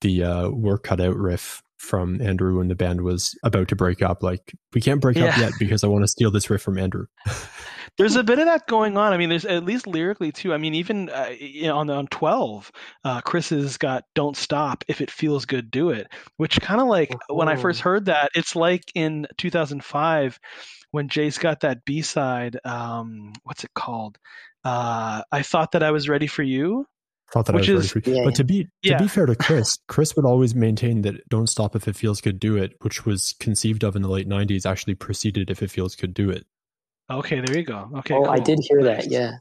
the 0.00 0.24
uh, 0.24 0.48
work 0.48 0.84
cut 0.84 1.00
out 1.00 1.16
riff 1.16 1.62
from 1.80 2.20
Andrew 2.20 2.58
when 2.58 2.68
the 2.68 2.74
band 2.74 3.00
was 3.00 3.34
about 3.42 3.68
to 3.68 3.76
break 3.76 4.02
up. 4.02 4.22
Like, 4.22 4.52
we 4.74 4.82
can't 4.82 5.00
break 5.00 5.16
yeah. 5.16 5.30
up 5.30 5.38
yet 5.38 5.52
because 5.58 5.82
I 5.82 5.86
want 5.86 6.04
to 6.04 6.08
steal 6.08 6.30
this 6.30 6.50
riff 6.50 6.60
from 6.60 6.78
Andrew. 6.78 7.06
there's 7.96 8.16
a 8.16 8.22
bit 8.22 8.38
of 8.38 8.44
that 8.46 8.66
going 8.66 8.98
on. 8.98 9.12
I 9.12 9.16
mean, 9.16 9.30
there's 9.30 9.46
at 9.46 9.64
least 9.64 9.86
lyrically 9.86 10.30
too. 10.30 10.52
I 10.52 10.58
mean, 10.58 10.74
even 10.74 11.08
uh, 11.08 11.30
you 11.38 11.64
know, 11.64 11.78
on 11.78 11.88
on 11.88 12.06
12, 12.06 12.70
uh, 13.04 13.20
Chris 13.22 13.48
has 13.48 13.78
got 13.78 14.04
"Don't 14.14 14.36
Stop 14.36 14.84
If 14.88 15.00
It 15.00 15.10
Feels 15.10 15.46
Good, 15.46 15.70
Do 15.70 15.90
It," 15.90 16.08
which 16.36 16.60
kind 16.60 16.80
of 16.80 16.86
like 16.86 17.14
oh. 17.30 17.34
when 17.34 17.48
I 17.48 17.56
first 17.56 17.80
heard 17.80 18.06
that, 18.06 18.30
it's 18.34 18.54
like 18.54 18.84
in 18.94 19.26
2005 19.38 20.38
when 20.90 21.08
Jay's 21.08 21.38
got 21.38 21.60
that 21.60 21.84
B 21.86 22.02
side. 22.02 22.58
Um, 22.64 23.32
what's 23.42 23.64
it 23.64 23.74
called? 23.74 24.18
Uh, 24.64 25.22
I 25.32 25.42
thought 25.42 25.72
that 25.72 25.82
I 25.82 25.92
was 25.92 26.08
ready 26.08 26.26
for 26.26 26.42
you. 26.42 26.86
Thought 27.32 27.46
that 27.46 27.54
Which 27.54 27.70
I 27.70 27.74
was 27.74 27.86
is, 27.86 27.94
ready 27.94 28.10
for. 28.10 28.16
Yeah, 28.16 28.24
but 28.24 28.34
to 28.36 28.44
be 28.44 28.64
to 28.64 28.70
yeah. 28.82 28.98
be 28.98 29.06
fair 29.06 29.26
to 29.26 29.36
Chris, 29.36 29.78
Chris 29.86 30.16
would 30.16 30.24
always 30.24 30.54
maintain 30.54 31.02
that 31.02 31.28
"Don't 31.28 31.46
Stop 31.46 31.76
If 31.76 31.86
It 31.86 31.94
Feels 31.94 32.20
Good, 32.20 32.40
Do 32.40 32.56
It," 32.56 32.72
which 32.80 33.06
was 33.06 33.34
conceived 33.38 33.84
of 33.84 33.94
in 33.94 34.02
the 34.02 34.08
late 34.08 34.28
'90s, 34.28 34.66
actually 34.66 34.96
preceded 34.96 35.48
"If 35.48 35.62
It 35.62 35.70
Feels 35.70 35.94
Good, 35.94 36.12
Do 36.12 36.30
It." 36.30 36.44
Okay, 37.08 37.40
there 37.40 37.56
you 37.56 37.64
go. 37.64 37.88
Okay, 37.98 38.14
oh, 38.14 38.24
cool. 38.24 38.30
I 38.30 38.38
did 38.38 38.58
hear 38.68 38.82
that. 38.84 39.10
Yeah, 39.10 39.34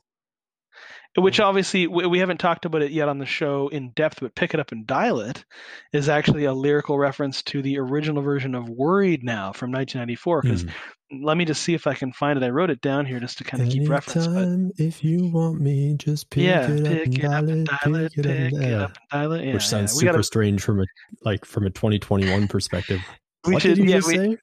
which 1.17 1.39
obviously 1.39 1.87
we 1.87 2.19
haven't 2.19 2.39
talked 2.39 2.65
about 2.65 2.81
it 2.81 2.91
yet 2.91 3.09
on 3.09 3.17
the 3.17 3.25
show 3.25 3.67
in 3.67 3.91
depth, 3.91 4.19
but 4.21 4.35
Pick 4.35 4.53
It 4.53 4.59
Up 4.59 4.71
and 4.71 4.85
Dial 4.85 5.21
It 5.21 5.43
is 5.91 6.07
actually 6.07 6.45
a 6.45 6.53
lyrical 6.53 6.97
reference 6.97 7.41
to 7.43 7.61
the 7.61 7.79
original 7.79 8.21
version 8.21 8.53
of 8.53 8.69
Worried 8.69 9.23
Now 9.23 9.51
from 9.51 9.71
1994. 9.71 10.41
Because 10.41 10.63
mm. 10.65 10.71
Let 11.11 11.37
me 11.37 11.45
just 11.45 11.63
see 11.63 11.73
if 11.73 11.87
I 11.87 11.95
can 11.95 12.11
find 12.11 12.37
it. 12.37 12.45
I 12.45 12.49
wrote 12.49 12.69
it 12.69 12.81
down 12.81 13.05
here 13.05 13.19
just 13.19 13.39
to 13.39 13.43
kind 13.43 13.63
of 13.63 13.69
keep 13.69 13.89
reference. 13.89 14.27
But... 14.27 14.83
If 14.83 15.03
you 15.03 15.27
want 15.27 15.59
me, 15.59 15.95
just 15.95 16.29
pick 16.29 16.43
yeah, 16.43 16.69
it, 16.69 17.11
pick 17.11 17.23
up, 17.23 17.43
and 17.45 17.65
dial 17.65 17.95
it, 17.95 18.13
pick, 18.13 18.25
it, 18.25 18.73
up 18.73 18.91
and 18.91 18.97
dial 19.11 19.33
it. 19.33 19.45
Yeah, 19.45 19.53
Which 19.53 19.67
sounds 19.67 19.93
yeah, 19.93 19.99
super 19.99 20.11
gotta... 20.13 20.23
strange 20.23 20.61
from 20.61 20.81
a 20.81 20.85
like 21.23 21.45
from 21.45 21.65
a 21.65 21.69
2021 21.69 22.47
perspective. 22.47 23.01
We 23.45 23.53
what 23.53 23.61
should, 23.61 23.75
did 23.77 23.85
you 23.85 23.93
yeah, 23.93 24.01
we... 24.05 24.15
say? 24.17 24.37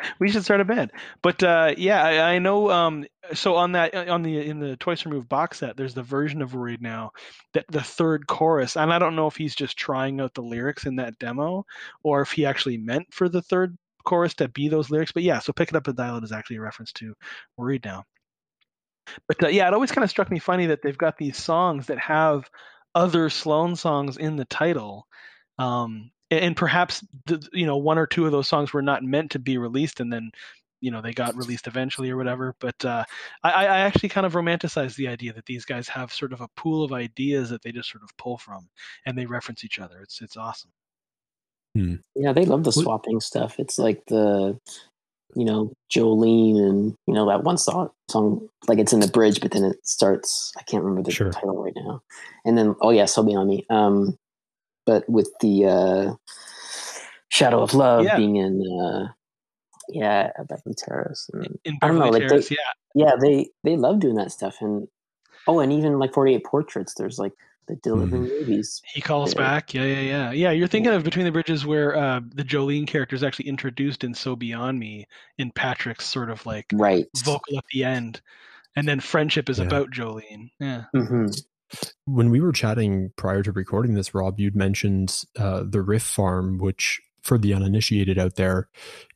we 0.18 0.30
should 0.30 0.44
start 0.44 0.60
a 0.60 0.64
band. 0.64 0.90
But 1.22 1.42
uh, 1.44 1.74
yeah, 1.76 2.02
I, 2.02 2.34
I 2.34 2.38
know. 2.40 2.70
Um, 2.70 3.06
so 3.34 3.54
on 3.54 3.72
that, 3.72 3.94
on 3.94 4.22
the 4.22 4.44
in 4.44 4.58
the 4.58 4.76
Twice 4.76 5.04
Removed 5.06 5.28
box 5.28 5.58
set, 5.58 5.76
there's 5.76 5.94
the 5.94 6.02
version 6.02 6.42
of 6.42 6.54
"Worried 6.54 6.82
Now" 6.82 7.12
that 7.54 7.66
the 7.68 7.80
third 7.80 8.26
chorus, 8.26 8.76
and 8.76 8.92
I 8.92 8.98
don't 8.98 9.14
know 9.14 9.28
if 9.28 9.36
he's 9.36 9.54
just 9.54 9.76
trying 9.76 10.20
out 10.20 10.34
the 10.34 10.42
lyrics 10.42 10.86
in 10.86 10.96
that 10.96 11.18
demo, 11.18 11.64
or 12.02 12.22
if 12.22 12.32
he 12.32 12.46
actually 12.46 12.78
meant 12.78 13.14
for 13.14 13.28
the 13.28 13.42
third 13.42 13.76
chorus 14.02 14.34
to 14.34 14.48
be 14.48 14.68
those 14.68 14.90
lyrics. 14.90 15.12
But 15.12 15.22
yeah, 15.22 15.38
so 15.38 15.52
"Pick 15.52 15.70
It 15.70 15.76
Up 15.76 15.86
and 15.88 15.96
Dial 15.96 16.18
It" 16.18 16.24
is 16.24 16.32
actually 16.32 16.56
a 16.56 16.62
reference 16.62 16.92
to 16.94 17.14
"Worried 17.56 17.84
Now." 17.84 18.04
But 19.28 19.42
uh, 19.42 19.48
yeah, 19.48 19.68
it 19.68 19.74
always 19.74 19.92
kind 19.92 20.04
of 20.04 20.10
struck 20.10 20.30
me 20.30 20.38
funny 20.38 20.66
that 20.66 20.82
they've 20.82 20.96
got 20.96 21.18
these 21.18 21.36
songs 21.36 21.86
that 21.86 21.98
have 21.98 22.48
other 22.94 23.30
Sloan 23.30 23.76
songs 23.76 24.16
in 24.16 24.36
the 24.36 24.44
title. 24.44 25.06
Um, 25.58 26.10
and 26.30 26.56
perhaps 26.56 27.04
the, 27.26 27.46
you 27.52 27.66
know 27.66 27.76
one 27.76 27.98
or 27.98 28.06
two 28.06 28.26
of 28.26 28.32
those 28.32 28.48
songs 28.48 28.72
were 28.72 28.82
not 28.82 29.02
meant 29.02 29.32
to 29.32 29.38
be 29.38 29.58
released 29.58 30.00
and 30.00 30.12
then 30.12 30.30
you 30.80 30.90
know 30.90 31.02
they 31.02 31.12
got 31.12 31.36
released 31.36 31.66
eventually 31.66 32.10
or 32.10 32.16
whatever 32.16 32.54
but 32.58 32.84
uh, 32.84 33.04
I, 33.42 33.50
I, 33.50 33.78
actually 33.80 34.08
kind 34.08 34.26
of 34.26 34.32
romanticize 34.32 34.96
the 34.96 35.08
idea 35.08 35.34
that 35.34 35.46
these 35.46 35.64
guys 35.64 35.88
have 35.88 36.12
sort 36.12 36.32
of 36.32 36.40
a 36.40 36.48
pool 36.56 36.84
of 36.84 36.92
ideas 36.92 37.50
that 37.50 37.62
they 37.62 37.70
just 37.70 37.90
sort 37.90 38.02
of 38.02 38.16
pull 38.16 38.38
from 38.38 38.68
and 39.04 39.16
they 39.16 39.26
reference 39.26 39.64
each 39.64 39.78
other 39.78 40.00
it's 40.00 40.22
it's 40.22 40.36
awesome 40.36 40.70
hmm. 41.74 41.94
yeah 42.14 42.32
they 42.32 42.44
love 42.44 42.64
the 42.64 42.72
swapping 42.72 43.20
stuff 43.20 43.58
it's 43.58 43.78
like 43.78 44.02
the 44.06 44.58
you 45.34 45.44
know 45.44 45.72
jolene 45.90 46.58
and 46.58 46.94
you 47.06 47.14
know 47.14 47.26
that 47.26 47.42
one 47.44 47.56
song 47.56 47.88
song 48.10 48.46
like 48.68 48.78
it's 48.78 48.92
in 48.92 49.00
the 49.00 49.08
bridge 49.08 49.40
but 49.40 49.50
then 49.52 49.64
it 49.64 49.76
starts 49.86 50.52
i 50.58 50.62
can't 50.62 50.84
remember 50.84 51.02
the 51.02 51.10
sure. 51.10 51.32
title 51.32 51.62
right 51.62 51.72
now 51.76 52.02
and 52.44 52.58
then 52.58 52.74
oh 52.82 52.90
yeah 52.90 53.06
so 53.06 53.22
beyond 53.22 53.48
me 53.48 53.64
um 53.70 54.18
but 54.86 55.08
with 55.08 55.30
the 55.40 55.66
uh, 55.66 56.14
Shadow 57.28 57.62
of 57.62 57.74
Love 57.74 58.04
yeah. 58.04 58.16
being 58.16 58.36
in, 58.36 58.62
uh, 58.80 59.08
yeah, 59.88 60.30
Beverly 60.48 60.74
Terrace. 60.76 61.30
And, 61.32 61.58
in 61.64 61.78
Beverly 61.78 61.82
I 61.82 61.86
don't 61.88 62.12
know, 62.12 62.18
Terrace, 62.18 62.50
like 62.50 62.58
they, 62.94 63.00
yeah, 63.00 63.06
yeah, 63.06 63.12
they 63.20 63.48
they 63.64 63.76
love 63.76 64.00
doing 64.00 64.16
that 64.16 64.32
stuff, 64.32 64.56
and 64.60 64.88
oh, 65.46 65.60
and 65.60 65.72
even 65.72 65.98
like 65.98 66.12
Forty 66.12 66.34
Eight 66.34 66.44
Portraits. 66.44 66.94
There's 66.94 67.18
like 67.18 67.32
the 67.66 67.76
delivering 67.76 68.24
mm. 68.24 68.40
movies. 68.40 68.82
He 68.84 69.00
calls 69.00 69.34
there. 69.34 69.44
back. 69.44 69.74
Yeah, 69.74 69.84
yeah, 69.84 70.00
yeah, 70.00 70.32
yeah. 70.32 70.50
You're 70.50 70.68
thinking 70.68 70.92
yeah. 70.92 70.98
of 70.98 71.04
Between 71.04 71.24
the 71.24 71.32
Bridges, 71.32 71.64
where 71.64 71.96
uh, 71.96 72.20
the 72.34 72.44
Jolene 72.44 72.86
character 72.86 73.16
is 73.16 73.22
actually 73.22 73.48
introduced 73.48 74.04
in 74.04 74.14
So 74.14 74.36
Beyond 74.36 74.78
Me 74.78 75.06
in 75.38 75.50
Patrick's 75.50 76.06
sort 76.06 76.30
of 76.30 76.44
like 76.46 76.66
right 76.72 77.06
vocal 77.24 77.58
at 77.58 77.64
the 77.72 77.84
end, 77.84 78.20
and 78.76 78.86
then 78.86 79.00
friendship 79.00 79.48
is 79.48 79.58
yeah. 79.58 79.66
about 79.66 79.90
Jolene. 79.90 80.50
Yeah. 80.58 80.84
Mm-hmm. 80.94 81.26
When 82.04 82.30
we 82.30 82.40
were 82.40 82.52
chatting 82.52 83.12
prior 83.16 83.42
to 83.42 83.52
recording 83.52 83.94
this, 83.94 84.14
Rob, 84.14 84.38
you'd 84.38 84.56
mentioned 84.56 85.24
uh, 85.38 85.64
the 85.66 85.80
Riff 85.80 86.02
Farm, 86.02 86.58
which 86.58 87.00
for 87.22 87.38
the 87.38 87.54
uninitiated 87.54 88.18
out 88.18 88.36
there 88.36 88.68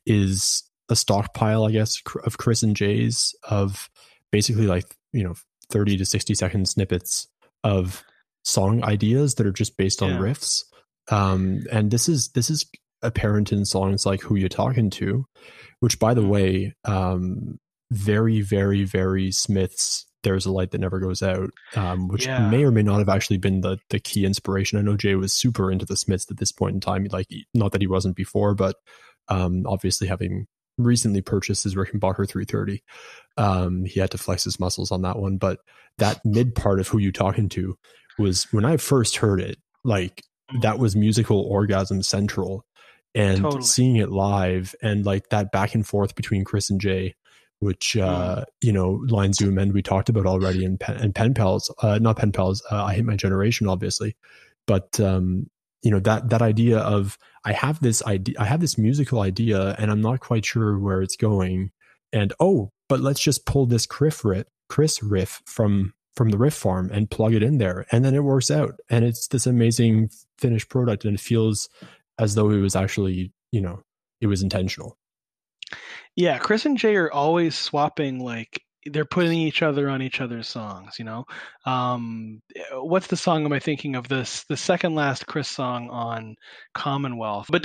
is 0.05 0.63
a 0.89 0.95
stockpile, 0.95 1.65
I 1.65 1.71
guess, 1.71 2.01
of 2.23 2.37
Chris 2.37 2.63
and 2.63 2.75
Jay's 2.75 3.35
of 3.43 3.89
basically 4.31 4.65
like, 4.65 4.95
you 5.11 5.23
know, 5.23 5.35
30 5.69 5.97
to 5.97 6.05
60 6.05 6.33
second 6.33 6.69
snippets 6.69 7.27
of 7.63 8.03
song 8.47 8.83
ideas 8.83 9.35
that 9.35 9.45
are 9.45 9.51
just 9.51 9.77
based 9.77 10.01
on 10.01 10.11
yeah. 10.11 10.19
riffs. 10.19 10.63
Um, 11.09 11.65
and 11.71 11.91
this 11.91 12.09
is 12.09 12.29
this 12.29 12.49
is 12.49 12.65
apparent 13.01 13.51
in 13.51 13.65
songs 13.65 14.05
like 14.05 14.21
Who 14.21 14.35
You 14.35 14.49
Talking 14.49 14.89
To, 14.91 15.25
which 15.79 15.99
by 15.99 16.13
the 16.13 16.21
mm. 16.21 16.29
way, 16.29 16.73
um, 16.85 17.59
very, 17.91 18.41
very, 18.41 18.83
very 18.83 19.31
Smiths 19.31 20.05
there's 20.23 20.45
a 20.45 20.51
light 20.51 20.71
that 20.71 20.81
never 20.81 20.99
goes 20.99 21.21
out, 21.21 21.51
um, 21.75 22.07
which 22.07 22.25
yeah. 22.25 22.49
may 22.49 22.65
or 22.65 22.71
may 22.71 22.81
not 22.83 22.97
have 22.97 23.07
actually 23.07 23.37
been 23.37 23.61
the 23.61 23.77
the 23.89 23.99
key 23.99 24.25
inspiration. 24.25 24.77
I 24.77 24.81
know 24.81 24.97
Jay 24.97 25.15
was 25.15 25.33
super 25.33 25.71
into 25.71 25.85
the 25.85 25.95
Smiths 25.95 26.29
at 26.29 26.37
this 26.37 26.51
point 26.51 26.73
in 26.73 26.79
time. 26.81 27.07
Like, 27.11 27.27
not 27.53 27.71
that 27.71 27.81
he 27.81 27.87
wasn't 27.87 28.15
before, 28.15 28.55
but 28.55 28.75
um, 29.29 29.63
obviously 29.65 30.07
having 30.07 30.47
recently 30.77 31.21
purchased 31.21 31.63
his 31.63 31.75
Rickenbacker 31.75 32.27
330, 32.27 32.83
um, 33.37 33.85
he 33.85 33.99
had 33.99 34.11
to 34.11 34.17
flex 34.17 34.43
his 34.43 34.59
muscles 34.59 34.91
on 34.91 35.01
that 35.03 35.17
one. 35.17 35.37
But 35.37 35.59
that 35.97 36.19
mid 36.25 36.55
part 36.55 36.79
of 36.79 36.87
who 36.87 36.97
you 36.97 37.11
talking 37.11 37.49
to 37.49 37.77
was 38.17 38.47
when 38.51 38.65
I 38.65 38.77
first 38.77 39.17
heard 39.17 39.41
it, 39.41 39.57
like 39.83 40.23
mm. 40.51 40.61
that 40.61 40.79
was 40.79 40.95
musical 40.95 41.41
orgasm 41.41 42.01
central. 42.03 42.65
And 43.15 43.41
totally. 43.41 43.63
seeing 43.63 43.95
it 43.95 44.11
live 44.11 44.75
and 44.83 45.03
like 45.03 45.29
that 45.29 45.51
back 45.51 45.73
and 45.73 45.87
forth 45.87 46.13
between 46.13 46.43
Chris 46.43 46.69
and 46.69 46.79
Jay 46.79 47.15
which 47.59 47.97
uh, 47.97 48.45
you 48.61 48.71
know 48.71 49.03
Lines 49.07 49.41
You 49.41 49.49
Amend 49.49 49.73
we 49.73 49.81
talked 49.81 50.09
about 50.09 50.25
already 50.25 50.63
in 50.63 50.77
pen, 50.77 50.97
and 50.97 51.15
pen 51.15 51.33
pals, 51.33 51.73
uh, 51.81 51.99
not 51.99 52.17
pen 52.17 52.31
pals. 52.31 52.61
Uh, 52.71 52.83
I 52.83 52.95
hate 52.95 53.05
my 53.05 53.15
generation, 53.15 53.67
obviously, 53.67 54.15
but 54.65 54.99
um, 54.99 55.49
you 55.81 55.91
know 55.91 55.99
that 56.01 56.29
that 56.29 56.41
idea 56.41 56.79
of 56.79 57.17
I 57.43 57.53
have 57.53 57.79
this 57.81 58.03
idea, 58.03 58.35
I 58.39 58.45
have 58.45 58.59
this 58.59 58.77
musical 58.77 59.21
idea, 59.21 59.75
and 59.79 59.89
I'm 59.89 60.01
not 60.01 60.19
quite 60.19 60.45
sure 60.45 60.77
where 60.77 61.01
it's 61.01 61.15
going. 61.15 61.71
And 62.13 62.33
oh, 62.39 62.71
but 62.89 62.99
let's 62.99 63.21
just 63.21 63.45
pull 63.45 63.65
this 63.65 63.85
Chris 63.85 64.23
riff, 64.23 64.45
Chris 64.69 65.01
riff 65.01 65.41
from 65.45 65.93
from 66.17 66.31
the 66.31 66.37
riff 66.37 66.55
farm 66.55 66.89
and 66.91 67.09
plug 67.09 67.33
it 67.33 67.43
in 67.43 67.59
there, 67.59 67.85
and 67.91 68.03
then 68.03 68.15
it 68.15 68.23
works 68.23 68.51
out, 68.51 68.79
and 68.89 69.05
it's 69.05 69.27
this 69.27 69.45
amazing 69.45 70.09
finished 70.37 70.67
product, 70.67 71.05
and 71.05 71.15
it 71.15 71.21
feels 71.21 71.69
as 72.19 72.35
though 72.35 72.49
it 72.49 72.59
was 72.59 72.75
actually 72.75 73.31
you 73.51 73.61
know 73.61 73.83
it 74.19 74.27
was 74.27 74.41
intentional. 74.41 74.97
Yeah, 76.15 76.39
Chris 76.39 76.65
and 76.65 76.77
Jay 76.77 76.95
are 76.95 77.11
always 77.11 77.55
swapping 77.55 78.19
like 78.19 78.63
they're 78.91 79.05
putting 79.05 79.39
each 79.39 79.61
other 79.61 79.89
on 79.89 80.01
each 80.01 80.21
other's 80.21 80.47
songs, 80.47 80.97
you 80.97 81.05
know. 81.05 81.25
Um, 81.65 82.41
what's 82.71 83.07
the 83.07 83.17
song 83.17 83.45
am 83.45 83.53
I 83.53 83.59
thinking 83.59 83.95
of? 83.95 84.07
This 84.07 84.43
the 84.45 84.57
second 84.57 84.95
last 84.95 85.27
Chris 85.27 85.47
song 85.47 85.89
on 85.89 86.35
Commonwealth. 86.73 87.47
But 87.49 87.63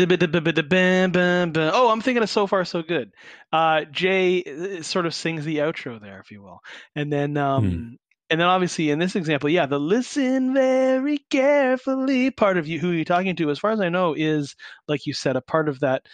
oh, 1.75 1.91
I'm 1.91 2.01
thinking 2.01 2.23
of 2.23 2.31
So 2.31 2.47
Far 2.47 2.65
So 2.65 2.83
Good. 2.83 3.13
Uh, 3.53 3.85
Jay 3.91 4.43
uh, 4.43 4.83
sort 4.83 5.07
of 5.07 5.15
sings 5.15 5.45
the 5.45 5.59
outro 5.59 6.01
there, 6.01 6.21
if 6.21 6.31
you 6.31 6.43
will, 6.43 6.61
and 6.95 7.13
then 7.13 7.37
um, 7.37 7.71
hmm. 7.71 7.95
And 8.33 8.41
then 8.41 8.49
obviously 8.49 8.89
in 8.89 8.99
this 8.99 9.15
example, 9.15 9.51
yeah, 9.51 9.67
the 9.67 9.79
listen 9.79 10.55
very 10.55 11.19
carefully 11.29 12.31
part 12.31 12.57
of 12.57 12.67
you 12.67 12.79
who 12.79 12.89
you're 12.89 13.05
talking 13.05 13.37
to, 13.37 13.51
as 13.51 13.59
far 13.59 13.73
as 13.73 13.81
I 13.83 13.91
know, 13.91 14.15
is 14.15 14.57
like 14.89 15.07
you 15.07 15.13
said, 15.13 15.37
a 15.37 15.43
part 15.43 15.69
of 15.69 15.81
that 15.81 16.07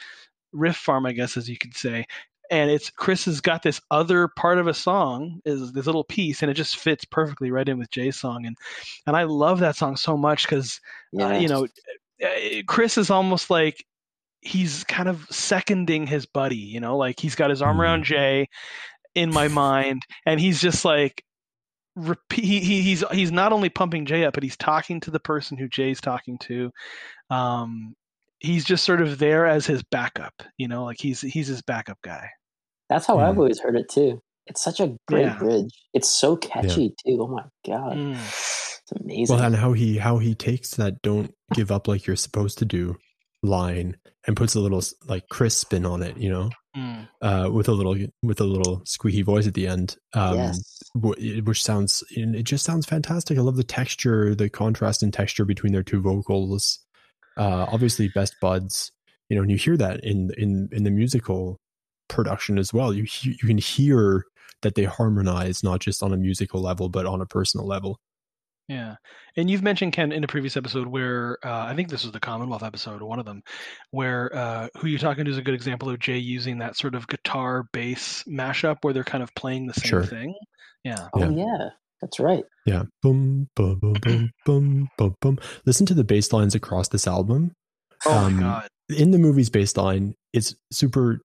riff 0.53 0.75
farm, 0.75 1.07
I 1.07 1.13
guess, 1.13 1.37
as 1.37 1.49
you 1.49 1.57
could 1.57 1.77
say. 1.77 2.07
And 2.51 2.73
it's 2.73 2.91
Chris 2.91 3.27
has 3.27 3.41
got 3.41 3.63
this 3.63 3.81
other 3.89 4.27
part 4.27 4.59
of 4.59 4.67
a 4.67 4.75
song, 4.75 5.41
is 5.45 5.71
this 5.73 5.87
little 5.87 6.03
piece, 6.03 6.43
and 6.43 6.51
it 6.51 6.55
just 6.55 6.77
fits 6.77 7.05
perfectly 7.05 7.53
right 7.53 7.69
in 7.69 7.79
with 7.79 7.93
Jay's 7.93 8.19
song. 8.19 8.47
And 8.47 8.57
and 9.07 9.15
I 9.15 9.23
love 9.23 9.61
that 9.61 9.77
song 9.77 9.95
so 9.95 10.17
much 10.17 10.43
because 10.43 10.81
yes. 11.13 11.31
uh, 11.31 11.39
you 11.39 11.47
know 11.47 11.69
uh, 12.21 12.63
Chris 12.67 12.99
is 12.99 13.11
almost 13.11 13.49
like 13.49 13.85
he's 14.41 14.83
kind 14.83 15.09
of 15.09 15.25
seconding 15.31 16.09
his 16.09 16.27
buddy. 16.27 16.57
You 16.57 16.81
know, 16.81 16.97
like 16.97 17.21
he's 17.21 17.37
got 17.37 17.51
his 17.51 17.63
arm 17.63 17.81
around 17.81 18.01
mm-hmm. 18.01 18.15
Jay 18.15 18.49
in 19.15 19.33
my 19.33 19.47
mind, 19.47 20.03
and 20.27 20.41
he's 20.41 20.61
just 20.61 20.85
like 20.85 21.23
he, 22.33 22.61
he's 22.61 23.05
he's 23.13 23.33
not 23.33 23.53
only 23.53 23.69
pumping 23.69 24.07
Jay 24.07 24.25
up, 24.25 24.35
but 24.35 24.43
he's 24.43 24.57
talking 24.57 25.01
to 25.01 25.11
the 25.11 25.21
person 25.21 25.57
who 25.59 25.69
Jay's 25.69 26.01
talking 26.01 26.39
to. 26.39 26.71
Um, 27.31 27.95
he's 28.39 28.65
just 28.65 28.85
sort 28.85 29.01
of 29.01 29.19
there 29.19 29.47
as 29.47 29.67
his 29.67 29.83
backup, 29.83 30.43
you 30.57 30.69
know, 30.69 30.85
like 30.85 30.99
he's 31.01 31.21
he's 31.21 31.49
his 31.49 31.63
backup 31.63 31.99
guy. 32.03 32.31
That's 32.89 33.07
how 33.07 33.17
mm. 33.17 33.25
I've 33.25 33.39
always 33.39 33.61
heard 33.61 33.77
it 33.77 33.89
too. 33.89 34.21
It's 34.47 34.63
such 34.63 34.81
a 34.81 34.97
great 35.07 35.27
yeah. 35.27 35.39
bridge. 35.39 35.71
It's 35.93 36.09
so 36.09 36.37
catchy 36.37 36.95
yeah. 37.05 37.15
too. 37.15 37.23
Oh 37.23 37.29
my 37.29 37.45
god. 37.67 37.97
Mm. 37.97 38.15
It's 38.15 38.93
amazing. 39.01 39.37
Well, 39.37 39.45
and 39.45 39.57
how 39.57 39.73
he 39.73 39.99
how 39.99 40.19
he 40.19 40.35
takes 40.35 40.71
that 40.77 41.03
don't 41.03 41.35
give 41.53 41.71
up 41.71 41.87
like 41.87 42.07
you're 42.07 42.17
supposed 42.17 42.59
to 42.59 42.65
do 42.65 42.97
line 43.43 43.97
and 44.27 44.37
puts 44.37 44.55
a 44.55 44.61
little 44.61 44.83
like 45.07 45.29
Chris 45.31 45.57
spin 45.57 45.87
on 45.87 46.03
it, 46.03 46.17
you 46.17 46.31
know? 46.31 46.51
Mm. 46.77 47.09
Uh, 47.21 47.51
with 47.53 47.69
a 47.69 47.73
little 47.73 47.97
with 48.23 48.41
a 48.41 48.45
little 48.45 48.83
squeaky 48.85 49.23
voice 49.23 49.47
at 49.47 49.55
the 49.55 49.67
end, 49.67 49.97
um, 50.15 50.37
yes. 50.37 50.79
w- 51.01 51.43
which 51.43 51.63
sounds 51.63 52.05
it 52.11 52.45
just 52.45 52.65
sounds 52.65 52.87
fantastic. 52.87 53.37
I 53.37 53.41
love 53.41 53.57
the 53.57 53.65
texture, 53.65 54.35
the 54.35 54.49
contrast 54.49 55.03
in 55.03 55.11
texture 55.11 55.45
between 55.45 55.73
their 55.73 55.83
two 55.83 56.01
vocals 56.01 56.79
uh, 57.39 57.67
obviously 57.71 58.09
best 58.09 58.35
buds 58.41 58.91
you 59.29 59.37
know 59.37 59.43
and 59.43 59.51
you 59.51 59.57
hear 59.57 59.77
that 59.77 60.03
in 60.05 60.31
in 60.37 60.69
in 60.73 60.83
the 60.83 60.91
musical 60.91 61.61
production 62.09 62.59
as 62.59 62.73
well 62.73 62.93
you 62.93 63.07
you 63.23 63.37
can 63.37 63.59
hear 63.59 64.25
that 64.63 64.75
they 64.75 64.85
harmonize 64.85 65.63
not 65.63 65.81
just 65.81 66.03
on 66.03 66.13
a 66.13 66.17
musical 66.17 66.61
level 66.61 66.89
but 66.89 67.07
on 67.07 67.21
a 67.21 67.27
personal 67.27 67.67
level 67.67 68.01
yeah 68.69 68.97
and 69.37 69.51
you've 69.51 69.63
mentioned 69.63 69.93
ken 69.93 70.13
in 70.13 70.25
a 70.25 70.27
previous 70.27 70.57
episode 70.57 70.87
where 70.87 71.39
uh, 71.45 71.65
i 71.65 71.75
think 71.75 71.89
this 71.89 72.05
was 72.05 72.13
the 72.13 72.21
commonwealth 72.21 72.63
episode 72.63 73.03
one 73.03 73.19
of 73.19 73.25
them 73.25 73.43
where 73.91 74.35
uh, 74.35 74.69
who 74.79 74.89
you're 74.89 74.99
talking 74.99 75.25
to 75.25 75.31
is 75.31 75.39
a 75.39 75.43
good 75.43 75.55
example 75.55 75.89
of 75.89 75.99
jay 75.99 76.19
using 76.19 76.59
that 76.59 76.77
sort 76.77 76.95
of 76.95 77.07
guitar 77.09 77.65
bass 77.73 78.25
mashup 78.29 78.77
where 78.83 78.93
they're 78.93 79.05
kind 79.05 79.23
of 79.23 79.35
playing 79.35 79.67
the 79.67 79.75
same 79.75 79.89
sure. 79.89 80.05
thing 80.05 80.35
yeah 80.85 81.09
oh 81.15 81.21
yeah. 81.21 81.45
yeah. 81.45 81.69
That's 82.01 82.21
right. 82.21 82.45
Yeah. 82.65 82.85
Boom, 83.03 83.49
boom, 83.57 83.79
boom, 83.81 83.95
boom, 84.01 84.31
boom, 84.47 84.89
boom, 84.97 85.15
boom. 85.21 85.39
Listen 85.67 85.85
to 85.87 85.95
the 85.95 86.05
bass 86.05 86.33
lines 86.33 86.55
across 86.55 86.89
this 86.89 87.09
album. 87.09 87.53
Oh 88.07 88.17
um, 88.17 88.37
my 88.37 88.41
god. 88.41 88.69
In 88.97 89.11
the 89.11 89.19
movie's 89.19 89.51
bass 89.51 89.77
line, 89.77 90.15
it's 90.33 90.55
super 90.71 91.21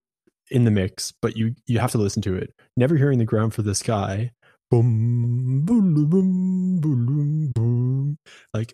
in 0.50 0.66
the 0.66 0.72
mix, 0.72 1.14
but 1.22 1.38
you 1.38 1.56
you 1.68 1.80
have 1.80 1.92
to 1.92 1.98
listen 1.98 2.22
to 2.24 2.36
it. 2.36 2.54
Never 2.76 2.98
hearing 2.98 3.20
the 3.20 3.26
ground 3.26 3.54
for 3.54 3.62
the 3.62 3.76
sky. 3.76 4.32
Boom, 4.74 5.62
boom, 5.66 6.10
boom, 6.10 6.80
boom, 6.82 7.52
boom. 7.54 8.18
Like 8.56 8.74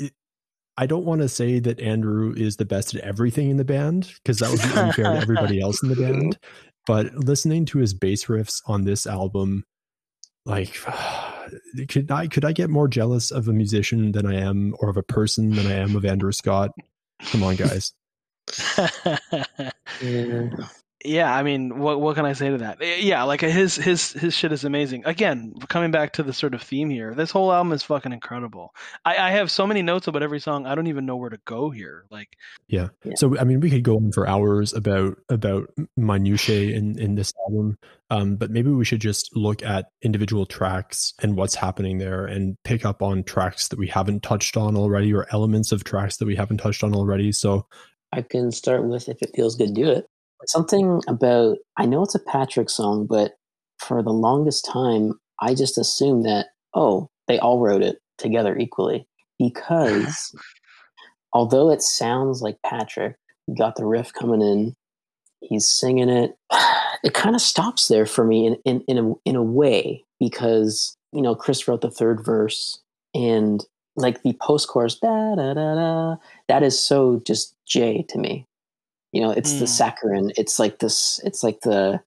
it, 0.00 0.12
I 0.76 0.86
don't 0.86 1.04
want 1.04 1.20
to 1.20 1.28
say 1.28 1.60
that 1.60 1.78
Andrew 1.78 2.34
is 2.36 2.56
the 2.56 2.64
best 2.64 2.96
at 2.96 3.00
everything 3.02 3.48
in 3.48 3.56
the 3.56 3.64
band 3.64 4.12
because 4.16 4.40
that 4.40 4.50
would 4.50 4.60
be 4.60 4.76
unfair 4.76 5.04
to 5.04 5.20
everybody 5.20 5.60
else 5.62 5.84
in 5.84 5.88
the 5.88 5.94
band. 5.94 6.36
But 6.84 7.14
listening 7.14 7.64
to 7.66 7.78
his 7.78 7.94
bass 7.94 8.24
riffs 8.24 8.60
on 8.66 8.82
this 8.82 9.06
album, 9.06 9.62
like, 10.46 10.76
could 11.88 12.10
I 12.10 12.26
could 12.26 12.44
I 12.44 12.50
get 12.50 12.68
more 12.68 12.88
jealous 12.88 13.30
of 13.30 13.46
a 13.46 13.52
musician 13.52 14.10
than 14.10 14.26
I 14.26 14.34
am, 14.34 14.74
or 14.80 14.90
of 14.90 14.96
a 14.96 15.02
person 15.04 15.50
than 15.50 15.68
I 15.68 15.74
am 15.74 15.94
of 15.94 16.04
Andrew 16.04 16.32
Scott? 16.32 16.72
Come 17.26 17.44
on, 17.44 17.54
guys. 17.54 17.92
Yeah. 20.02 20.48
Yeah, 21.04 21.34
I 21.34 21.42
mean, 21.42 21.78
what 21.78 22.00
what 22.00 22.14
can 22.14 22.26
I 22.26 22.34
say 22.34 22.50
to 22.50 22.58
that? 22.58 22.78
Eh, 22.80 22.96
Yeah, 23.00 23.22
like 23.22 23.40
his 23.40 23.76
his 23.76 24.12
his 24.12 24.34
shit 24.34 24.52
is 24.52 24.64
amazing. 24.64 25.04
Again, 25.06 25.54
coming 25.68 25.90
back 25.90 26.14
to 26.14 26.22
the 26.22 26.32
sort 26.32 26.54
of 26.54 26.62
theme 26.62 26.90
here, 26.90 27.14
this 27.14 27.30
whole 27.30 27.52
album 27.52 27.72
is 27.72 27.82
fucking 27.82 28.12
incredible. 28.12 28.74
I, 29.04 29.16
I 29.16 29.30
have 29.30 29.50
so 29.50 29.66
many 29.66 29.82
notes 29.82 30.08
about 30.08 30.22
every 30.22 30.40
song. 30.40 30.66
I 30.66 30.74
don't 30.74 30.88
even 30.88 31.06
know 31.06 31.16
where 31.16 31.30
to 31.30 31.40
go 31.46 31.70
here. 31.70 32.04
Like, 32.10 32.28
Yeah. 32.68 32.88
Yeah. 33.04 33.14
So 33.16 33.38
I 33.38 33.44
mean, 33.44 33.60
we 33.60 33.70
could 33.70 33.82
go 33.82 33.96
on 33.96 34.12
for 34.12 34.28
hours 34.28 34.74
about 34.74 35.16
about 35.28 35.68
minutiae 35.96 36.76
in 36.76 36.98
in 36.98 37.14
this 37.14 37.32
album, 37.46 37.78
um, 38.10 38.36
but 38.36 38.50
maybe 38.50 38.70
we 38.70 38.84
should 38.84 39.00
just 39.00 39.34
look 39.34 39.62
at 39.62 39.86
individual 40.02 40.44
tracks 40.44 41.14
and 41.22 41.36
what's 41.36 41.54
happening 41.54 41.98
there, 41.98 42.26
and 42.26 42.56
pick 42.64 42.84
up 42.84 43.02
on 43.02 43.24
tracks 43.24 43.68
that 43.68 43.78
we 43.78 43.88
haven't 43.88 44.22
touched 44.22 44.56
on 44.56 44.76
already, 44.76 45.14
or 45.14 45.26
elements 45.32 45.72
of 45.72 45.82
tracks 45.82 46.18
that 46.18 46.26
we 46.26 46.36
haven't 46.36 46.58
touched 46.58 46.84
on 46.84 46.94
already. 46.94 47.32
So 47.32 47.66
I 48.12 48.20
can 48.22 48.52
start 48.52 48.84
with 48.84 49.08
if 49.08 49.22
it 49.22 49.30
feels 49.34 49.56
good, 49.56 49.74
do 49.74 49.88
it. 49.88 50.06
Something 50.46 51.02
about 51.06 51.58
I 51.76 51.86
know 51.86 52.02
it's 52.02 52.14
a 52.14 52.20
Patrick 52.20 52.70
song, 52.70 53.06
but 53.06 53.32
for 53.78 54.02
the 54.02 54.12
longest 54.12 54.64
time, 54.64 55.14
I 55.40 55.54
just 55.54 55.78
assumed 55.78 56.24
that 56.24 56.48
oh, 56.74 57.10
they 57.28 57.38
all 57.38 57.60
wrote 57.60 57.82
it 57.82 57.98
together 58.18 58.56
equally 58.56 59.06
because 59.38 60.34
although 61.32 61.70
it 61.70 61.82
sounds 61.82 62.42
like 62.42 62.58
Patrick, 62.64 63.16
you 63.46 63.54
got 63.54 63.76
the 63.76 63.86
riff 63.86 64.12
coming 64.12 64.42
in, 64.42 64.76
he's 65.40 65.68
singing 65.68 66.08
it. 66.08 66.36
It 67.02 67.14
kind 67.14 67.34
of 67.34 67.40
stops 67.40 67.88
there 67.88 68.04
for 68.04 68.26
me 68.26 68.46
in 68.46 68.56
in 68.66 68.84
in 68.86 68.98
a 68.98 69.14
in 69.24 69.34
a 69.34 69.42
way 69.42 70.04
because 70.18 70.94
you 71.14 71.22
know 71.22 71.34
Chris 71.34 71.66
wrote 71.66 71.80
the 71.80 71.90
third 71.90 72.22
verse 72.22 72.78
and 73.14 73.64
like 73.96 74.22
the 74.22 74.34
post 74.34 74.68
chorus 74.68 74.96
da 74.96 75.34
da 75.34 75.54
da 75.54 75.74
da 75.76 76.16
that 76.48 76.62
is 76.62 76.78
so 76.78 77.22
just 77.26 77.56
Jay 77.66 78.04
to 78.10 78.18
me. 78.18 78.46
You 79.12 79.22
know, 79.22 79.30
it's 79.32 79.54
the 79.58 79.64
Mm. 79.64 79.68
saccharine. 79.68 80.32
It's 80.36 80.58
like 80.58 80.78
this. 80.78 81.20
It's 81.24 81.42
like 81.42 81.60
the 81.62 82.00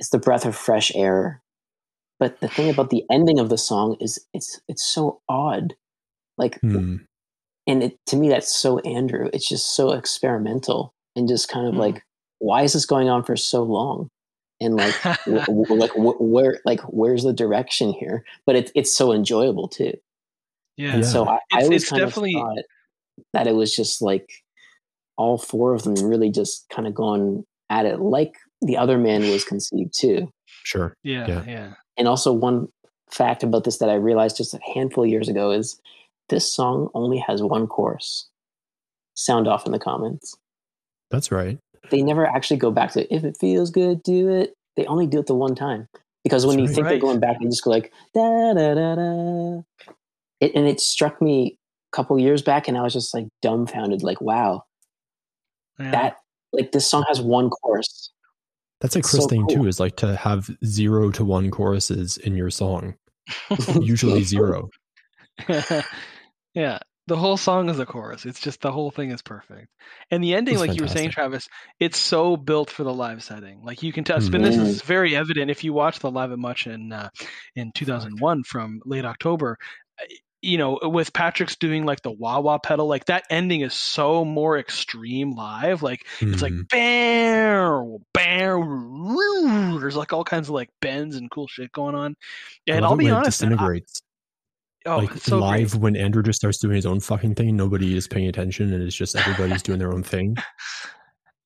it's 0.00 0.10
the 0.10 0.18
breath 0.18 0.44
of 0.46 0.56
fresh 0.56 0.90
air. 0.94 1.42
But 2.20 2.40
the 2.40 2.48
thing 2.48 2.70
about 2.70 2.90
the 2.90 3.04
ending 3.10 3.38
of 3.38 3.48
the 3.48 3.58
song 3.58 3.96
is 4.00 4.18
it's 4.32 4.60
it's 4.68 4.82
so 4.84 5.20
odd. 5.28 5.74
Like 6.38 6.58
hmm, 6.60 6.96
and 7.66 7.82
it 7.82 7.98
to 8.06 8.16
me 8.16 8.28
that's 8.28 8.54
so 8.54 8.78
Andrew. 8.80 9.28
It's 9.32 9.48
just 9.48 9.74
so 9.76 9.92
experimental 9.92 10.94
and 11.16 11.28
just 11.28 11.48
kind 11.48 11.66
of 11.66 11.74
Mm. 11.74 11.78
like 11.78 12.02
why 12.38 12.62
is 12.62 12.72
this 12.72 12.86
going 12.86 13.08
on 13.08 13.22
for 13.22 13.36
so 13.36 13.62
long? 13.62 14.08
And 14.60 14.76
like 14.76 14.94
w- 15.26 15.44
w- 15.44 15.74
like 15.74 15.90
wh- 15.92 16.20
where 16.20 16.60
like 16.64 16.80
where's 16.82 17.24
the 17.24 17.32
direction 17.32 17.92
here? 17.92 18.24
But 18.46 18.56
it's 18.56 18.72
it's 18.74 18.94
so 18.96 19.12
enjoyable 19.12 19.68
too. 19.68 19.92
yeah, 20.76 20.94
And 20.94 21.04
so 21.04 21.26
I, 21.26 21.34
I 21.34 21.36
It's- 21.36 21.64
always 21.64 21.82
it's 21.82 21.90
kind 21.90 22.00
definitely- 22.02 22.34
of 22.36 22.40
thought 22.42 22.64
that 23.32 23.46
it 23.46 23.54
was 23.54 23.74
just 23.76 24.00
like 24.02 24.28
all 25.16 25.38
four 25.38 25.74
of 25.74 25.82
them 25.84 25.94
really 26.04 26.30
just 26.30 26.66
kind 26.70 26.86
of 26.86 26.94
going 26.94 27.44
at 27.70 27.86
it 27.86 28.00
like 28.00 28.34
the 28.60 28.76
other 28.76 28.98
man 28.98 29.22
was 29.22 29.44
conceived 29.44 29.92
too. 29.96 30.30
sure. 30.64 30.94
yeah, 31.02 31.26
Yeah. 31.26 31.44
yeah. 31.46 31.72
And 31.96 32.08
also 32.08 32.32
one 32.32 32.68
fact 33.10 33.42
about 33.42 33.64
this 33.64 33.78
that 33.78 33.88
I 33.88 33.94
realized 33.94 34.36
just 34.36 34.54
a 34.54 34.60
handful 34.74 35.04
of 35.04 35.10
years 35.10 35.28
ago 35.28 35.50
is 35.50 35.80
this 36.28 36.52
song 36.52 36.88
only 36.94 37.18
has 37.18 37.42
one 37.42 37.66
chorus. 37.66 38.28
Sound 39.14 39.46
off 39.46 39.66
in 39.66 39.72
the 39.72 39.78
comments. 39.78 40.36
That's 41.10 41.30
right. 41.30 41.58
They 41.90 42.02
never 42.02 42.26
actually 42.26 42.56
go 42.56 42.70
back 42.70 42.92
to 42.92 43.14
if 43.14 43.24
it 43.24 43.36
feels 43.38 43.70
good, 43.70 44.02
do 44.02 44.28
it. 44.28 44.54
They 44.76 44.86
only 44.86 45.06
do 45.06 45.20
it 45.20 45.26
the 45.26 45.34
one 45.34 45.54
time. 45.54 45.86
Because 46.24 46.46
when 46.46 46.56
That's 46.56 46.76
you 46.76 46.82
right. 46.82 46.88
think 46.90 47.00
they're 47.02 47.08
going 47.08 47.20
back, 47.20 47.38
they 47.38 47.44
just 47.46 47.62
go 47.62 47.70
like 47.70 47.92
da 48.14 48.54
da 48.54 48.74
da 48.74 48.94
da. 48.96 49.62
It, 50.40 50.52
and 50.54 50.66
it 50.66 50.80
struck 50.80 51.20
me 51.20 51.58
a 51.92 51.96
couple 51.96 52.18
years 52.18 52.42
back, 52.42 52.66
and 52.66 52.76
I 52.76 52.82
was 52.82 52.94
just 52.94 53.14
like 53.14 53.28
dumbfounded, 53.42 54.02
like, 54.02 54.20
wow, 54.20 54.64
yeah. 55.78 55.90
that 55.90 56.16
like 56.52 56.72
this 56.72 56.88
song 56.88 57.04
has 57.08 57.20
one 57.20 57.50
chorus. 57.50 58.10
That's 58.80 58.96
a 58.96 59.00
It's 59.00 59.10
Chris 59.10 59.22
so 59.22 59.28
thing 59.28 59.46
cool. 59.46 59.62
too. 59.64 59.68
Is 59.68 59.80
like 59.80 59.96
to 59.96 60.16
have 60.16 60.50
zero 60.64 61.10
to 61.12 61.24
one 61.24 61.50
choruses 61.50 62.16
in 62.18 62.36
your 62.36 62.50
song. 62.50 62.94
Usually 63.80 64.22
zero. 64.24 64.68
yeah. 66.54 66.78
The 67.06 67.16
whole 67.16 67.36
song 67.36 67.68
is 67.68 67.78
a 67.78 67.84
chorus. 67.84 68.24
It's 68.24 68.40
just 68.40 68.62
the 68.62 68.72
whole 68.72 68.90
thing 68.90 69.10
is 69.10 69.20
perfect. 69.20 69.68
And 70.10 70.24
the 70.24 70.34
ending, 70.34 70.54
It's 70.54 70.60
like 70.60 70.74
you 70.74 70.82
were 70.82 70.88
saying. 70.88 71.10
Travis, 71.10 71.46
it's 71.78 71.98
so 71.98 72.34
built 72.34 72.70
for 72.70 72.82
the 72.82 72.94
live 72.94 73.22
setting. 73.22 73.62
Like 73.62 73.82
you 73.82 73.92
can 73.92 74.04
tell. 74.04 74.16
And 74.16 74.44
this 74.44 74.56
is 74.56 74.80
very 74.80 75.14
evident 75.14 75.50
if 75.50 75.64
you 75.64 75.74
watch 75.74 75.98
the 75.98 76.10
live 76.10 76.32
at 76.32 76.38
Much 76.38 76.66
in 76.66 76.92
uh, 76.92 77.10
in 77.56 77.72
2001 77.74 78.44
from 78.44 78.80
late 78.86 79.04
October. 79.04 79.58
You 80.44 80.58
know, 80.58 80.78
with 80.82 81.12
Patrick's 81.12 81.56
doing 81.56 81.86
like 81.86 82.02
the 82.02 82.10
wah 82.10 82.40
wah 82.40 82.58
pedal, 82.58 82.86
like 82.86 83.06
that 83.06 83.24
ending 83.30 83.62
is 83.62 83.74
so 83.74 84.24
more 84.24 84.58
extreme 84.58 85.32
live. 85.32 85.82
Like 85.82 86.06
it's 86.20 86.42
like 86.42 86.52
mm-hmm. 86.52 86.62
bam, 86.70 88.04
bam. 88.12 89.80
There's 89.80 89.96
like 89.96 90.12
all 90.12 90.24
kinds 90.24 90.48
of 90.48 90.54
like 90.54 90.70
bends 90.80 91.16
and 91.16 91.30
cool 91.30 91.48
shit 91.48 91.72
going 91.72 91.94
on. 91.94 92.16
And 92.66 92.84
I'll 92.84 92.96
be 92.96 93.10
honest, 93.10 93.42
man, 93.42 93.58
I- 93.58 93.80
oh, 94.86 94.98
like 94.98 95.12
it's 95.12 95.24
so 95.24 95.38
great. 95.38 95.46
live 95.46 95.76
when 95.76 95.96
Andrew 95.96 96.22
just 96.22 96.38
starts 96.38 96.58
doing 96.58 96.76
his 96.76 96.86
own 96.86 97.00
fucking 97.00 97.34
thing, 97.34 97.56
nobody 97.56 97.96
is 97.96 98.06
paying 98.06 98.28
attention, 98.28 98.72
and 98.72 98.82
it's 98.82 98.96
just 98.96 99.16
everybody's 99.16 99.62
doing 99.62 99.78
their 99.78 99.92
own 99.92 100.02
thing. 100.02 100.36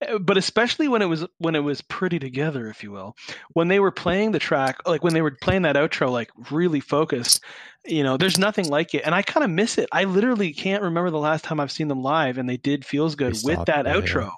Uh, 0.07 0.19
but 0.19 0.37
especially 0.37 0.89
when 0.89 1.03
it 1.03 1.07
was 1.07 1.27
when 1.39 1.55
it 1.55 1.61
was 1.61 1.83
pretty 1.83 2.19
together 2.19 2.69
if 2.69 2.83
you 2.83 2.93
will. 2.93 3.17
When 3.53 3.69
they 3.69 3.81
were 3.81 3.91
playing 3.91 4.33
the 4.33 4.39
track 4.39 4.87
like 4.87 5.03
when 5.03 5.15
they 5.15 5.23
were 5.23 5.37
playing 5.41 5.63
that 5.63 5.77
outro 5.77 6.11
like 6.11 6.31
really 6.51 6.81
focused 6.81 7.43
you 7.85 8.03
know 8.03 8.17
there's 8.17 8.39
nothing 8.39 8.69
like 8.69 8.95
it. 8.95 9.03
And 9.05 9.15
i 9.15 9.23
kind 9.23 9.45
of 9.45 9.51
miss 9.51 9.79
it. 9.79 9.89
I 9.93 10.05
literally 10.05 10.53
can't 10.53 10.83
remember 10.83 11.11
the 11.11 11.19
last 11.19 11.45
time 11.45 11.61
i've 11.61 11.73
seen 11.73 11.89
them 11.89 12.03
live 12.03 12.39
and 12.39 12.49
they 12.49 12.57
did 12.57 12.85
feels 12.85 13.15
good 13.15 13.35
They 13.35 13.57
with 13.57 13.67
that 13.67 13.87
outro. 13.87 14.33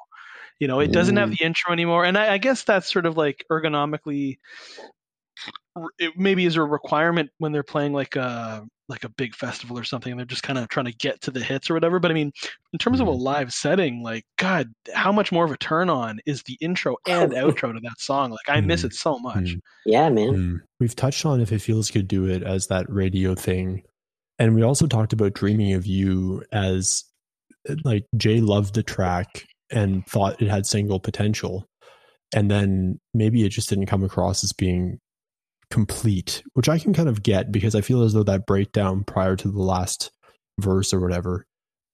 You 0.59 0.69
know 0.69 0.81
it 0.81 0.93
doesn't 0.93 1.16
have 1.16 1.31
the 1.31 1.45
intro 1.45 1.73
anymore. 1.73 2.05
And 2.05 2.19
I, 2.19 2.35
I 2.35 2.39
guess 2.39 2.65
that's 2.65 2.91
sort 2.91 3.07
of 3.07 3.16
like 3.16 3.45
ergonomically 3.51 4.39
it 5.99 6.13
maybe 6.17 6.47
is 6.47 6.57
a 6.57 6.63
requirement 6.63 7.31
when 7.39 7.53
they're 7.53 7.63
playing 7.63 7.93
like 7.93 8.17
a 8.17 8.67
like 8.89 9.05
a 9.05 9.09
big 9.09 9.37
festival 9.37 9.79
or 9.79 9.85
something 9.85 10.11
and 10.11 10.19
they're 10.19 10.27
just 10.27 10.43
kind 10.43 10.59
of 10.59 10.69
trying 10.69 10.87
to 10.87 10.93
get 10.95 11.21
to 11.21 11.31
the 11.31 11.39
hits 11.41 11.71
or 11.71 11.75
whatever 11.75 12.01
but 12.01 12.11
i 12.11 12.15
mean 12.15 12.33
in 12.73 12.79
terms 12.79 12.99
of 12.99 13.07
a 13.07 13.11
Mhm. 13.11 13.21
live 13.21 13.53
setting 13.53 14.03
like 14.03 14.25
god 14.37 14.69
how 14.93 15.13
much 15.13 15.31
more 15.31 15.45
of 15.45 15.53
a 15.53 15.57
turn 15.59 15.89
on 15.89 16.19
is 16.27 16.43
the 16.43 16.57
intro 16.61 16.97
and 17.07 17.31
outro 17.33 17.73
to 17.73 17.79
that 17.85 18.01
song 18.01 18.31
like 18.31 18.49
i 18.49 18.61
miss 18.61 18.83
Mhm. 18.83 18.87
it 18.87 18.95
so 18.95 19.19
much 19.21 19.37
Mhm. 19.45 19.61
Yeah, 19.87 20.09
man. 20.11 20.63
We've 20.81 20.95
touched 20.97 21.25
on 21.25 21.41
if 21.41 21.53
it 21.53 21.61
feels 21.63 21.91
good, 21.91 22.07
do 22.09 22.27
it 22.27 22.43
as 22.43 22.67
that 22.67 22.85
radio 22.91 23.35
thing, 23.35 23.83
and 24.39 24.55
we 24.55 24.63
also 24.63 24.87
talked 24.87 25.13
about 25.13 25.33
dreaming 25.35 25.73
of 25.73 25.87
you 25.87 26.43
as 26.53 27.05
like 27.85 28.05
Jay 28.17 28.41
loved 28.41 28.75
the 28.75 28.83
track 28.83 29.47
and 29.71 30.05
thought 30.07 30.43
it 30.43 30.49
had 30.49 30.67
single 30.67 30.99
potential, 31.01 31.67
and 32.35 32.51
then 32.51 32.99
maybe 33.15 33.45
it 33.45 33.51
just 33.51 33.69
didn't 33.71 33.87
come 33.87 34.03
across 34.05 34.43
as 34.45 34.53
being 34.53 34.99
complete, 35.71 36.43
which 36.55 36.69
I 36.69 36.79
can 36.79 36.93
kind 36.93 37.09
of 37.09 37.23
get 37.23 37.53
because 37.53 37.75
I 37.75 37.81
feel 37.81 38.03
as 38.03 38.13
though 38.13 38.23
that 38.25 38.47
breakdown 38.47 39.05
prior 39.05 39.37
to 39.37 39.51
the 39.51 39.63
last 39.63 40.11
verse 40.59 40.93
or 40.93 41.01
whatever 41.01 41.47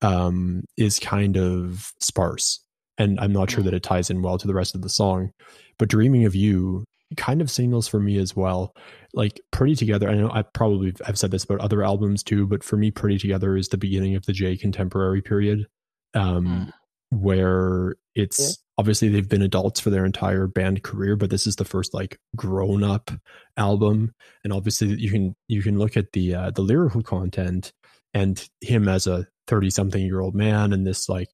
um, 0.02 0.64
is 0.76 0.98
kind 0.98 1.36
of 1.36 1.92
sparse, 2.00 2.62
and 2.98 3.18
I'm 3.20 3.32
not 3.32 3.50
sure 3.50 3.62
that 3.62 3.74
it 3.74 3.82
ties 3.82 4.10
in 4.10 4.22
well 4.22 4.38
to 4.38 4.46
the 4.46 4.54
rest 4.54 4.74
of 4.74 4.82
the 4.82 4.88
song. 4.88 5.30
But 5.78 5.88
dreaming 5.88 6.24
of 6.24 6.34
you 6.34 6.84
kind 7.16 7.40
of 7.40 7.50
signals 7.50 7.86
for 7.86 8.00
me 8.00 8.18
as 8.18 8.34
well. 8.34 8.74
Like 9.14 9.40
pretty 9.50 9.74
together 9.74 10.10
i 10.10 10.14
know 10.14 10.30
i 10.30 10.42
probably 10.42 10.92
i've 11.06 11.18
said 11.18 11.30
this 11.30 11.42
about 11.42 11.60
other 11.60 11.82
albums 11.82 12.22
too 12.22 12.46
but 12.46 12.62
for 12.62 12.76
me 12.76 12.90
pretty 12.90 13.16
together 13.16 13.56
is 13.56 13.68
the 13.68 13.78
beginning 13.78 14.14
of 14.14 14.26
the 14.26 14.32
Jay 14.34 14.58
contemporary 14.58 15.22
period 15.22 15.66
um 16.12 16.70
where 17.10 17.96
it's 18.16 18.40
Yeah. 18.40 18.48
obviously 18.78 19.08
they've 19.10 19.28
been 19.28 19.42
adults 19.42 19.80
for 19.80 19.90
their 19.90 20.06
entire 20.06 20.48
band 20.48 20.82
career 20.82 21.16
but 21.16 21.30
this 21.30 21.46
is 21.46 21.56
the 21.56 21.64
first 21.64 21.94
like 21.94 22.18
grown 22.36 22.84
up 22.84 23.10
album 23.58 24.12
and 24.44 24.52
obviously 24.52 24.88
you 25.00 25.10
can 25.10 25.36
you 25.48 25.62
can 25.62 25.78
look 25.78 25.96
at 25.96 26.12
the 26.12 26.34
uh, 26.34 26.50
the 26.52 26.62
lyrical 26.62 27.02
content 27.02 27.72
and 28.14 28.48
him 28.62 28.88
as 28.88 29.06
a 29.06 29.26
30 29.48 29.70
something 29.70 30.02
year 30.04 30.20
old 30.20 30.34
man 30.34 30.72
and 30.72 30.86
this 30.86 31.08
like 31.08 31.28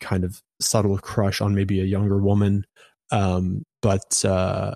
kind 0.00 0.24
of 0.24 0.40
subtle 0.60 0.98
crush 0.98 1.40
on 1.42 1.54
maybe 1.54 1.80
a 1.80 1.84
younger 1.84 2.18
woman 2.18 2.64
um 3.12 3.64
but 3.82 4.24
uh 4.24 4.74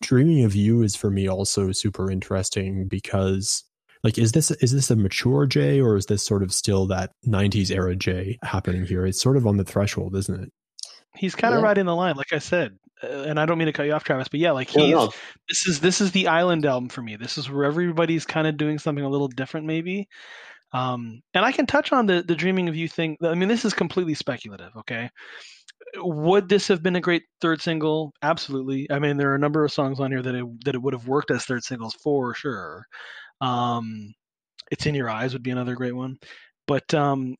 dreaming 0.00 0.44
of 0.44 0.54
you 0.54 0.82
is 0.82 0.94
for 0.96 1.10
me 1.10 1.28
also 1.28 1.72
super 1.72 2.10
interesting 2.10 2.86
because 2.88 3.64
like 4.04 4.18
is 4.18 4.32
this 4.32 4.50
is 4.50 4.72
this 4.72 4.90
a 4.90 4.96
mature 4.96 5.46
Jay 5.46 5.80
or 5.80 5.96
is 5.96 6.06
this 6.06 6.24
sort 6.24 6.42
of 6.42 6.52
still 6.52 6.86
that 6.86 7.10
90s 7.26 7.70
era 7.70 7.96
Jay 7.96 8.38
happening 8.42 8.84
here 8.86 9.06
it's 9.06 9.20
sort 9.20 9.36
of 9.36 9.46
on 9.46 9.56
the 9.56 9.64
threshold 9.64 10.14
isn't 10.16 10.42
it 10.44 10.52
he's 11.16 11.34
kind 11.34 11.54
of 11.54 11.60
Yeah. 11.60 11.66
riding 11.66 11.86
the 11.86 11.94
line 11.96 12.16
like 12.16 12.32
i 12.32 12.38
said 12.38 12.78
uh, 13.02 13.22
and 13.22 13.40
i 13.40 13.46
don't 13.46 13.58
mean 13.58 13.66
to 13.66 13.72
cut 13.72 13.86
you 13.86 13.92
off 13.92 14.04
travis 14.04 14.28
but 14.28 14.40
yeah 14.40 14.52
like 14.52 14.74
No, 14.76 14.84
he's 14.84 14.92
no. 14.94 15.10
this 15.48 15.66
is 15.66 15.80
this 15.80 16.00
is 16.00 16.12
the 16.12 16.28
island 16.28 16.64
album 16.66 16.88
for 16.88 17.02
me 17.02 17.16
this 17.16 17.38
is 17.38 17.50
where 17.50 17.64
everybody's 17.64 18.24
kind 18.24 18.46
of 18.46 18.56
doing 18.56 18.78
something 18.78 19.04
a 19.04 19.08
little 19.08 19.28
different 19.28 19.66
maybe 19.66 20.08
Um, 20.72 21.22
and 21.32 21.44
I 21.46 21.52
can 21.52 21.64
touch 21.66 21.92
on 21.92 22.04
the 22.06 22.22
the 22.22 22.34
dreaming 22.36 22.68
of 22.68 22.76
you 22.76 22.88
thing. 22.88 23.16
I 23.22 23.34
mean, 23.34 23.48
this 23.48 23.64
is 23.64 23.72
completely 23.72 24.12
speculative. 24.14 24.76
Okay, 24.76 25.08
would 25.96 26.48
this 26.48 26.68
have 26.68 26.82
been 26.82 26.96
a 26.96 27.00
great 27.00 27.24
third 27.40 27.62
single? 27.62 28.12
Absolutely. 28.22 28.90
I 28.90 28.98
mean, 28.98 29.16
there 29.16 29.30
are 29.30 29.36
a 29.36 29.40
number 29.40 29.64
of 29.64 29.72
songs 29.72 30.00
on 30.00 30.10
here 30.10 30.22
that 30.22 30.34
it, 30.34 30.64
that 30.64 30.74
it 30.74 30.82
would 30.82 30.94
have 30.94 31.08
worked 31.08 31.30
as 31.30 31.44
third 31.44 31.64
singles 31.64 31.94
for 31.94 32.34
sure. 32.34 32.84
Um, 33.40 34.12
it's 34.70 34.86
in 34.86 34.94
your 34.94 35.10
eyes 35.10 35.32
would 35.32 35.42
be 35.42 35.50
another 35.50 35.74
great 35.74 35.94
one, 35.94 36.18
but 36.66 36.92
um, 36.92 37.36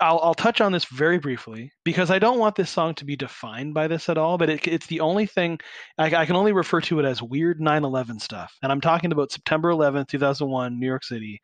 I'll, 0.00 0.18
I'll 0.22 0.34
touch 0.34 0.60
on 0.60 0.72
this 0.72 0.84
very 0.86 1.18
briefly 1.18 1.70
because 1.84 2.10
I 2.10 2.18
don't 2.18 2.38
want 2.38 2.56
this 2.56 2.70
song 2.70 2.94
to 2.96 3.04
be 3.04 3.16
defined 3.16 3.74
by 3.74 3.88
this 3.88 4.08
at 4.08 4.18
all. 4.18 4.36
But 4.38 4.50
it, 4.50 4.66
it's 4.66 4.86
the 4.86 5.00
only 5.00 5.26
thing 5.26 5.58
I, 5.98 6.14
I, 6.14 6.26
can 6.26 6.36
only 6.36 6.52
refer 6.52 6.80
to 6.82 6.98
it 6.98 7.04
as 7.04 7.22
weird 7.22 7.60
9/11 7.60 8.20
stuff, 8.20 8.54
and 8.62 8.70
I'm 8.70 8.80
talking 8.80 9.12
about 9.12 9.32
September 9.32 9.70
11th, 9.70 10.08
2001, 10.08 10.78
New 10.78 10.86
York 10.86 11.04
City. 11.04 11.40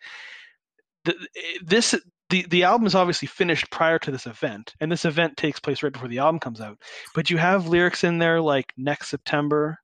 The, 1.05 1.14
this 1.64 1.94
the 2.31 2.47
the 2.48 2.65
album 2.65 2.86
is 2.86 2.94
obviously 2.94 3.28
finished 3.28 3.70
prior 3.70 3.98
to 3.98 4.11
this 4.11 4.27
event, 4.27 4.74
and 4.81 4.90
this 4.90 5.05
event 5.05 5.36
takes 5.36 5.61
place 5.61 5.82
right 5.82 5.93
before 5.93 6.09
the 6.09 6.19
album 6.19 6.40
comes 6.40 6.61
out. 6.61 6.78
But 7.15 7.31
you 7.31 7.36
have 7.36 7.69
lyrics 7.69 8.05
in 8.05 8.19
there 8.19 8.40
like 8.40 8.73
next 8.77 9.09
September, 9.09 9.78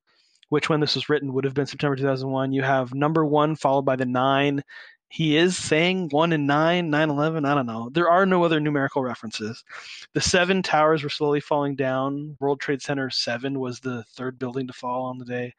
which 0.49 0.69
when 0.69 0.81
this 0.81 0.95
was 0.95 1.09
written 1.09 1.33
would 1.35 1.45
have 1.45 1.55
been 1.55 1.67
September 1.67 1.97
2001. 1.97 2.53
You 2.53 2.63
have 2.63 2.95
number 2.95 3.25
one 3.25 3.57
followed 3.57 3.85
by 3.85 3.97
the 3.97 4.07
nine 4.07 4.63
he 5.09 5.37
is 5.37 5.57
saying 5.57 6.09
1 6.11 6.33
and 6.33 6.47
9, 6.47 6.91
nine 6.91 7.11
eleven. 7.11 7.45
I 7.45 7.55
don't 7.55 7.67
know. 7.67 7.89
There 7.91 8.11
are 8.11 8.27
no 8.27 8.45
other 8.45 8.61
numerical 8.61 9.03
references. 9.03 9.63
The 10.15 10.21
seven 10.21 10.63
towers 10.63 11.03
were 11.03 11.09
slowly 11.09 11.41
falling 11.41 11.77
down. 11.77 12.37
World 12.41 12.61
Trade 12.61 12.83
Center 12.83 13.09
7 13.09 13.59
was 13.59 13.81
the 13.81 14.03
third 14.15 14.39
building 14.39 14.67
to 14.67 14.73
fall 14.73 15.05
on 15.05 15.19
the 15.19 15.25
day. 15.25 15.55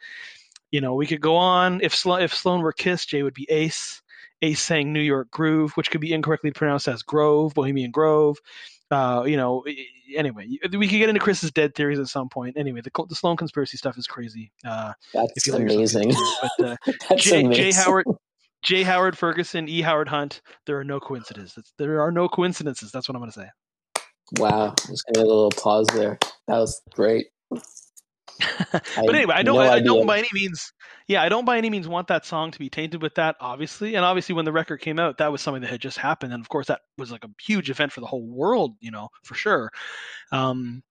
You 0.71 0.81
know, 0.81 0.95
we 0.95 1.07
could 1.07 1.21
go 1.21 1.35
on. 1.37 1.79
If, 1.81 1.95
Slo- 1.95 2.17
if 2.17 2.33
Sloan 2.33 2.61
were 2.61 2.73
Kiss, 2.73 3.05
Jay 3.05 3.23
would 3.23 3.33
be 3.33 3.47
Ace. 3.49 4.01
Ace 4.41 4.61
saying 4.61 4.91
New 4.93 5.01
York 5.01 5.29
Groove, 5.31 5.71
which 5.73 5.91
could 5.91 6.01
be 6.01 6.13
incorrectly 6.13 6.51
pronounced 6.51 6.87
as 6.87 7.01
Grove, 7.01 7.53
Bohemian 7.53 7.91
Grove. 7.91 8.37
Uh, 8.89 9.23
you 9.25 9.35
know, 9.35 9.63
anyway, 10.15 10.47
we 10.71 10.87
could 10.87 10.97
get 10.97 11.09
into 11.09 11.19
Chris's 11.19 11.51
dead 11.51 11.75
theories 11.75 11.99
at 11.99 12.07
some 12.07 12.29
point. 12.29 12.55
Anyway, 12.57 12.81
the, 12.81 12.91
the 13.09 13.15
Sloan 13.15 13.35
conspiracy 13.35 13.77
stuff 13.77 13.97
is 13.97 14.07
crazy. 14.07 14.51
Uh, 14.65 14.93
That's 15.13 15.47
amazing. 15.49 16.13
But, 16.41 16.65
uh, 16.65 16.75
That's 17.09 17.23
Jay, 17.23 17.43
amazing. 17.43 17.71
J. 17.71 17.71
Howard 17.73 18.05
J. 18.63 18.83
Howard 18.83 19.17
Ferguson, 19.17 19.69
E. 19.69 19.81
Howard 19.81 20.07
Hunt. 20.07 20.41
There 20.65 20.79
are 20.79 20.83
no 20.83 20.99
coincidences. 20.99 21.73
There 21.77 22.01
are 22.01 22.11
no 22.11 22.27
coincidences. 22.27 22.91
That's 22.91 23.07
what 23.07 23.15
I'm 23.15 23.21
going 23.21 23.31
to 23.31 23.39
say. 23.39 23.49
Wow, 24.39 24.73
just 24.87 25.05
gonna 25.13 25.25
a 25.25 25.27
little 25.27 25.51
pause 25.51 25.87
there. 25.93 26.17
That 26.47 26.57
was 26.57 26.81
great. 26.93 27.27
but 28.71 29.15
anyway, 29.15 29.33
I 29.35 29.43
don't. 29.43 29.55
No 29.55 29.61
I, 29.61 29.79
don't 29.79 30.05
by 30.05 30.17
any 30.17 30.29
means. 30.33 30.71
Yeah, 31.07 31.23
I 31.23 31.29
don't 31.29 31.45
by 31.45 31.57
any 31.57 31.69
means 31.69 31.87
want 31.87 32.07
that 32.07 32.25
song 32.25 32.51
to 32.51 32.59
be 32.59 32.69
tainted 32.69 33.01
with 33.01 33.15
that. 33.15 33.35
Obviously, 33.39 33.95
and 33.95 34.03
obviously, 34.05 34.35
when 34.35 34.45
the 34.45 34.51
record 34.51 34.77
came 34.77 34.99
out, 34.99 35.17
that 35.17 35.31
was 35.31 35.41
something 35.41 35.61
that 35.61 35.69
had 35.69 35.81
just 35.81 35.97
happened, 35.97 36.33
and 36.33 36.41
of 36.41 36.49
course, 36.49 36.67
that 36.67 36.81
was 36.97 37.11
like 37.11 37.23
a 37.23 37.29
huge 37.41 37.69
event 37.69 37.91
for 37.91 38.01
the 38.01 38.07
whole 38.07 38.25
world. 38.25 38.75
You 38.79 38.91
know, 38.91 39.09
for 39.23 39.35
sure. 39.35 39.71
Um, 40.31 40.83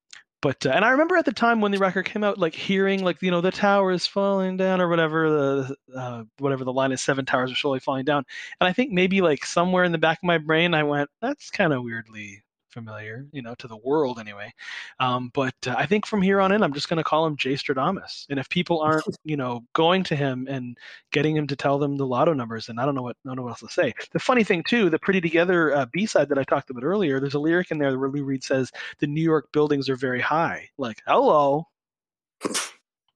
but 0.43 0.65
uh, 0.67 0.71
and 0.71 0.85
I 0.85 0.91
remember 0.91 1.17
at 1.17 1.25
the 1.25 1.33
time 1.33 1.61
when 1.61 1.73
the 1.73 1.79
record 1.79 2.05
came 2.05 2.23
out, 2.23 2.39
like 2.39 2.55
hearing 2.55 3.03
like 3.03 3.23
you 3.23 3.31
know 3.31 3.41
the 3.41 3.51
tower 3.51 3.91
is 3.91 4.07
falling 4.07 4.57
down 4.57 4.81
or 4.81 4.89
whatever 4.89 5.31
the 5.31 5.77
uh, 5.97 6.25
whatever 6.39 6.65
the 6.65 6.73
line 6.73 6.93
is, 6.93 7.01
seven 7.03 7.27
towers 7.27 7.51
are 7.51 7.57
slowly 7.57 7.81
falling 7.81 8.05
down. 8.05 8.25
And 8.61 8.69
I 8.69 8.73
think 8.73 8.93
maybe 8.93 9.21
like 9.23 9.45
somewhere 9.45 9.85
in 9.85 9.93
the 9.93 9.99
back 9.99 10.19
of 10.19 10.25
my 10.25 10.39
brain, 10.39 10.75
I 10.75 10.85
went, 10.85 11.11
that's 11.21 11.51
kind 11.51 11.73
of 11.73 11.83
weirdly 11.83 12.43
familiar, 12.77 13.27
you 13.33 13.41
know, 13.41 13.55
to 13.55 13.67
the 13.67 13.79
world 13.79 14.19
anyway. 14.19 14.53
Um, 15.01 15.31
but 15.33 15.55
uh, 15.67 15.75
I 15.79 15.87
think 15.87 16.05
from 16.05 16.21
here 16.21 16.43
on 16.43 16.53
in, 16.53 16.63
I'm 16.63 16.75
just 16.75 16.91
going 16.91 16.99
to 16.99 17.05
call 17.05 17.27
him 17.27 17.37
Jay 17.39 17.55
Stradamus. 17.55 18.27
And 18.29 18.39
if 18.39 18.51
people 18.51 18.83
aren't, 18.83 19.07
you 19.25 19.37
know, 19.37 19.65
going 19.73 20.05
to 20.05 20.15
him 20.15 20.47
and 20.51 20.77
getting 21.11 21.35
him 21.35 21.47
to 21.47 21.57
tell 21.57 21.79
them 21.79 21.97
the 21.97 22.07
lotto 22.07 22.35
numbers, 22.35 22.67
then 22.67 22.79
I 22.79 22.85
don't 22.85 22.95
know 22.95 23.03
what 23.03 23.17
I 23.25 23.29
don't 23.31 23.37
know 23.37 23.45
what 23.45 23.51
else 23.51 23.61
to 23.61 23.69
say. 23.69 23.95
The 24.13 24.19
funny 24.19 24.45
thing 24.45 24.63
too, 24.63 24.91
the 24.91 24.99
Pretty 24.99 25.23
Together 25.23 25.75
uh, 25.75 25.87
B-side 25.91 26.29
that 26.29 26.39
I 26.39 26.45
talked 26.45 26.69
about 26.69 26.85
earlier, 26.85 27.19
there's 27.19 27.35
a 27.35 27.39
lyric 27.39 27.71
in 27.71 27.79
there 27.79 27.99
where 27.99 28.11
Lou 28.11 28.23
Reed 28.23 28.45
says 28.45 28.71
the 28.99 29.07
New 29.07 29.23
York 29.23 29.51
buildings 29.53 29.89
are 29.89 29.97
very 29.97 30.21
high. 30.21 30.69
Like, 30.77 31.01
hello. 31.07 31.67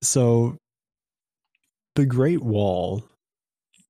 So, 0.02 0.56
the 1.94 2.06
Great 2.06 2.42
Wall 2.42 3.04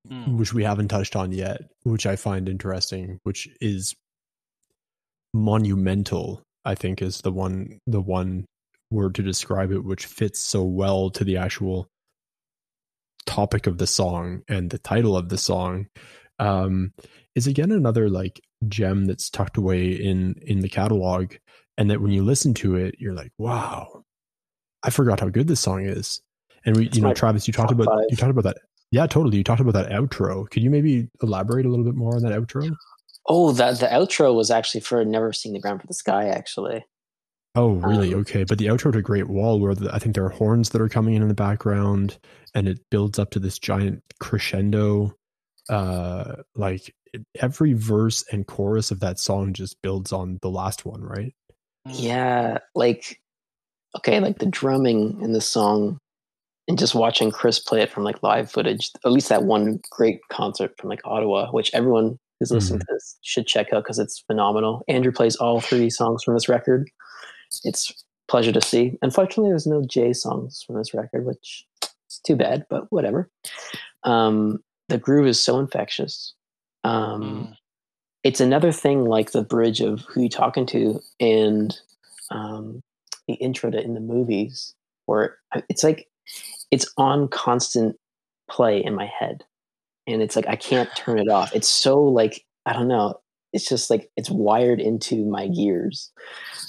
Mm. 0.09 0.39
which 0.39 0.55
we 0.55 0.65
haven't 0.65 0.89
touched 0.89 1.15
on 1.15 1.31
yet, 1.31 1.61
which 1.83 2.07
I 2.07 2.17
find 2.17 2.49
interesting, 2.49 3.21
which 3.25 3.49
is 3.61 3.95
monumental 5.33 6.43
i 6.65 6.75
think 6.75 7.01
is 7.01 7.21
the 7.21 7.33
one 7.33 7.79
the 7.87 8.01
one 8.01 8.45
word 8.91 9.15
to 9.15 9.23
describe 9.23 9.71
it 9.71 9.85
which 9.85 10.07
fits 10.07 10.41
so 10.41 10.63
well 10.63 11.11
to 11.11 11.25
the 11.25 11.37
actual 11.37 11.89
topic 13.27 13.67
of 13.67 13.79
the 13.79 13.87
song 13.87 14.43
and 14.49 14.71
the 14.71 14.79
title 14.79 15.17
of 15.17 15.29
the 15.29 15.39
song. 15.39 15.87
Um, 16.39 16.93
is 17.37 17.47
again 17.47 17.71
another 17.71 18.09
like 18.09 18.41
gem 18.67 19.05
that's 19.05 19.31
tucked 19.31 19.57
away 19.57 19.93
in 19.93 20.35
in 20.43 20.61
the 20.61 20.69
catalog 20.69 21.35
and 21.79 21.91
that 21.91 22.01
when 22.01 22.13
you 22.13 22.25
listen 22.25 22.55
to 22.55 22.75
it 22.75 22.97
you're 22.99 23.15
like 23.15 23.31
wow 23.39 24.03
i 24.83 24.91
forgot 24.91 25.21
how 25.21 25.29
good 25.29 25.47
this 25.47 25.61
song 25.61 25.85
is. 25.85 26.21
And 26.65 26.77
we 26.77 26.87
it's 26.87 26.97
you 26.97 27.03
know 27.03 27.15
travis 27.15 27.47
you 27.47 27.53
talked 27.53 27.71
about 27.71 27.87
five. 27.87 28.05
you 28.11 28.17
talked 28.17 28.31
about 28.31 28.45
that. 28.45 28.57
Yeah 28.91 29.07
totally 29.07 29.39
you 29.39 29.45
talked 29.45 29.61
about 29.61 29.75
that 29.75 29.91
outro. 29.91 30.51
Could 30.51 30.63
you 30.63 30.71
maybe 30.71 31.09
elaborate 31.23 31.67
a 31.67 31.69
little 31.69 31.85
bit 31.85 31.95
more 31.95 32.17
on 32.17 32.23
that 32.23 32.33
outro 32.33 32.75
Oh, 33.27 33.53
that 33.53 33.81
the 33.81 33.87
outro 33.87 34.35
was 34.35 34.51
actually 34.51 34.81
for 34.81 35.05
Never 35.05 35.33
Seeing 35.33 35.53
the 35.53 35.61
Ground 35.61 35.81
for 35.81 35.87
the 35.87 35.95
Sky, 35.95 36.29
actually. 36.29 36.85
Oh, 37.55 37.73
really? 37.73 38.15
Um, 38.15 38.21
okay. 38.21 38.45
But 38.45 38.59
the 38.59 38.67
outro 38.67 38.93
to 38.93 39.03
Great 39.03 39.29
Wall, 39.29 39.61
where 39.61 39.75
the, 39.75 39.93
I 39.95 39.99
think 39.99 40.15
there 40.15 40.25
are 40.25 40.31
horns 40.31 40.71
that 40.71 40.81
are 40.81 40.89
coming 40.89 41.15
in 41.15 41.23
in 41.23 41.29
the 41.29 41.35
background, 41.35 42.19
and 42.55 42.69
it 42.69 42.81
builds 42.91 43.19
up 43.19 43.31
to 43.33 43.39
this 43.39 43.59
giant 43.59 44.03
crescendo. 44.21 45.15
Uh, 45.69 46.37
like 46.55 46.95
every 47.41 47.75
verse 47.75 48.25
and 48.33 48.47
chorus 48.47 48.91
of 48.91 49.01
that 49.01 49.19
song 49.19 49.53
just 49.53 49.81
builds 49.83 50.13
on 50.13 50.39
the 50.43 50.51
last 50.51 50.85
one, 50.85 51.03
right? 51.03 51.35
Yeah, 51.87 52.59
like 52.75 53.21
okay, 53.97 54.21
like 54.21 54.39
the 54.39 54.47
drumming 54.47 55.21
in 55.21 55.33
the 55.33 55.41
song, 55.41 55.99
and 56.69 56.79
just 56.79 56.95
watching 56.95 57.31
Chris 57.31 57.59
play 57.59 57.83
it 57.83 57.91
from 57.91 58.05
like 58.05 58.23
live 58.23 58.51
footage. 58.51 58.91
At 59.05 59.13
least 59.13 59.29
that 59.29 59.45
one 59.45 59.81
great 59.91 60.21
concert 60.31 60.73
from 60.79 60.89
like 60.89 61.01
Ottawa, 61.05 61.51
which 61.51 61.71
everyone 61.75 62.19
who's 62.41 62.51
listening 62.51 62.81
mm-hmm. 62.81 62.87
to 62.87 62.95
this 62.95 63.19
should 63.23 63.47
check 63.47 63.73
out 63.73 63.85
because 63.85 63.99
it's 63.99 64.19
phenomenal. 64.21 64.83
Andrew 64.89 65.13
plays 65.13 65.37
all 65.37 65.61
three 65.61 65.91
songs 65.91 66.25
from 66.25 66.35
this 66.35 66.49
record. 66.49 66.91
It's 67.65 68.05
pleasure 68.29 68.53
to 68.53 68.61
see. 68.61 68.97
Unfortunately, 69.03 69.51
there's 69.51 69.67
no 69.67 69.85
Jay 69.85 70.13
songs 70.15 70.65
from 70.67 70.77
this 70.77 70.95
record, 70.95 71.27
which 71.27 71.67
is 71.83 72.21
too 72.27 72.37
bad, 72.37 72.65
but 72.71 72.91
whatever. 72.91 73.31
Um, 74.05 74.65
the 74.89 74.99
groove 74.99 75.27
is 75.27 75.43
so 75.43 75.59
infectious. 75.59 76.35
Um, 76.83 77.23
mm. 77.23 77.55
It's 78.25 78.41
another 78.41 78.73
thing 78.73 79.05
like 79.05 79.33
the 79.33 79.43
bridge 79.43 79.81
of 79.81 80.01
who 80.03 80.23
you 80.23 80.29
talking 80.29 80.67
to 80.67 81.01
and 81.21 81.79
um, 82.31 82.83
the 83.29 83.35
intro 83.35 83.71
to 83.71 83.81
in 83.81 83.95
the 83.95 84.01
movies, 84.01 84.75
where 85.07 85.37
it's 85.69 85.85
like 85.85 86.09
it's 86.71 86.91
on 86.97 87.29
constant 87.29 87.97
play 88.49 88.83
in 88.83 88.95
my 88.95 89.07
head 89.07 89.45
and 90.07 90.23
it's 90.23 90.37
like 90.37 90.49
I 90.49 90.57
can't 90.57 90.89
turn 90.97 91.19
it 91.19 91.29
off. 91.29 91.55
It's 91.55 91.69
so 91.69 92.03
like 92.03 92.45
I 92.67 92.73
don't 92.73 92.89
know. 92.89 93.15
It's 93.53 93.69
just 93.69 93.91
like 93.91 94.11
it's 94.17 94.31
wired 94.31 94.81
into 94.81 95.25
my 95.25 95.49
gears, 95.49 96.13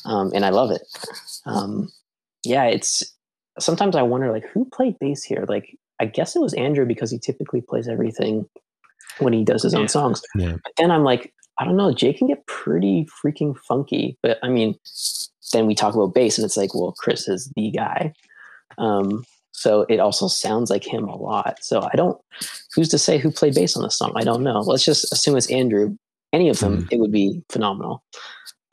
um, 0.05 0.31
and 0.33 0.45
I 0.45 0.49
love 0.49 0.71
it. 0.71 0.81
Um, 1.45 1.91
yeah, 2.43 2.65
it's 2.65 3.03
sometimes 3.59 3.95
I 3.95 4.01
wonder 4.01 4.31
like 4.31 4.47
who 4.47 4.65
played 4.65 4.97
bass 4.99 5.23
here. 5.23 5.45
Like 5.47 5.77
I 5.99 6.05
guess 6.05 6.35
it 6.35 6.41
was 6.41 6.53
Andrew 6.55 6.85
because 6.85 7.11
he 7.11 7.19
typically 7.19 7.61
plays 7.61 7.87
everything 7.87 8.47
when 9.19 9.33
he 9.33 9.43
does 9.43 9.63
his 9.63 9.75
own 9.75 9.87
songs. 9.87 10.21
Yeah. 10.35 10.53
But 10.63 10.73
then 10.77 10.89
I'm 10.91 11.03
like, 11.03 11.33
I 11.59 11.65
don't 11.65 11.77
know. 11.77 11.93
Jay 11.93 12.13
can 12.13 12.27
get 12.27 12.45
pretty 12.47 13.07
freaking 13.23 13.55
funky, 13.67 14.17
but 14.23 14.39
I 14.41 14.49
mean, 14.49 14.75
then 15.53 15.67
we 15.67 15.75
talk 15.75 15.93
about 15.93 16.15
bass, 16.15 16.37
and 16.37 16.45
it's 16.45 16.57
like, 16.57 16.73
well, 16.73 16.95
Chris 16.97 17.27
is 17.27 17.51
the 17.55 17.71
guy. 17.71 18.13
Um, 18.77 19.23
so 19.61 19.85
it 19.89 19.99
also 19.99 20.27
sounds 20.27 20.71
like 20.71 20.83
him 20.83 21.07
a 21.07 21.15
lot. 21.15 21.63
So 21.63 21.81
I 21.81 21.95
don't, 21.95 22.19
who's 22.73 22.89
to 22.89 22.97
say 22.97 23.19
who 23.19 23.29
played 23.29 23.53
bass 23.53 23.77
on 23.77 23.83
the 23.83 23.91
song? 23.91 24.11
I 24.15 24.23
don't 24.23 24.41
know. 24.41 24.61
Let's 24.61 24.83
just 24.83 25.13
assume 25.13 25.37
it's 25.37 25.51
Andrew. 25.51 25.95
Any 26.33 26.49
of 26.49 26.57
them, 26.57 26.83
mm. 26.83 26.87
it 26.91 26.99
would 26.99 27.11
be 27.11 27.43
phenomenal. 27.51 28.03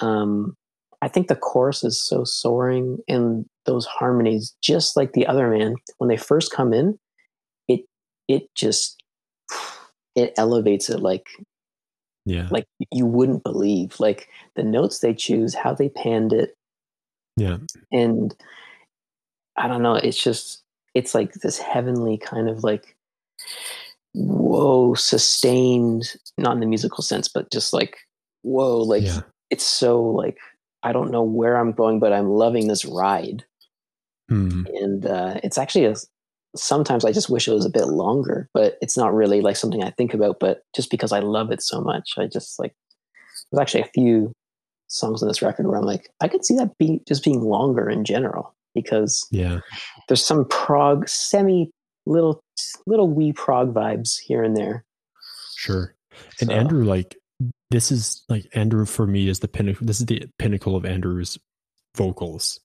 Um, 0.00 0.56
I 1.02 1.08
think 1.08 1.28
the 1.28 1.36
chorus 1.36 1.84
is 1.84 2.00
so 2.00 2.24
soaring 2.24 3.00
and 3.06 3.44
those 3.66 3.84
harmonies, 3.84 4.54
just 4.62 4.96
like 4.96 5.12
the 5.12 5.26
other 5.26 5.50
man, 5.50 5.74
when 5.98 6.08
they 6.08 6.16
first 6.16 6.52
come 6.52 6.72
in, 6.72 6.98
it, 7.68 7.82
it 8.26 8.48
just, 8.54 8.96
it 10.14 10.32
elevates 10.38 10.88
it 10.88 11.00
like, 11.00 11.26
yeah, 12.24 12.48
like 12.50 12.66
you 12.92 13.04
wouldn't 13.04 13.42
believe, 13.42 14.00
like 14.00 14.28
the 14.56 14.62
notes 14.62 15.00
they 15.00 15.12
choose, 15.12 15.54
how 15.54 15.74
they 15.74 15.90
panned 15.90 16.32
it. 16.32 16.54
Yeah. 17.36 17.58
And 17.92 18.34
I 19.56 19.68
don't 19.68 19.82
know. 19.82 19.96
It's 19.96 20.22
just, 20.22 20.62
it's 20.98 21.14
like 21.14 21.32
this 21.34 21.58
heavenly 21.58 22.18
kind 22.18 22.48
of 22.48 22.64
like 22.64 22.96
whoa 24.14 24.94
sustained 24.94 26.16
not 26.36 26.54
in 26.54 26.60
the 26.60 26.66
musical 26.66 27.02
sense 27.02 27.28
but 27.28 27.50
just 27.52 27.72
like 27.72 27.98
whoa 28.42 28.78
like 28.78 29.04
yeah. 29.04 29.20
it's 29.50 29.64
so 29.64 30.02
like 30.02 30.38
i 30.82 30.92
don't 30.92 31.12
know 31.12 31.22
where 31.22 31.56
i'm 31.56 31.70
going 31.70 32.00
but 32.00 32.12
i'm 32.12 32.28
loving 32.28 32.66
this 32.66 32.84
ride 32.84 33.44
hmm. 34.28 34.64
and 34.74 35.06
uh, 35.06 35.38
it's 35.44 35.56
actually 35.56 35.84
a 35.84 35.94
sometimes 36.56 37.04
I 37.04 37.12
just 37.12 37.28
wish 37.28 37.46
it 37.46 37.52
was 37.52 37.66
a 37.66 37.70
bit 37.70 37.88
longer, 37.88 38.48
but 38.54 38.78
it's 38.80 38.96
not 38.96 39.14
really 39.14 39.42
like 39.42 39.54
something 39.54 39.84
I 39.84 39.90
think 39.90 40.14
about. 40.14 40.40
But 40.40 40.62
just 40.74 40.90
because 40.90 41.12
I 41.12 41.20
love 41.20 41.52
it 41.52 41.62
so 41.62 41.78
much, 41.78 42.14
I 42.16 42.26
just 42.26 42.58
like 42.58 42.74
there's 43.52 43.60
actually 43.60 43.82
a 43.82 43.90
few 43.94 44.32
songs 44.88 45.22
on 45.22 45.28
this 45.28 45.42
record 45.42 45.66
where 45.66 45.76
I'm 45.76 45.84
like, 45.84 46.10
I 46.22 46.26
could 46.26 46.46
see 46.46 46.56
that 46.56 46.76
being 46.78 47.00
just 47.06 47.22
being 47.22 47.42
longer 47.42 47.88
in 47.88 48.02
general 48.02 48.54
because 48.80 49.26
yeah, 49.30 49.60
there's 50.08 50.24
some 50.24 50.44
prog 50.46 51.08
semi 51.08 51.70
little 52.06 52.40
little 52.86 53.10
wee 53.10 53.32
prog 53.32 53.74
vibes 53.74 54.18
here 54.18 54.42
and 54.42 54.56
there. 54.56 54.84
Sure. 55.56 55.94
And 56.40 56.50
so. 56.50 56.54
Andrew, 56.54 56.84
like 56.84 57.16
this 57.70 57.92
is 57.92 58.24
like 58.28 58.46
Andrew 58.54 58.86
for 58.86 59.06
me 59.06 59.28
is 59.28 59.40
the 59.40 59.48
pinnacle. 59.48 59.86
This 59.86 60.00
is 60.00 60.06
the 60.06 60.26
pinnacle 60.38 60.76
of 60.76 60.84
Andrew's 60.84 61.38
vocals 61.96 62.60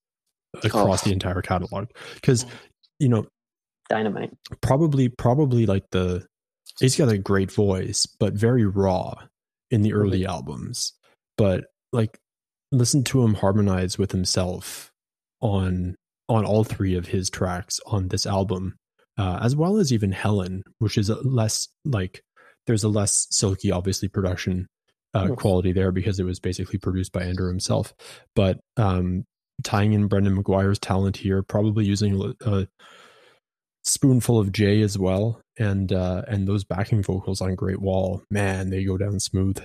across 0.64 1.04
oh. 1.04 1.10
the 1.10 1.14
entire 1.14 1.42
catalog 1.42 1.88
because 2.16 2.46
you 3.00 3.10
know 3.10 3.26
dynamite 3.90 4.32
probably 4.62 5.10
probably 5.10 5.66
like 5.66 5.84
the 5.92 6.26
he's 6.80 6.96
got 6.96 7.10
a 7.10 7.18
great 7.18 7.52
voice 7.52 8.06
but 8.20 8.34
very 8.34 8.66
raw 8.66 9.14
in 9.72 9.82
the 9.82 9.94
early 9.94 10.22
mm-hmm. 10.22 10.30
albums 10.30 10.94
but 11.38 11.66
like 11.92 12.20
listen 12.72 13.04
to 13.04 13.24
him 13.24 13.34
harmonize 13.34 13.98
with 13.98 14.12
himself 14.12 14.92
on 15.42 15.96
on 16.30 16.46
all 16.46 16.64
three 16.64 16.96
of 16.96 17.08
his 17.08 17.30
tracks 17.30 17.80
on 17.86 18.08
this 18.08 18.26
album 18.26 18.76
uh, 19.18 19.40
as 19.42 19.56
well 19.56 19.78
as 19.78 19.92
even 19.92 20.12
helen 20.12 20.64
which 20.80 20.98
is 20.98 21.10
a 21.10 21.16
less 21.28 21.68
like 21.86 22.22
there's 22.66 22.84
a 22.84 22.90
less 22.90 23.28
silky 23.30 23.72
obviously 23.72 24.08
production 24.08 24.68
uh, 25.14 25.26
mm-hmm. 25.26 25.36
quality 25.36 25.72
there 25.72 25.92
because 25.92 26.20
it 26.20 26.26
was 26.26 26.40
basically 26.40 26.80
produced 26.80 27.12
by 27.12 27.24
andrew 27.24 27.48
himself 27.50 27.94
but 28.36 28.60
um 28.78 29.26
tying 29.64 29.94
in 29.94 30.10
Brenndan 30.10 30.42
McGuire's 30.42 30.80
talent 30.80 31.18
here 31.18 31.44
probably 31.44 31.86
using 31.86 32.34
a 32.42 32.68
spoonful 33.84 34.40
of 34.40 34.52
Jay 34.52 34.82
as 34.82 34.98
well, 34.98 35.42
and 35.58 35.92
uh, 35.92 36.24
and 36.28 36.48
those 36.48 36.64
backing 36.64 37.04
vocals 37.04 37.42
on 37.42 37.56
Great 37.56 37.82
Wall, 37.82 38.24
man, 38.32 38.70
they 38.70 38.84
go 38.84 38.98
down 38.98 39.20
smooth. 39.20 39.62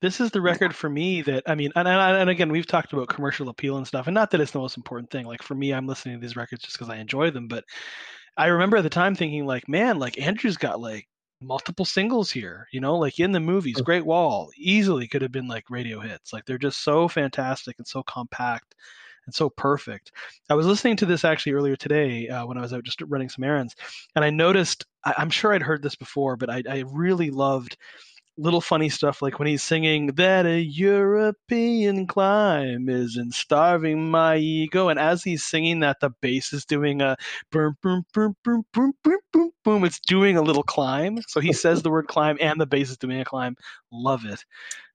This 0.00 0.20
is 0.20 0.30
the 0.30 0.40
record 0.40 0.74
for 0.74 0.88
me 0.88 1.22
that 1.22 1.44
I 1.46 1.54
mean, 1.54 1.72
and, 1.74 1.88
and, 1.88 2.16
and 2.16 2.30
again, 2.30 2.50
we've 2.50 2.66
talked 2.66 2.92
about 2.92 3.08
commercial 3.08 3.48
appeal 3.48 3.76
and 3.76 3.86
stuff, 3.86 4.06
and 4.06 4.14
not 4.14 4.30
that 4.30 4.40
it's 4.40 4.52
the 4.52 4.58
most 4.58 4.76
important 4.76 5.10
thing. 5.10 5.26
Like 5.26 5.42
for 5.42 5.54
me, 5.54 5.72
I'm 5.72 5.86
listening 5.86 6.16
to 6.16 6.20
these 6.20 6.36
records 6.36 6.62
just 6.62 6.78
because 6.78 6.90
I 6.90 6.96
enjoy 6.96 7.30
them, 7.30 7.48
but 7.48 7.64
I 8.36 8.46
remember 8.46 8.76
at 8.76 8.82
the 8.82 8.90
time 8.90 9.14
thinking 9.14 9.46
like, 9.46 9.68
man, 9.68 9.98
like 9.98 10.20
Andrew's 10.20 10.56
got 10.56 10.80
like 10.80 11.08
multiple 11.42 11.84
singles 11.84 12.30
here 12.30 12.66
you 12.72 12.80
know 12.80 12.96
like 12.96 13.20
in 13.20 13.30
the 13.30 13.38
movies 13.38 13.78
great 13.82 14.06
wall 14.06 14.48
easily 14.56 15.06
could 15.06 15.20
have 15.20 15.30
been 15.30 15.46
like 15.46 15.68
radio 15.68 16.00
hits 16.00 16.32
like 16.32 16.42
they're 16.46 16.56
just 16.56 16.82
so 16.82 17.06
fantastic 17.08 17.76
and 17.76 17.86
so 17.86 18.02
compact 18.04 18.74
and 19.26 19.34
so 19.34 19.50
perfect. 19.50 20.12
I 20.48 20.54
was 20.54 20.66
listening 20.66 20.96
to 20.98 21.06
this 21.06 21.24
actually 21.24 21.52
earlier 21.52 21.76
today 21.76 22.28
uh, 22.28 22.46
when 22.46 22.56
I 22.56 22.62
was 22.62 22.72
out 22.72 22.84
just 22.84 23.02
running 23.02 23.28
some 23.28 23.44
errands, 23.44 23.74
and 24.14 24.24
I 24.24 24.30
noticed. 24.30 24.86
I, 25.04 25.14
am 25.18 25.30
sure 25.30 25.52
I'd 25.52 25.62
heard 25.62 25.82
this 25.82 25.94
before, 25.94 26.36
but 26.36 26.50
I, 26.50 26.62
I 26.68 26.84
really 26.86 27.30
loved 27.30 27.76
little 28.38 28.60
funny 28.60 28.88
stuff 28.88 29.22
like 29.22 29.38
when 29.38 29.48
he's 29.48 29.62
singing 29.62 30.08
that 30.08 30.46
a 30.46 30.60
European 30.60 32.06
climb 32.06 32.88
isn't 32.88 33.34
starving 33.34 34.10
my 34.10 34.36
ego, 34.36 34.88
and 34.88 34.98
as 34.98 35.22
he's 35.22 35.44
singing 35.44 35.80
that, 35.80 36.00
the 36.00 36.10
bass 36.20 36.52
is 36.52 36.64
doing 36.64 37.00
a 37.00 37.16
boom, 37.50 37.76
boom, 37.82 38.04
boom, 38.12 38.34
boom, 38.44 38.64
boom, 38.72 38.92
boom, 39.02 39.18
boom, 39.32 39.50
boom. 39.64 39.84
It's 39.84 40.00
doing 40.00 40.36
a 40.36 40.42
little 40.42 40.62
climb. 40.62 41.18
So 41.28 41.40
he 41.40 41.52
says 41.52 41.82
the 41.82 41.90
word 41.90 42.08
climb, 42.08 42.36
and 42.40 42.60
the 42.60 42.66
bass 42.66 42.90
is 42.90 42.98
doing 42.98 43.20
a 43.20 43.24
climb. 43.24 43.56
Love 43.90 44.24
it. 44.24 44.44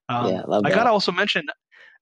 Um, 0.08 0.32
yeah, 0.32 0.42
love 0.46 0.62
I 0.64 0.70
gotta 0.70 0.90
also 0.90 1.12
mention 1.12 1.44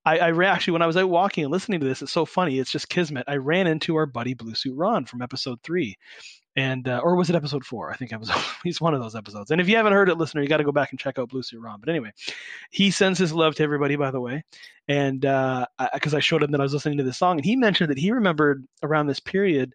I, 0.04 0.18
I 0.18 0.30
ran, 0.30 0.54
actually 0.54 0.72
when 0.72 0.82
I 0.82 0.86
was 0.86 0.96
out 0.96 1.10
walking 1.10 1.44
and 1.44 1.52
listening 1.52 1.80
to 1.80 1.86
this, 1.86 2.00
it's 2.00 2.12
so 2.12 2.24
funny. 2.24 2.58
It's 2.58 2.70
just 2.70 2.88
kismet. 2.88 3.24
I 3.28 3.36
ran 3.36 3.66
into 3.66 3.96
our 3.96 4.06
buddy 4.06 4.34
Blue 4.34 4.54
Suit 4.54 4.74
Ron 4.74 5.04
from 5.04 5.20
episode 5.20 5.58
three, 5.62 5.96
and 6.60 6.88
uh, 6.88 7.00
or 7.02 7.16
was 7.16 7.30
it 7.30 7.36
episode 7.36 7.64
four? 7.64 7.90
I 7.90 7.96
think 7.96 8.12
it 8.12 8.16
episode 8.16 8.36
he's 8.62 8.80
one 8.82 8.92
of 8.92 9.00
those 9.00 9.16
episodes. 9.16 9.50
And 9.50 9.60
if 9.60 9.68
you 9.68 9.76
haven't 9.76 9.94
heard 9.94 10.10
it, 10.10 10.18
listener, 10.18 10.42
you 10.42 10.48
got 10.48 10.58
to 10.58 10.64
go 10.64 10.72
back 10.72 10.90
and 10.90 11.00
check 11.00 11.18
out 11.18 11.30
Blue 11.30 11.42
Suit 11.42 11.60
Ron. 11.60 11.80
But 11.80 11.88
anyway, 11.88 12.12
he 12.70 12.90
sends 12.90 13.18
his 13.18 13.32
love 13.32 13.54
to 13.54 13.62
everybody, 13.62 13.96
by 13.96 14.10
the 14.10 14.20
way, 14.20 14.44
and 14.86 15.22
because 15.22 15.64
uh, 16.12 16.16
I, 16.16 16.16
I 16.16 16.20
showed 16.20 16.42
him 16.42 16.50
that 16.50 16.60
I 16.60 16.64
was 16.64 16.74
listening 16.74 16.98
to 16.98 17.04
this 17.04 17.16
song, 17.16 17.38
and 17.38 17.44
he 17.44 17.56
mentioned 17.56 17.90
that 17.90 17.98
he 17.98 18.12
remembered 18.12 18.66
around 18.82 19.06
this 19.06 19.20
period 19.20 19.74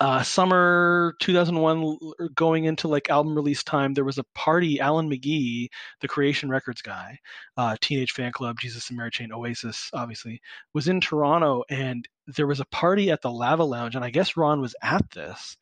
uh, 0.00 0.22
summer 0.22 1.14
2001 1.20 1.98
going 2.34 2.64
into 2.64 2.88
like 2.88 3.08
album 3.08 3.36
release 3.36 3.62
time 3.62 3.94
there 3.94 4.04
was 4.04 4.18
a 4.18 4.24
party 4.34 4.80
alan 4.80 5.08
mcgee 5.08 5.68
the 6.00 6.08
creation 6.08 6.48
records 6.48 6.82
guy 6.82 7.16
uh, 7.56 7.76
teenage 7.80 8.12
fanclub 8.12 8.58
jesus 8.58 8.88
and 8.88 8.96
mary 8.96 9.10
chain 9.10 9.30
oasis 9.32 9.90
obviously 9.92 10.40
was 10.74 10.88
in 10.88 11.00
toronto 11.00 11.62
and 11.70 12.08
there 12.26 12.46
was 12.46 12.60
a 12.60 12.66
party 12.66 13.10
at 13.10 13.22
the 13.22 13.30
lava 13.30 13.64
lounge 13.64 13.94
and 13.94 14.04
i 14.04 14.10
guess 14.10 14.36
ron 14.36 14.60
was 14.60 14.74
at 14.82 15.08
this 15.10 15.56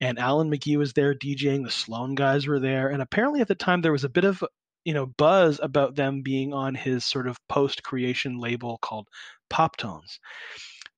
and 0.00 0.18
alan 0.18 0.50
mcgee 0.50 0.78
was 0.78 0.92
there 0.92 1.14
djing 1.14 1.64
the 1.64 1.70
sloan 1.70 2.14
guys 2.14 2.46
were 2.46 2.60
there 2.60 2.88
and 2.88 3.02
apparently 3.02 3.40
at 3.40 3.48
the 3.48 3.54
time 3.54 3.80
there 3.80 3.92
was 3.92 4.04
a 4.04 4.08
bit 4.08 4.24
of 4.24 4.42
you 4.84 4.94
know 4.94 5.06
buzz 5.06 5.60
about 5.62 5.94
them 5.94 6.22
being 6.22 6.52
on 6.52 6.74
his 6.74 7.04
sort 7.04 7.26
of 7.26 7.38
post 7.48 7.82
creation 7.82 8.38
label 8.38 8.78
called 8.78 9.08
Poptones 9.50 10.18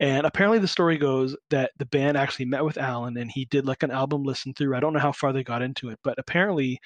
and 0.00 0.26
apparently, 0.26 0.58
the 0.58 0.66
story 0.66 0.96
goes 0.96 1.36
that 1.50 1.72
the 1.76 1.84
band 1.84 2.16
actually 2.16 2.46
met 2.46 2.64
with 2.64 2.78
Alan 2.78 3.18
and 3.18 3.30
he 3.30 3.44
did 3.44 3.66
like 3.66 3.82
an 3.82 3.90
album 3.90 4.22
listen 4.22 4.54
through. 4.54 4.74
I 4.74 4.80
don't 4.80 4.94
know 4.94 4.98
how 4.98 5.12
far 5.12 5.30
they 5.30 5.44
got 5.44 5.60
into 5.60 5.90
it, 5.90 5.98
but 6.02 6.18
apparently, 6.18 6.80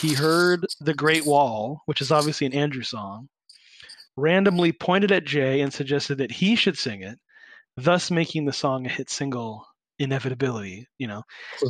he 0.00 0.14
heard 0.14 0.64
The 0.80 0.94
Great 0.94 1.26
Wall, 1.26 1.82
which 1.86 2.00
is 2.00 2.12
obviously 2.12 2.46
an 2.46 2.54
Andrew 2.54 2.84
song, 2.84 3.28
randomly 4.16 4.70
pointed 4.70 5.10
at 5.10 5.24
Jay 5.24 5.62
and 5.62 5.72
suggested 5.72 6.18
that 6.18 6.30
he 6.30 6.54
should 6.54 6.78
sing 6.78 7.02
it, 7.02 7.18
thus 7.76 8.10
making 8.10 8.44
the 8.44 8.52
song 8.52 8.86
a 8.86 8.88
hit 8.88 9.10
single, 9.10 9.66
Inevitability, 9.98 10.86
you 10.96 11.08
know. 11.08 11.22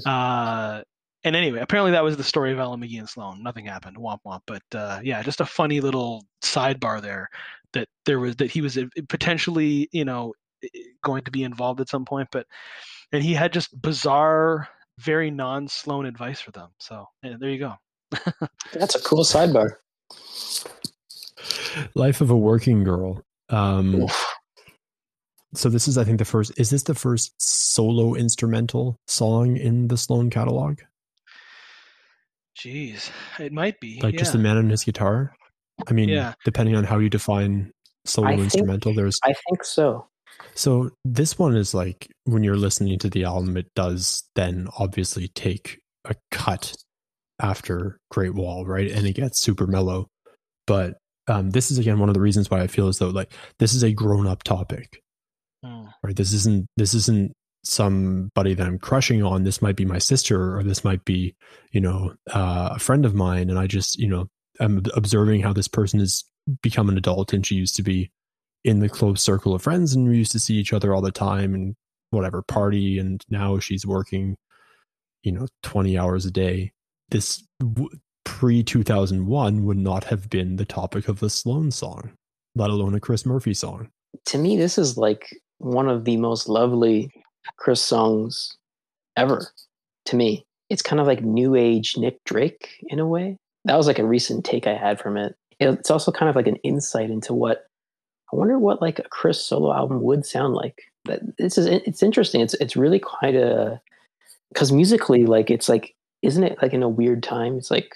Uh, 0.06 0.82
and 1.24 1.36
anyway, 1.36 1.60
apparently 1.60 1.93
that 1.93 2.05
was 2.05 2.16
the 2.16 2.24
story 2.24 2.52
of 2.52 2.59
Alan 2.59 2.81
McGee 2.81 2.98
and 2.98 3.09
Sloan. 3.09 3.43
Nothing 3.43 3.66
happened, 3.66 3.97
womp 3.97 4.20
womp. 4.24 4.40
But 4.47 4.62
uh, 4.74 5.01
yeah, 5.02 5.22
just 5.22 5.40
a 5.40 5.47
funny 5.47 5.81
little 5.81 6.24
sidebar 6.43 7.02
there 7.02 7.28
that 7.72 7.89
there 8.06 8.18
was 8.18 8.36
that 8.36 8.51
he 8.51 8.60
was 8.60 8.78
uh, 8.78 8.85
potentially, 9.09 9.89
you 9.93 10.05
know, 10.05 10.32
going 11.02 11.24
to 11.24 11.31
be 11.31 11.43
involved 11.43 11.81
at 11.81 11.89
some 11.89 12.05
point. 12.05 12.28
But 12.32 12.47
and 13.12 13.22
he 13.22 13.35
had 13.35 13.52
just 13.52 13.81
bizarre, 13.81 14.68
very 14.98 15.31
non-Sloan 15.31 16.06
advice 16.06 16.40
for 16.40 16.52
them. 16.52 16.70
So 16.78 17.06
yeah, 17.22 17.35
there 17.39 17.51
you 17.51 17.59
go. 17.59 17.74
That's 18.72 18.94
a 18.94 19.02
cool 19.02 19.24
sidebar. 19.24 19.72
Life 21.94 22.20
of 22.20 22.31
a 22.31 22.36
working 22.36 22.85
girl. 22.85 23.22
Um, 23.48 24.06
so 25.55 25.68
this 25.68 25.89
is, 25.89 25.98
I 25.98 26.05
think, 26.05 26.18
the 26.18 26.24
first. 26.24 26.52
Is 26.59 26.70
this 26.70 26.85
the 26.85 26.94
first 26.94 27.35
solo 27.39 28.14
instrumental 28.14 28.97
song 29.06 29.56
in 29.56 29.89
the 29.89 29.97
Sloan 29.97 30.31
catalog? 30.31 30.81
Jeez, 32.59 33.10
it 33.39 33.52
might 33.52 33.81
be. 33.81 34.01
Like 34.02 34.14
yeah. 34.14 34.20
just 34.20 34.32
the 34.32 34.39
man 34.39 34.56
and 34.56 34.70
his 34.70 34.85
guitar. 34.85 35.35
I 35.89 35.93
mean, 35.93 36.09
yeah. 36.09 36.35
depending 36.44 36.77
on 36.77 36.85
how 36.85 36.98
you 36.98 37.09
define 37.09 37.72
solo 38.05 38.28
I 38.28 38.35
instrumental, 38.35 38.90
think, 38.90 38.97
there's. 38.97 39.18
I 39.24 39.35
think 39.48 39.64
so. 39.64 40.06
So 40.55 40.90
this 41.05 41.39
one 41.39 41.56
is 41.56 41.74
like 41.74 42.09
when 42.24 42.44
you're 42.44 42.56
listening 42.56 42.98
to 43.01 43.10
the 43.10 43.24
album, 43.24 43.56
it 43.56 43.72
does 43.74 44.24
then 44.35 44.68
obviously 44.78 45.28
take 45.28 45.81
a 46.05 46.14
cut 46.31 46.74
after 47.40 47.98
Great 48.10 48.35
Wall, 48.35 48.66
right? 48.66 48.90
And 48.90 49.06
it 49.06 49.14
gets 49.14 49.40
super 49.40 49.66
mellow. 49.66 50.09
But 50.66 50.98
um, 51.28 51.51
this 51.51 51.70
is 51.70 51.78
again 51.78 51.98
one 51.98 52.09
of 52.09 52.14
the 52.14 52.20
reasons 52.20 52.51
why 52.51 52.60
I 52.60 52.66
feel 52.66 52.89
as 52.89 52.98
though 52.98 53.09
like 53.09 53.32
this 53.59 53.74
is 53.74 53.82
a 53.82 53.93
grown 53.93 54.27
up 54.27 54.43
topic, 54.43 55.02
mm. 55.65 55.93
right? 56.03 56.16
This 56.16 56.32
isn't 56.32 56.66
this 56.77 56.95
isn't 56.95 57.32
somebody 57.65 58.55
that 58.55 58.66
I'm 58.66 58.78
crushing 58.78 59.23
on. 59.23 59.45
This 59.45 59.61
might 59.61 59.77
be 59.77 59.85
my 59.85 59.99
sister, 59.99 60.57
or 60.59 60.62
this 60.62 60.85
might 60.85 61.05
be 61.05 61.35
you 61.73 61.81
know 61.81 62.15
uh, 62.32 62.70
a 62.73 62.78
friend 62.78 63.05
of 63.05 63.15
mine, 63.15 63.51
and 63.51 63.59
I 63.59 63.66
just 63.66 63.99
you 63.99 64.09
know 64.09 64.28
I'm 64.61 64.82
observing 64.95 65.41
how 65.43 65.53
this 65.53 65.69
person 65.69 66.01
has 66.01 66.24
become 66.62 66.89
an 66.89 66.99
adult 66.99 67.32
and 67.32 67.47
she 67.47 67.55
used 67.55 67.77
to 67.77 67.82
be 67.82 68.11
in 68.65 68.81
the 68.81 68.89
close 68.89 69.23
circle 69.23 69.55
of 69.55 69.62
friends 69.62 69.95
and 69.95 70.09
we 70.09 70.16
used 70.16 70.32
to 70.32 70.41
see 70.41 70.55
each 70.55 70.73
other 70.73 70.95
all 70.95 71.01
the 71.01 71.11
time 71.11 71.55
and 71.55 71.74
whatever 72.11 72.43
party 72.43 72.99
and 72.99 73.24
now 73.31 73.59
she's 73.59 73.87
working 73.87 74.37
you 75.23 75.32
know 75.32 75.47
20 75.62 75.99
hours 75.99 76.27
a 76.27 76.31
day 76.31 76.73
this 77.11 77.47
w- 77.61 77.91
pre 78.24 78.62
2001 78.62 79.65
would 79.65 79.78
not 79.78 80.05
have 80.05 80.28
been 80.28 80.57
the 80.57 80.65
topic 80.65 81.09
of 81.09 81.20
the 81.20 81.31
sloan 81.31 81.70
song 81.70 82.12
let 82.55 82.70
alone 82.70 82.95
a 82.95 83.01
chris 83.01 83.24
murphy 83.24 83.55
song 83.55 83.89
to 84.27 84.39
me 84.39 84.57
this 84.57 84.77
is 84.77 84.97
like 84.97 85.28
one 85.61 85.89
of 85.89 86.05
the 86.05 86.16
most 86.16 86.49
lovely 86.49 87.11
chris 87.57 87.81
songs 87.81 88.57
ever 89.16 89.47
to 90.05 90.16
me 90.16 90.45
it's 90.69 90.82
kind 90.82 91.01
of 91.01 91.07
like 91.07 91.23
new 91.23 91.55
age 91.55 91.97
nick 91.97 92.19
drake 92.24 92.78
in 92.89 92.99
a 92.99 93.07
way 93.07 93.37
that 93.65 93.77
was 93.77 93.87
like 93.87 93.99
a 93.99 94.07
recent 94.07 94.45
take 94.45 94.66
i 94.66 94.74
had 94.74 95.01
from 95.01 95.16
it 95.16 95.35
it's 95.61 95.91
also 95.91 96.11
kind 96.11 96.28
of 96.28 96.37
like 96.37 96.47
an 96.47 96.57
insight 96.57 97.11
into 97.11 97.35
what 97.35 97.66
I 98.32 98.37
wonder 98.37 98.59
what 98.59 98.81
like 98.81 98.99
a 98.99 99.09
Chris 99.09 99.45
solo 99.45 99.74
album 99.74 100.03
would 100.03 100.24
sound 100.24 100.55
like. 100.55 100.82
That 101.07 101.20
this 101.39 101.59
is 101.59 101.66
it's 101.66 102.03
interesting. 102.03 102.41
It's 102.41 102.55
it's 102.55 102.77
really 102.77 102.99
quite 102.99 103.35
a 103.35 103.81
because 104.53 104.73
musically 104.73 105.27
like 105.27 105.51
it's 105.51 105.69
like 105.69 105.95
isn't 106.23 106.45
it 106.45 106.59
like 106.62 106.73
in 106.73 106.82
a 106.82 106.89
weird 106.89 107.23
time? 107.23 107.57
It's 107.57 107.70
like 107.70 107.95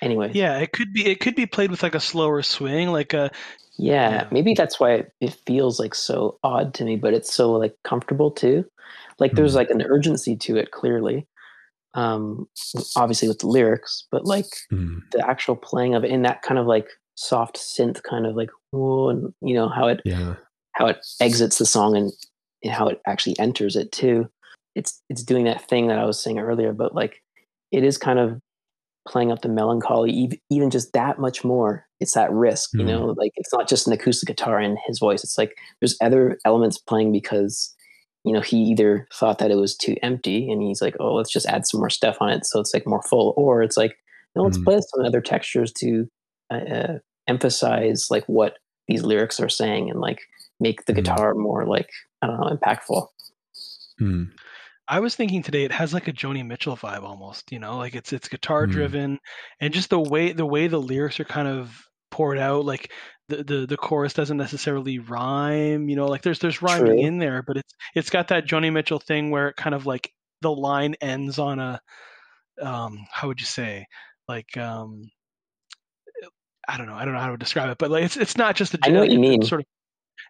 Anyway, 0.00 0.30
Yeah, 0.32 0.58
it 0.58 0.72
could 0.72 0.92
be 0.92 1.06
it 1.06 1.20
could 1.20 1.34
be 1.34 1.46
played 1.46 1.70
with 1.70 1.82
like 1.82 1.94
a 1.94 2.00
slower 2.00 2.42
swing, 2.42 2.90
like 2.90 3.12
a 3.12 3.30
yeah, 3.76 4.10
Yeah. 4.10 4.28
maybe 4.30 4.54
that's 4.54 4.78
why 4.80 5.04
it, 5.20 5.34
feels 5.46 5.78
like 5.80 5.94
so 5.94 6.38
odd 6.44 6.74
to 6.74 6.84
me, 6.84 6.96
but 6.96 7.14
it's 7.14 7.32
so 7.32 7.52
like 7.52 7.74
comfortable 7.84 8.30
too. 8.30 8.64
Like 9.18 9.32
there's 9.32 9.52
Mhm. 9.52 9.56
like 9.56 9.70
an 9.70 9.82
urgency 9.82 10.36
to 10.36 10.56
it 10.56 10.70
clearly. 10.70 11.26
Um, 11.94 12.48
obviously 12.96 13.28
with 13.28 13.38
the 13.38 13.46
lyrics, 13.46 14.06
but 14.10 14.24
like 14.26 14.46
Mm. 14.72 15.00
the 15.12 15.24
actual 15.28 15.54
playing 15.54 15.94
of 15.94 16.04
it 16.04 16.10
in 16.10 16.22
that 16.22 16.42
kind 16.42 16.58
of 16.58 16.66
like 16.66 16.88
soft 17.14 17.56
synth 17.56 18.02
kind 18.02 18.26
of 18.26 18.34
like 18.34 18.50
whoa, 18.72 19.08
and 19.10 19.32
you 19.40 19.54
know 19.54 19.68
how 19.68 19.86
it 19.86 20.00
Yeah. 20.04 20.34
how 20.72 20.86
it 20.86 20.98
exits 21.20 21.58
the 21.58 21.66
song 21.66 21.96
and, 21.96 22.12
and 22.64 22.72
how 22.72 22.88
it 22.88 23.00
actually 23.06 23.38
enters 23.38 23.76
it 23.76 23.92
too. 23.92 24.28
It's 24.74 25.00
it's 25.08 25.22
doing 25.22 25.44
that 25.44 25.62
thing 25.68 25.86
that 25.86 26.00
I 26.00 26.04
was 26.04 26.20
saying 26.20 26.40
earlier, 26.40 26.72
but 26.72 26.94
like 26.96 27.22
it 27.70 27.84
is 27.84 27.96
kind 27.98 28.18
of 28.18 28.40
playing 29.06 29.30
up 29.30 29.42
the 29.42 29.48
melancholy 29.48 30.40
even 30.50 30.70
just 30.70 30.92
that 30.94 31.18
much 31.20 31.44
more. 31.44 31.83
It's 32.04 32.14
that 32.14 32.30
risk, 32.30 32.70
you 32.74 32.84
Mm. 32.84 32.88
know, 32.88 33.14
like 33.16 33.32
it's 33.36 33.52
not 33.52 33.68
just 33.68 33.86
an 33.88 33.92
acoustic 33.92 34.28
guitar 34.28 34.58
and 34.60 34.78
his 34.86 34.98
voice. 35.00 35.24
It's 35.24 35.38
like 35.38 35.56
there's 35.80 35.96
other 36.00 36.38
elements 36.44 36.78
playing 36.78 37.10
because 37.12 37.74
you 38.24 38.32
know 38.32 38.40
he 38.40 38.58
either 38.72 39.08
thought 39.12 39.38
that 39.38 39.50
it 39.50 39.56
was 39.56 39.76
too 39.76 39.96
empty 40.02 40.50
and 40.50 40.62
he's 40.62 40.80
like, 40.82 40.96
oh, 41.00 41.14
let's 41.14 41.32
just 41.32 41.46
add 41.46 41.66
some 41.66 41.80
more 41.80 41.90
stuff 41.90 42.16
on 42.20 42.30
it 42.30 42.44
so 42.46 42.60
it's 42.60 42.72
like 42.74 42.86
more 42.86 43.02
full, 43.02 43.34
or 43.36 43.62
it's 43.62 43.76
like 43.76 43.96
no, 44.36 44.44
let's 44.44 44.58
Mm. 44.58 44.64
play 44.64 44.78
some 44.80 45.04
other 45.06 45.20
textures 45.20 45.72
to 45.80 46.06
uh, 46.50 46.54
uh, 46.76 46.98
emphasize 47.26 48.08
like 48.10 48.24
what 48.26 48.58
these 48.88 49.02
lyrics 49.02 49.40
are 49.40 49.48
saying 49.48 49.90
and 49.90 50.00
like 50.00 50.20
make 50.60 50.84
the 50.84 50.92
Mm. 50.92 50.96
guitar 50.96 51.34
more 51.34 51.64
like 51.66 51.88
I 52.22 52.26
don't 52.26 52.38
know 52.40 52.54
impactful. 52.56 53.08
Mm. 54.00 54.30
I 54.86 55.00
was 55.00 55.14
thinking 55.16 55.42
today 55.42 55.64
it 55.64 55.72
has 55.72 55.94
like 55.94 56.08
a 56.08 56.12
Joni 56.12 56.44
Mitchell 56.46 56.76
vibe 56.76 57.04
almost, 57.04 57.50
you 57.52 57.58
know, 57.58 57.78
like 57.78 57.94
it's 57.94 58.12
it's 58.12 58.28
guitar 58.28 58.66
Mm. 58.66 58.70
driven 58.70 59.18
and 59.60 59.72
just 59.72 59.88
the 59.90 59.98
way 60.00 60.32
the 60.32 60.44
way 60.46 60.66
the 60.68 60.80
lyrics 60.80 61.18
are 61.20 61.24
kind 61.24 61.48
of 61.48 61.86
poured 62.14 62.38
out, 62.38 62.64
like 62.64 62.92
the 63.28 63.42
the, 63.42 63.66
the 63.66 63.76
chorus 63.76 64.12
doesn't 64.12 64.36
necessarily 64.36 65.00
rhyme, 65.00 65.88
you 65.88 65.96
know, 65.96 66.06
like 66.06 66.22
there's 66.22 66.38
there's 66.38 66.62
rhyming 66.62 66.98
True. 66.98 67.06
in 67.06 67.18
there, 67.18 67.42
but 67.42 67.56
it's 67.56 67.74
it's 67.96 68.10
got 68.10 68.28
that 68.28 68.46
Joni 68.46 68.72
Mitchell 68.72 69.00
thing 69.00 69.30
where 69.32 69.48
it 69.48 69.56
kind 69.56 69.74
of 69.74 69.84
like 69.84 70.12
the 70.40 70.52
line 70.52 70.94
ends 71.00 71.40
on 71.40 71.58
a 71.58 71.80
um 72.62 73.04
how 73.10 73.26
would 73.26 73.40
you 73.40 73.46
say 73.46 73.84
like 74.28 74.56
um 74.56 75.10
I 76.68 76.76
don't 76.78 76.86
know 76.86 76.94
I 76.94 77.04
don't 77.04 77.14
know 77.14 77.20
how 77.20 77.32
to 77.32 77.36
describe 77.36 77.68
it, 77.70 77.78
but 77.78 77.90
like 77.90 78.04
it's 78.04 78.16
it's 78.16 78.36
not 78.36 78.54
just 78.54 78.74
a 78.74 78.78
I 78.84 78.90
know 78.90 79.00
what 79.00 79.10
you 79.10 79.18
mean. 79.18 79.42
sort 79.42 79.62
of 79.62 79.66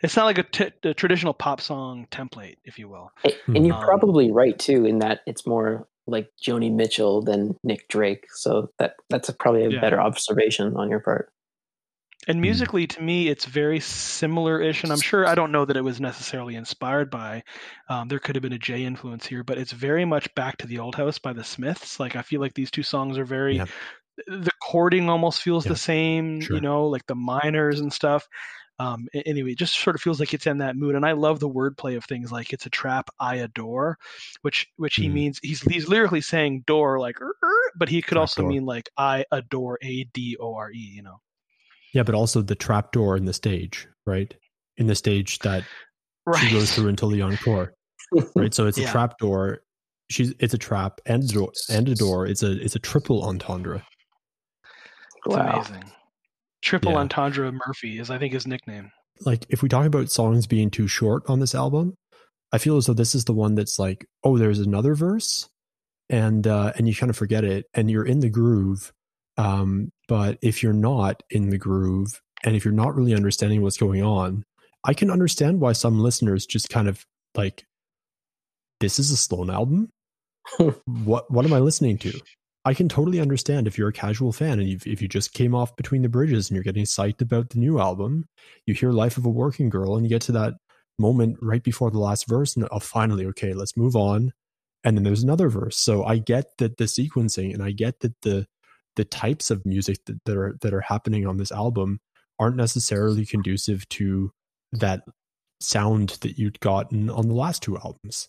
it's 0.03 0.17
not 0.17 0.25
like 0.25 0.39
a, 0.39 0.43
t- 0.43 0.71
a 0.85 0.95
traditional 0.95 1.35
pop 1.35 1.61
song 1.61 2.07
template, 2.11 2.57
if 2.65 2.79
you 2.79 2.89
will. 2.89 3.11
A- 3.27 3.37
And 3.55 3.67
you're 3.67 3.77
Um, 3.77 3.85
probably 3.85 4.33
right 4.33 4.59
too 4.59 4.87
in 4.87 5.01
that 5.01 5.21
it's 5.27 5.47
more 5.47 5.87
like 6.07 6.29
Joni 6.47 6.73
Mitchell 6.73 7.23
than 7.23 7.57
Nick 7.63 7.89
Drake. 7.89 8.25
So 8.35 8.69
that 8.79 8.95
that's 9.11 9.29
a, 9.29 9.35
probably 9.35 9.65
a 9.65 9.71
Yeah. 9.71 9.83
better 9.83 10.01
observation 10.01 10.75
on 10.77 10.89
your 10.89 11.01
part. 11.01 11.31
And 12.27 12.41
Mm. 12.41 12.41
musically, 12.41 12.87
to 12.87 13.03
me, 13.03 13.29
it's 13.29 13.45
very 13.45 13.81
similar-ish, 13.81 14.83
and 14.83 14.93
I'm 14.93 15.01
sure 15.01 15.27
I 15.27 15.35
don't 15.35 15.53
know 15.53 15.65
that 15.65 15.77
it 15.77 15.85
was 15.85 16.01
necessarily 16.01 16.55
inspired 16.55 17.11
by. 17.11 17.43
Um, 17.89 18.09
there 18.09 18.19
could 18.19 18.35
have 18.37 18.43
been 18.43 18.53
a 18.55 18.59
Jay 18.59 18.85
influence 18.85 19.27
here, 19.27 19.43
but 19.45 19.59
it's 19.59 19.73
very 19.73 20.05
much 20.05 20.35
back 20.35 20.57
to 20.59 20.67
the 20.67 20.79
Old 20.79 20.95
House 20.95 21.19
by 21.19 21.33
the 21.35 21.45
Smiths. 21.45 22.01
Like 22.01 22.17
I 22.17 22.23
feel 22.23 22.41
like 22.41 22.55
these 22.55 22.71
two 22.71 22.83
songs 22.83 23.19
are 23.19 23.25
very. 23.27 23.57
Yeah. 23.59 23.67
The 24.29 24.53
chording 24.63 25.09
almost 25.11 25.43
feels 25.43 25.65
Yeah, 25.65 25.71
the 25.71 25.77
same, 25.77 26.43
sure. 26.43 26.57
you 26.57 26.61
know, 26.61 26.87
like 26.87 27.07
the 27.07 27.17
minors 27.17 27.81
and 27.81 27.93
stuff. 27.93 28.29
Um, 28.79 29.09
anyway, 29.15 29.53
it 29.53 29.59
just 29.59 29.75
sort 29.79 29.97
of 29.97 30.03
feels 30.03 30.21
like 30.21 30.35
it's 30.35 30.47
in 30.47 30.59
that 30.59 30.77
mood, 30.77 30.95
and 30.97 31.07
I 31.07 31.13
love 31.13 31.41
the 31.41 31.49
wordplay 31.51 31.97
of 31.97 32.05
things 32.05 32.33
like 32.33 32.53
"it's 32.53 32.67
a 32.67 32.71
trap 32.71 33.11
I 33.21 33.37
adore," 33.37 33.99
which 34.43 34.69
which 34.77 34.97
he 34.97 35.09
Mhm. 35.09 35.15
means 35.15 35.41
he's 35.43 35.63
he's 35.63 35.89
lyrically 35.89 36.21
saying 36.23 36.65
"door" 36.67 37.01
like, 37.01 37.17
but 37.77 37.89
he 37.89 38.03
could 38.03 38.19
also 38.19 38.43
Trapdoor. 38.43 38.45
mean 38.45 38.65
like 38.67 38.89
"I 38.97 39.25
adore 39.33 39.79
A 39.83 40.05
D 40.05 40.37
O 40.41 40.55
R 40.57 40.71
E," 40.73 40.79
you 40.79 41.03
know. 41.03 41.21
Yeah, 41.95 42.03
but 42.03 42.15
also 42.15 42.43
the 42.43 42.55
trap 42.57 42.93
door 42.93 43.17
in 43.17 43.25
the 43.25 43.33
stage, 43.33 43.87
right? 44.05 44.35
In 44.77 44.89
the 44.89 44.95
stage 44.95 45.39
that 45.41 45.65
Right. 46.27 46.43
she 46.43 46.51
goes 46.51 46.73
through 46.73 46.89
until 46.89 47.09
the 47.09 47.23
encore, 47.23 47.73
right? 48.35 48.53
So 48.53 48.67
it's 48.67 48.79
a 48.79 48.85
trap 48.85 49.19
door. 49.19 49.61
She's 50.11 50.35
it's 50.41 50.55
a 50.55 50.59
trap 50.59 51.01
and 51.07 51.23
a 51.23 51.27
door 51.33 51.53
and 51.71 51.89
a 51.89 51.95
door. 51.95 52.27
It's 52.27 52.43
a 52.43 52.53
it's 52.63 52.75
a 52.77 52.79
triple 52.81 53.23
entendre. 53.25 53.83
It's 55.27 55.37
Wow. 55.37 55.63
amazing. 55.63 55.91
Triple 56.63 56.93
Yeah. 56.93 56.99
entendre 56.99 57.53
Murphy 57.53 57.99
is, 57.99 58.11
I 58.11 58.19
think, 58.19 58.33
his 58.33 58.47
nickname. 58.47 58.91
Like 59.21 59.47
if 59.49 59.63
we 59.63 59.69
talk 59.69 59.87
about 59.87 60.11
songs 60.11 60.47
being 60.47 60.71
too 60.71 60.89
short 60.89 61.23
on 61.29 61.39
this 61.41 61.55
album, 61.55 61.95
I 62.53 62.59
feel 62.59 62.77
as 62.77 62.87
though 62.87 62.95
this 62.95 63.15
is 63.15 63.25
the 63.25 63.33
one 63.35 63.55
that's 63.55 63.79
like, 63.79 64.07
oh, 64.25 64.39
there's 64.39 64.59
another 64.61 64.95
verse, 64.95 65.49
and 66.11 66.47
uh, 66.47 66.73
and 66.77 66.89
you 66.89 66.95
kind 66.95 67.11
of 67.11 67.17
forget 67.17 67.45
it, 67.45 67.67
and 67.75 67.91
you're 67.91 68.07
in 68.07 68.21
the 68.21 68.31
groove. 68.31 68.93
Um, 69.37 69.91
but 70.09 70.39
if 70.43 70.63
you're 70.63 70.73
not 70.73 71.23
in 71.31 71.51
the 71.51 71.59
groove, 71.59 72.21
and 72.45 72.55
if 72.55 72.65
you're 72.65 72.75
not 72.75 72.95
really 72.95 73.15
understanding 73.15 73.63
what's 73.63 73.77
going 73.77 74.03
on, 74.03 74.45
I 74.85 74.95
can 74.95 75.11
understand 75.11 75.61
why 75.61 75.73
some 75.73 75.99
listeners 75.99 76.47
just 76.47 76.69
kind 76.69 76.89
of 76.89 77.05
like, 77.35 77.65
this 78.81 78.99
is 78.99 79.11
a 79.11 79.17
Sloan 79.17 79.51
album. 79.51 79.91
what 80.85 81.31
what 81.31 81.47
am 81.47 81.55
I 81.55 81.59
listening 81.59 81.97
to? 81.99 82.13
I 82.67 82.75
can 82.75 82.89
totally 82.89 83.21
understand 83.21 83.67
if 83.67 83.77
you're 83.77 83.89
a 83.89 83.93
casual 83.93 84.33
fan 84.33 84.59
and 84.59 84.69
you've, 84.69 84.87
if 84.87 85.03
you 85.03 85.09
just 85.09 85.35
came 85.35 85.55
off 85.55 85.77
between 85.77 86.03
the 86.03 86.09
bridges 86.09 86.49
and 86.49 86.55
you're 86.55 86.65
getting 86.65 86.85
psyched 86.85 87.21
about 87.21 87.51
the 87.51 87.59
new 87.59 87.79
album, 87.79 88.27
you 88.67 88.75
hear 88.75 88.93
"Life 88.93 89.17
of 89.17 89.27
a 89.27 89.31
Working 89.31 89.69
Girl" 89.69 89.97
and 89.97 90.05
you 90.05 90.11
get 90.11 90.23
to 90.23 90.33
that 90.33 90.55
moment 90.99 91.39
right 91.43 91.63
before 91.63 91.91
the 91.91 91.99
last 91.99 92.27
verse, 92.29 92.57
and 92.57 92.67
oh, 92.71 92.79
finally, 92.79 93.27
okay, 93.27 93.55
let's 93.55 93.77
move 93.77 93.97
on. 93.97 94.33
And 94.83 94.97
then 94.97 95.05
there's 95.05 95.23
another 95.23 95.49
verse. 95.49 95.79
So 95.79 96.05
I 96.05 96.19
get 96.19 96.59
that 96.59 96.77
the 96.77 96.85
sequencing, 96.85 97.55
and 97.55 97.63
I 97.63 97.73
get 97.73 98.01
that 98.01 98.15
the 98.23 98.47
the 98.97 99.05
types 99.05 99.51
of 99.51 99.65
music 99.67 99.99
that, 100.07 100.19
that 100.27 100.37
are 100.37 100.57
that 100.63 100.75
are 100.75 100.81
happening 100.83 101.27
on 101.27 101.37
this 101.37 101.53
album 101.53 102.01
aren't 102.39 102.57
necessarily 102.57 103.25
conducive 103.27 103.89
to 103.91 104.31
that 104.73 105.03
sound 105.61 106.11
that 106.21 106.39
you'd 106.39 106.61
gotten 106.61 107.09
on 107.11 107.29
the 107.29 107.35
last 107.35 107.63
two 107.63 107.77
albums. 107.79 108.29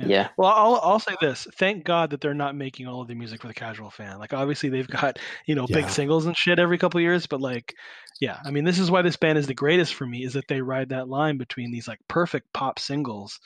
Yeah. 0.00 0.28
Well, 0.36 0.52
I'll 0.54 0.78
I'll 0.82 0.98
say 0.98 1.16
this: 1.22 1.46
thank 1.54 1.84
God 1.84 2.10
that 2.10 2.20
they're 2.20 2.34
not 2.34 2.54
making 2.54 2.86
all 2.86 3.00
of 3.00 3.08
the 3.08 3.14
music 3.14 3.40
for 3.40 3.48
the 3.48 3.54
casual 3.54 3.90
fan. 3.90 4.18
Like, 4.18 4.34
obviously, 4.34 4.68
they've 4.68 4.86
got 4.86 5.18
you 5.46 5.54
know 5.54 5.66
Yeah. 5.70 5.76
big 5.80 5.88
singles 5.88 6.26
and 6.26 6.36
shit 6.36 6.58
every 6.58 6.76
couple 6.76 6.98
of 6.98 7.02
years, 7.02 7.26
but 7.26 7.40
like, 7.40 7.72
yeah, 8.20 8.38
I 8.44 8.50
mean, 8.50 8.64
this 8.64 8.78
is 8.78 8.90
why 8.90 9.00
this 9.00 9.16
band 9.16 9.38
is 9.38 9.46
the 9.46 9.54
greatest 9.54 9.94
for 9.94 10.06
me: 10.06 10.22
is 10.24 10.34
that 10.34 10.48
they 10.48 10.60
ride 10.60 10.90
that 10.90 11.08
line 11.08 11.38
between 11.38 11.70
these 11.72 11.88
like 11.88 12.00
perfect 12.08 12.52
pop 12.52 12.78
singles, 12.78 13.40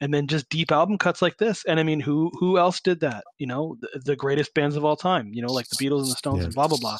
and 0.00 0.12
then 0.12 0.26
just 0.26 0.48
deep 0.48 0.70
album 0.72 0.98
cuts 0.98 1.22
like 1.22 1.36
this. 1.38 1.64
And 1.66 1.78
I 1.80 1.82
mean, 1.82 2.00
who 2.00 2.30
who 2.38 2.58
else 2.58 2.80
did 2.80 3.00
that? 3.00 3.24
You 3.38 3.46
know, 3.46 3.76
the, 3.80 4.00
the 4.04 4.16
greatest 4.16 4.54
bands 4.54 4.76
of 4.76 4.84
all 4.84 4.96
time. 4.96 5.30
You 5.32 5.42
know, 5.42 5.52
like 5.52 5.68
the 5.68 5.76
Beatles 5.76 6.02
and 6.02 6.10
the 6.12 6.16
Stones 6.16 6.38
Yeah. 6.38 6.44
and 6.46 6.54
blah 6.54 6.68
blah 6.68 6.78
blah. 6.78 6.98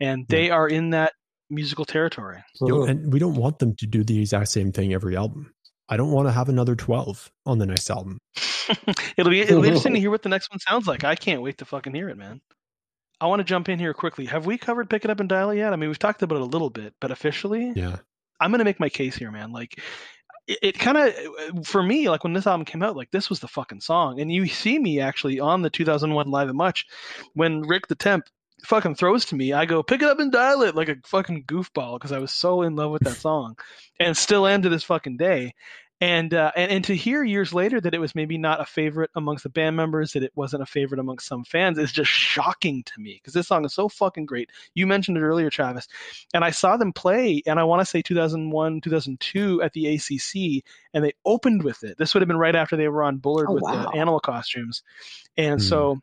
And 0.00 0.26
they 0.28 0.50
are 0.50 0.68
in 0.68 0.90
that 0.90 1.12
musical 1.50 1.84
territory. 1.84 2.42
You 2.60 2.68
know, 2.68 2.84
and 2.84 3.12
we 3.12 3.18
don't 3.18 3.34
want 3.34 3.58
them 3.58 3.74
to 3.76 3.86
do 3.86 4.02
the 4.04 4.20
exact 4.20 4.48
same 4.48 4.72
thing 4.72 4.92
every 4.92 5.16
album. 5.16 5.52
I 5.88 5.96
don't 5.96 6.10
want 6.12 6.26
to 6.28 6.32
have 6.32 6.48
another 6.48 6.74
12 6.74 7.30
on 7.44 7.58
the 7.58 7.66
next 7.66 7.90
album. 7.90 8.18
it'll 9.16 9.30
be 9.30 9.40
it'll 9.40 9.60
be 9.60 9.68
interesting 9.68 9.94
to 9.94 10.00
hear 10.04 10.10
what 10.10 10.22
the 10.22 10.28
next 10.28 10.50
one 10.50 10.58
sounds 10.60 10.86
like. 10.86 11.04
I 11.04 11.14
can't 11.16 11.42
wait 11.42 11.58
to 11.58 11.64
fucking 11.64 11.94
hear 11.94 12.08
it, 12.08 12.16
man. 12.16 12.40
I 13.20 13.26
want 13.26 13.40
to 13.40 13.44
jump 13.44 13.68
in 13.68 13.78
here 13.78 13.94
quickly. 13.94 14.24
Have 14.26 14.46
we 14.46 14.58
covered 14.58 14.90
Pick 14.90 15.04
It 15.04 15.10
Up 15.10 15.20
and 15.20 15.28
Dial 15.28 15.50
It 15.50 15.58
yet? 15.58 15.72
I 15.72 15.76
mean, 15.76 15.90
we've 15.90 15.98
talked 15.98 16.22
about 16.22 16.36
it 16.36 16.42
a 16.42 16.46
little 16.46 16.70
bit, 16.70 16.94
but 17.00 17.10
officially, 17.12 17.72
Yeah. 17.76 17.98
I'm 18.40 18.50
gonna 18.50 18.64
make 18.64 18.80
my 18.80 18.88
case 18.88 19.14
here, 19.14 19.30
man. 19.30 19.52
Like, 19.52 19.78
it, 20.46 20.78
kind 20.78 20.98
of 20.98 21.14
uh, 21.14 21.62
for 21.62 21.82
me, 21.82 22.08
like 22.08 22.24
when 22.24 22.32
this 22.32 22.46
album 22.46 22.64
came 22.64 22.82
out, 22.82 22.96
like 22.96 23.10
this 23.10 23.30
was 23.30 23.40
the 23.40 23.48
fucking 23.48 23.80
song. 23.80 24.20
And 24.20 24.32
you 24.32 24.46
see 24.46 24.78
me 24.78 25.00
actually 25.00 25.40
on 25.40 25.62
the 25.62 25.70
2001 25.70 26.28
Live 26.28 26.48
at 26.48 26.54
Much 26.54 26.86
when 27.34 27.62
Rick 27.62 27.86
the 27.88 27.94
Temp 27.94 28.24
fucking 28.64 28.94
throws 28.94 29.26
to 29.26 29.34
me. 29.34 29.52
I 29.52 29.66
go 29.66 29.82
pick 29.82 30.02
it 30.02 30.08
up 30.08 30.18
and 30.20 30.32
dial 30.32 30.62
it 30.62 30.74
like 30.74 30.88
a 30.88 30.96
fucking 31.04 31.44
goofball 31.44 31.98
because 31.98 32.12
I 32.12 32.18
was 32.18 32.32
so 32.32 32.62
in 32.62 32.76
love 32.76 32.90
with 32.90 33.02
that 33.04 33.16
song, 33.16 33.56
and 33.98 34.16
still 34.16 34.46
am 34.46 34.62
to 34.62 34.68
this 34.68 34.84
fucking 34.84 35.16
day. 35.16 35.54
And, 36.02 36.34
uh, 36.34 36.50
and 36.56 36.68
and 36.72 36.84
to 36.86 36.96
hear 36.96 37.22
years 37.22 37.54
later 37.54 37.80
that 37.80 37.94
it 37.94 38.00
was 38.00 38.16
maybe 38.16 38.36
not 38.36 38.60
a 38.60 38.64
favorite 38.66 39.10
amongst 39.14 39.44
the 39.44 39.48
band 39.50 39.76
members, 39.76 40.14
that 40.14 40.24
it 40.24 40.32
wasn't 40.34 40.64
a 40.64 40.66
favorite 40.66 40.98
amongst 40.98 41.28
some 41.28 41.44
fans, 41.44 41.78
is 41.78 41.92
just 41.92 42.10
shocking 42.10 42.82
to 42.82 42.92
me 43.00 43.20
because 43.22 43.34
this 43.34 43.46
song 43.46 43.64
is 43.64 43.72
so 43.72 43.88
fucking 43.88 44.26
great. 44.26 44.50
You 44.74 44.88
mentioned 44.88 45.16
it 45.16 45.20
earlier, 45.20 45.48
Travis, 45.48 45.86
and 46.34 46.44
I 46.44 46.50
saw 46.50 46.76
them 46.76 46.92
play, 46.92 47.40
and 47.46 47.60
I 47.60 47.62
want 47.62 47.82
to 47.82 47.86
say 47.86 48.02
2001, 48.02 48.80
2002 48.80 49.62
at 49.62 49.72
the 49.74 49.94
ACC, 49.94 50.64
and 50.92 51.04
they 51.04 51.12
opened 51.24 51.62
with 51.62 51.84
it. 51.84 51.98
This 51.98 52.14
would 52.14 52.20
have 52.20 52.28
been 52.28 52.36
right 52.36 52.56
after 52.56 52.76
they 52.76 52.88
were 52.88 53.04
on 53.04 53.18
Bullard 53.18 53.46
Oh, 53.48 53.54
with 53.54 53.62
wow. 53.62 53.92
the 53.92 53.96
animal 53.96 54.18
costumes, 54.18 54.82
and 55.36 55.60
Hmm. 55.60 55.62
so 55.62 56.00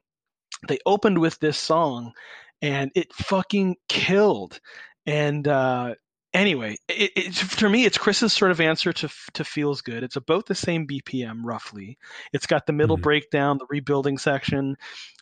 they 0.69 0.79
opened 0.85 1.17
with 1.19 1.37
this 1.39 1.57
song, 1.57 2.13
and 2.61 2.89
it 2.95 3.13
fucking 3.13 3.75
killed. 3.89 4.61
And 5.05 5.45
uh, 5.47 5.95
anyway, 6.33 6.77
it, 6.87 7.11
it, 7.15 7.35
for 7.35 7.69
me, 7.69 7.85
it's 7.85 7.97
Chris's 7.97 8.33
sort 8.33 8.51
of 8.51 8.61
answer 8.61 8.93
to 8.93 9.09
to 9.33 9.43
feels 9.43 9.81
good. 9.81 10.03
It's 10.03 10.15
about 10.15 10.45
the 10.45 10.55
same 10.55 10.87
BPM 10.87 11.41
roughly. 11.43 11.97
It's 12.33 12.47
got 12.47 12.65
the 12.65 12.73
middle 12.73 12.97
Mhm. 12.97 13.03
breakdown, 13.03 13.57
the 13.57 13.67
rebuilding 13.69 14.17
section. 14.17 14.75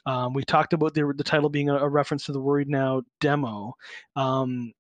Um, 0.06 0.34
we 0.34 0.44
talked 0.44 0.74
about 0.74 0.94
the 0.94 1.14
the 1.16 1.24
title 1.24 1.50
being 1.50 1.70
a, 1.70 1.76
a 1.78 1.90
reference 1.90 2.26
to 2.26 2.32
the 2.34 2.42
Worried 2.42 2.70
Now 2.70 3.04
demo. 3.20 3.74
Um, 4.16 4.74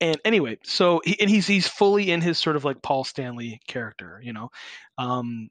and 0.00 0.20
anyway, 0.26 0.58
so 0.62 1.00
he, 1.04 1.18
and 1.20 1.30
he's 1.30 1.46
he's 1.46 1.66
fully 1.68 2.10
in 2.10 2.20
his 2.20 2.38
sort 2.38 2.56
of 2.56 2.64
like 2.64 2.82
Paul 2.82 3.04
Stanley 3.04 3.60
character, 3.66 4.20
you 4.22 4.32
know. 4.34 4.50
Um, 4.98 5.48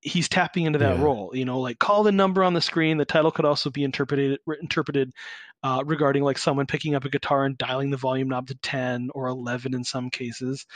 he's 0.00 0.28
tapping 0.28 0.64
into 0.66 0.80
that 0.80 0.96
Yeah. 0.96 0.98
role, 0.98 1.30
you 1.34 1.44
know, 1.46 1.60
like 1.60 1.78
call 1.78 2.02
the 2.02 2.12
number 2.12 2.44
on 2.44 2.52
the 2.54 2.60
screen. 2.60 2.98
The 2.98 3.06
title 3.06 3.30
could 3.30 3.46
also 3.46 3.70
be 3.70 3.84
interpreted 3.84 4.40
interpreted 4.60 5.12
uh, 5.62 5.82
regarding 5.86 6.22
like 6.22 6.38
someone 6.38 6.66
picking 6.66 6.94
up 6.94 7.04
a 7.04 7.10
guitar 7.10 7.44
and 7.44 7.58
dialing 7.58 7.90
the 7.90 7.96
volume 7.96 8.28
knob 8.28 8.46
to 8.48 8.54
10 8.56 9.10
or 9.14 9.26
11 9.26 9.74
in 9.74 9.84
some 9.84 10.10
cases, 10.10 10.66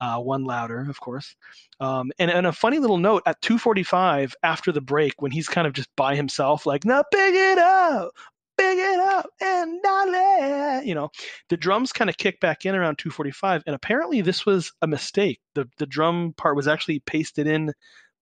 uh, 0.00 0.18
one 0.18 0.44
louder, 0.44 0.86
of 0.88 1.00
course. 1.00 1.34
Um, 1.80 2.12
and, 2.18 2.30
and 2.30 2.46
a 2.46 2.52
funny 2.52 2.78
little 2.78 2.98
note 2.98 3.22
at 3.26 3.40
2:45 3.40 4.34
after 4.42 4.72
the 4.72 4.80
break, 4.80 5.20
when 5.20 5.32
he's 5.32 5.48
kind 5.48 5.66
of 5.66 5.72
just 5.72 5.88
by 5.96 6.16
himself, 6.16 6.66
like 6.66 6.84
now 6.84 7.02
pick 7.12 7.34
it 7.34 7.58
up, 7.58 8.12
pick 8.56 8.78
it 8.78 9.00
up 9.00 9.26
and 9.40 9.82
dale. 9.82 10.82
You 10.84 10.94
know, 10.94 11.10
the 11.48 11.56
drums 11.56 11.92
kind 11.92 12.10
of 12.10 12.16
kick 12.16 12.40
back 12.40 12.66
in 12.66 12.74
around 12.74 12.98
2:45, 12.98 13.62
and 13.66 13.74
apparently 13.74 14.20
this 14.20 14.44
was 14.44 14.72
a 14.82 14.86
mistake. 14.86 15.40
the 15.54 15.68
The 15.78 15.86
drum 15.86 16.34
part 16.36 16.56
was 16.56 16.68
actually 16.68 17.00
pasted 17.00 17.46
in 17.46 17.72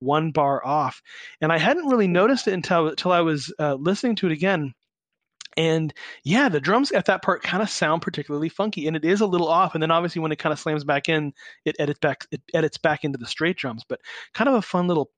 one 0.00 0.32
bar 0.32 0.64
off, 0.64 1.02
and 1.40 1.52
I 1.52 1.58
hadn't 1.58 1.88
really 1.88 2.08
noticed 2.08 2.48
it 2.48 2.54
until 2.54 2.88
until 2.88 3.12
I 3.12 3.20
was 3.20 3.52
uh, 3.58 3.74
listening 3.74 4.16
to 4.16 4.26
it 4.26 4.32
again. 4.32 4.74
And 5.56 5.92
yeah, 6.24 6.48
the 6.48 6.60
drums 6.60 6.92
at 6.92 7.06
that 7.06 7.22
part 7.22 7.42
kind 7.42 7.62
of 7.62 7.70
sound 7.70 8.02
particularly 8.02 8.48
funky, 8.48 8.86
and 8.86 8.96
it 8.96 9.04
is 9.04 9.20
a 9.20 9.26
little 9.26 9.48
off. 9.48 9.74
And 9.74 9.82
then 9.82 9.90
obviously 9.90 10.20
when 10.20 10.32
it 10.32 10.38
kind 10.38 10.52
of 10.52 10.60
slams 10.60 10.84
back 10.84 11.08
in, 11.08 11.32
it 11.64 11.76
edits 11.78 11.98
back 11.98 12.26
it 12.30 12.42
edits 12.54 12.78
back 12.78 13.04
into 13.04 13.18
the 13.18 13.26
straight 13.26 13.56
drums. 13.56 13.84
But 13.88 14.00
kind 14.32 14.48
of 14.48 14.54
a 14.54 14.62
fun 14.62 14.86
little 14.86 15.10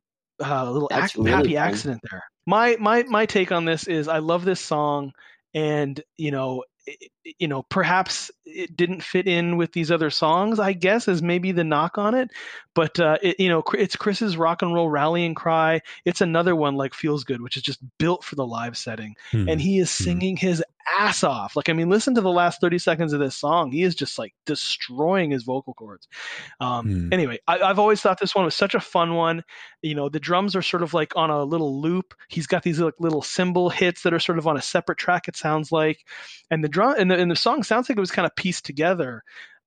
uh, 0.43 0.71
little 0.71 0.91
ac- 0.93 1.19
really 1.19 1.31
happy 1.31 1.55
fun. 1.55 1.69
accident 1.69 2.01
there. 2.11 2.23
My 2.47 2.77
my 2.81 3.03
my 3.05 3.27
take 3.27 3.53
on 3.53 3.65
this 3.65 3.87
is 3.87 4.09
I 4.09 4.19
love 4.19 4.45
this 4.45 4.61
song, 4.61 5.13
and 5.55 6.01
you 6.17 6.31
know 6.31 6.65
you 7.39 7.49
know, 7.49 7.63
perhaps 7.63 8.31
it 8.45 8.77
didn't 8.77 9.03
fit 9.03 9.29
in 9.29 9.57
with 9.57 9.73
these 9.73 9.91
other 9.91 10.11
songs, 10.11 10.59
I 10.59 10.73
guess, 10.73 11.09
is 11.09 11.23
maybe 11.23 11.53
the 11.53 11.65
knock 11.65 11.99
on 11.99 12.15
it. 12.15 12.31
But, 12.75 12.99
uh, 12.99 13.19
it, 13.23 13.39
you 13.39 13.49
know, 13.49 13.63
it's 13.75 13.97
Chris's 13.97 14.37
rock 14.37 14.63
and 14.63 14.75
roll 14.75 14.89
rallying 14.89 15.35
cry. 15.35 15.83
It's 16.05 16.21
another 16.21 16.57
one 16.57 16.75
like 16.75 16.95
Feels 16.95 17.25
Good, 17.25 17.41
which 17.41 17.57
is 17.57 17.63
just 17.63 17.81
built 17.99 18.25
for 18.25 18.35
the 18.35 18.47
live 18.47 18.77
setting. 18.77 19.15
Hmm. 19.31 19.49
And 19.49 19.61
he 19.61 19.79
is 19.79 19.97
hmm. 19.97 20.05
singing 20.05 20.37
hmm. 20.37 20.47
his 20.47 20.65
ass 20.99 21.25
off. 21.25 21.57
Like, 21.57 21.69
I 21.69 21.73
mean, 21.73 21.89
listen 21.89 22.15
to 22.15 22.21
the 22.21 22.31
last 22.31 22.61
30 22.61 22.79
seconds 22.79 23.13
of 23.13 23.21
this 23.21 23.37
song. 23.37 23.71
He 23.71 23.83
is 23.83 23.95
just 23.95 24.19
like 24.19 24.35
destroying 24.47 25.31
his 25.31 25.45
vocal 25.45 25.75
cords. 25.75 26.09
Um, 26.61 26.87
hmm. 26.87 27.13
Anyway, 27.13 27.39
I, 27.47 27.59
have 27.67 27.79
always 27.79 28.01
thought 28.01 28.21
this 28.21 28.35
one 28.35 28.45
was 28.45 28.55
such 28.55 28.75
a 28.75 28.81
fun 28.81 29.15
one. 29.15 29.45
You 29.83 29.95
know, 29.95 30.09
the 30.09 30.21
drums 30.21 30.57
are 30.57 30.63
sort 30.63 30.83
of 30.83 30.95
like 30.95 31.17
on 31.17 31.31
a 31.31 31.45
little 31.45 31.81
loop. 31.81 32.15
He's 32.29 32.47
got 32.47 32.63
these 32.63 32.81
like 32.81 32.95
little 32.99 33.23
cymbal 33.23 33.71
hits 33.71 34.03
that 34.03 34.15
are 34.15 34.21
sort 34.21 34.39
of 34.39 34.47
on 34.47 34.57
a 34.57 34.63
separate 34.63 34.99
track, 34.99 35.29
it 35.29 35.37
sounds 35.37 35.73
like. 35.73 35.99
And 36.51 36.63
the 36.63 36.69
drum 36.69 36.95
and 36.99 37.11
the, 37.11 37.19
and 37.19 37.31
the 37.31 37.37
song 37.37 37.63
sounds 37.63 37.89
like 37.89 37.97
it 37.97 38.01
was 38.01 38.13
kind 38.13 38.27
of 38.27 38.37
pieced 38.37 38.65
together. 38.65 39.23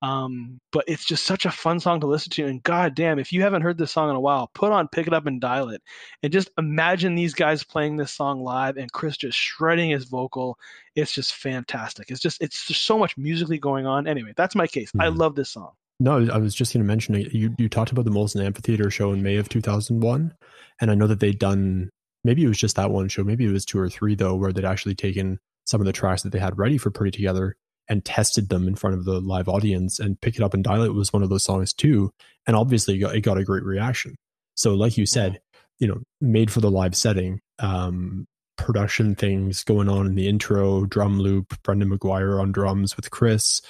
Um, 0.06 0.60
but 0.72 0.86
it's 0.88 1.04
just 1.04 1.26
such 1.26 1.48
a 1.48 1.52
fun 1.52 1.80
song 1.80 2.00
to 2.02 2.08
listen 2.08 2.30
to. 2.34 2.46
And 2.46 2.62
god 2.62 2.94
damn, 2.94 3.18
if 3.18 3.34
you 3.34 3.42
haven't 3.42 3.64
heard 3.64 3.80
this 3.80 3.92
song 3.92 4.10
in 4.12 4.16
a 4.16 4.20
while, 4.20 4.52
put 4.54 4.72
on 4.72 4.88
Pick 4.88 5.08
It 5.08 5.14
Up 5.14 5.26
and 5.26 5.42
Dial 5.42 5.70
It. 5.70 5.82
And 6.22 6.32
just 6.32 6.50
imagine 6.60 7.16
these 7.16 7.34
guys 7.34 7.64
playing 7.64 7.98
this 7.98 8.12
song 8.12 8.44
live 8.44 8.78
and 8.78 8.92
Chris 8.92 9.18
just 9.18 9.36
shredding 9.36 9.90
his 9.90 10.06
vocal. 10.06 10.60
It's 10.96 11.12
just 11.12 11.34
fantastic. 11.34 12.12
It's 12.12 12.22
just 12.22 12.40
it's 12.40 12.68
just 12.68 12.84
so 12.84 13.00
much 13.00 13.18
musically 13.18 13.58
going 13.58 13.88
on. 13.88 14.08
Anyway, 14.08 14.34
that's 14.38 14.54
my 14.54 14.68
case. 14.68 14.92
Mm. 14.92 15.04
I 15.04 15.10
hmm. 15.10 15.18
love 15.18 15.36
this 15.36 15.50
song. 15.50 15.72
No, 16.00 16.28
I 16.32 16.38
was 16.38 16.54
just 16.54 16.74
going 16.74 16.84
to 16.84 16.88
mention 16.88 17.16
you. 17.16 17.56
You 17.58 17.68
talked 17.68 17.92
about 17.92 18.06
the 18.06 18.12
Molson 18.12 18.46
Amphitheater 18.46 18.92
show 18.92 19.12
in 19.12 19.24
May 19.24 19.38
of 19.38 19.50
2001, 19.50 20.34
and 20.82 20.92
I 20.92 20.94
know 20.94 21.08
that 21.08 21.20
they'd 21.20 21.40
done 21.40 21.90
maybe 22.24 22.44
it 22.44 22.48
was 22.48 22.58
just 22.58 22.76
that 22.76 22.92
one 22.92 23.08
show, 23.08 23.24
maybe 23.24 23.46
it 23.46 23.52
was 23.52 23.66
two 23.66 23.80
or 23.80 23.90
three 23.90 24.14
though, 24.14 24.36
where 24.36 24.52
they'd 24.54 24.66
actually 24.66 24.96
taken 24.96 25.40
some 25.66 25.82
of 25.82 25.86
the 25.86 25.94
tracks 25.94 26.22
that 26.24 26.32
they 26.32 26.40
had 26.40 26.60
ready 26.60 26.78
for 26.78 26.92
Pretty 26.92 27.16
Together 27.16 27.56
and 27.88 28.04
tested 28.04 28.50
them 28.50 28.68
in 28.68 28.76
front 28.76 28.96
of 28.96 29.06
the 29.06 29.20
live 29.20 29.48
audience 29.48 30.00
and 30.00 30.20
pick 30.20 30.36
it 30.36 30.42
up 30.42 30.54
and 30.54 30.64
dial 30.64 30.84
it 30.84 30.94
was 30.94 31.14
one 31.14 31.24
of 31.24 31.30
those 31.30 31.44
songs 31.44 31.74
too. 31.74 32.12
And 32.48 32.56
obviously 32.56 32.96
it 32.96 33.00
got, 33.00 33.16
it 33.16 33.22
got 33.22 33.38
a 33.38 33.44
great 33.44 33.64
reaction. 33.64 34.16
So 34.56 34.74
like 34.74 34.98
you 34.98 35.06
said 35.06 35.40
you 35.80 35.88
know 35.88 36.02
made 36.22 36.52
for 36.52 36.62
the 36.62 36.72
live 36.72 36.96
setting 36.96 37.40
um, 37.60 38.26
production 38.58 39.16
things 39.16 39.64
going 39.64 39.90
on 39.90 40.08
in 40.08 40.16
the 40.16 40.28
intro 40.28 40.86
drum 40.86 41.20
loop 41.20 41.54
Brenndan 41.64 41.94
McGuire 41.94 42.42
on 42.42 42.52
drums 42.52 42.96
with 42.96 43.12
chris. 43.12 43.62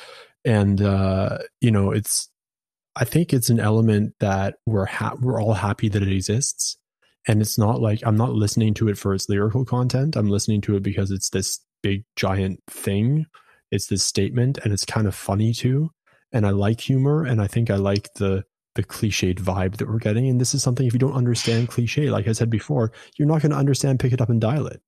And 0.43 0.81
uh, 0.81 1.39
you 1.61 1.71
know 1.71 1.91
it's 1.91 2.29
i 2.95 3.03
think 3.03 3.33
it's 3.33 3.49
an 3.49 3.59
element 3.59 4.13
that 4.19 4.55
we're 4.65 4.85
ha- 4.85 5.15
we're 5.19 5.41
all 5.41 5.53
happy 5.53 5.89
that 5.89 6.03
it 6.03 6.11
exists. 6.11 6.77
And 7.27 7.41
it's 7.41 7.57
not 7.57 7.81
like 7.81 8.01
i'm 8.05 8.17
not 8.17 8.33
listening 8.33 8.73
to 8.75 8.87
it 8.87 8.97
for 8.97 9.13
its 9.13 9.27
lyrical 9.29 9.65
content. 9.65 10.15
I'm 10.15 10.29
listening 10.29 10.61
to 10.61 10.75
it 10.75 10.83
because 10.83 11.11
it's 11.11 11.29
this 11.29 11.59
big 11.81 12.03
giant 12.15 12.61
thing 12.69 13.25
it's 13.71 13.87
this 13.87 14.03
statement 14.03 14.57
and 14.63 14.73
it's 14.73 14.85
kind 14.85 15.07
of 15.07 15.15
funny 15.15 15.53
too. 15.53 15.89
And 16.31 16.45
i 16.45 16.49
like 16.49 16.81
humor 16.81 17.23
and 17.23 17.41
i 17.41 17.47
think 17.47 17.69
i 17.69 17.75
like 17.75 18.13
the 18.15 18.43
the 18.75 18.83
cliched 18.83 19.39
vibe 19.39 19.77
that 19.77 19.87
we're 19.87 19.99
getting. 19.99 20.27
And 20.27 20.39
this 20.39 20.53
is 20.53 20.61
something 20.61 20.85
if 20.85 20.93
you 20.93 20.99
don't 20.99 21.13
understand 21.13 21.69
cliche 21.69 22.09
like 22.09 22.27
i 22.27 22.33
said 22.33 22.49
before 22.49 22.91
you're 23.17 23.27
not 23.27 23.41
going 23.41 23.51
to 23.51 23.57
understand 23.57 23.99
pick 23.99 24.13
it 24.13 24.21
up 24.21 24.29
and 24.29 24.41
dial 24.41 24.67
it. 24.67 24.81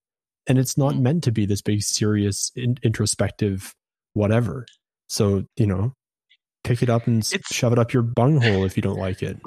And 0.48 0.58
it's 0.58 0.78
not 0.78 0.94
mm. 0.94 1.02
meant 1.02 1.24
to 1.24 1.32
be 1.32 1.46
this 1.46 1.62
big 1.62 1.82
serious 1.84 2.52
in, 2.56 2.78
introspective 2.84 3.74
whatever. 4.14 4.66
So 5.08 5.46
you 5.56 5.68
know 5.68 5.94
pick 6.64 6.84
it 6.84 6.90
up 6.90 7.08
and 7.08 7.20
it's, 7.20 7.56
shove 7.56 7.72
it 7.72 7.80
up 7.80 7.94
your 7.94 8.04
bunghole 8.04 8.66
if 8.66 8.76
you 8.76 8.84
don't 8.84 9.00
like 9.00 9.24
it. 9.24 9.40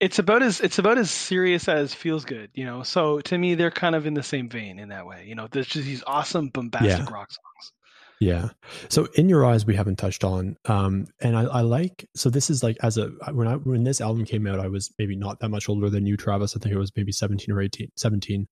It's 0.00 0.18
about 0.18 0.42
as 0.42 0.60
it's 0.60 0.78
about 0.78 0.98
as 0.98 1.10
serious 1.10 1.68
as 1.68 1.94
feels 1.94 2.24
good 2.24 2.50
you 2.54 2.64
know? 2.64 2.82
So 2.82 3.20
to 3.20 3.38
me 3.38 3.54
they're 3.54 3.70
kind 3.70 3.94
of 3.94 4.06
in 4.06 4.14
the 4.14 4.22
same 4.22 4.48
vein 4.48 4.78
in 4.78 4.88
that 4.88 5.06
way 5.06 5.24
you 5.26 5.34
know? 5.34 5.46
There's 5.50 5.66
just 5.66 5.86
these 5.86 6.02
awesome 6.06 6.48
bombastic 6.48 7.08
yeah. 7.08 7.14
rock 7.14 7.30
songs 7.30 7.72
yeah. 8.20 8.50
So 8.88 9.06
in 9.14 9.28
your 9.28 9.44
eyes, 9.44 9.66
we 9.66 9.74
haven't 9.74 9.96
touched 9.96 10.24
on, 10.24 10.56
um, 10.66 11.06
and 11.20 11.36
I, 11.36 11.42
I, 11.44 11.60
like. 11.62 12.08
So 12.14 12.30
this 12.30 12.48
is 12.50 12.62
like 12.62 12.76
as 12.82 12.96
a 12.96 13.08
when 13.32 13.48
I 13.48 13.56
when 13.56 13.84
this 13.84 14.00
album 14.00 14.24
came 14.24 14.46
out, 14.46 14.60
I 14.60 14.68
was 14.68 14.92
maybe 14.98 15.16
not 15.16 15.40
that 15.40 15.50
much 15.50 15.68
older 15.68 15.90
than 15.90 16.06
you, 16.06 16.16
Travis. 16.16 16.56
I 16.56 16.60
think 16.60 16.74
it 16.74 16.78
was 16.78 16.92
maybe 16.96 17.12
seventeen 17.12 17.54
or 17.54 17.60
18, 17.60 17.90
17. 17.96 18.46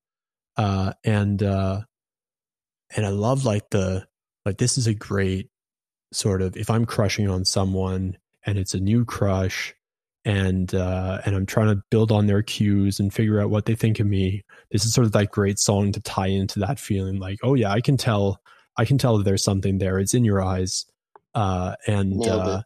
Uh, 0.57 0.93
and 1.05 1.43
uh, 1.43 1.81
and 2.97 3.07
I 3.07 3.11
love 3.11 3.45
like 3.45 3.71
the 3.71 4.07
like 4.45 4.59
this 4.59 4.77
is 4.79 4.87
a 4.87 4.95
great 4.95 5.49
sort 6.13 6.43
of 6.43 6.57
if 6.57 6.69
I'm 6.69 6.85
crushing 6.85 7.29
on 7.29 7.45
someone 7.45 8.19
and 8.45 8.59
it's 8.59 8.75
a 8.75 8.81
new 8.81 9.05
crush 9.05 9.75
and 10.25 10.75
uh, 10.75 11.21
and 11.25 11.35
I'm 11.35 11.47
trying 11.47 11.69
to 11.69 11.83
build 11.91 12.13
on 12.13 12.27
their 12.27 12.43
cues 12.43 13.01
and 13.01 13.13
figure 13.13 13.41
out 13.41 13.51
what 13.51 13.67
they 13.67 13.75
think 13.75 13.99
of 13.99 14.07
me. 14.07 14.43
This 14.71 14.85
is 14.85 14.95
sort 14.95 15.07
of 15.07 15.13
that 15.13 15.31
great 15.31 15.59
song 15.59 15.93
to 15.93 16.01
tie 16.01 16.29
into 16.29 16.61
that 16.61 16.79
feeling. 16.79 17.19
Like, 17.19 17.39
oh 17.43 17.55
yeah, 17.55 17.73
I 17.73 17.81
can 17.81 17.97
tell 17.97 18.41
I 18.77 18.85
can 18.85 18.99
tell 18.99 19.19
that 19.19 19.25
there's 19.25 19.45
something 19.45 19.79
there. 19.79 19.99
It's 19.99 20.15
in 20.15 20.25
your 20.25 20.43
eyes. 20.43 20.87
Uh, 21.35 21.75
and 21.87 22.27
uh, 22.27 22.63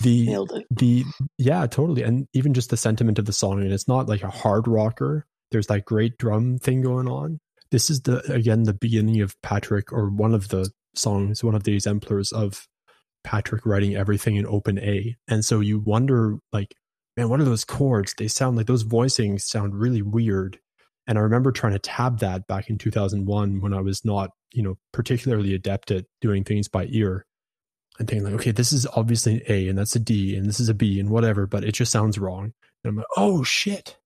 the 0.00 0.64
the 0.70 1.04
yeah, 1.38 1.66
totally. 1.66 2.02
And 2.02 2.28
even 2.32 2.54
just 2.54 2.70
the 2.70 2.76
sentiment 2.76 3.18
of 3.18 3.24
the 3.24 3.32
song, 3.32 3.60
and 3.60 3.72
it's 3.72 3.88
not 3.88 4.08
like 4.08 4.22
a 4.22 4.30
hard 4.30 4.68
rocker. 4.68 5.26
There's 5.50 5.66
that 5.68 5.84
great 5.84 6.18
drum 6.18 6.58
thing 6.58 6.82
going 6.82 7.08
on. 7.08 7.40
This 7.70 7.90
is 7.90 8.02
the 8.02 8.20
again 8.32 8.64
the 8.64 8.74
beginning 8.74 9.20
of 9.20 9.40
Patrick, 9.42 9.92
or 9.92 10.08
one 10.08 10.34
of 10.34 10.48
the 10.48 10.70
songs, 10.94 11.42
one 11.42 11.54
of 11.54 11.64
the 11.64 11.74
exemplars 11.74 12.32
of 12.32 12.66
Patrick 13.24 13.66
writing 13.66 13.96
everything 13.96 14.36
in 14.36 14.46
open 14.46 14.78
A. 14.78 15.16
And 15.26 15.44
so 15.44 15.60
you 15.60 15.80
wonder, 15.80 16.36
like, 16.52 16.74
man, 17.16 17.28
what 17.28 17.40
are 17.40 17.44
those 17.44 17.64
chords? 17.64 18.14
They 18.16 18.28
sound 18.28 18.56
like 18.56 18.66
those 18.66 18.84
voicings 18.84 19.40
sound 19.40 19.74
really 19.74 20.02
weird. 20.02 20.58
And 21.06 21.18
I 21.18 21.22
remember 21.22 21.50
trying 21.50 21.72
to 21.72 21.78
tab 21.78 22.20
that 22.20 22.46
back 22.46 22.70
in 22.70 22.78
2001 22.78 23.60
when 23.60 23.74
I 23.74 23.80
was 23.80 24.04
not, 24.04 24.30
you 24.54 24.62
know, 24.62 24.76
particularly 24.92 25.54
adept 25.54 25.90
at 25.90 26.06
doing 26.20 26.44
things 26.44 26.68
by 26.68 26.86
ear 26.90 27.26
and 27.98 28.08
thinking 28.08 28.24
like, 28.24 28.34
okay, 28.34 28.50
this 28.50 28.72
is 28.72 28.86
obviously 28.94 29.34
an 29.34 29.42
A 29.48 29.68
and 29.68 29.78
that's 29.78 29.96
a 29.96 30.00
D 30.00 30.36
and 30.36 30.46
this 30.46 30.60
is 30.60 30.68
a 30.68 30.74
B 30.74 30.98
and 30.98 31.10
whatever, 31.10 31.46
but 31.46 31.64
it 31.64 31.72
just 31.72 31.92
sounds 31.92 32.18
wrong. 32.18 32.52
And 32.82 32.90
I'm 32.90 32.96
like, 32.96 33.06
oh 33.16 33.42
shit, 33.42 33.96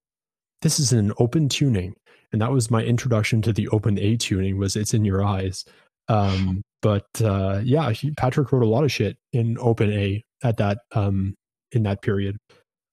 this 0.63 0.81
is 0.81 0.93
an 0.93 1.13
open 1.19 1.49
tuning. 1.49 1.95
And 2.33 2.43
that 2.43 2.51
was 2.51 2.71
my 2.71 2.83
introduction 2.83 3.41
to 3.43 3.53
the 3.53 3.69
open 3.69 3.99
A 3.99 4.17
tuning 4.17 4.59
was 4.59 4.77
it's 4.77 4.95
in 4.95 5.05
your 5.05 5.25
eyes. 5.25 5.65
Um, 6.09 6.63
but 6.83 7.07
uh, 7.23 7.61
yeah, 7.63 7.91
he, 7.91 8.11
Patrick 8.13 8.53
wrote 8.53 8.63
a 8.63 8.69
lot 8.69 8.85
of 8.85 8.93
shit 8.93 9.17
in 9.33 9.57
open 9.61 9.93
A 9.93 10.25
at 10.43 10.57
that 10.59 10.79
um, 10.93 11.35
in 11.73 11.83
that 11.85 12.03
period. 12.03 12.37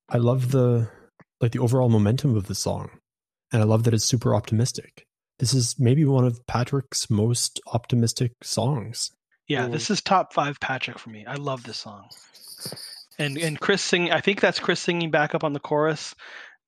I 0.10 0.18
love 0.18 0.52
the 0.52 0.90
like 1.41 1.52
the 1.52 1.60
overall 1.60 1.90
momentum 1.90 2.36
of 2.36 2.48
the 2.48 2.56
song 2.56 2.90
and 3.52 3.61
I 3.61 3.65
love 3.65 3.84
that 3.84 3.94
it's 3.94 4.06
super 4.06 4.36
optimistic. 4.36 5.06
This 5.40 5.53
is 5.53 5.76
maybe 5.78 6.06
one 6.06 6.26
of 6.26 6.45
Patrick's 6.48 7.10
most 7.10 7.60
optimistic 7.68 8.32
songs. 8.41 9.12
Yeah, 9.48 9.66
um, 9.66 9.72
this 9.72 9.90
is 9.90 10.02
top 10.02 10.34
five 10.34 10.60
Patrick 10.60 10.98
for 10.98 11.10
me. 11.10 11.26
I 11.26 11.36
love 11.36 11.64
this 11.64 11.78
song. 11.78 12.10
And 13.20 13.38
and 13.38 13.60
Chris 13.60 13.82
singing, 13.82 14.12
I 14.12 14.22
think 14.22 14.41
that's 14.41 14.60
Chris 14.60 14.80
singing 14.80 15.12
back 15.12 15.36
up 15.36 15.44
on 15.44 15.53
the 15.53 15.60
chorus. 15.60 16.16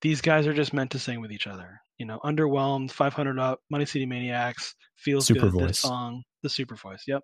These 0.02 0.22
guys 0.22 0.48
are 0.48 0.54
just 0.54 0.74
meant 0.74 0.92
to 0.92 1.00
sing 1.00 1.22
with 1.22 1.32
each 1.32 1.48
other. 1.48 1.82
You 1.98 2.06
know, 2.06 2.20
underwhelmed, 2.24 2.92
500 2.92 3.40
up, 3.40 3.60
Money 3.72 3.86
City 3.86 4.06
Maniacs, 4.06 4.76
feels 4.96 5.26
super 5.26 5.50
good. 5.50 5.54
Voice. 5.54 5.68
This 5.68 5.80
song, 5.80 6.24
the 6.44 6.50
super 6.50 6.76
voice. 6.76 7.04
Yep. 7.08 7.24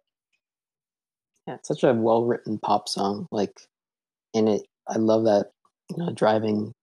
Yeah, 1.48 1.56
it's 1.56 1.68
such 1.68 1.84
a 1.84 1.94
well 1.94 2.24
written 2.24 2.57
pop 2.57 2.90
song. 2.90 3.28
Like, 3.32 3.53
and 4.34 4.49
it, 4.49 4.64
I 4.88 4.98
love 4.98 5.26
that 5.26 5.52
you 5.90 5.98
know 5.98 6.11
driving 6.11 6.74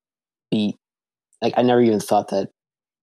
beat. 0.51 0.77
Like, 1.43 1.55
I 1.57 1.63
never 1.63 1.81
even 1.81 2.01
thought 2.01 2.29
that 2.29 2.51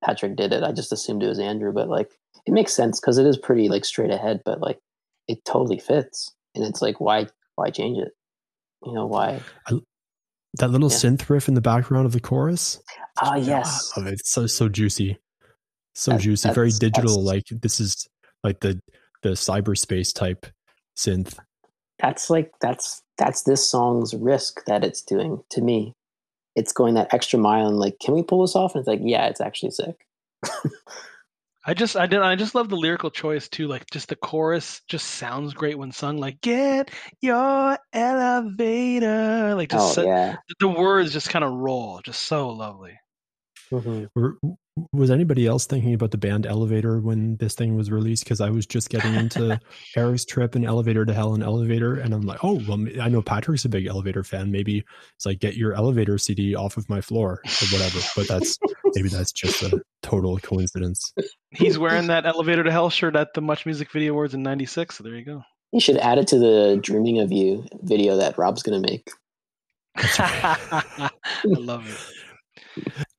Patrick 0.08 0.38
did 0.38 0.54
it. 0.54 0.64
I 0.64 0.72
just 0.72 0.94
assumed 0.94 1.22
it 1.22 1.28
was 1.28 1.40
Andrew, 1.40 1.74
but 1.74 1.90
like 1.90 2.10
it 2.46 2.54
makes 2.54 2.74
sense 2.74 2.98
because 2.98 3.18
it 3.18 3.26
is 3.26 3.38
pretty 3.38 3.68
like 3.68 3.84
straight 3.84 4.10
ahead, 4.10 4.42
but 4.46 4.62
like 4.62 4.80
it 5.28 5.44
totally 5.44 5.80
fits. 5.80 6.34
And 6.56 6.64
it's 6.64 6.82
like 6.82 7.02
why 7.02 7.28
why 7.56 7.72
change 7.72 7.98
it? 7.98 8.14
You 8.86 8.94
know 8.94 9.06
why? 9.06 9.42
I, 9.68 9.80
that 10.60 10.70
little 10.70 10.90
yeah. 10.90 10.96
synth 10.96 11.30
riff 11.30 11.50
in 11.50 11.56
the 11.56 11.62
background 11.62 12.06
of 12.06 12.14
the 12.14 12.22
chorus. 12.22 12.82
Ah, 13.22 13.34
uh, 13.34 13.36
yes. 13.36 13.92
I 13.96 14.00
love 14.00 14.08
it. 14.08 14.14
It's 14.14 14.32
so 14.32 14.48
so 14.48 14.70
juicy, 14.70 15.18
so 15.94 16.18
juicy, 16.18 16.52
very 16.52 16.72
digital. 16.72 17.22
Like 17.22 17.44
this 17.50 17.82
is 17.82 18.08
like 18.46 18.62
the 18.62 18.80
the 19.24 19.32
cyberspace 19.32 20.14
type 20.14 20.46
synth. 20.98 21.38
That's 22.00 22.30
like 22.30 22.54
that's 22.62 23.04
that's 23.18 23.44
this 23.44 23.70
song's 23.70 24.14
risk 24.14 24.64
that 24.68 24.86
it's 24.86 25.02
doing 25.02 25.44
to 25.50 25.62
me. 25.62 25.97
It's 26.58 26.74
going 26.74 26.96
that 26.96 27.14
extra 27.14 27.40
mile 27.40 27.68
and 27.68 27.78
like, 27.78 28.00
can 28.00 28.14
we 28.16 28.24
pull 28.24 28.42
this 28.42 28.56
off? 28.56 28.74
And 28.76 28.82
it's 28.82 28.88
like, 28.88 29.00
yeah, 29.04 29.28
it's 29.28 29.40
actually 29.42 29.72
sick. 29.72 29.96
I 31.66 31.74
just 31.74 31.98
I 31.98 32.08
did 32.08 32.22
I 32.22 32.36
just 32.38 32.56
love 32.56 32.70
the 32.70 32.78
lyrical 32.78 33.12
choice 33.12 33.50
too. 33.50 33.68
Like 33.68 33.90
just 33.92 34.08
the 34.08 34.16
chorus 34.16 34.82
just 34.88 35.06
sounds 35.06 35.54
great 35.54 35.78
when 35.78 35.92
sung. 35.92 36.18
Like 36.18 36.40
get 36.40 36.90
your 37.22 37.78
elevator. 37.92 39.54
Like 39.54 39.70
just 39.72 39.90
Oh 40.00 40.02
so- 40.02 40.08
yeah. 40.08 40.38
the 40.62 40.70
words 40.70 41.12
just 41.12 41.30
kind 41.30 41.44
of 41.44 41.52
roll. 41.52 42.00
Just 42.06 42.22
so 42.22 42.50
lovely. 42.50 42.98
Mhm. 43.72 44.10
Were, 44.16 44.38
was 44.94 45.12
anybody 45.12 45.48
else 45.48 45.66
thinking 45.66 45.94
about 45.94 46.12
the 46.12 46.18
band 46.18 46.46
Elevator 46.46 47.00
when 47.00 47.38
this 47.38 47.56
thing 47.56 47.76
was 47.76 47.92
released? 47.92 48.24
Because 48.24 48.42
I 48.42 48.50
was 48.50 48.66
just 48.66 48.90
getting 48.90 49.14
into 49.14 49.60
Eric's 49.96 50.26
Trip 50.26 50.56
and 50.56 50.66
Elevator 50.66 51.06
to 51.06 51.14
Hell 51.14 51.34
and 51.34 51.44
Elevator, 51.44 51.96
and 51.96 52.14
I'm 52.14 52.22
like, 52.22 52.44
oh, 52.44 52.62
well, 52.68 52.86
I 53.02 53.10
know 53.10 53.22
Patrick's 53.22 53.66
a 53.66 53.70
big 53.70 53.88
Elevator 53.88 54.24
fan. 54.24 54.52
Maybe 54.52 54.84
it's 55.16 55.26
like 55.26 55.40
get 55.40 55.56
your 55.56 55.74
Elevator 55.74 56.18
CD 56.18 56.56
off 56.56 56.78
of 56.78 56.88
my 56.90 57.02
floor 57.02 57.42
or 57.46 57.68
whatever. 57.72 58.00
But 58.16 58.28
that's 58.28 58.58
maybe 58.96 59.10
that's 59.10 59.32
just 59.32 59.64
a 59.64 59.82
total 60.04 60.38
coincidence. 60.40 61.14
He's 61.52 61.78
wearing 61.78 62.08
that 62.08 62.26
elevator 62.26 62.64
to 62.64 62.72
hell 62.72 62.90
shirt 62.90 63.16
at 63.16 63.34
the 63.34 63.42
Much 63.42 63.66
Music 63.66 63.92
Video 63.92 64.14
Awards 64.14 64.34
in 64.34 64.44
'96. 64.44 64.98
So 64.98 65.04
there 65.04 65.16
you 65.16 65.26
go. 65.26 65.44
You 65.72 65.80
should 65.82 65.98
add 65.98 66.18
it 66.18 66.28
to 66.28 66.40
the 66.40 66.80
"Dreaming 66.82 67.20
of 67.20 67.32
You" 67.32 67.66
video 67.82 68.18
that 68.18 68.38
Rob's 68.38 68.64
gonna 68.64 68.80
make. 68.80 69.10
I 69.98 71.10
love 71.46 71.90
it. 71.90 71.98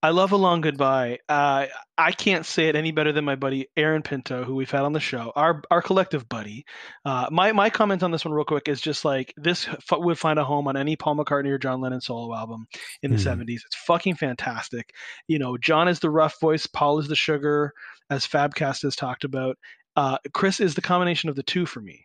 I 0.02 0.10
love 0.10 0.30
a 0.32 0.36
long 0.36 0.60
goodbye. 0.60 1.18
Uh, 1.28 1.66
I 1.96 2.12
can't 2.12 2.46
say 2.46 2.68
it 2.68 2.76
any 2.76 2.92
better 2.92 3.10
than 3.12 3.24
my 3.24 3.34
buddy 3.34 3.66
Aaron 3.76 4.02
Pinto, 4.02 4.44
who 4.44 4.54
we've 4.54 4.70
had 4.70 4.82
on 4.82 4.92
the 4.92 5.00
show, 5.00 5.32
our 5.34 5.60
our 5.70 5.82
collective 5.82 6.28
buddy. 6.28 6.64
Uh, 7.04 7.26
my 7.32 7.50
my 7.52 7.68
comment 7.70 8.02
on 8.04 8.12
this 8.12 8.24
one, 8.24 8.32
real 8.32 8.44
quick, 8.44 8.68
is 8.68 8.80
just 8.80 9.04
like 9.04 9.34
this 9.36 9.66
f- 9.66 9.82
would 9.98 10.18
find 10.18 10.38
a 10.38 10.44
home 10.44 10.68
on 10.68 10.76
any 10.76 10.94
Paul 10.96 11.16
McCartney 11.16 11.48
or 11.50 11.58
John 11.58 11.80
Lennon 11.80 12.00
solo 12.00 12.32
album 12.34 12.66
in 13.02 13.10
the 13.10 13.16
Mhm. 13.16 13.24
'70s. 13.24 13.62
It's 13.66 13.76
fucking 13.86 14.14
fantastic. 14.14 14.90
You 15.26 15.38
know, 15.40 15.56
John 15.58 15.88
is 15.88 15.98
the 15.98 16.10
rough 16.10 16.38
voice, 16.40 16.66
Paul 16.66 17.00
is 17.00 17.08
the 17.08 17.16
sugar, 17.16 17.72
as 18.08 18.26
Fabcast 18.26 18.82
has 18.82 18.94
talked 18.94 19.24
about. 19.24 19.56
Uh, 19.96 20.18
Chris 20.32 20.60
is 20.60 20.76
the 20.76 20.80
combination 20.82 21.28
of 21.28 21.34
the 21.34 21.42
two 21.42 21.66
for 21.66 21.80
me. 21.80 22.04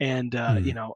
And 0.00 0.34
uh, 0.34 0.54
Hmm. 0.54 0.64
you 0.64 0.72
know, 0.74 0.94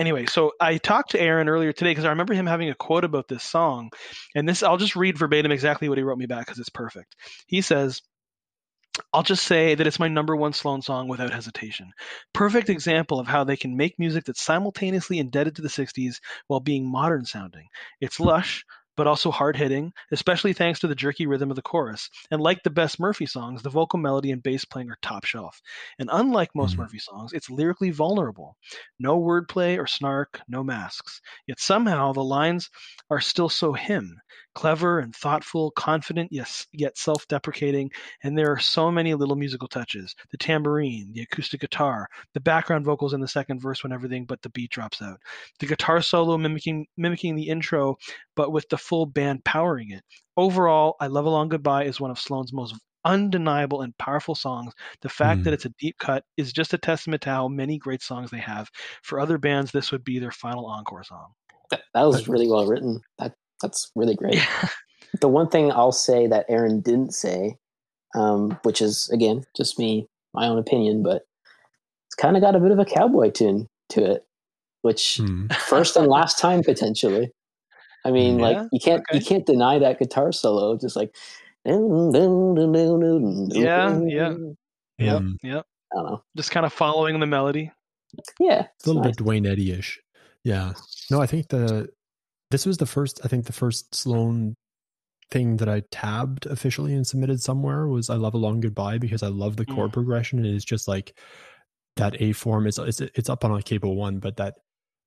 anyway, 0.00 0.26
so 0.26 0.52
I 0.60 0.78
talked 0.78 1.12
to 1.12 1.20
Aaron 1.20 1.48
earlier 1.48 1.72
today 1.72 1.90
because 1.92 2.04
I 2.04 2.10
remember 2.10 2.34
him 2.34 2.46
having 2.46 2.70
a 2.70 2.74
quote 2.74 3.04
about 3.04 3.28
this 3.28 3.44
song, 3.44 3.90
and 4.34 4.48
this 4.48 4.62
I'll 4.62 4.78
just 4.78 4.96
read 4.96 5.18
verbatim 5.18 5.52
exactly 5.52 5.88
what 5.88 5.98
he 5.98 6.04
wrote 6.04 6.18
me 6.18 6.26
back 6.26 6.46
because 6.46 6.58
it's 6.58 6.70
perfect. 6.70 7.14
He 7.46 7.60
says. 7.60 8.00
I'll 9.12 9.22
just 9.22 9.44
say 9.44 9.76
that 9.76 9.86
it's 9.86 10.00
my 10.00 10.08
number 10.08 10.34
one 10.34 10.52
Sloan 10.52 10.82
song 10.82 11.06
without 11.08 11.32
hesitation. 11.32 11.92
Perfect 12.34 12.68
example 12.68 13.20
of 13.20 13.26
how 13.28 13.44
they 13.44 13.56
can 13.56 13.76
make 13.76 13.98
music 14.00 14.24
that's 14.24 14.42
simultaneously 14.42 15.20
indebted 15.20 15.56
to 15.56 15.62
the 15.62 15.68
60s 15.68 16.16
while 16.48 16.60
being 16.60 16.90
modern 16.90 17.24
sounding. 17.24 17.68
It's 18.00 18.18
lush, 18.18 18.64
but 19.00 19.06
also 19.06 19.30
hard 19.30 19.56
hitting, 19.56 19.94
especially 20.12 20.52
thanks 20.52 20.78
to 20.78 20.86
the 20.86 20.94
jerky 20.94 21.26
rhythm 21.26 21.48
of 21.48 21.56
the 21.56 21.62
chorus. 21.62 22.10
And 22.30 22.38
like 22.38 22.62
the 22.62 22.68
best 22.68 23.00
Murphy 23.00 23.24
songs, 23.24 23.62
the 23.62 23.70
vocal 23.70 23.98
melody 23.98 24.30
and 24.30 24.42
bass 24.42 24.66
playing 24.66 24.90
are 24.90 24.98
top 25.00 25.24
shelf. 25.24 25.62
And 25.98 26.10
unlike 26.12 26.50
most 26.54 26.74
Mhm. 26.74 26.80
Murphy 26.80 26.98
songs, 26.98 27.32
it's 27.32 27.48
lyrically 27.48 27.92
vulnerable. 27.92 28.58
No 28.98 29.18
wordplay 29.18 29.78
or 29.78 29.86
snark, 29.86 30.42
no 30.48 30.62
masks. 30.62 31.22
Yet 31.46 31.60
somehow 31.60 32.12
the 32.12 32.22
lines 32.22 32.68
are 33.08 33.22
still 33.22 33.48
so 33.48 33.72
him. 33.72 34.20
Clever 34.54 34.98
and 34.98 35.14
thoughtful, 35.14 35.70
confident, 35.70 36.30
yes, 36.32 36.66
yet 36.72 36.98
self 36.98 37.26
deprecating, 37.28 37.90
and 38.24 38.36
there 38.36 38.50
are 38.52 38.58
so 38.58 38.90
many 38.90 39.14
little 39.14 39.36
musical 39.36 39.68
touches 39.68 40.14
the 40.32 40.36
tambourine, 40.36 41.12
the 41.12 41.22
acoustic 41.22 41.60
guitar, 41.60 42.08
the 42.34 42.40
background 42.40 42.84
vocals 42.84 43.14
in 43.14 43.20
the 43.20 43.28
second 43.28 43.60
verse 43.60 43.84
when 43.84 43.92
everything 43.92 44.24
but 44.26 44.42
the 44.42 44.50
beat 44.50 44.70
drops 44.70 45.00
out, 45.00 45.20
the 45.60 45.66
guitar 45.66 46.02
solo 46.02 46.36
mimicking, 46.36 46.86
mimicking 46.96 47.36
the 47.36 47.48
intro, 47.48 47.96
but 48.34 48.50
with 48.50 48.68
the 48.70 48.76
full 48.90 49.06
band 49.06 49.44
powering 49.44 49.90
it. 49.92 50.02
Overall, 50.36 50.96
I 51.00 51.06
Love 51.06 51.24
Along 51.26 51.48
Goodbye 51.48 51.84
is 51.84 52.00
one 52.00 52.10
of 52.10 52.18
Sloan's 52.18 52.52
most 52.52 52.74
undeniable 53.04 53.82
and 53.82 53.96
powerful 53.98 54.34
songs. 54.34 54.74
The 55.00 55.08
fact 55.08 55.44
that 55.44 55.50
Mm. 55.50 55.54
it's 55.54 55.64
a 55.64 55.74
deep 55.78 55.96
cut 55.98 56.24
is 56.36 56.52
just 56.52 56.74
a 56.74 56.78
testament 56.78 57.22
to 57.22 57.30
how 57.30 57.48
many 57.48 57.78
great 57.78 58.02
songs 58.02 58.30
they 58.30 58.38
have. 58.40 58.68
For 59.02 59.20
other 59.20 59.38
bands, 59.38 59.70
this 59.70 59.92
would 59.92 60.04
be 60.04 60.18
their 60.18 60.32
final 60.32 60.66
encore 60.66 61.04
song. 61.04 61.28
That, 61.70 61.82
that 61.94 62.02
was 62.02 62.28
really 62.28 62.48
well 62.48 62.66
written. 62.66 63.00
That 63.18 63.34
that's 63.62 63.90
really 63.94 64.16
great. 64.16 64.34
Yeah. 64.34 64.68
The 65.20 65.28
one 65.28 65.48
thing 65.48 65.72
I'll 65.72 65.90
say 65.92 66.28
that 66.28 66.46
Aaron 66.48 66.80
didn't 66.82 67.14
say, 67.14 67.56
um, 68.14 68.56
which 68.62 68.80
is 68.80 69.08
again 69.12 69.42
just 69.56 69.76
me, 69.78 70.06
my 70.34 70.46
own 70.46 70.56
opinion, 70.58 71.02
but 71.02 71.22
it's 72.06 72.14
kind 72.16 72.36
of 72.36 72.42
got 72.42 72.54
a 72.54 72.60
bit 72.60 72.70
of 72.70 72.78
a 72.78 72.84
cowboy 72.84 73.30
tune 73.32 73.66
to 73.90 74.04
it, 74.12 74.24
which 74.82 75.16
Hmm. 75.16 75.46
first 75.66 75.96
and 75.96 76.06
last 76.06 76.38
time 76.38 76.62
potentially. 76.62 77.30
I 78.04 78.10
mean, 78.10 78.38
Yeah, 78.38 78.44
like 78.44 78.68
you 78.72 78.80
can't 78.80 79.02
you 79.12 79.20
can't 79.20 79.46
deny 79.46 79.78
that 79.78 79.98
guitar 79.98 80.32
solo, 80.32 80.76
just 80.78 80.96
like 80.96 81.14
Yeah, 81.64 81.74
yeah. 84.06 84.34
yeah, 84.98 85.20
yep. 85.42 85.66
I 85.92 85.96
don't 85.96 86.06
know. 86.06 86.22
Just 86.36 86.50
kind 86.50 86.66
of 86.66 86.72
following 86.72 87.18
the 87.20 87.26
melody. 87.26 87.70
Yeah, 88.38 88.62
a 88.62 88.68
little 88.86 89.02
nice. 89.02 89.10
bit 89.12 89.16
Duane 89.18 89.46
Eddy-ish. 89.46 90.00
Yeah. 90.44 90.72
No, 91.10 91.20
I 91.20 91.26
think 91.26 91.48
the 91.48 91.88
this 92.50 92.66
was 92.66 92.78
the 92.78 92.86
first. 92.86 93.20
I 93.24 93.28
think 93.28 93.46
the 93.46 93.52
first 93.52 93.94
Sloan 93.94 94.56
thing 95.30 95.58
that 95.58 95.68
I 95.68 95.82
tabbed 95.92 96.46
officially 96.46 96.92
and 96.94 97.06
submitted 97.06 97.40
somewhere 97.40 97.86
was 97.86 98.10
"I 98.10 98.16
Love 98.16 98.34
a 98.34 98.38
Long 98.38 98.60
Goodbye" 98.60 98.98
because 98.98 99.22
I 99.22 99.28
love 99.28 99.56
the 99.56 99.66
chord 99.66 99.90
Mm. 99.90 99.94
progression. 99.94 100.38
and 100.44 100.54
It's 100.54 100.64
just 100.64 100.88
like 100.88 101.16
that 101.96 102.20
A 102.20 102.32
form. 102.32 102.66
It's 102.66 102.78
it's 102.78 103.00
it's 103.00 103.28
up 103.28 103.44
on 103.44 103.52
a 103.52 103.62
cable 103.62 103.94
one, 103.96 104.18
but 104.18 104.36
that 104.38 104.56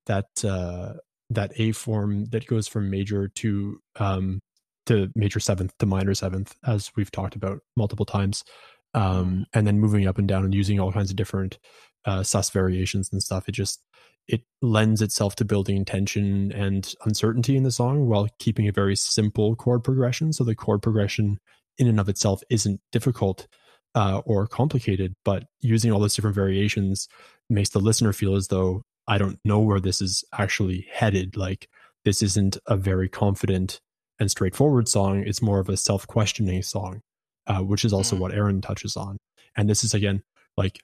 that 0.06 0.44
uh 0.44 0.94
that 1.30 1.52
A 1.56 1.72
form 1.72 2.26
that 2.26 2.46
goes 2.46 2.68
from 2.68 2.90
major 2.90 3.28
to 3.28 3.80
um 3.96 4.40
to 4.86 5.10
major 5.14 5.40
seventh 5.40 5.72
to 5.78 5.86
minor 5.86 6.14
seventh, 6.14 6.54
as 6.66 6.92
we've 6.96 7.10
talked 7.10 7.36
about 7.36 7.60
multiple 7.76 8.04
times, 8.06 8.44
um, 8.92 9.46
and 9.54 9.66
then 9.66 9.80
moving 9.80 10.06
up 10.06 10.18
and 10.18 10.28
down 10.28 10.44
and 10.44 10.54
using 10.54 10.78
all 10.78 10.92
kinds 10.92 11.10
of 11.10 11.16
different 11.16 11.58
uh, 12.04 12.22
sus 12.22 12.50
variations 12.50 13.10
and 13.12 13.22
stuff. 13.22 13.48
It 13.48 13.52
just 13.52 13.82
it 14.26 14.42
lends 14.62 15.02
itself 15.02 15.36
to 15.36 15.44
building 15.44 15.84
tension 15.84 16.50
and 16.52 16.94
uncertainty 17.04 17.56
in 17.56 17.62
the 17.62 17.70
song 17.70 18.06
while 18.06 18.28
keeping 18.38 18.68
a 18.68 18.72
very 18.72 18.96
simple 18.96 19.54
chord 19.54 19.84
progression. 19.84 20.32
So 20.32 20.44
the 20.44 20.54
chord 20.54 20.82
progression 20.82 21.38
in 21.76 21.88
and 21.88 22.00
of 22.00 22.08
itself 22.08 22.42
isn't 22.48 22.80
difficult 22.90 23.46
uh, 23.94 24.22
or 24.24 24.46
complicated, 24.46 25.14
but 25.24 25.44
using 25.60 25.92
all 25.92 26.00
those 26.00 26.14
different 26.14 26.36
variations 26.36 27.06
makes 27.50 27.70
the 27.70 27.80
listener 27.80 28.12
feel 28.12 28.34
as 28.34 28.48
though 28.48 28.82
I 29.06 29.18
don't 29.18 29.38
know 29.44 29.60
where 29.60 29.80
this 29.80 30.00
is 30.00 30.24
actually 30.32 30.86
headed. 30.92 31.36
Like 31.36 31.68
this 32.04 32.22
isn't 32.22 32.56
a 32.66 32.76
very 32.76 33.08
confident 33.08 33.80
and 34.18 34.30
straightforward 34.30 34.88
song. 34.88 35.24
It's 35.26 35.42
more 35.42 35.58
of 35.58 35.68
a 35.68 35.76
self-questioning 35.76 36.62
song, 36.62 37.00
uh, 37.46 37.60
which 37.60 37.84
is 37.84 37.92
also 37.92 38.16
Mhm. 38.16 38.18
what 38.20 38.34
Aaron 38.34 38.60
touches 38.60 38.96
on. 38.96 39.18
And 39.56 39.68
this 39.68 39.84
is 39.84 39.94
again, 39.94 40.22
like, 40.56 40.80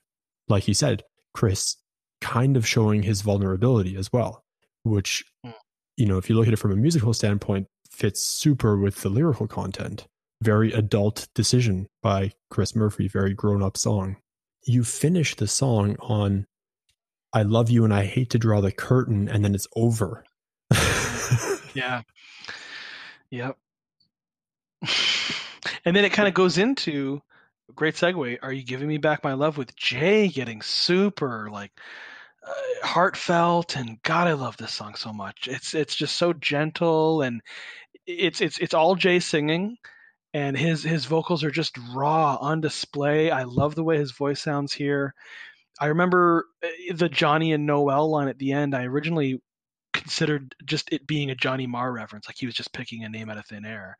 like 0.47 0.63
he 0.63 0.73
said, 0.73 1.03
Chris 1.33 1.77
kind 2.19 2.57
of 2.57 2.67
showing 2.67 3.03
his 3.03 3.21
vulnerability 3.21 3.95
as 3.95 4.11
well, 4.11 4.43
which, 4.83 5.23
Mm. 5.45 5.53
you 5.97 6.05
know, 6.05 6.17
if 6.17 6.29
you 6.29 6.35
look 6.35 6.47
at 6.47 6.53
it 6.53 6.57
from 6.59 6.71
a 6.71 6.75
musical 6.75 7.13
standpoint, 7.13 7.67
fits 7.89 8.21
super 8.21 8.77
with 8.77 9.01
the 9.01 9.09
lyrical 9.09 9.47
content. 9.47 10.07
Very 10.41 10.71
adult 10.73 11.27
decision 11.35 11.87
by 12.01 12.33
Chris 12.49 12.75
Murphy, 12.75 13.07
very 13.07 13.33
grown 13.33 13.61
up 13.61 13.77
song. 13.77 14.17
You 14.65 14.83
finish 14.83 15.35
the 15.35 15.47
song 15.47 15.95
on 15.99 16.45
I 17.33 17.43
love 17.43 17.69
you 17.69 17.83
and 17.85 17.93
I 17.93 18.05
hate 18.05 18.29
to 18.31 18.39
draw 18.39 18.61
the 18.61 18.71
curtain, 18.71 19.29
and 19.29 19.43
then 19.43 19.55
it's 19.55 19.67
over. 19.75 20.23
Yeah. 21.73 22.01
Yep. 23.29 23.57
and 25.85 25.95
then 25.95 26.05
it 26.05 26.13
kind 26.13 26.27
of 26.27 26.33
goes 26.33 26.57
into 26.57 27.21
great 27.75 27.95
segue. 27.95 28.39
Are 28.41 28.51
you 28.51 28.63
giving 28.63 28.87
me 28.87 28.97
back 28.97 29.23
my 29.23 29.33
love 29.33 29.57
with 29.57 29.75
Jay 29.75 30.27
getting 30.27 30.61
super 30.61 31.49
like 31.49 31.71
uh, 32.45 32.85
heartfelt 32.85 33.75
and 33.75 34.01
God, 34.03 34.27
I 34.27 34.33
love 34.33 34.57
this 34.57 34.73
song 34.73 34.95
so 34.95 35.13
much. 35.13 35.47
It's 35.47 35.73
it's 35.73 35.95
just 35.95 36.17
so 36.17 36.33
gentle 36.33 37.21
and 37.21 37.41
it's 38.05 38.41
it's 38.41 38.57
it's 38.57 38.73
all 38.73 38.95
Jay 38.95 39.19
singing 39.19 39.77
and 40.33 40.57
his 40.57 40.83
his 40.83 41.05
vocals 41.05 41.43
are 41.43 41.51
just 41.51 41.77
raw 41.93 42.35
on 42.35 42.61
display. 42.61 43.31
I 43.31 43.43
love 43.43 43.75
the 43.75 43.83
way 43.83 43.97
his 43.97 44.11
voice 44.11 44.41
sounds 44.41 44.73
here. 44.73 45.13
I 45.81 45.87
remember 45.87 46.47
uh, 46.63 46.69
the 46.95 47.09
Johnny 47.09 47.53
and 47.53 47.67
Noel 47.67 48.09
line 48.11 48.29
at 48.29 48.39
the 48.39 48.53
end. 48.53 48.75
I 48.75 48.85
originally 48.85 49.41
considered 49.93 50.55
just 50.65 50.93
it 50.93 51.07
being 51.07 51.31
a 51.31 51.35
Johnny 51.35 51.67
Marr 51.67 51.93
reference, 51.93 52.27
like 52.29 52.37
he 52.39 52.47
was 52.47 52.55
just 52.55 52.73
picking 52.73 53.03
a 53.05 53.09
name 53.09 53.29
out 53.29 53.37
of 53.37 53.45
thin 53.47 53.65
air. 53.65 53.97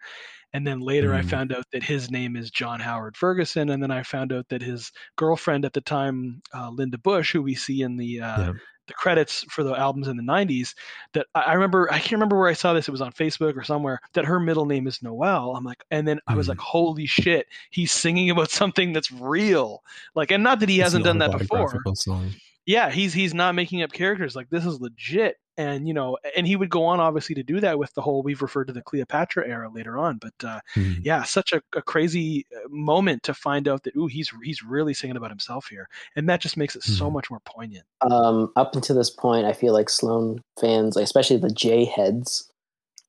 And 0.54 0.68
then 0.68 0.82
later 0.82 1.14
I 1.14 1.22
Mm. 1.22 1.30
found 1.30 1.54
out 1.54 1.66
that 1.74 1.84
his 1.84 2.12
name 2.12 2.36
is 2.38 2.52
John 2.52 2.80
Howard 2.82 3.18
Ferguson. 3.18 3.70
And 3.70 3.84
then 3.84 3.92
I 3.92 4.04
found 4.04 4.34
out 4.34 4.50
that 4.50 4.62
his 4.64 4.92
girlfriend 5.18 5.66
at 5.66 5.74
the 5.74 5.82
time, 5.82 6.42
uh, 6.54 6.72
Linda 6.72 6.98
Bush, 7.00 7.34
who 7.34 7.42
we 7.44 7.56
see 7.56 7.82
in 7.84 7.98
the 7.98 8.22
uh, 8.22 8.48
Yeah. 8.48 8.54
The 8.88 8.94
credits 8.94 9.44
for 9.50 9.64
the 9.64 9.74
albums 9.74 10.08
in 10.08 10.18
the 10.18 10.24
90s 10.24 10.74
that 11.14 11.28
I 11.36 11.54
remember 11.54 11.88
I 11.92 12.00
can't 12.00 12.14
remember 12.14 12.38
where 12.38 12.50
I 12.50 12.54
saw 12.54 12.74
this 12.74 12.88
it 12.88 12.92
was 12.92 13.02
on 13.02 13.12
Facebook 13.14 13.56
or 13.56 13.64
somewhere 13.64 14.00
that 14.14 14.26
her 14.26 14.40
middle 14.40 14.66
name 14.66 14.88
is 14.88 15.02
Noel. 15.04 15.56
I'm 15.56 15.64
like 15.64 15.84
and 15.92 16.08
then 16.08 16.20
I 16.28 16.36
was 16.36 16.48
Mhm. 16.48 16.50
like 16.50 16.58
holy 16.60 17.06
shit 17.06 17.48
he's 17.70 17.92
singing 17.92 18.30
about 18.32 18.50
something 18.62 18.92
that's 18.94 19.12
real. 19.12 19.84
Like 20.16 20.32
and 20.32 20.44
not 20.44 20.60
that 20.62 20.70
he 20.70 20.80
It's 20.80 20.84
hasn't 20.86 21.06
done 21.06 21.20
that 21.20 21.38
before. 21.38 21.80
Song. 21.96 22.32
yeah 22.66 22.90
he's 22.90 23.14
he's 23.14 23.34
not 23.34 23.56
making 23.56 23.82
up 23.84 23.92
characters. 23.92 24.36
Like 24.36 24.50
this 24.50 24.66
is 24.66 24.82
legit 24.82 25.38
and 25.62 25.88
you 25.88 25.94
know 25.94 26.18
and 26.36 26.48
he 26.48 26.56
would 26.56 26.70
go 26.70 26.84
on 26.86 27.00
obviously 27.00 27.36
to 27.36 27.44
do 27.44 27.60
that 27.60 27.78
with 27.80 27.94
the 27.94 28.02
whole 28.02 28.24
we've 28.24 28.42
referred 28.42 28.68
to 28.68 28.74
the 28.74 28.82
Cleopatra 28.82 29.48
era 29.48 29.70
later 29.74 29.98
on 29.98 30.18
but 30.18 30.34
uh 30.44 30.60
Mhm. 30.76 31.02
yeah 31.04 31.24
such 31.24 31.54
a, 31.54 31.62
a 31.76 31.82
crazy 31.82 32.46
uh, 32.56 32.68
moment 32.70 33.24
to 33.24 33.34
find 33.34 33.68
out 33.68 33.84
that 33.84 33.96
ooh 33.96 34.08
he's 34.08 34.32
he's 34.44 34.64
really 34.64 34.94
singing 34.94 35.18
about 35.18 35.32
himself 35.32 35.68
here 35.68 35.88
and 36.16 36.28
that 36.30 36.42
just 36.42 36.58
makes 36.58 36.76
it 36.76 36.84
so 36.84 37.10
Mhm. 37.10 37.14
much 37.14 37.30
more 37.30 37.40
poignant 37.46 37.86
Um, 38.10 38.52
up 38.56 38.76
until 38.76 38.96
this 38.96 39.12
point, 39.12 39.46
I 39.46 39.54
feel 39.54 39.74
like 39.74 39.90
Sloan 39.90 40.42
fans, 40.60 40.96
like, 40.96 41.04
especially 41.04 41.38
the 41.38 41.52
J 41.52 41.86
heads, 41.86 42.52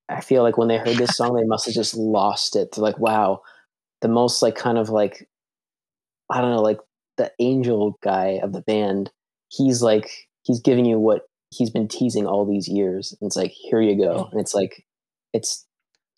I 0.08 0.20
feel 0.20 0.42
like 0.42 0.58
when 0.58 0.68
they 0.68 0.78
heard 0.78 0.98
this 0.98 1.16
song, 1.16 1.34
they 1.36 1.44
must 1.44 1.66
have 1.66 1.74
just 1.74 1.96
lost 1.96 2.56
it. 2.56 2.72
They're 2.72 2.82
like, 2.82 2.98
wow, 2.98 3.42
the 4.02 4.08
most 4.08 4.42
like 4.42 4.56
kind 4.56 4.78
of 4.78 4.90
like 4.90 5.28
I 6.30 6.40
don't 6.40 6.50
know, 6.50 6.62
like 6.62 6.80
the 7.16 7.30
angel 7.38 7.98
guy 8.02 8.40
of 8.42 8.52
the 8.52 8.62
band. 8.62 9.10
He's 9.48 9.82
like 9.82 10.28
he's 10.42 10.60
giving 10.60 10.84
you 10.84 10.98
what 10.98 11.22
he's 11.52 11.70
been 11.70 11.88
teasing 11.88 12.26
all 12.26 12.46
these 12.46 12.68
years. 12.68 13.14
And 13.20 13.26
it's 13.28 13.36
like, 13.36 13.50
here 13.52 13.80
you 13.80 13.96
go. 13.96 14.28
And 14.32 14.40
it's 14.40 14.54
like 14.54 14.84
it's 15.32 15.66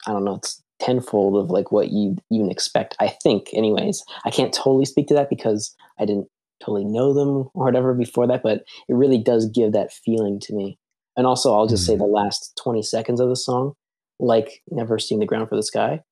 I 0.06 0.12
don't 0.12 0.24
know, 0.24 0.34
it's 0.36 0.62
tenfold 0.80 1.42
of 1.42 1.50
like 1.50 1.72
what 1.72 1.90
you 1.90 2.16
even 2.30 2.50
expect. 2.50 2.96
I 3.00 3.08
think, 3.22 3.48
anyways. 3.54 4.02
I 4.24 4.30
can't 4.30 4.52
totally 4.52 4.84
speak 4.84 5.06
to 5.08 5.14
that 5.14 5.30
because 5.30 5.74
I 5.98 6.04
didn't 6.04 6.28
totally 6.60 6.84
know 6.84 7.12
them 7.14 7.28
or 7.54 7.64
whatever 7.64 7.94
before 7.94 8.26
that, 8.26 8.42
but 8.42 8.58
it 8.88 8.94
really 8.94 9.18
does 9.18 9.48
give 9.48 9.72
that 9.72 9.92
feeling 9.92 10.40
to 10.40 10.54
me. 10.54 10.78
And 11.16 11.26
also, 11.26 11.54
I'll 11.54 11.66
just 11.66 11.86
say 11.86 11.94
Mhm. 11.94 11.98
the 11.98 12.04
last 12.06 12.52
20 12.62 12.82
seconds 12.82 13.20
of 13.20 13.28
the 13.28 13.36
song, 13.36 13.74
like 14.18 14.62
Never 14.70 14.98
Seeing 14.98 15.20
the 15.20 15.26
Ground 15.26 15.48
for 15.48 15.56
the 15.56 15.62
Sky. 15.62 16.02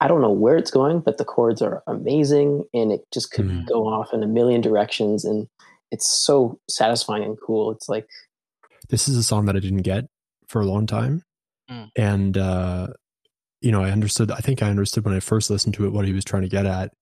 I 0.00 0.08
don't 0.08 0.20
know 0.20 0.32
where 0.32 0.56
it's 0.56 0.70
going, 0.70 1.00
but 1.00 1.16
the 1.16 1.24
chords 1.24 1.62
are 1.62 1.82
amazing 1.86 2.64
and 2.74 2.92
it 2.92 3.06
just 3.14 3.30
could 3.30 3.46
Mhm. 3.46 3.66
go 3.66 3.86
off 3.86 4.12
in 4.12 4.22
a 4.22 4.26
million 4.26 4.60
directions. 4.60 5.24
And 5.24 5.48
it's 5.90 6.06
so 6.24 6.58
satisfying 6.68 7.24
and 7.24 7.36
cool. 7.44 7.70
It's 7.70 7.88
like, 7.88 8.06
this 8.88 9.08
is 9.08 9.16
a 9.16 9.22
song 9.22 9.46
that 9.46 9.56
I 9.56 9.60
didn't 9.60 9.82
get 9.82 10.04
for 10.48 10.60
a 10.60 10.66
long 10.66 10.86
time. 10.86 11.22
Mm. 11.70 11.88
And, 11.96 12.38
uh, 12.38 12.88
you 13.60 13.72
know, 13.72 13.82
I 13.82 13.90
understood, 13.90 14.30
I 14.30 14.38
think 14.38 14.62
I 14.62 14.68
understood 14.70 15.04
when 15.04 15.14
I 15.14 15.20
first 15.20 15.50
listened 15.50 15.74
to 15.74 15.86
it 15.86 15.92
what 15.92 16.06
he 16.06 16.12
was 16.12 16.24
trying 16.24 16.42
to 16.42 16.48
get 16.48 16.66
at. 16.66 16.92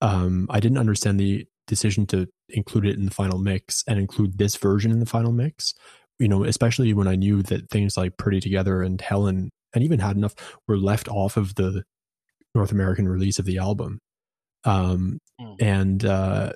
Um, 0.00 0.46
I 0.50 0.58
didn't 0.58 0.78
understand 0.78 1.20
the 1.20 1.46
decision 1.68 2.06
to 2.06 2.26
include 2.48 2.86
it 2.86 2.98
in 2.98 3.04
the 3.04 3.12
final 3.12 3.38
mix 3.38 3.84
and 3.86 3.98
include 4.00 4.38
this 4.38 4.56
version 4.56 4.90
in 4.90 4.98
the 4.98 5.06
final 5.06 5.32
mix, 5.32 5.74
you 6.18 6.28
know, 6.28 6.44
especially 6.44 6.92
when 6.92 7.06
I 7.06 7.14
knew 7.14 7.42
that 7.44 7.70
things 7.70 7.96
like 7.96 8.16
Pretty 8.16 8.40
Together 8.40 8.82
and 8.82 9.00
Helen 9.00 9.50
and 9.74 9.84
even 9.84 10.00
Had 10.00 10.16
Enough 10.16 10.34
were 10.66 10.76
left 10.76 11.08
off 11.08 11.36
of 11.36 11.54
the 11.54 11.84
North 12.54 12.72
American 12.72 13.08
release 13.08 13.38
of 13.38 13.44
the 13.44 13.58
album. 13.58 13.98
Um, 14.64 15.18
Mm. 15.40 15.56
and, 15.60 16.04
uh, 16.04 16.52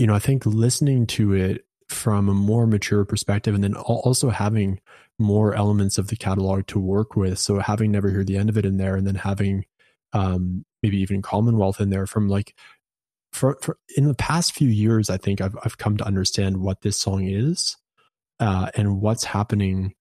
you 0.00 0.06
know, 0.06 0.14
I 0.14 0.18
think 0.18 0.46
listening 0.46 1.06
to 1.08 1.34
it 1.34 1.66
from 1.90 2.30
a 2.30 2.34
more 2.34 2.66
mature 2.66 3.04
perspective 3.04 3.54
and 3.54 3.62
then 3.62 3.74
also 3.74 4.30
having 4.30 4.80
more 5.18 5.54
elements 5.54 5.98
of 5.98 6.08
the 6.08 6.16
catalog 6.16 6.66
to 6.68 6.80
work 6.80 7.16
with. 7.16 7.38
So 7.38 7.58
having 7.58 7.92
Never 7.92 8.08
Hear 8.08 8.24
the 8.24 8.38
End 8.38 8.48
of 8.48 8.56
It 8.56 8.64
in 8.64 8.78
there 8.78 8.96
and 8.96 9.06
then 9.06 9.16
having 9.16 9.66
um, 10.14 10.64
maybe 10.82 10.96
even 11.02 11.20
Commonwealth 11.20 11.82
in 11.82 11.90
there 11.90 12.06
from 12.06 12.30
like, 12.30 12.54
for, 13.34 13.58
for 13.60 13.76
in 13.94 14.04
the 14.04 14.14
past 14.14 14.54
few 14.54 14.70
years, 14.70 15.10
I 15.10 15.18
think 15.18 15.42
I've, 15.42 15.54
I've 15.66 15.76
come 15.76 15.98
to 15.98 16.06
understand 16.06 16.62
what 16.62 16.80
this 16.80 16.98
song 16.98 17.28
is 17.28 17.76
uh, 18.38 18.70
and 18.74 19.02
what's 19.02 19.24
happening, 19.24 19.92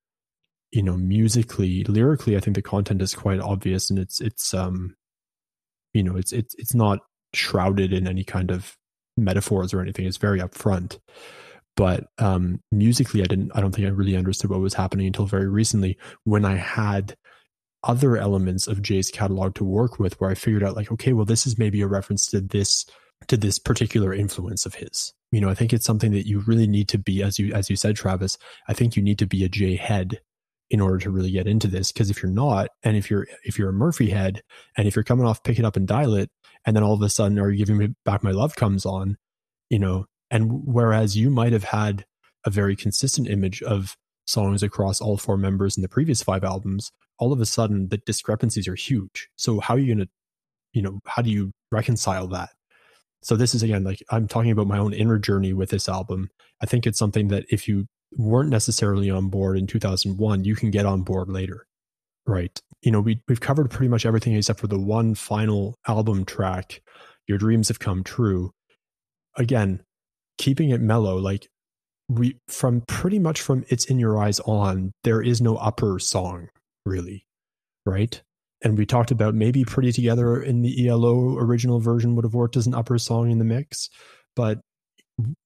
you 0.71 0.81
know, 0.81 0.95
musically, 0.95 1.84
lyrically. 1.84 2.38
I 2.38 2.39
think 2.39 2.55
the 2.55 2.61
content 2.61 3.01
is 3.01 3.13
quite 3.13 3.41
obvious 3.41 3.89
and 3.89 3.99
it's, 3.99 4.21
it's, 4.21 4.53
um, 4.53 4.95
you 5.93 6.03
know, 6.03 6.15
it's, 6.15 6.31
it's, 6.31 6.55
it's 6.57 6.73
not 6.73 6.99
shrouded 7.34 7.91
in 7.91 8.07
any 8.07 8.23
kind 8.23 8.49
of 8.49 8.77
metaphors 9.24 9.74
or 9.74 9.82
anything. 9.82 10.06
It's 10.06 10.18
very 10.18 10.40
upfront 10.40 11.00
but 11.80 12.08
um, 12.18 12.62
musically, 12.74 13.22
I 13.22 13.26
didn't. 13.26 13.54
I 13.56 13.62
don't 13.62 13.74
think 13.74 13.88
I 13.88 13.91
really 13.91 14.18
understood 14.18 14.50
what 14.50 14.60
was 14.60 14.74
happening 14.74 15.08
until 15.08 15.26
very 15.26 15.48
recently 15.48 15.98
when 16.26 16.44
I 16.44 16.58
had 16.58 17.16
other 17.86 18.18
elements 18.18 18.68
of 18.68 18.82
Jay's 18.82 19.10
catalog 19.10 19.56
to 19.56 19.64
work 19.64 19.98
with, 19.98 20.20
where 20.20 20.30
I 20.30 20.36
figured 20.36 20.62
out 20.62 20.76
like, 20.76 20.91
okay, 20.91 21.14
well, 21.14 21.24
this 21.24 21.48
is 21.48 21.58
maybe 21.58 21.80
a 21.80 21.88
reference 21.88 22.26
to 22.32 22.41
this 22.41 22.86
to 23.30 23.38
this 23.38 23.60
particular 23.60 24.14
influence 24.14 24.66
of 24.66 24.76
his. 24.76 25.14
You 25.32 25.40
know, 25.40 25.48
I 25.48 25.54
think 25.54 25.72
it's 25.72 25.86
something 25.86 26.12
that 26.12 26.28
you 26.28 26.40
really 26.40 26.68
need 26.68 26.90
to 26.90 26.98
be, 26.98 27.24
as 27.24 27.40
you 27.40 27.54
as 27.54 27.70
you 27.70 27.78
said, 27.78 27.96
Travis. 27.96 28.38
I 28.68 28.74
think 28.74 28.98
you 28.98 29.02
need 29.02 29.20
to 29.20 29.26
be 29.26 29.46
a 29.46 29.50
Jay 29.50 29.78
head 29.78 30.20
in 30.70 30.82
order 30.82 30.98
to 31.00 31.10
really 31.10 31.32
get 31.32 31.48
into 31.48 31.68
this. 31.68 31.94
Because 31.94 32.10
if 32.10 32.22
you're 32.22 32.30
not, 32.30 32.72
and 32.84 32.98
if 32.98 33.10
you're 33.10 33.26
if 33.46 33.58
you're 33.58 33.70
a 33.70 33.74
Murphy 33.74 34.10
head, 34.10 34.41
and 34.76 34.86
if 34.86 34.98
you're 34.98 35.04
coming 35.04 35.26
off 35.26 35.44
Pick 35.44 35.60
It 35.60 35.64
Up 35.64 35.78
and 35.78 35.88
Dial 35.88 36.16
It, 36.16 36.30
and 36.65 36.76
then 36.76 36.84
all 36.84 36.94
of 36.94 37.02
a 37.02 37.10
sudden, 37.10 37.40
Are 37.40 37.49
You 37.49 37.57
Giving 37.57 37.77
Me 37.77 37.95
Back 38.06 38.23
My 38.23 38.31
Love 38.31 38.56
comes 38.56 38.86
on, 38.86 39.18
you 39.69 39.80
know, 39.80 40.06
and 40.30 40.65
whereas 40.65 41.18
you 41.18 41.30
might 41.30 41.53
have 41.53 41.65
had 41.65 42.06
a 42.45 42.49
very 42.49 42.76
consistent 42.76 43.27
image 43.27 43.61
of 43.61 43.98
songs 44.26 44.61
across 44.64 45.02
all 45.02 45.18
four 45.18 45.38
members 45.38 45.76
in 45.76 45.81
the 45.81 45.90
previous 45.90 46.22
five 46.22 46.44
albums, 46.44 46.91
all 47.18 47.34
of 47.34 47.41
a 47.41 47.45
sudden 47.45 47.90
the 47.90 47.98
discrepancies 47.98 48.68
are 48.68 48.76
huge. 48.76 49.30
So 49.36 49.60
how 49.60 49.76
are 49.76 49.80
you 49.80 49.95
going 49.95 50.06
to, 50.06 50.11
you 50.73 50.81
know, 50.81 50.99
how 51.06 51.22
do 51.22 51.30
you 51.30 51.52
reconcile 51.72 52.27
that? 52.27 52.49
So 53.22 53.36
this 53.36 53.53
is 53.53 53.64
again 53.64 53.84
like 53.84 54.02
I'm 54.10 54.27
talking 54.27 54.52
about 54.52 54.68
my 54.68 54.77
own 54.77 54.94
inner 54.94 55.19
journey 55.19 55.52
with 55.52 55.69
this 55.69 55.90
album. 55.90 56.30
I 56.61 56.65
think 56.65 56.88
it's 56.88 56.99
something 56.99 57.27
that 57.30 57.45
if 57.49 57.68
you 57.68 57.88
weren't 58.14 58.49
necessarily 58.49 59.10
on 59.10 59.30
board 59.30 59.57
in 59.57 59.68
2001, 59.68 60.45
you 60.45 60.56
can 60.56 60.72
get 60.72 60.86
on 60.86 61.02
board 61.02 61.30
later. 61.30 61.65
Right. 62.26 62.61
You 62.81 62.91
know, 62.91 63.01
we 63.01 63.22
we've 63.27 63.41
covered 63.41 63.69
pretty 63.69 63.89
much 63.89 64.06
everything 64.06 64.34
except 64.34 64.60
for 64.60 64.68
the 64.68 64.80
one 64.80 65.15
final 65.15 65.76
album 65.88 66.26
track, 66.26 66.81
Your 67.27 67.38
Dreams 67.38 67.68
Have 67.68 67.80
Come 67.80 68.03
True. 68.03 68.51
Again, 69.35 69.84
keeping 70.39 70.69
it 70.69 70.81
mellow 70.81 71.18
like 71.18 71.47
we 72.07 72.35
from 72.47 72.81
pretty 72.88 73.19
much 73.19 73.41
from 73.41 73.64
it's 73.68 73.85
in 73.85 73.99
your 73.99 74.18
eyes 74.18 74.39
on 74.41 74.91
there 75.03 75.22
is 75.22 75.41
no 75.41 75.57
upper 75.57 75.99
song 75.99 76.47
really 76.85 77.26
right 77.85 78.23
and 78.64 78.77
we 78.77 78.85
talked 78.85 79.11
about 79.11 79.35
maybe 79.35 79.64
pretty 79.64 79.91
together 79.91 80.41
in 80.41 80.64
the 80.64 80.88
elo 80.88 81.38
original 81.38 81.80
version 81.80 82.15
would 82.15 82.26
have 82.26 82.34
worked 82.34 82.57
as 82.57 82.65
an 82.65 82.73
upper 82.73 82.97
song 82.97 83.30
in 83.30 83.38
the 83.38 83.45
mix 83.45 83.89
but 84.35 84.60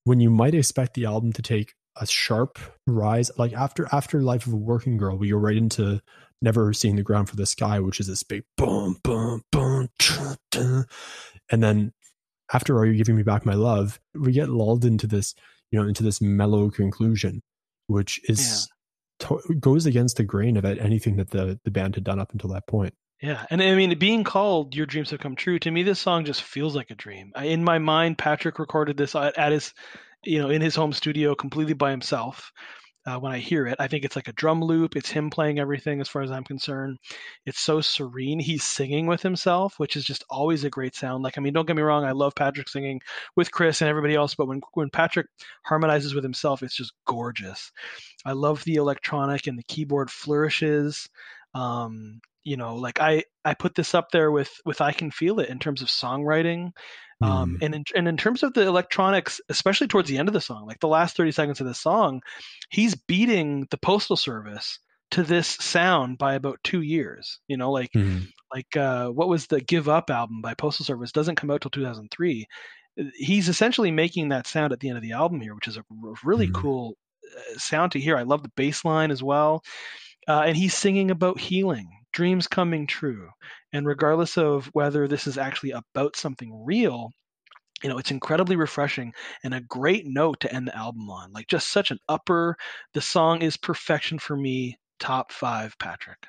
when 0.06 0.20
you 0.20 0.30
might 0.30 0.54
expect 0.54 0.94
the 0.94 1.06
album 1.06 1.34
to 1.34 1.42
take 1.42 1.74
a 1.98 2.08
sharp 2.08 2.58
rise 2.88 3.30
like 3.38 3.54
after 3.54 3.88
after 3.92 4.22
life 4.22 4.48
of 4.48 4.54
a 4.54 4.58
working 4.58 4.98
girl 4.98 5.18
we 5.18 5.30
go 5.30 5.38
right 5.38 5.58
into 5.58 6.02
never 6.42 6.74
seeing 6.74 6.96
the 6.96 7.04
ground 7.04 7.30
for 7.30 7.36
the 7.36 7.46
sky 7.46 7.80
which 7.80 8.00
is 8.00 8.08
this 8.08 8.24
big 8.24 8.44
boom 8.58 8.98
boom 9.04 9.42
boom 9.52 9.90
cha, 10.00 10.36
cha. 10.52 10.84
and 11.52 11.64
then 11.64 11.92
after 12.52 12.78
are 12.78 12.86
you 12.86 12.96
giving 12.96 13.16
me 13.16 13.24
back 13.24 13.46
my 13.46 13.54
love 13.54 14.00
we 14.14 14.32
get 14.32 14.50
lulled 14.50 14.84
into 14.86 15.08
this 15.08 15.36
you 15.72 15.80
know 15.80 15.88
into 15.88 16.04
this 16.04 16.20
mellow 16.20 16.70
conclusion 16.70 17.42
which 17.88 18.20
is 18.30 18.68
to- 19.20 19.42
goes 19.60 19.86
against 19.86 20.18
the 20.18 20.24
grain 20.24 20.58
of 20.58 20.66
anything 20.66 21.18
that 21.18 21.30
the 21.30 21.60
the 21.64 21.72
band 21.72 21.96
had 21.96 22.04
done 22.04 22.20
up 22.20 22.32
until 22.32 22.50
that 22.50 22.66
point 22.68 22.94
Yeah, 23.22 23.46
and 23.50 23.62
I 23.62 23.76
mean, 23.76 23.98
being 23.98 24.26
called 24.26 24.76
"Your 24.76 24.86
Dreams 24.86 25.12
Have 25.12 25.22
Come 25.22 25.36
True" 25.38 25.58
to 25.60 25.72
me, 25.72 25.84
this 25.84 26.00
song 26.00 26.26
just 26.26 26.42
feels 26.42 26.76
like 26.76 26.92
a 26.92 26.96
dream. 26.96 27.32
I, 27.36 27.46
in 27.46 27.64
my 27.64 27.80
mind, 27.80 28.18
Patrick 28.18 28.60
recorded 28.60 28.98
this 28.98 29.16
at, 29.16 29.38
at 29.38 29.54
his, 29.54 29.74
you 30.24 30.40
know, 30.40 30.50
in 30.50 30.62
his 30.62 30.76
home 30.76 30.94
studio, 30.94 31.36
completely 31.36 31.74
by 31.74 31.92
himself. 31.92 32.52
Uh, 33.06 33.20
when 33.20 33.34
I 33.34 33.40
hear 33.40 33.68
it, 33.68 33.76
I 33.80 33.90
think 33.90 34.06
it's 34.06 34.16
like 34.16 34.30
a 34.30 34.34
drum 34.34 34.64
loop. 34.64 34.96
It's 34.96 35.10
him 35.10 35.30
playing 35.30 35.60
everything, 35.60 36.00
as 36.00 36.08
far 36.08 36.22
as 36.22 36.32
I'm 36.32 36.46
concerned. 36.46 37.00
It's 37.46 37.60
so 37.60 37.82
serene. 37.82 38.40
He's 38.40 38.64
singing 38.64 39.08
with 39.08 39.22
himself, 39.22 39.74
which 39.78 39.98
is 39.98 40.06
just 40.06 40.24
always 40.30 40.64
a 40.64 40.70
great 40.70 40.96
sound. 40.96 41.22
Like, 41.22 41.38
I 41.38 41.42
mean, 41.42 41.52
don't 41.52 41.66
get 41.66 41.76
me 41.76 41.82
wrong, 41.82 42.06
I 42.06 42.14
love 42.14 42.34
Patrick 42.34 42.70
singing 42.70 43.02
with 43.36 43.52
Chris 43.52 43.82
and 43.82 43.90
everybody 43.90 44.16
else, 44.16 44.36
but 44.36 44.48
when 44.48 44.62
when 44.74 44.90
Patrick 44.90 45.28
harmonizes 45.66 46.16
with 46.16 46.24
himself, 46.24 46.64
it's 46.64 46.78
just 46.78 46.94
gorgeous. 47.06 47.74
I 48.26 48.32
love 48.32 48.64
the 48.64 48.76
electronic 48.76 49.48
and 49.48 49.60
the 49.60 49.64
keyboard 49.64 50.10
flourishes. 50.10 51.10
Um, 51.54 52.22
you 52.44 52.58
know, 52.58 52.76
like 52.76 53.00
I 53.02 53.24
I 53.44 53.54
put 53.54 53.76
this 53.76 53.94
up 53.94 54.12
there 54.12 54.32
with 54.32 54.52
with 54.66 54.82
I 54.82 54.92
can 54.92 55.12
feel 55.12 55.40
it 55.40 55.50
in 55.50 55.60
terms 55.60 55.82
of 55.82 55.88
songwriting, 55.90 56.72
um, 57.24 57.52
Mm. 57.52 57.66
and 57.66 57.76
in, 57.76 57.84
and 57.96 58.08
in 58.08 58.18
terms 58.18 58.44
of 58.44 58.54
the 58.54 58.62
electronics, 58.68 59.40
especially 59.50 59.88
towards 59.88 60.10
the 60.10 60.18
end 60.18 60.28
of 60.30 60.34
the 60.34 60.42
song, 60.42 60.66
like 60.68 60.80
the 60.80 60.88
last 60.88 61.16
thirty 61.18 61.32
seconds 61.32 61.62
of 61.62 61.68
the 61.68 61.74
song, 61.74 62.22
he's 62.70 62.96
beating 62.96 63.68
the 63.72 63.78
postal 63.78 64.16
service 64.18 64.80
to 65.12 65.24
this 65.24 65.48
sound 65.48 66.18
by 66.18 66.34
about 66.36 66.60
two 66.64 66.82
years. 66.82 67.40
You 67.48 67.58
know, 67.58 67.72
like 67.72 67.92
Mhm. 67.94 68.28
like 68.54 68.76
uh, 68.78 69.10
what 69.10 69.30
was 69.30 69.48
the 69.48 69.62
Give 69.62 69.88
Up 69.90 70.10
album 70.10 70.42
by 70.42 70.54
Postal 70.54 70.86
Service 70.86 71.12
doesn't 71.12 71.36
come 71.36 71.50
out 71.52 71.62
till 71.62 71.72
2003. 71.72 72.46
He's 73.16 73.50
essentially 73.50 73.92
making 73.92 74.30
that 74.30 74.46
sound 74.48 74.72
at 74.74 74.80
the 74.80 74.90
end 74.90 74.98
of 74.98 75.04
the 75.04 75.14
album 75.14 75.42
here, 75.42 75.56
which 75.56 75.68
is 75.68 75.78
a 75.78 75.84
really 76.24 76.48
Mhm. 76.48 76.54
cool 76.54 76.98
uh, 77.36 77.58
sound 77.58 77.92
to 77.94 78.00
hear. 78.00 78.16
I 78.18 78.24
love 78.24 78.44
the 78.44 78.52
bass 78.56 78.86
line 78.86 79.10
as 79.10 79.24
well. 79.24 79.64
Uh, 80.28 80.42
and 80.46 80.56
he's 80.58 80.74
singing 80.76 81.10
about 81.10 81.40
healing, 81.40 81.88
dreams 82.14 82.48
coming 82.48 82.88
true. 82.88 83.30
And 83.74 83.86
regardless 83.86 84.38
of 84.38 84.68
whether 84.74 85.08
this 85.08 85.28
is 85.28 85.38
actually 85.38 85.72
about 85.72 86.16
something 86.16 86.64
real, 86.66 87.12
you 87.84 87.90
know, 87.90 87.98
it's 87.98 88.12
incredibly 88.12 88.56
refreshing 88.56 89.14
and 89.44 89.54
a 89.54 89.62
great 89.62 90.06
note 90.06 90.40
to 90.42 90.54
end 90.54 90.68
the 90.68 90.78
album 90.78 91.10
on. 91.10 91.34
Like 91.34 91.48
just 91.48 91.70
such 91.70 91.92
an 91.92 92.00
upper. 92.08 92.56
The 92.94 93.02
song 93.02 93.42
is 93.42 93.58
perfection 93.58 94.20
for 94.20 94.38
me. 94.38 94.78
Top 95.00 95.32
five, 95.32 95.78
Patrick. 95.80 96.20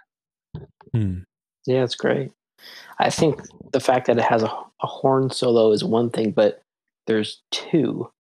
Hmm. 0.93 1.21
Yeah, 1.67 1.85
it's 1.85 1.95
great. 1.95 2.33
I 2.99 3.11
think 3.11 3.41
the 3.73 3.81
fact 3.81 4.07
that 4.07 4.19
it 4.19 4.25
has 4.25 4.43
a, 4.43 4.47
a 4.47 4.87
horn 4.87 5.31
solo 5.31 5.71
is 5.71 5.85
one 5.85 6.11
thing, 6.11 6.33
but 6.33 6.63
there's 7.07 7.43
two. 7.51 8.11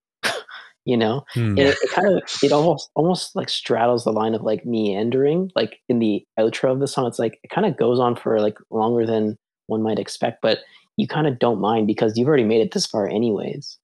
You 0.84 0.96
know, 0.96 1.24
Hmm. 1.32 1.56
it, 1.58 1.76
it 1.82 1.90
kind 1.90 2.08
of 2.08 2.22
it 2.42 2.52
almost 2.52 2.90
almost 2.94 3.34
like 3.34 3.48
straddles 3.48 4.04
the 4.04 4.12
line 4.12 4.34
of 4.34 4.42
like 4.42 4.66
meandering. 4.66 5.50
Like 5.54 5.78
in 5.88 5.98
the 5.98 6.24
outro 6.38 6.72
of 6.72 6.80
the 6.80 6.86
song, 6.86 7.06
it's 7.06 7.18
like 7.18 7.38
it 7.42 7.48
kind 7.48 7.66
of 7.66 7.76
goes 7.76 7.98
on 7.98 8.16
for 8.16 8.40
like 8.40 8.58
longer 8.70 9.06
than 9.06 9.36
one 9.66 9.82
might 9.82 9.98
expect, 9.98 10.42
but 10.42 10.58
you 10.96 11.06
kind 11.08 11.26
of 11.26 11.38
don't 11.38 11.60
mind 11.60 11.86
because 11.86 12.16
you've 12.16 12.28
already 12.28 12.44
made 12.44 12.60
it 12.60 12.72
this 12.72 12.86
far 12.86 13.08
anyways. 13.08 13.78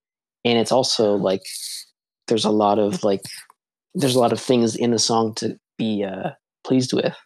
And 0.44 0.58
it's 0.58 0.72
also 0.72 1.14
like 1.14 1.42
there's 2.28 2.44
a 2.44 2.50
lot 2.50 2.78
of 2.78 3.02
like 3.02 3.22
there's 3.94 4.14
a 4.14 4.20
lot 4.20 4.32
of 4.32 4.40
things 4.40 4.76
in 4.76 4.90
the 4.92 4.98
song 4.98 5.34
to 5.36 5.58
be 5.78 6.04
uh, 6.04 6.30
pleased 6.64 6.92
with, 6.92 7.16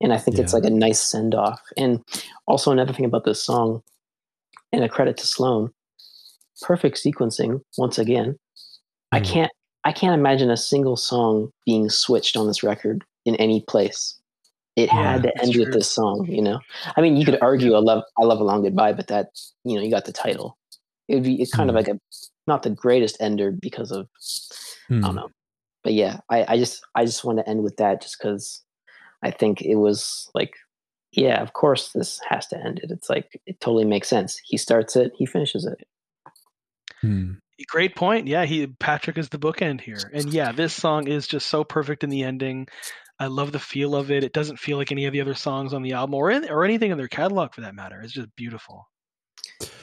and 0.00 0.12
I 0.12 0.18
think 0.18 0.38
it's 0.38 0.52
like 0.54 0.64
a 0.64 0.70
nice 0.70 1.00
send 1.00 1.34
off. 1.34 1.60
And 1.76 2.02
also 2.46 2.70
another 2.70 2.92
thing 2.92 3.04
about 3.04 3.24
this 3.24 3.42
song, 3.44 3.82
and 4.72 4.82
a 4.82 4.88
credit 4.88 5.16
to 5.18 5.26
Sloan, 5.26 5.70
perfect 6.62 6.96
sequencing 6.96 7.60
once 7.76 7.98
again. 7.98 8.38
I 9.12 9.20
Mm. 9.20 9.24
can't 9.32 9.52
I 9.84 9.92
can't 9.92 10.14
imagine 10.18 10.50
a 10.50 10.56
single 10.56 10.96
song 10.96 11.50
being 11.64 11.88
switched 11.90 12.36
on 12.36 12.46
this 12.48 12.62
record 12.64 13.04
in 13.24 13.36
any 13.36 13.60
place. 13.62 14.18
It 14.74 14.92
Yeah, 14.92 15.12
had 15.12 15.22
to 15.22 15.42
end 15.42 15.56
with 15.56 15.72
this 15.72 15.90
song, 15.90 16.26
you 16.28 16.42
know. 16.42 16.60
I 16.96 17.00
mean, 17.00 17.16
you 17.16 17.24
could 17.24 17.38
argue 17.40 17.74
"I 17.74 17.78
love 17.78 18.02
I 18.18 18.24
love 18.24 18.40
a 18.40 18.44
long 18.44 18.62
goodbye," 18.62 18.92
but 18.92 19.06
that 19.06 19.28
you 19.64 19.76
know 19.76 19.82
you 19.82 19.90
got 19.90 20.04
the 20.04 20.12
title. 20.12 20.58
It 21.08 21.14
would 21.14 21.24
be 21.24 21.40
it's 21.40 21.54
kind 21.54 21.70
of 21.70 21.74
Mm. 21.74 21.78
like 21.78 21.88
a 21.88 22.00
not 22.46 22.62
the 22.62 22.70
greatest 22.70 23.16
ender 23.20 23.50
because 23.52 23.90
of 23.92 24.08
Hmm. 24.88 25.04
I 25.04 25.06
don't 25.08 25.16
know. 25.16 25.30
But 25.84 25.94
yeah, 25.94 26.18
I, 26.30 26.44
I 26.54 26.58
just 26.58 26.84
I 26.94 27.04
just 27.04 27.24
want 27.24 27.38
to 27.38 27.48
end 27.48 27.62
with 27.62 27.76
that 27.76 28.02
just 28.02 28.18
because 28.18 28.62
I 29.22 29.30
think 29.30 29.62
it 29.62 29.76
was 29.76 30.28
like, 30.34 30.54
yeah, 31.12 31.40
of 31.42 31.52
course 31.54 31.92
this 31.92 32.20
has 32.28 32.46
to 32.48 32.58
end 32.58 32.80
it. 32.80 32.90
It's 32.90 33.08
like 33.08 33.40
it 33.46 33.60
totally 33.60 33.84
makes 33.84 34.08
sense. 34.08 34.40
He 34.44 34.56
starts 34.56 34.96
it, 34.96 35.12
he 35.16 35.26
finishes 35.26 35.64
it. 35.64 35.86
Hmm. 37.00 37.34
Great 37.68 37.96
point. 37.96 38.26
Yeah, 38.26 38.44
he 38.44 38.66
Patrick 38.66 39.18
is 39.18 39.28
the 39.30 39.38
bookend 39.38 39.80
here, 39.80 40.10
and 40.12 40.32
yeah, 40.32 40.52
this 40.52 40.74
song 40.74 41.08
is 41.08 41.26
just 41.26 41.48
so 41.48 41.64
perfect 41.64 42.04
in 42.04 42.10
the 42.10 42.22
ending. 42.22 42.68
I 43.18 43.26
love 43.28 43.52
the 43.52 43.58
feel 43.58 43.94
of 43.94 44.10
it. 44.10 44.24
It 44.24 44.34
doesn't 44.34 44.58
feel 44.58 44.76
like 44.76 44.92
any 44.92 45.06
of 45.06 45.12
the 45.12 45.22
other 45.22 45.34
songs 45.34 45.72
on 45.72 45.82
the 45.82 45.92
album 45.92 46.14
or 46.14 46.30
in, 46.30 46.50
or 46.50 46.64
anything 46.64 46.90
in 46.90 46.98
their 46.98 47.08
catalog 47.08 47.54
for 47.54 47.62
that 47.62 47.74
matter. 47.74 48.00
It's 48.02 48.12
just 48.12 48.28
beautiful. 48.36 48.86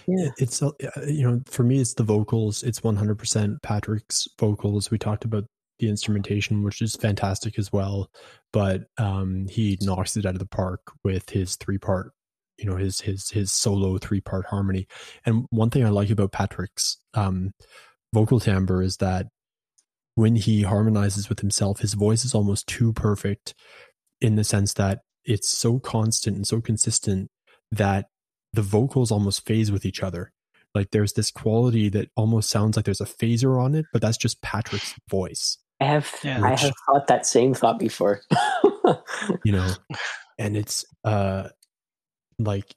Yeah. 0.08 0.30
It's 0.38 0.62
uh, 0.62 0.72
you 1.08 1.24
know 1.30 1.42
for 1.48 1.64
me 1.64 1.80
it's 1.80 1.94
the 1.94 2.04
vocals. 2.04 2.64
It's 2.64 2.82
100% 2.82 3.62
Patrick's 3.62 4.28
vocals. 4.40 4.92
We 4.92 4.98
talked 4.98 5.26
about 5.26 5.46
the 5.80 5.90
instrumentation, 5.90 6.64
which 6.64 6.82
is 6.82 6.96
fantastic 6.96 7.58
as 7.58 7.72
well, 7.74 8.10
but 8.52 8.84
um, 8.98 9.48
he 9.50 9.78
knocks 9.82 10.16
it 10.16 10.26
out 10.26 10.36
of 10.36 10.40
the 10.40 10.46
park 10.46 10.82
with 11.04 11.30
his 11.30 11.56
three 11.56 11.80
part, 11.80 12.12
you 12.64 12.70
know, 12.70 12.78
his 12.78 13.02
his 13.02 13.30
his 13.30 13.52
solo 13.52 13.98
three 13.98 14.22
part 14.22 14.46
harmony. 14.46 14.88
And 15.26 15.46
one 15.50 15.70
thing 15.70 15.86
I 15.86 15.90
like 15.90 16.10
about 16.10 16.32
Patrick's 16.32 16.98
um, 17.14 17.52
vocal 18.14 18.40
timbre 18.40 18.82
is 18.82 18.98
that 18.98 19.28
when 20.16 20.36
he 20.36 20.64
harmonizes 20.64 21.28
with 21.28 21.42
himself, 21.42 21.80
his 21.80 21.94
voice 21.94 22.24
is 22.24 22.34
almost 22.34 22.68
too 22.68 22.94
perfect 22.94 23.54
in 24.22 24.36
the 24.36 24.44
sense 24.44 24.74
that 24.74 25.00
it's 25.26 25.50
so 25.50 25.80
constant 25.80 26.38
and 26.38 26.48
so 26.48 26.62
consistent 26.62 27.30
that 27.72 28.06
the 28.54 28.62
vocals 28.62 29.12
almost 29.12 29.46
phase 29.46 29.72
with 29.72 29.86
each 29.86 30.02
other. 30.02 30.32
Like 30.74 30.92
there's 30.92 31.14
this 31.14 31.32
quality 31.32 31.90
that 31.90 32.10
almost 32.16 32.50
sounds 32.50 32.78
like 32.78 32.86
there's 32.86 33.02
a 33.02 33.06
phaser 33.06 33.62
on 33.62 33.76
it, 33.76 33.86
but 33.92 34.02
that's 34.02 34.18
just 34.18 34.42
Patrick's 34.42 34.96
voice, 35.10 35.58
I 35.82 35.86
have 35.86 36.16
Yeah. 36.24 36.42
I 36.42 36.56
have 36.56 36.74
thought 36.86 37.08
that 37.08 37.26
same 37.26 37.54
thought 37.54 37.78
before. 37.78 38.22
you 39.44 39.52
know, 39.52 39.70
and 40.38 40.56
it's 40.56 40.86
uh 41.04 41.50
like 42.40 42.74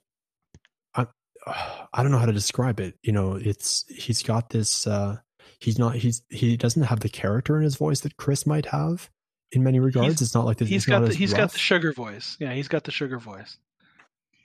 I 0.95 1.07
I 1.93 2.03
don't 2.03 2.11
know 2.11 2.19
how 2.19 2.25
to 2.25 2.33
describe 2.33 2.79
it. 2.79 2.95
You 3.03 3.11
know, 3.13 3.35
it's 3.35 3.85
he's 3.89 4.23
got 4.23 4.49
this 4.49 4.85
uh 4.87 5.17
he's 5.59 5.79
not 5.79 5.95
he's 5.95 6.21
he 6.29 6.57
doesn't 6.57 6.83
have 6.83 6.99
the 7.01 7.09
character 7.09 7.57
in 7.57 7.63
his 7.63 7.75
voice 7.75 8.01
that 8.01 8.17
Chris 8.17 8.45
might 8.45 8.67
have 8.67 9.09
in 9.51 9.63
many 9.63 9.79
regards. 9.79 10.07
He's- 10.07 10.21
it's 10.21 10.35
not 10.35 10.45
like 10.45 10.57
this. 10.57 10.69
He's 10.69 10.83
it's 10.83 10.87
not 10.89 10.99
got 10.99 11.05
the, 11.05 11.09
as 11.11 11.15
he's 11.15 11.33
got 11.33 11.51
the 11.51 11.59
sugar 11.59 11.93
voice. 11.93 12.37
Yeah, 12.39 12.53
he's 12.53 12.67
got 12.67 12.83
the 12.83 12.91
sugar 12.91 13.17
voice. 13.19 13.57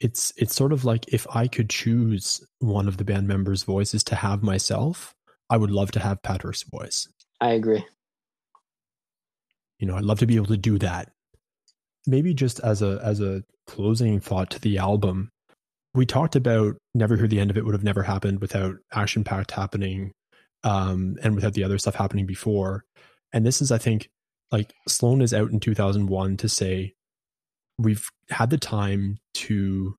it's 0.01 0.33
it's 0.37 0.55
sort 0.55 0.73
of 0.73 0.85
like 0.85 1.07
if 1.13 1.27
I 1.35 1.47
could 1.49 1.71
choose 1.71 2.45
one 2.59 2.89
of 2.89 2.97
the 2.97 3.05
band 3.05 3.27
members' 3.29 3.63
voices 3.65 4.03
to 4.05 4.15
have 4.17 4.43
myself, 4.43 5.15
I 5.51 5.57
would 5.57 5.71
love 5.71 5.91
to 5.93 6.01
have 6.01 6.23
Patrick's 6.23 6.63
voice. 6.65 7.09
I 7.41 7.51
agree. 7.53 7.85
You 9.79 9.87
know, 9.89 9.97
I'd 9.97 10.05
love 10.05 10.21
to 10.21 10.27
be 10.27 10.37
able 10.37 10.47
to 10.47 10.57
do 10.57 10.79
that. 10.79 11.11
Maybe 12.07 12.35
just 12.35 12.61
as 12.61 12.83
a 12.83 13.01
as 13.03 13.20
a 13.20 13.45
closing 13.66 14.20
thought 14.20 14.51
to 14.51 14.61
the 14.61 14.79
album, 14.79 15.31
we 15.95 16.07
talked 16.07 16.37
about 16.37 16.77
Never 16.95 17.16
Hear 17.16 17.29
the 17.29 17.41
End 17.41 17.51
of 17.51 17.57
It 17.57 17.65
would 17.65 17.74
have 17.74 17.85
never 17.85 18.03
happened 18.03 18.41
without 18.41 18.77
Action 18.93 19.24
Pact 19.24 19.51
happening, 19.53 20.12
um, 20.65 21.16
and 21.23 21.35
without 21.35 21.55
the 21.55 21.65
other 21.65 21.79
stuff 21.79 21.95
happening 21.95 22.27
before. 22.27 22.85
And 23.33 23.47
this 23.47 23.62
is, 23.62 23.70
I 23.70 23.79
think, 23.79 24.09
like 24.51 24.73
Sloan 24.89 25.23
is 25.23 25.33
out 25.33 25.51
in 25.51 25.61
2001 25.61 26.37
to 26.39 26.49
say 26.49 26.95
we've 27.79 28.09
had 28.31 28.51
the 28.51 28.59
time 28.59 29.19
to 29.35 29.97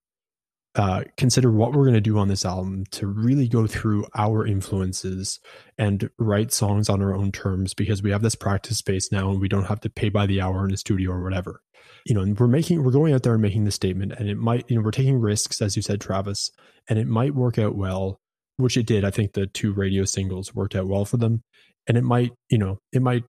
uh, 0.75 1.03
consider 1.17 1.51
what 1.51 1.73
we're 1.73 1.83
going 1.83 1.93
to 1.93 2.01
do 2.01 2.17
on 2.17 2.27
this 2.27 2.45
album 2.45 2.83
to 2.89 3.05
really 3.05 3.47
go 3.47 3.67
through 3.67 4.07
our 4.15 4.45
influences 4.45 5.39
and 5.77 6.09
write 6.17 6.51
songs 6.51 6.89
on 6.89 7.01
our 7.01 7.13
own 7.13 7.31
terms 7.31 7.73
because 7.73 8.01
we 8.01 8.09
have 8.09 8.23
this 8.23 8.35
practice 8.35 8.79
space 8.79 9.11
now 9.11 9.29
and 9.29 9.39
we 9.39 9.47
don't 9.47 9.65
have 9.65 9.81
to 9.81 9.89
pay 9.89 10.09
by 10.09 10.25
the 10.25 10.41
hour 10.41 10.65
in 10.65 10.73
a 10.73 10.77
studio 10.77 11.11
or 11.11 11.23
whatever. 11.23 11.61
You 12.05 12.15
know 12.15 12.21
and 12.21 12.37
we're 12.37 12.47
making 12.47 12.83
we're 12.83 12.91
going 12.91 13.13
out 13.13 13.23
there 13.23 13.33
and 13.33 13.41
making 13.41 13.65
this 13.65 13.75
statement 13.75 14.13
and 14.13 14.29
it 14.29 14.37
might 14.37 14.65
you 14.69 14.75
know 14.75 14.81
we're 14.81 14.91
taking 14.91 15.19
risks 15.19 15.61
as 15.61 15.75
you 15.75 15.81
said 15.81 16.01
travis 16.01 16.51
and 16.89 16.99
it 16.99 17.07
might 17.07 17.33
work 17.33 17.57
out 17.57 17.75
well 17.75 18.19
which 18.57 18.77
it 18.77 18.85
did. 18.85 19.05
I 19.05 19.09
think 19.09 19.33
the 19.33 19.47
two 19.47 19.73
radio 19.73 20.05
singles 20.05 20.53
worked 20.53 20.75
out 20.75 20.87
well 20.87 21.05
for 21.05 21.17
them. 21.17 21.43
And 21.87 21.97
it 21.97 22.03
might 22.03 22.31
you 22.49 22.57
know 22.57 22.79
it 22.91 23.01
might 23.01 23.23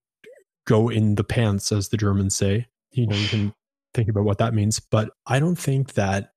go 0.66 0.88
in 0.88 1.16
the 1.16 1.24
pants 1.24 1.72
as 1.72 1.90
the 1.90 1.96
germans 1.98 2.36
say. 2.36 2.66
You 2.92 3.06
know 3.06 3.16
you 3.16 3.28
can 3.28 3.52
think 3.92 4.08
about 4.08 4.24
what 4.24 4.38
that 4.38 4.54
means. 4.54 4.80
But 4.80 5.10
i 5.26 5.38
don't 5.38 5.56
think 5.56 5.92
that 5.94 6.30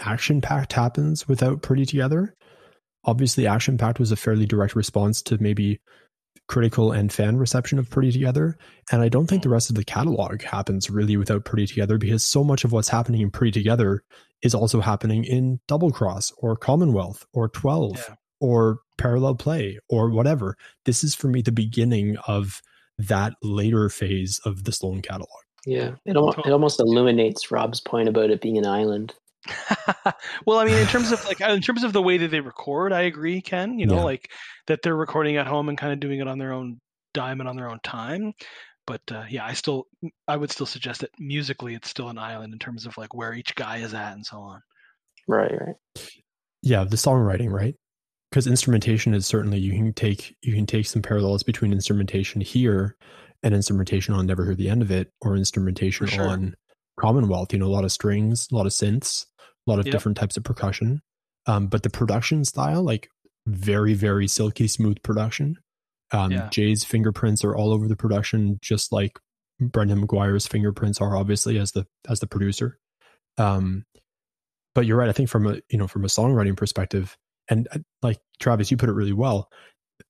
action 0.00 0.40
pact 0.40 0.72
happens 0.72 1.28
without 1.28 1.62
pretty 1.62 1.84
together 1.86 2.34
obviously 3.04 3.46
action 3.46 3.78
pact 3.78 3.98
was 3.98 4.12
a 4.12 4.16
fairly 4.16 4.46
direct 4.46 4.74
response 4.76 5.22
to 5.22 5.38
maybe 5.42 5.80
critical 6.48 6.90
and 6.92 7.12
fan 7.12 7.36
reception 7.36 7.78
of 7.78 7.88
pretty 7.88 8.10
together 8.10 8.56
and 8.90 9.02
i 9.02 9.08
don't 9.08 9.26
think 9.28 9.42
the 9.42 9.48
rest 9.48 9.70
of 9.70 9.76
the 9.76 9.84
catalog 9.84 10.42
happens 10.42 10.90
really 10.90 11.16
without 11.16 11.44
pretty 11.44 11.66
together 11.66 11.96
because 11.96 12.24
so 12.24 12.42
much 12.42 12.64
of 12.64 12.72
what's 12.72 12.88
happening 12.88 13.20
in 13.20 13.30
pretty 13.30 13.52
together 13.52 14.02
is 14.42 14.54
also 14.54 14.80
happening 14.80 15.24
in 15.24 15.60
double 15.68 15.90
cross 15.92 16.32
or 16.38 16.56
commonwealth 16.56 17.24
or 17.32 17.48
12 17.48 17.96
Yeah. 18.08 18.14
or 18.40 18.78
parallel 18.98 19.36
play 19.36 19.78
or 19.88 20.10
whatever 20.10 20.56
this 20.86 21.04
is 21.04 21.14
for 21.14 21.28
me 21.28 21.40
the 21.40 21.52
beginning 21.52 22.16
of 22.26 22.60
that 22.98 23.32
later 23.42 23.88
phase 23.88 24.40
of 24.44 24.64
the 24.64 24.72
sloan 24.72 25.00
catalog 25.02 25.28
Yeah. 25.66 25.92
It, 26.04 26.16
al- 26.16 26.32
it 26.32 26.50
almost 26.50 26.80
illuminates 26.80 27.50
Rob's 27.50 27.80
point 27.80 28.08
about 28.08 28.30
it 28.30 28.40
being 28.42 28.58
an 28.58 28.66
island. 28.66 29.14
Well, 30.46 30.58
I 30.58 30.64
mean, 30.64 30.76
in 30.76 30.86
terms 30.86 31.12
of 31.12 31.24
like 31.26 31.40
in 31.40 31.60
terms 31.60 31.84
of 31.84 31.92
the 31.92 32.02
way 32.02 32.18
that 32.18 32.30
they 32.30 32.40
record, 32.40 32.92
I 32.92 33.02
agree, 33.02 33.40
Ken. 33.40 33.78
You 33.78 33.86
know, 33.86 33.96
Yeah. 33.96 34.04
like 34.04 34.30
that 34.66 34.80
they're 34.82 34.96
recording 34.96 35.36
at 35.36 35.46
home 35.46 35.68
and 35.68 35.76
kind 35.78 35.92
of 35.92 36.00
doing 36.00 36.20
it 36.20 36.28
on 36.28 36.38
their 36.38 36.52
own 36.52 36.80
dime 37.14 37.40
and 37.40 37.48
on 37.48 37.56
their 37.56 37.70
own 37.70 37.80
time. 37.82 38.32
But 38.86 39.02
uh, 39.12 39.24
yeah, 39.28 39.44
I 39.44 39.52
still 39.52 39.86
I 40.26 40.36
would 40.36 40.50
still 40.50 40.66
suggest 40.66 41.00
that 41.02 41.10
musically 41.18 41.74
it's 41.74 41.88
still 41.88 42.08
an 42.08 42.18
island 42.18 42.52
in 42.52 42.58
terms 42.58 42.86
of 42.86 42.96
like 42.98 43.14
where 43.14 43.34
each 43.34 43.54
guy 43.54 43.78
is 43.78 43.94
at 43.94 44.14
and 44.14 44.24
so 44.24 44.38
on. 44.38 44.60
Right, 45.28 45.52
right. 45.52 45.76
yeah 46.62 46.82
the 46.82 46.96
songwriting 46.96 47.52
right 47.52 47.76
because 48.30 48.46
instrumentation 48.48 49.14
is 49.14 49.26
certainly 49.26 49.58
you 49.58 49.72
can 49.72 49.92
take 49.92 50.34
you 50.42 50.54
can 50.54 50.66
take 50.66 50.86
some 50.86 51.02
parallels 51.02 51.42
between 51.44 51.72
instrumentation 51.72 52.40
here 52.40 52.96
and 53.42 53.54
instrumentation 53.54 54.12
on 54.14 54.26
never 54.26 54.44
hear 54.44 54.54
the 54.54 54.68
end 54.68 54.82
of 54.82 54.90
it 54.90 55.12
or 55.20 55.36
instrumentation 55.36 56.06
sure. 56.06 56.26
on 56.26 56.54
commonwealth 57.00 57.52
you 57.52 57.58
know 57.58 57.66
a 57.66 57.74
lot 57.76 57.84
of 57.84 57.92
strings 57.92 58.46
a 58.52 58.54
lot 58.54 58.66
of 58.66 58.72
synths 58.72 59.26
a 59.66 59.70
lot 59.70 59.78
of 59.78 59.86
Yep. 59.86 59.92
different 59.92 60.16
types 60.18 60.36
of 60.36 60.44
percussion. 60.44 61.00
Um, 61.46 61.66
but 61.68 61.82
the 61.82 61.90
production 61.90 62.44
style 62.44 62.82
like 62.82 63.08
very 63.46 63.94
very 63.94 64.28
silky 64.28 64.68
smooth 64.68 65.02
production. 65.02 65.56
Um, 66.12 66.32
Yeah. 66.32 66.48
jay's 66.50 66.84
fingerprints 66.84 67.44
are 67.44 67.54
all 67.56 67.72
over 67.72 67.88
the 67.88 67.96
production 67.96 68.58
just 68.62 68.92
like 68.92 69.18
Brenndan 69.62 70.02
McGuire's 70.04 70.46
fingerprints 70.46 71.00
are 71.00 71.16
obviously 71.16 71.58
as 71.58 71.72
the 71.72 71.86
as 72.08 72.20
the 72.20 72.26
producer. 72.26 72.78
Um, 73.38 73.84
but 74.74 74.86
you're 74.86 74.96
right 74.98 75.08
i 75.08 75.12
think 75.12 75.28
from 75.28 75.46
a 75.46 75.60
you 75.70 75.78
know 75.78 75.88
from 75.88 76.04
a 76.04 76.08
songwriting 76.08 76.56
perspective 76.56 77.16
and 77.48 77.66
uh, 77.72 77.78
like 78.02 78.18
travis 78.38 78.70
you 78.70 78.76
put 78.76 78.88
it 78.88 78.92
really 78.92 79.12
well. 79.12 79.48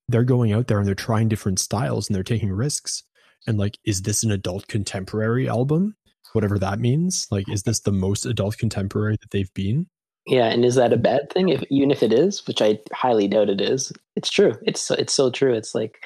They're 0.07 0.23
going 0.23 0.51
out 0.53 0.67
there 0.67 0.77
and 0.79 0.87
they're 0.87 0.95
trying 0.95 1.27
different 1.29 1.59
styles 1.59 2.07
and 2.07 2.15
they're 2.15 2.23
taking 2.23 2.51
risks. 2.51 3.03
And 3.47 3.57
like 3.57 3.77
is 3.85 4.03
this 4.03 4.23
an 4.23 4.31
adult 4.31 4.67
contemporary 4.67 5.49
album 5.49 5.95
whatever 6.33 6.57
that 6.59 6.79
means 6.79 7.27
like 7.31 7.49
is 7.49 7.63
this 7.63 7.79
the 7.81 7.91
most 7.91 8.25
adult 8.25 8.57
contemporary 8.57 9.17
that 9.21 9.31
they've 9.31 9.53
been 9.53 9.87
Yeah, 10.27 10.45
and 10.45 10.63
is 10.63 10.75
that 10.75 10.93
a 10.93 10.97
bad 10.97 11.31
thing? 11.31 11.49
If 11.49 11.63
even 11.71 11.89
if 11.91 12.03
it 12.03 12.13
is, 12.13 12.45
which 12.45 12.61
I 12.61 12.79
highly 12.93 13.27
doubt 13.27 13.49
it 13.49 13.59
is, 13.59 13.91
it's 14.15 14.29
true. 14.29 14.53
It's 14.63 14.91
it's 14.91 15.13
so 15.13 15.31
true. 15.31 15.53
It's 15.53 15.73
like 15.73 16.03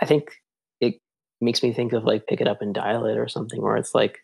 I 0.00 0.06
think 0.06 0.40
it 0.80 1.00
makes 1.40 1.62
me 1.62 1.72
think 1.72 1.92
of 1.92 2.04
like 2.04 2.26
pick 2.26 2.40
it 2.40 2.48
up 2.48 2.62
and 2.62 2.74
dial 2.74 3.04
it 3.04 3.18
or 3.18 3.28
something 3.28 3.60
where 3.60 3.76
it's 3.76 3.94
like 3.94 4.20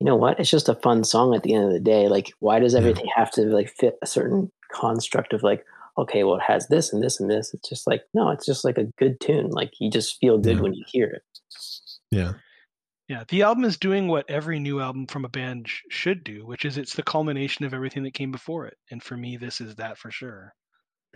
you 0.00 0.04
know 0.04 0.16
what? 0.16 0.38
It's 0.38 0.50
just 0.50 0.68
a 0.68 0.76
fun 0.76 1.02
song 1.02 1.34
at 1.34 1.42
the 1.42 1.54
end 1.54 1.64
of 1.64 1.72
the 1.72 1.80
day. 1.80 2.08
Like 2.08 2.32
why 2.38 2.58
does 2.60 2.74
everything 2.74 3.06
yeah. 3.06 3.12
have 3.16 3.30
to 3.32 3.42
like 3.42 3.70
fit 3.70 3.96
a 4.02 4.06
certain 4.06 4.52
construct 4.72 5.32
of 5.32 5.42
like 5.42 5.64
okay, 5.96 6.22
well 6.22 6.36
it 6.36 6.42
has 6.42 6.68
this 6.68 6.92
and 6.92 7.02
this 7.02 7.18
and 7.18 7.30
this. 7.30 7.54
It's 7.54 7.68
just 7.68 7.86
like 7.86 8.02
no, 8.12 8.28
it's 8.30 8.46
just 8.46 8.62
like 8.62 8.76
a 8.76 8.90
good 8.98 9.20
tune. 9.20 9.48
Like 9.50 9.72
you 9.80 9.90
just 9.90 10.18
feel 10.20 10.36
good 10.36 10.56
yeah. 10.56 10.62
when 10.62 10.74
you 10.74 10.84
hear 10.86 11.06
it. 11.06 11.22
Yeah. 12.10 12.34
Yeah, 13.08 13.24
the 13.28 13.42
album 13.42 13.64
is 13.64 13.78
doing 13.78 14.06
what 14.06 14.28
every 14.28 14.58
new 14.58 14.80
album 14.80 15.06
from 15.06 15.24
a 15.24 15.30
band 15.30 15.66
sh- 15.66 15.80
should 15.88 16.24
do, 16.24 16.44
which 16.44 16.66
is 16.66 16.76
it's 16.76 16.94
the 16.94 17.02
culmination 17.02 17.64
of 17.64 17.72
everything 17.72 18.02
that 18.02 18.12
came 18.12 18.30
before 18.30 18.66
it. 18.66 18.76
And 18.90 19.02
for 19.02 19.16
me, 19.16 19.38
this 19.38 19.62
is 19.62 19.76
that 19.76 19.96
for 19.96 20.10
sure. 20.10 20.54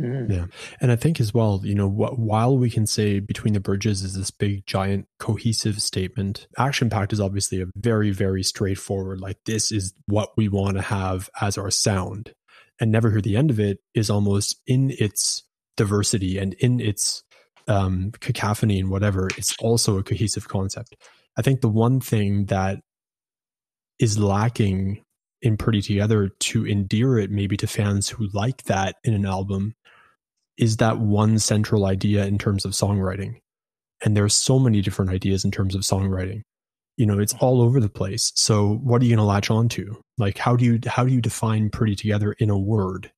Mm. 0.01 0.31
Yeah. 0.31 0.47
And 0.81 0.91
I 0.91 0.97
think 0.97 1.21
as 1.21 1.35
well, 1.35 1.61
you 1.65 1.75
know, 1.75 1.91
wh- 1.91 2.19
while 2.19 2.57
we 2.57 2.71
can 2.71 2.87
say 2.87 3.21
Between 3.21 3.53
the 3.53 3.61
Bridges 3.61 4.03
is 4.03 4.17
this 4.17 4.31
big, 4.31 4.67
giant, 4.67 5.07
cohesive 5.19 5.83
statement, 5.83 6.47
Action 6.59 6.89
Pact 6.89 7.13
is 7.13 7.21
obviously 7.21 7.61
a 7.61 7.67
very, 7.77 8.11
very 8.11 8.43
straightforward, 8.43 9.21
like, 9.21 9.37
this 9.45 9.71
is 9.71 9.93
what 10.07 10.31
we 10.35 10.49
want 10.49 10.77
to 10.79 10.83
have 10.83 11.29
as 11.43 11.59
our 11.59 11.71
sound. 11.71 12.33
And 12.81 12.91
Never 12.91 13.11
Hear 13.11 13.21
the 13.21 13.37
End 13.37 13.51
of 13.51 13.61
It 13.61 13.81
is 13.95 14.09
almost 14.09 14.57
in 14.67 14.95
its 14.99 15.43
diversity 15.77 16.39
and 16.39 16.55
in 16.55 16.81
its 16.81 17.23
um, 17.69 18.13
cacophony 18.21 18.81
and 18.81 18.91
whatever, 18.91 19.29
it's 19.37 19.55
also 19.61 19.99
a 19.99 20.03
cohesive 20.03 20.49
concept. 20.49 20.97
I 21.37 21.43
think 21.43 21.61
the 21.61 21.69
one 21.69 22.01
thing 22.01 22.47
that 22.47 22.81
is 23.99 24.19
lacking 24.19 25.03
in 25.41 25.57
Pretty 25.57 25.83
Together 25.83 26.29
to 26.29 26.67
endear 26.67 27.19
it 27.19 27.31
maybe 27.31 27.57
to 27.59 27.67
fans 27.67 28.09
who 28.09 28.29
like 28.33 28.65
that 28.65 28.97
in 29.05 29.15
an 29.15 29.27
album 29.27 29.75
is 30.59 30.77
that 30.77 30.99
one 30.99 31.39
central 31.39 31.87
idea 31.87 32.27
in 32.27 32.39
terms 32.39 32.65
of 32.65 32.73
songwriting. 32.73 33.37
And 34.05 34.17
there's 34.17 34.35
so 34.35 34.59
many 34.59 34.81
different 34.81 35.11
ideas 35.11 35.45
in 35.45 35.51
terms 35.51 35.75
of 35.75 35.83
songwriting. 35.83 36.43
You 36.97 37.07
know, 37.07 37.19
it's 37.19 37.35
all 37.35 37.63
over 37.63 37.81
the 37.81 37.89
place. 37.89 38.33
So 38.35 38.75
what 38.75 39.01
are 39.01 39.05
you 39.05 39.17
going 39.17 39.25
to 39.25 39.25
latch 39.25 39.51
on 39.51 39.69
to? 39.71 40.03
Like 40.19 40.39
how 40.39 40.57
do 40.57 40.65
you 40.65 40.79
how 40.87 41.05
do 41.05 41.13
you 41.13 41.21
define 41.21 41.71
Pretty 41.71 41.97
Together 41.97 42.33
in 42.33 42.51
a 42.51 42.59
word? 42.59 43.11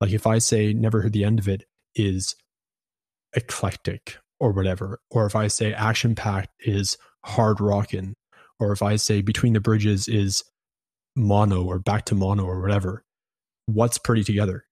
Like 0.00 0.12
if 0.12 0.26
I 0.26 0.38
say 0.38 0.72
never 0.72 1.00
heard 1.00 1.12
the 1.12 1.24
end 1.24 1.38
of 1.38 1.48
it 1.48 1.64
is 1.94 2.34
eclectic 3.34 4.18
or 4.38 4.52
whatever, 4.52 5.00
or 5.10 5.26
if 5.26 5.34
I 5.34 5.46
say 5.46 5.72
action 5.72 6.14
pact 6.14 6.50
is 6.60 6.98
hard 7.24 7.60
rockin', 7.60 8.14
or 8.58 8.72
if 8.72 8.82
I 8.82 8.96
say 8.96 9.22
Between 9.22 9.52
the 9.52 9.60
Bridges 9.60 10.08
is 10.08 10.42
mono 11.16 11.64
or 11.64 11.78
back 11.78 12.04
to 12.06 12.14
mono 12.14 12.44
or 12.44 12.60
whatever, 12.60 13.04
what's 13.66 13.98
pretty 13.98 14.24
together? 14.24 14.64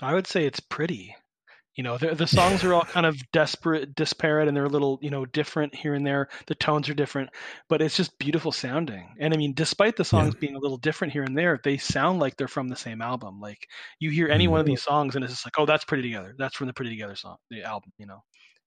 I 0.00 0.14
would 0.14 0.26
say 0.26 0.44
it's 0.44 0.60
pretty. 0.60 1.14
You 1.76 1.84
know, 1.84 1.96
the, 1.96 2.14
the 2.14 2.26
songs 2.26 2.64
are 2.64 2.74
all 2.74 2.84
kind 2.84 3.06
of 3.06 3.16
desperate, 3.32 3.94
disparate, 3.94 4.48
and 4.48 4.56
they're 4.56 4.64
a 4.64 4.68
little, 4.68 4.98
you 5.00 5.10
know, 5.10 5.24
different 5.24 5.74
here 5.74 5.94
and 5.94 6.06
there. 6.06 6.28
The 6.46 6.56
tones 6.56 6.88
are 6.88 6.94
different, 6.94 7.30
but 7.68 7.80
it's 7.80 7.96
just 7.96 8.18
beautiful 8.18 8.50
sounding. 8.50 9.14
And 9.20 9.32
I 9.32 9.36
mean, 9.36 9.54
despite 9.54 9.96
the 9.96 10.04
songs 10.04 10.34
yeah. 10.34 10.40
being 10.40 10.56
a 10.56 10.60
little 10.60 10.76
different 10.76 11.12
here 11.12 11.22
and 11.22 11.38
there, 11.38 11.60
they 11.62 11.76
sound 11.76 12.18
like 12.18 12.36
they're 12.36 12.48
from 12.48 12.68
the 12.68 12.76
same 12.76 13.00
album. 13.00 13.40
Like 13.40 13.68
you 14.00 14.10
hear 14.10 14.28
any 14.28 14.44
mm-hmm. 14.44 14.52
one 14.52 14.60
of 14.60 14.66
these 14.66 14.82
songs, 14.82 15.14
and 15.14 15.24
it's 15.24 15.34
just 15.34 15.46
like, 15.46 15.54
oh, 15.58 15.66
that's 15.66 15.84
Pretty 15.84 16.02
Together. 16.02 16.34
That's 16.36 16.56
from 16.56 16.66
the 16.66 16.72
Pretty 16.72 16.90
Together 16.90 17.14
song, 17.14 17.36
the 17.50 17.62
album. 17.62 17.92
You 17.98 18.06
know, 18.06 18.22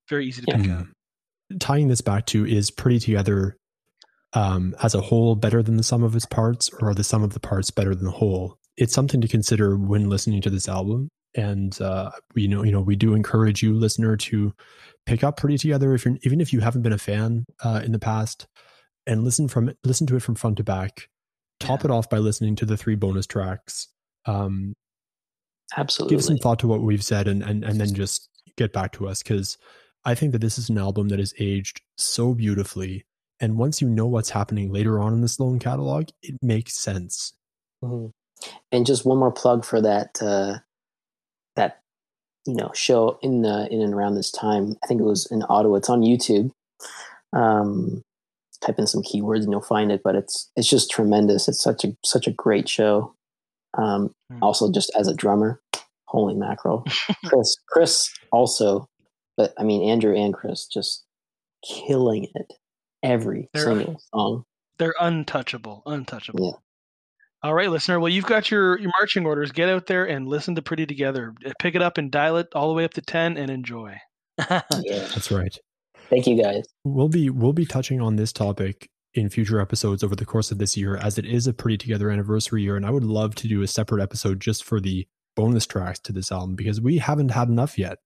very 0.09 0.25
easy 0.25 0.41
to 0.43 0.57
pick 0.57 0.71
up 0.71 0.87
tying 1.59 1.87
this 1.87 2.01
back 2.01 2.25
to 2.27 2.45
is 2.45 2.71
pretty 2.71 2.99
together 2.99 3.57
um, 4.33 4.75
as 4.81 4.95
a 4.95 5.01
whole 5.01 5.35
better 5.35 5.61
than 5.61 5.77
the 5.77 5.83
sum 5.83 6.03
of 6.03 6.15
its 6.15 6.25
parts, 6.25 6.69
or 6.79 6.89
are 6.89 6.93
the 6.93 7.03
sum 7.03 7.23
of 7.23 7.33
the 7.33 7.39
parts 7.39 7.71
better 7.71 7.93
than 7.93 8.05
the 8.05 8.11
whole? 8.11 8.57
It's 8.77 8.93
something 8.93 9.21
to 9.21 9.27
consider 9.27 9.77
when 9.77 10.09
listening 10.09 10.41
to 10.41 10.49
this 10.49 10.69
album. 10.69 11.09
And 11.35 11.79
uh, 11.81 12.11
we 12.35 12.47
know, 12.47 12.63
you 12.63 12.71
know, 12.71 12.81
we 12.81 12.95
do 12.95 13.13
encourage 13.13 13.63
you, 13.63 13.73
listener, 13.73 14.17
to 14.17 14.53
pick 15.05 15.23
up 15.23 15.37
Pretty 15.37 15.57
Together 15.57 15.93
if 15.93 16.05
you're 16.05 16.17
even 16.23 16.41
if 16.41 16.51
you 16.51 16.59
haven't 16.59 16.81
been 16.81 16.93
a 16.93 16.97
fan 16.97 17.45
uh, 17.63 17.81
in 17.83 17.91
the 17.91 17.99
past, 17.99 18.47
and 19.07 19.23
listen 19.23 19.47
from 19.47 19.71
listen 19.83 20.07
to 20.07 20.15
it 20.15 20.21
from 20.21 20.35
front 20.35 20.57
to 20.57 20.63
back. 20.63 21.07
Top 21.59 21.81
yeah. 21.81 21.87
it 21.87 21.91
off 21.91 22.09
by 22.09 22.17
listening 22.17 22.55
to 22.57 22.65
the 22.65 22.75
three 22.75 22.95
bonus 22.95 23.27
tracks. 23.27 23.87
Um, 24.25 24.73
Absolutely, 25.77 26.17
give 26.17 26.23
some 26.25 26.37
thought 26.37 26.59
to 26.59 26.67
what 26.67 26.81
we've 26.81 27.03
said, 27.03 27.27
and 27.27 27.41
and 27.43 27.63
and 27.63 27.79
then 27.79 27.93
just 27.93 28.29
get 28.57 28.73
back 28.73 28.91
to 28.93 29.07
us 29.07 29.23
because 29.23 29.57
I 30.03 30.15
think 30.15 30.31
that 30.31 30.39
this 30.39 30.57
is 30.57 30.69
an 30.69 30.77
album 30.77 31.09
that 31.09 31.19
is 31.19 31.33
aged 31.39 31.81
so 31.97 32.33
beautifully. 32.33 33.05
And 33.39 33.57
once 33.57 33.81
you 33.81 33.89
know 33.89 34.05
what's 34.05 34.29
happening 34.29 34.71
later 34.71 34.99
on 34.99 35.13
in 35.13 35.21
the 35.21 35.27
Sloan 35.27 35.59
catalog, 35.59 36.09
it 36.21 36.35
makes 36.41 36.75
sense. 36.75 37.33
Mm-hmm. 37.83 38.07
And 38.71 38.85
just 38.85 39.05
one 39.05 39.17
more 39.17 39.31
plug 39.31 39.65
for 39.65 39.81
that 39.81 40.19
uh, 40.21 40.59
that 41.55 41.79
you 42.45 42.55
know 42.55 42.71
show 42.73 43.19
in 43.21 43.41
the 43.43 43.67
in 43.71 43.81
and 43.81 43.93
around 43.93 44.15
this 44.15 44.31
time. 44.31 44.75
I 44.83 44.87
think 44.87 45.01
it 45.01 45.05
was 45.05 45.27
in 45.31 45.43
Ottawa. 45.47 45.75
It's 45.75 45.89
on 45.89 46.01
YouTube. 46.01 46.51
Um, 47.33 48.03
type 48.61 48.77
in 48.77 48.87
some 48.87 49.01
keywords 49.01 49.43
and 49.43 49.51
you'll 49.51 49.61
find 49.61 49.91
it. 49.91 50.01
But 50.03 50.15
it's 50.15 50.49
it's 50.55 50.69
just 50.69 50.89
tremendous. 50.89 51.47
It's 51.47 51.61
such 51.61 51.83
a 51.83 51.95
such 52.03 52.27
a 52.27 52.31
great 52.31 52.67
show. 52.69 53.13
Um, 53.77 54.13
mm. 54.31 54.39
Also, 54.41 54.71
just 54.71 54.91
as 54.97 55.07
a 55.07 55.13
drummer, 55.13 55.61
holy 56.05 56.35
mackerel, 56.35 56.85
Chris 57.25 57.55
Chris 57.67 58.11
also 58.31 58.87
but 59.37 59.53
I 59.57 59.63
mean, 59.63 59.87
Andrew 59.89 60.15
and 60.15 60.33
Chris 60.33 60.67
just 60.67 61.03
killing 61.67 62.27
it 62.33 62.53
every 63.03 63.49
they're, 63.53 63.63
single 63.63 64.01
song. 64.13 64.43
They're 64.77 64.95
untouchable, 64.99 65.83
untouchable. 65.85 66.45
Yeah. 66.45 66.57
All 67.43 67.55
right, 67.55 67.71
listener. 67.71 67.99
Well, 67.99 68.09
you've 68.09 68.25
got 68.25 68.51
your, 68.51 68.77
your 68.79 68.91
marching 68.99 69.25
orders. 69.25 69.51
Get 69.51 69.67
out 69.67 69.87
there 69.87 70.05
and 70.05 70.27
listen 70.27 70.53
to 70.55 70.61
Pretty 70.61 70.85
Together. 70.85 71.33
Uh, 71.43 71.51
pick 71.59 71.73
it 71.73 71.81
up 71.81 71.97
and 71.97 72.11
dial 72.11 72.37
it 72.37 72.47
all 72.53 72.67
the 72.67 72.75
way 72.75 72.83
up 72.83 72.93
to 72.93 73.01
10 73.01 73.35
and 73.35 73.49
enjoy. 73.49 73.97
yeah. 74.37 74.61
That's 74.69 75.31
right. 75.31 75.57
Thank 76.09 76.27
you 76.27 76.41
guys. 76.41 76.65
We'll 76.83 77.07
be 77.07 77.29
we'll 77.29 77.53
be 77.53 77.65
touching 77.65 78.01
on 78.01 78.17
this 78.17 78.33
topic 78.33 78.89
in 79.13 79.29
future 79.29 79.59
episodes 79.59 80.03
over 80.03 80.15
the 80.15 80.25
course 80.25 80.51
of 80.51 80.57
this 80.57 80.77
year 80.77 80.97
as 80.97 81.17
it 81.17 81.25
is 81.25 81.47
a 81.47 81.53
Pretty 81.53 81.77
Together 81.77 82.11
anniversary 82.11 82.63
year 82.63 82.75
and 82.75 82.85
I 82.85 82.91
would 82.91 83.03
love 83.03 83.33
to 83.35 83.47
do 83.47 83.61
a 83.61 83.67
separate 83.67 84.03
episode 84.03 84.39
just 84.39 84.63
for 84.63 84.79
the 84.79 85.07
bonus 85.35 85.65
tracks 85.65 85.99
to 85.99 86.13
this 86.13 86.31
album 86.31 86.55
because 86.55 86.81
we 86.81 86.97
haven't 86.97 87.29
had 87.29 87.47
enough 87.47 87.77
yet. 87.77 87.97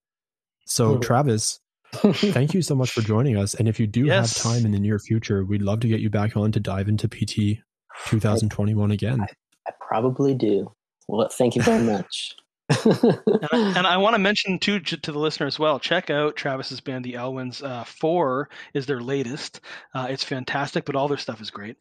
So, 0.65 0.97
Travis, 0.97 1.59
thank 1.93 2.53
you 2.53 2.61
so 2.61 2.75
much 2.75 2.91
for 2.91 3.01
joining 3.13 3.37
us. 3.37 3.53
And 3.53 3.67
if 3.67 3.79
you 3.79 3.87
do 3.87 4.05
yes. 4.05 4.41
have 4.43 4.53
time 4.53 4.65
in 4.65 4.71
the 4.71 4.79
near 4.79 4.99
future, 4.99 5.45
we'd 5.45 5.61
love 5.61 5.79
to 5.81 5.87
get 5.87 5.99
you 5.99 6.09
back 6.09 6.35
on 6.35 6.51
to 6.51 6.59
dive 6.59 6.87
into 6.87 7.07
PT 7.07 7.59
2021 8.07 8.91
again. 8.91 9.21
I, 9.21 9.27
I 9.67 9.71
probably 9.79 10.33
do. 10.33 10.71
Well, 11.07 11.27
thank 11.29 11.55
you 11.55 11.61
very 11.61 11.83
much. 11.83 12.35
and, 12.83 13.47
I, 13.51 13.73
and 13.77 13.87
I 13.87 13.97
want 13.97 14.15
to 14.15 14.19
mention 14.19 14.57
too 14.57 14.79
to 14.79 15.11
the 15.11 15.19
listener 15.19 15.45
as 15.45 15.59
well. 15.59 15.79
Check 15.79 16.09
out 16.09 16.35
Travis's 16.35 16.81
band, 16.81 17.05
the 17.05 17.13
Elwins. 17.13 17.61
Uh, 17.61 17.83
Four 17.83 18.49
is 18.73 18.87
their 18.87 19.01
latest. 19.01 19.61
Uh, 19.93 20.07
it's 20.09 20.23
fantastic, 20.23 20.83
but 20.83 20.95
all 20.95 21.07
their 21.07 21.17
stuff 21.17 21.41
is 21.41 21.51
great. 21.51 21.77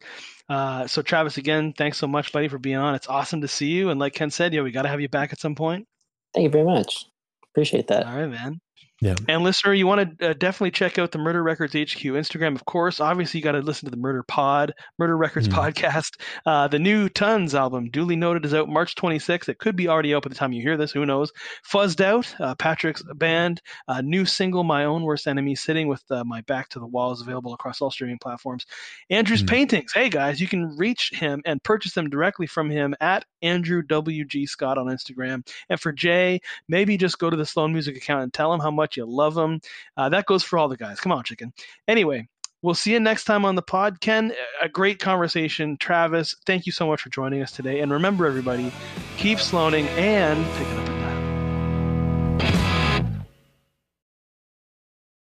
Uh, 0.47 0.85
so 0.85 1.01
Travis, 1.01 1.37
again, 1.37 1.73
thanks 1.75 1.97
so 1.97 2.05
much, 2.05 2.31
buddy, 2.31 2.49
for 2.49 2.59
being 2.59 2.77
on. 2.77 2.93
It's 2.93 3.09
awesome 3.09 3.41
to 3.41 3.47
see 3.47 3.69
you. 3.69 3.89
And 3.89 3.99
like 3.99 4.13
Ken 4.13 4.29
said, 4.29 4.53
yeah, 4.53 4.61
we 4.61 4.71
got 4.71 4.83
to 4.83 4.89
have 4.89 5.01
you 5.01 5.09
back 5.09 5.33
at 5.33 5.39
some 5.39 5.55
point. 5.55 5.87
Thank 6.35 6.43
you 6.43 6.51
very 6.51 6.65
much. 6.65 7.05
Appreciate 7.51 7.87
that. 7.87 8.05
All 8.05 8.15
right, 8.15 8.29
man. 8.29 8.59
Yeah. 9.01 9.15
And 9.27 9.43
listener, 9.43 9.73
you 9.73 9.87
want 9.87 10.19
to 10.19 10.29
uh, 10.29 10.33
definitely 10.33 10.71
check 10.71 10.97
out 10.97 11.11
the 11.11 11.17
Murder 11.17 11.43
Records 11.43 11.73
HQ 11.73 11.99
Instagram, 11.99 12.55
of 12.55 12.63
course. 12.63 13.01
Obviously, 13.01 13.39
you 13.39 13.43
got 13.43 13.51
to 13.51 13.59
listen 13.59 13.87
to 13.87 13.91
the 13.91 14.01
Murder 14.01 14.23
Pod, 14.23 14.73
Murder 14.97 15.17
Records 15.17 15.49
mm. 15.49 15.53
podcast. 15.53 16.11
Uh, 16.45 16.69
the 16.69 16.79
new 16.79 17.09
TUNS 17.09 17.55
album, 17.55 17.89
duly 17.89 18.15
noted, 18.15 18.45
is 18.45 18.53
out 18.53 18.69
March 18.69 18.95
26th. 18.95 19.49
It 19.49 19.59
could 19.59 19.75
be 19.75 19.89
already 19.89 20.15
out 20.15 20.23
by 20.23 20.29
the 20.29 20.35
time 20.35 20.53
you 20.53 20.61
hear 20.61 20.77
this. 20.77 20.93
Who 20.93 21.05
knows? 21.05 21.33
Fuzzed 21.69 21.99
Out, 21.99 22.33
uh, 22.39 22.55
Patrick's 22.55 23.03
band, 23.15 23.61
uh, 23.89 23.99
new 23.99 24.23
single, 24.23 24.63
My 24.63 24.85
Own 24.85 25.03
Worst 25.03 25.27
Enemy, 25.27 25.55
sitting 25.55 25.89
with 25.89 26.03
uh, 26.09 26.23
my 26.23 26.39
back 26.41 26.69
to 26.69 26.79
the 26.79 26.87
wall, 26.87 27.11
is 27.11 27.21
available 27.21 27.53
across 27.53 27.81
all 27.81 27.91
streaming 27.91 28.19
platforms. 28.19 28.65
Andrew's 29.09 29.43
mm. 29.43 29.49
paintings. 29.49 29.91
Hey 29.93 30.09
guys, 30.09 30.39
you 30.39 30.47
can 30.47 30.73
reach 30.77 31.11
him 31.13 31.41
and 31.45 31.61
purchase 31.61 31.93
them 31.93 32.09
directly 32.09 32.47
from 32.47 32.69
him 32.69 32.95
at 33.01 33.25
Andrew 33.41 33.83
WG 33.83 34.47
Scott 34.47 34.77
on 34.77 34.87
Instagram. 34.87 35.45
And 35.69 35.79
for 35.79 35.91
Jay, 35.91 36.39
maybe 36.69 36.95
just 36.95 37.19
go 37.19 37.29
to 37.29 37.35
the 37.35 37.45
Sloan 37.45 37.73
Music 37.73 37.97
account 37.97 38.23
and 38.23 38.33
tell 38.33 38.53
him 38.53 38.61
how 38.61 38.71
much 38.85 38.97
you 38.97 39.05
love 39.05 39.33
them. 39.33 39.59
Uh, 39.97 40.09
that 40.09 40.25
goes 40.25 40.43
for 40.43 40.59
all 40.59 40.69
the 40.69 40.77
guys. 40.77 40.99
Come 40.99 41.11
on, 41.11 41.23
chicken. 41.23 41.53
Anyway, 41.87 42.27
we'll 42.61 42.75
see 42.75 42.91
you 42.93 42.99
next 42.99 43.23
time 43.23 43.43
on 43.43 43.55
the 43.55 43.63
pod. 43.63 43.99
Ken, 43.99 44.31
a 44.61 44.69
great 44.69 44.99
conversation. 44.99 45.77
Travis, 45.77 46.35
thank 46.45 46.67
you 46.67 46.71
so 46.71 46.85
much 46.85 47.01
for 47.01 47.09
joining 47.09 47.41
us 47.41 47.51
today. 47.51 47.79
And 47.79 47.91
remember, 47.91 48.27
everybody, 48.27 48.71
keep 49.17 49.39
sloaning 49.39 49.87
and 49.89 50.45
picking 50.57 50.77
up 50.77 50.84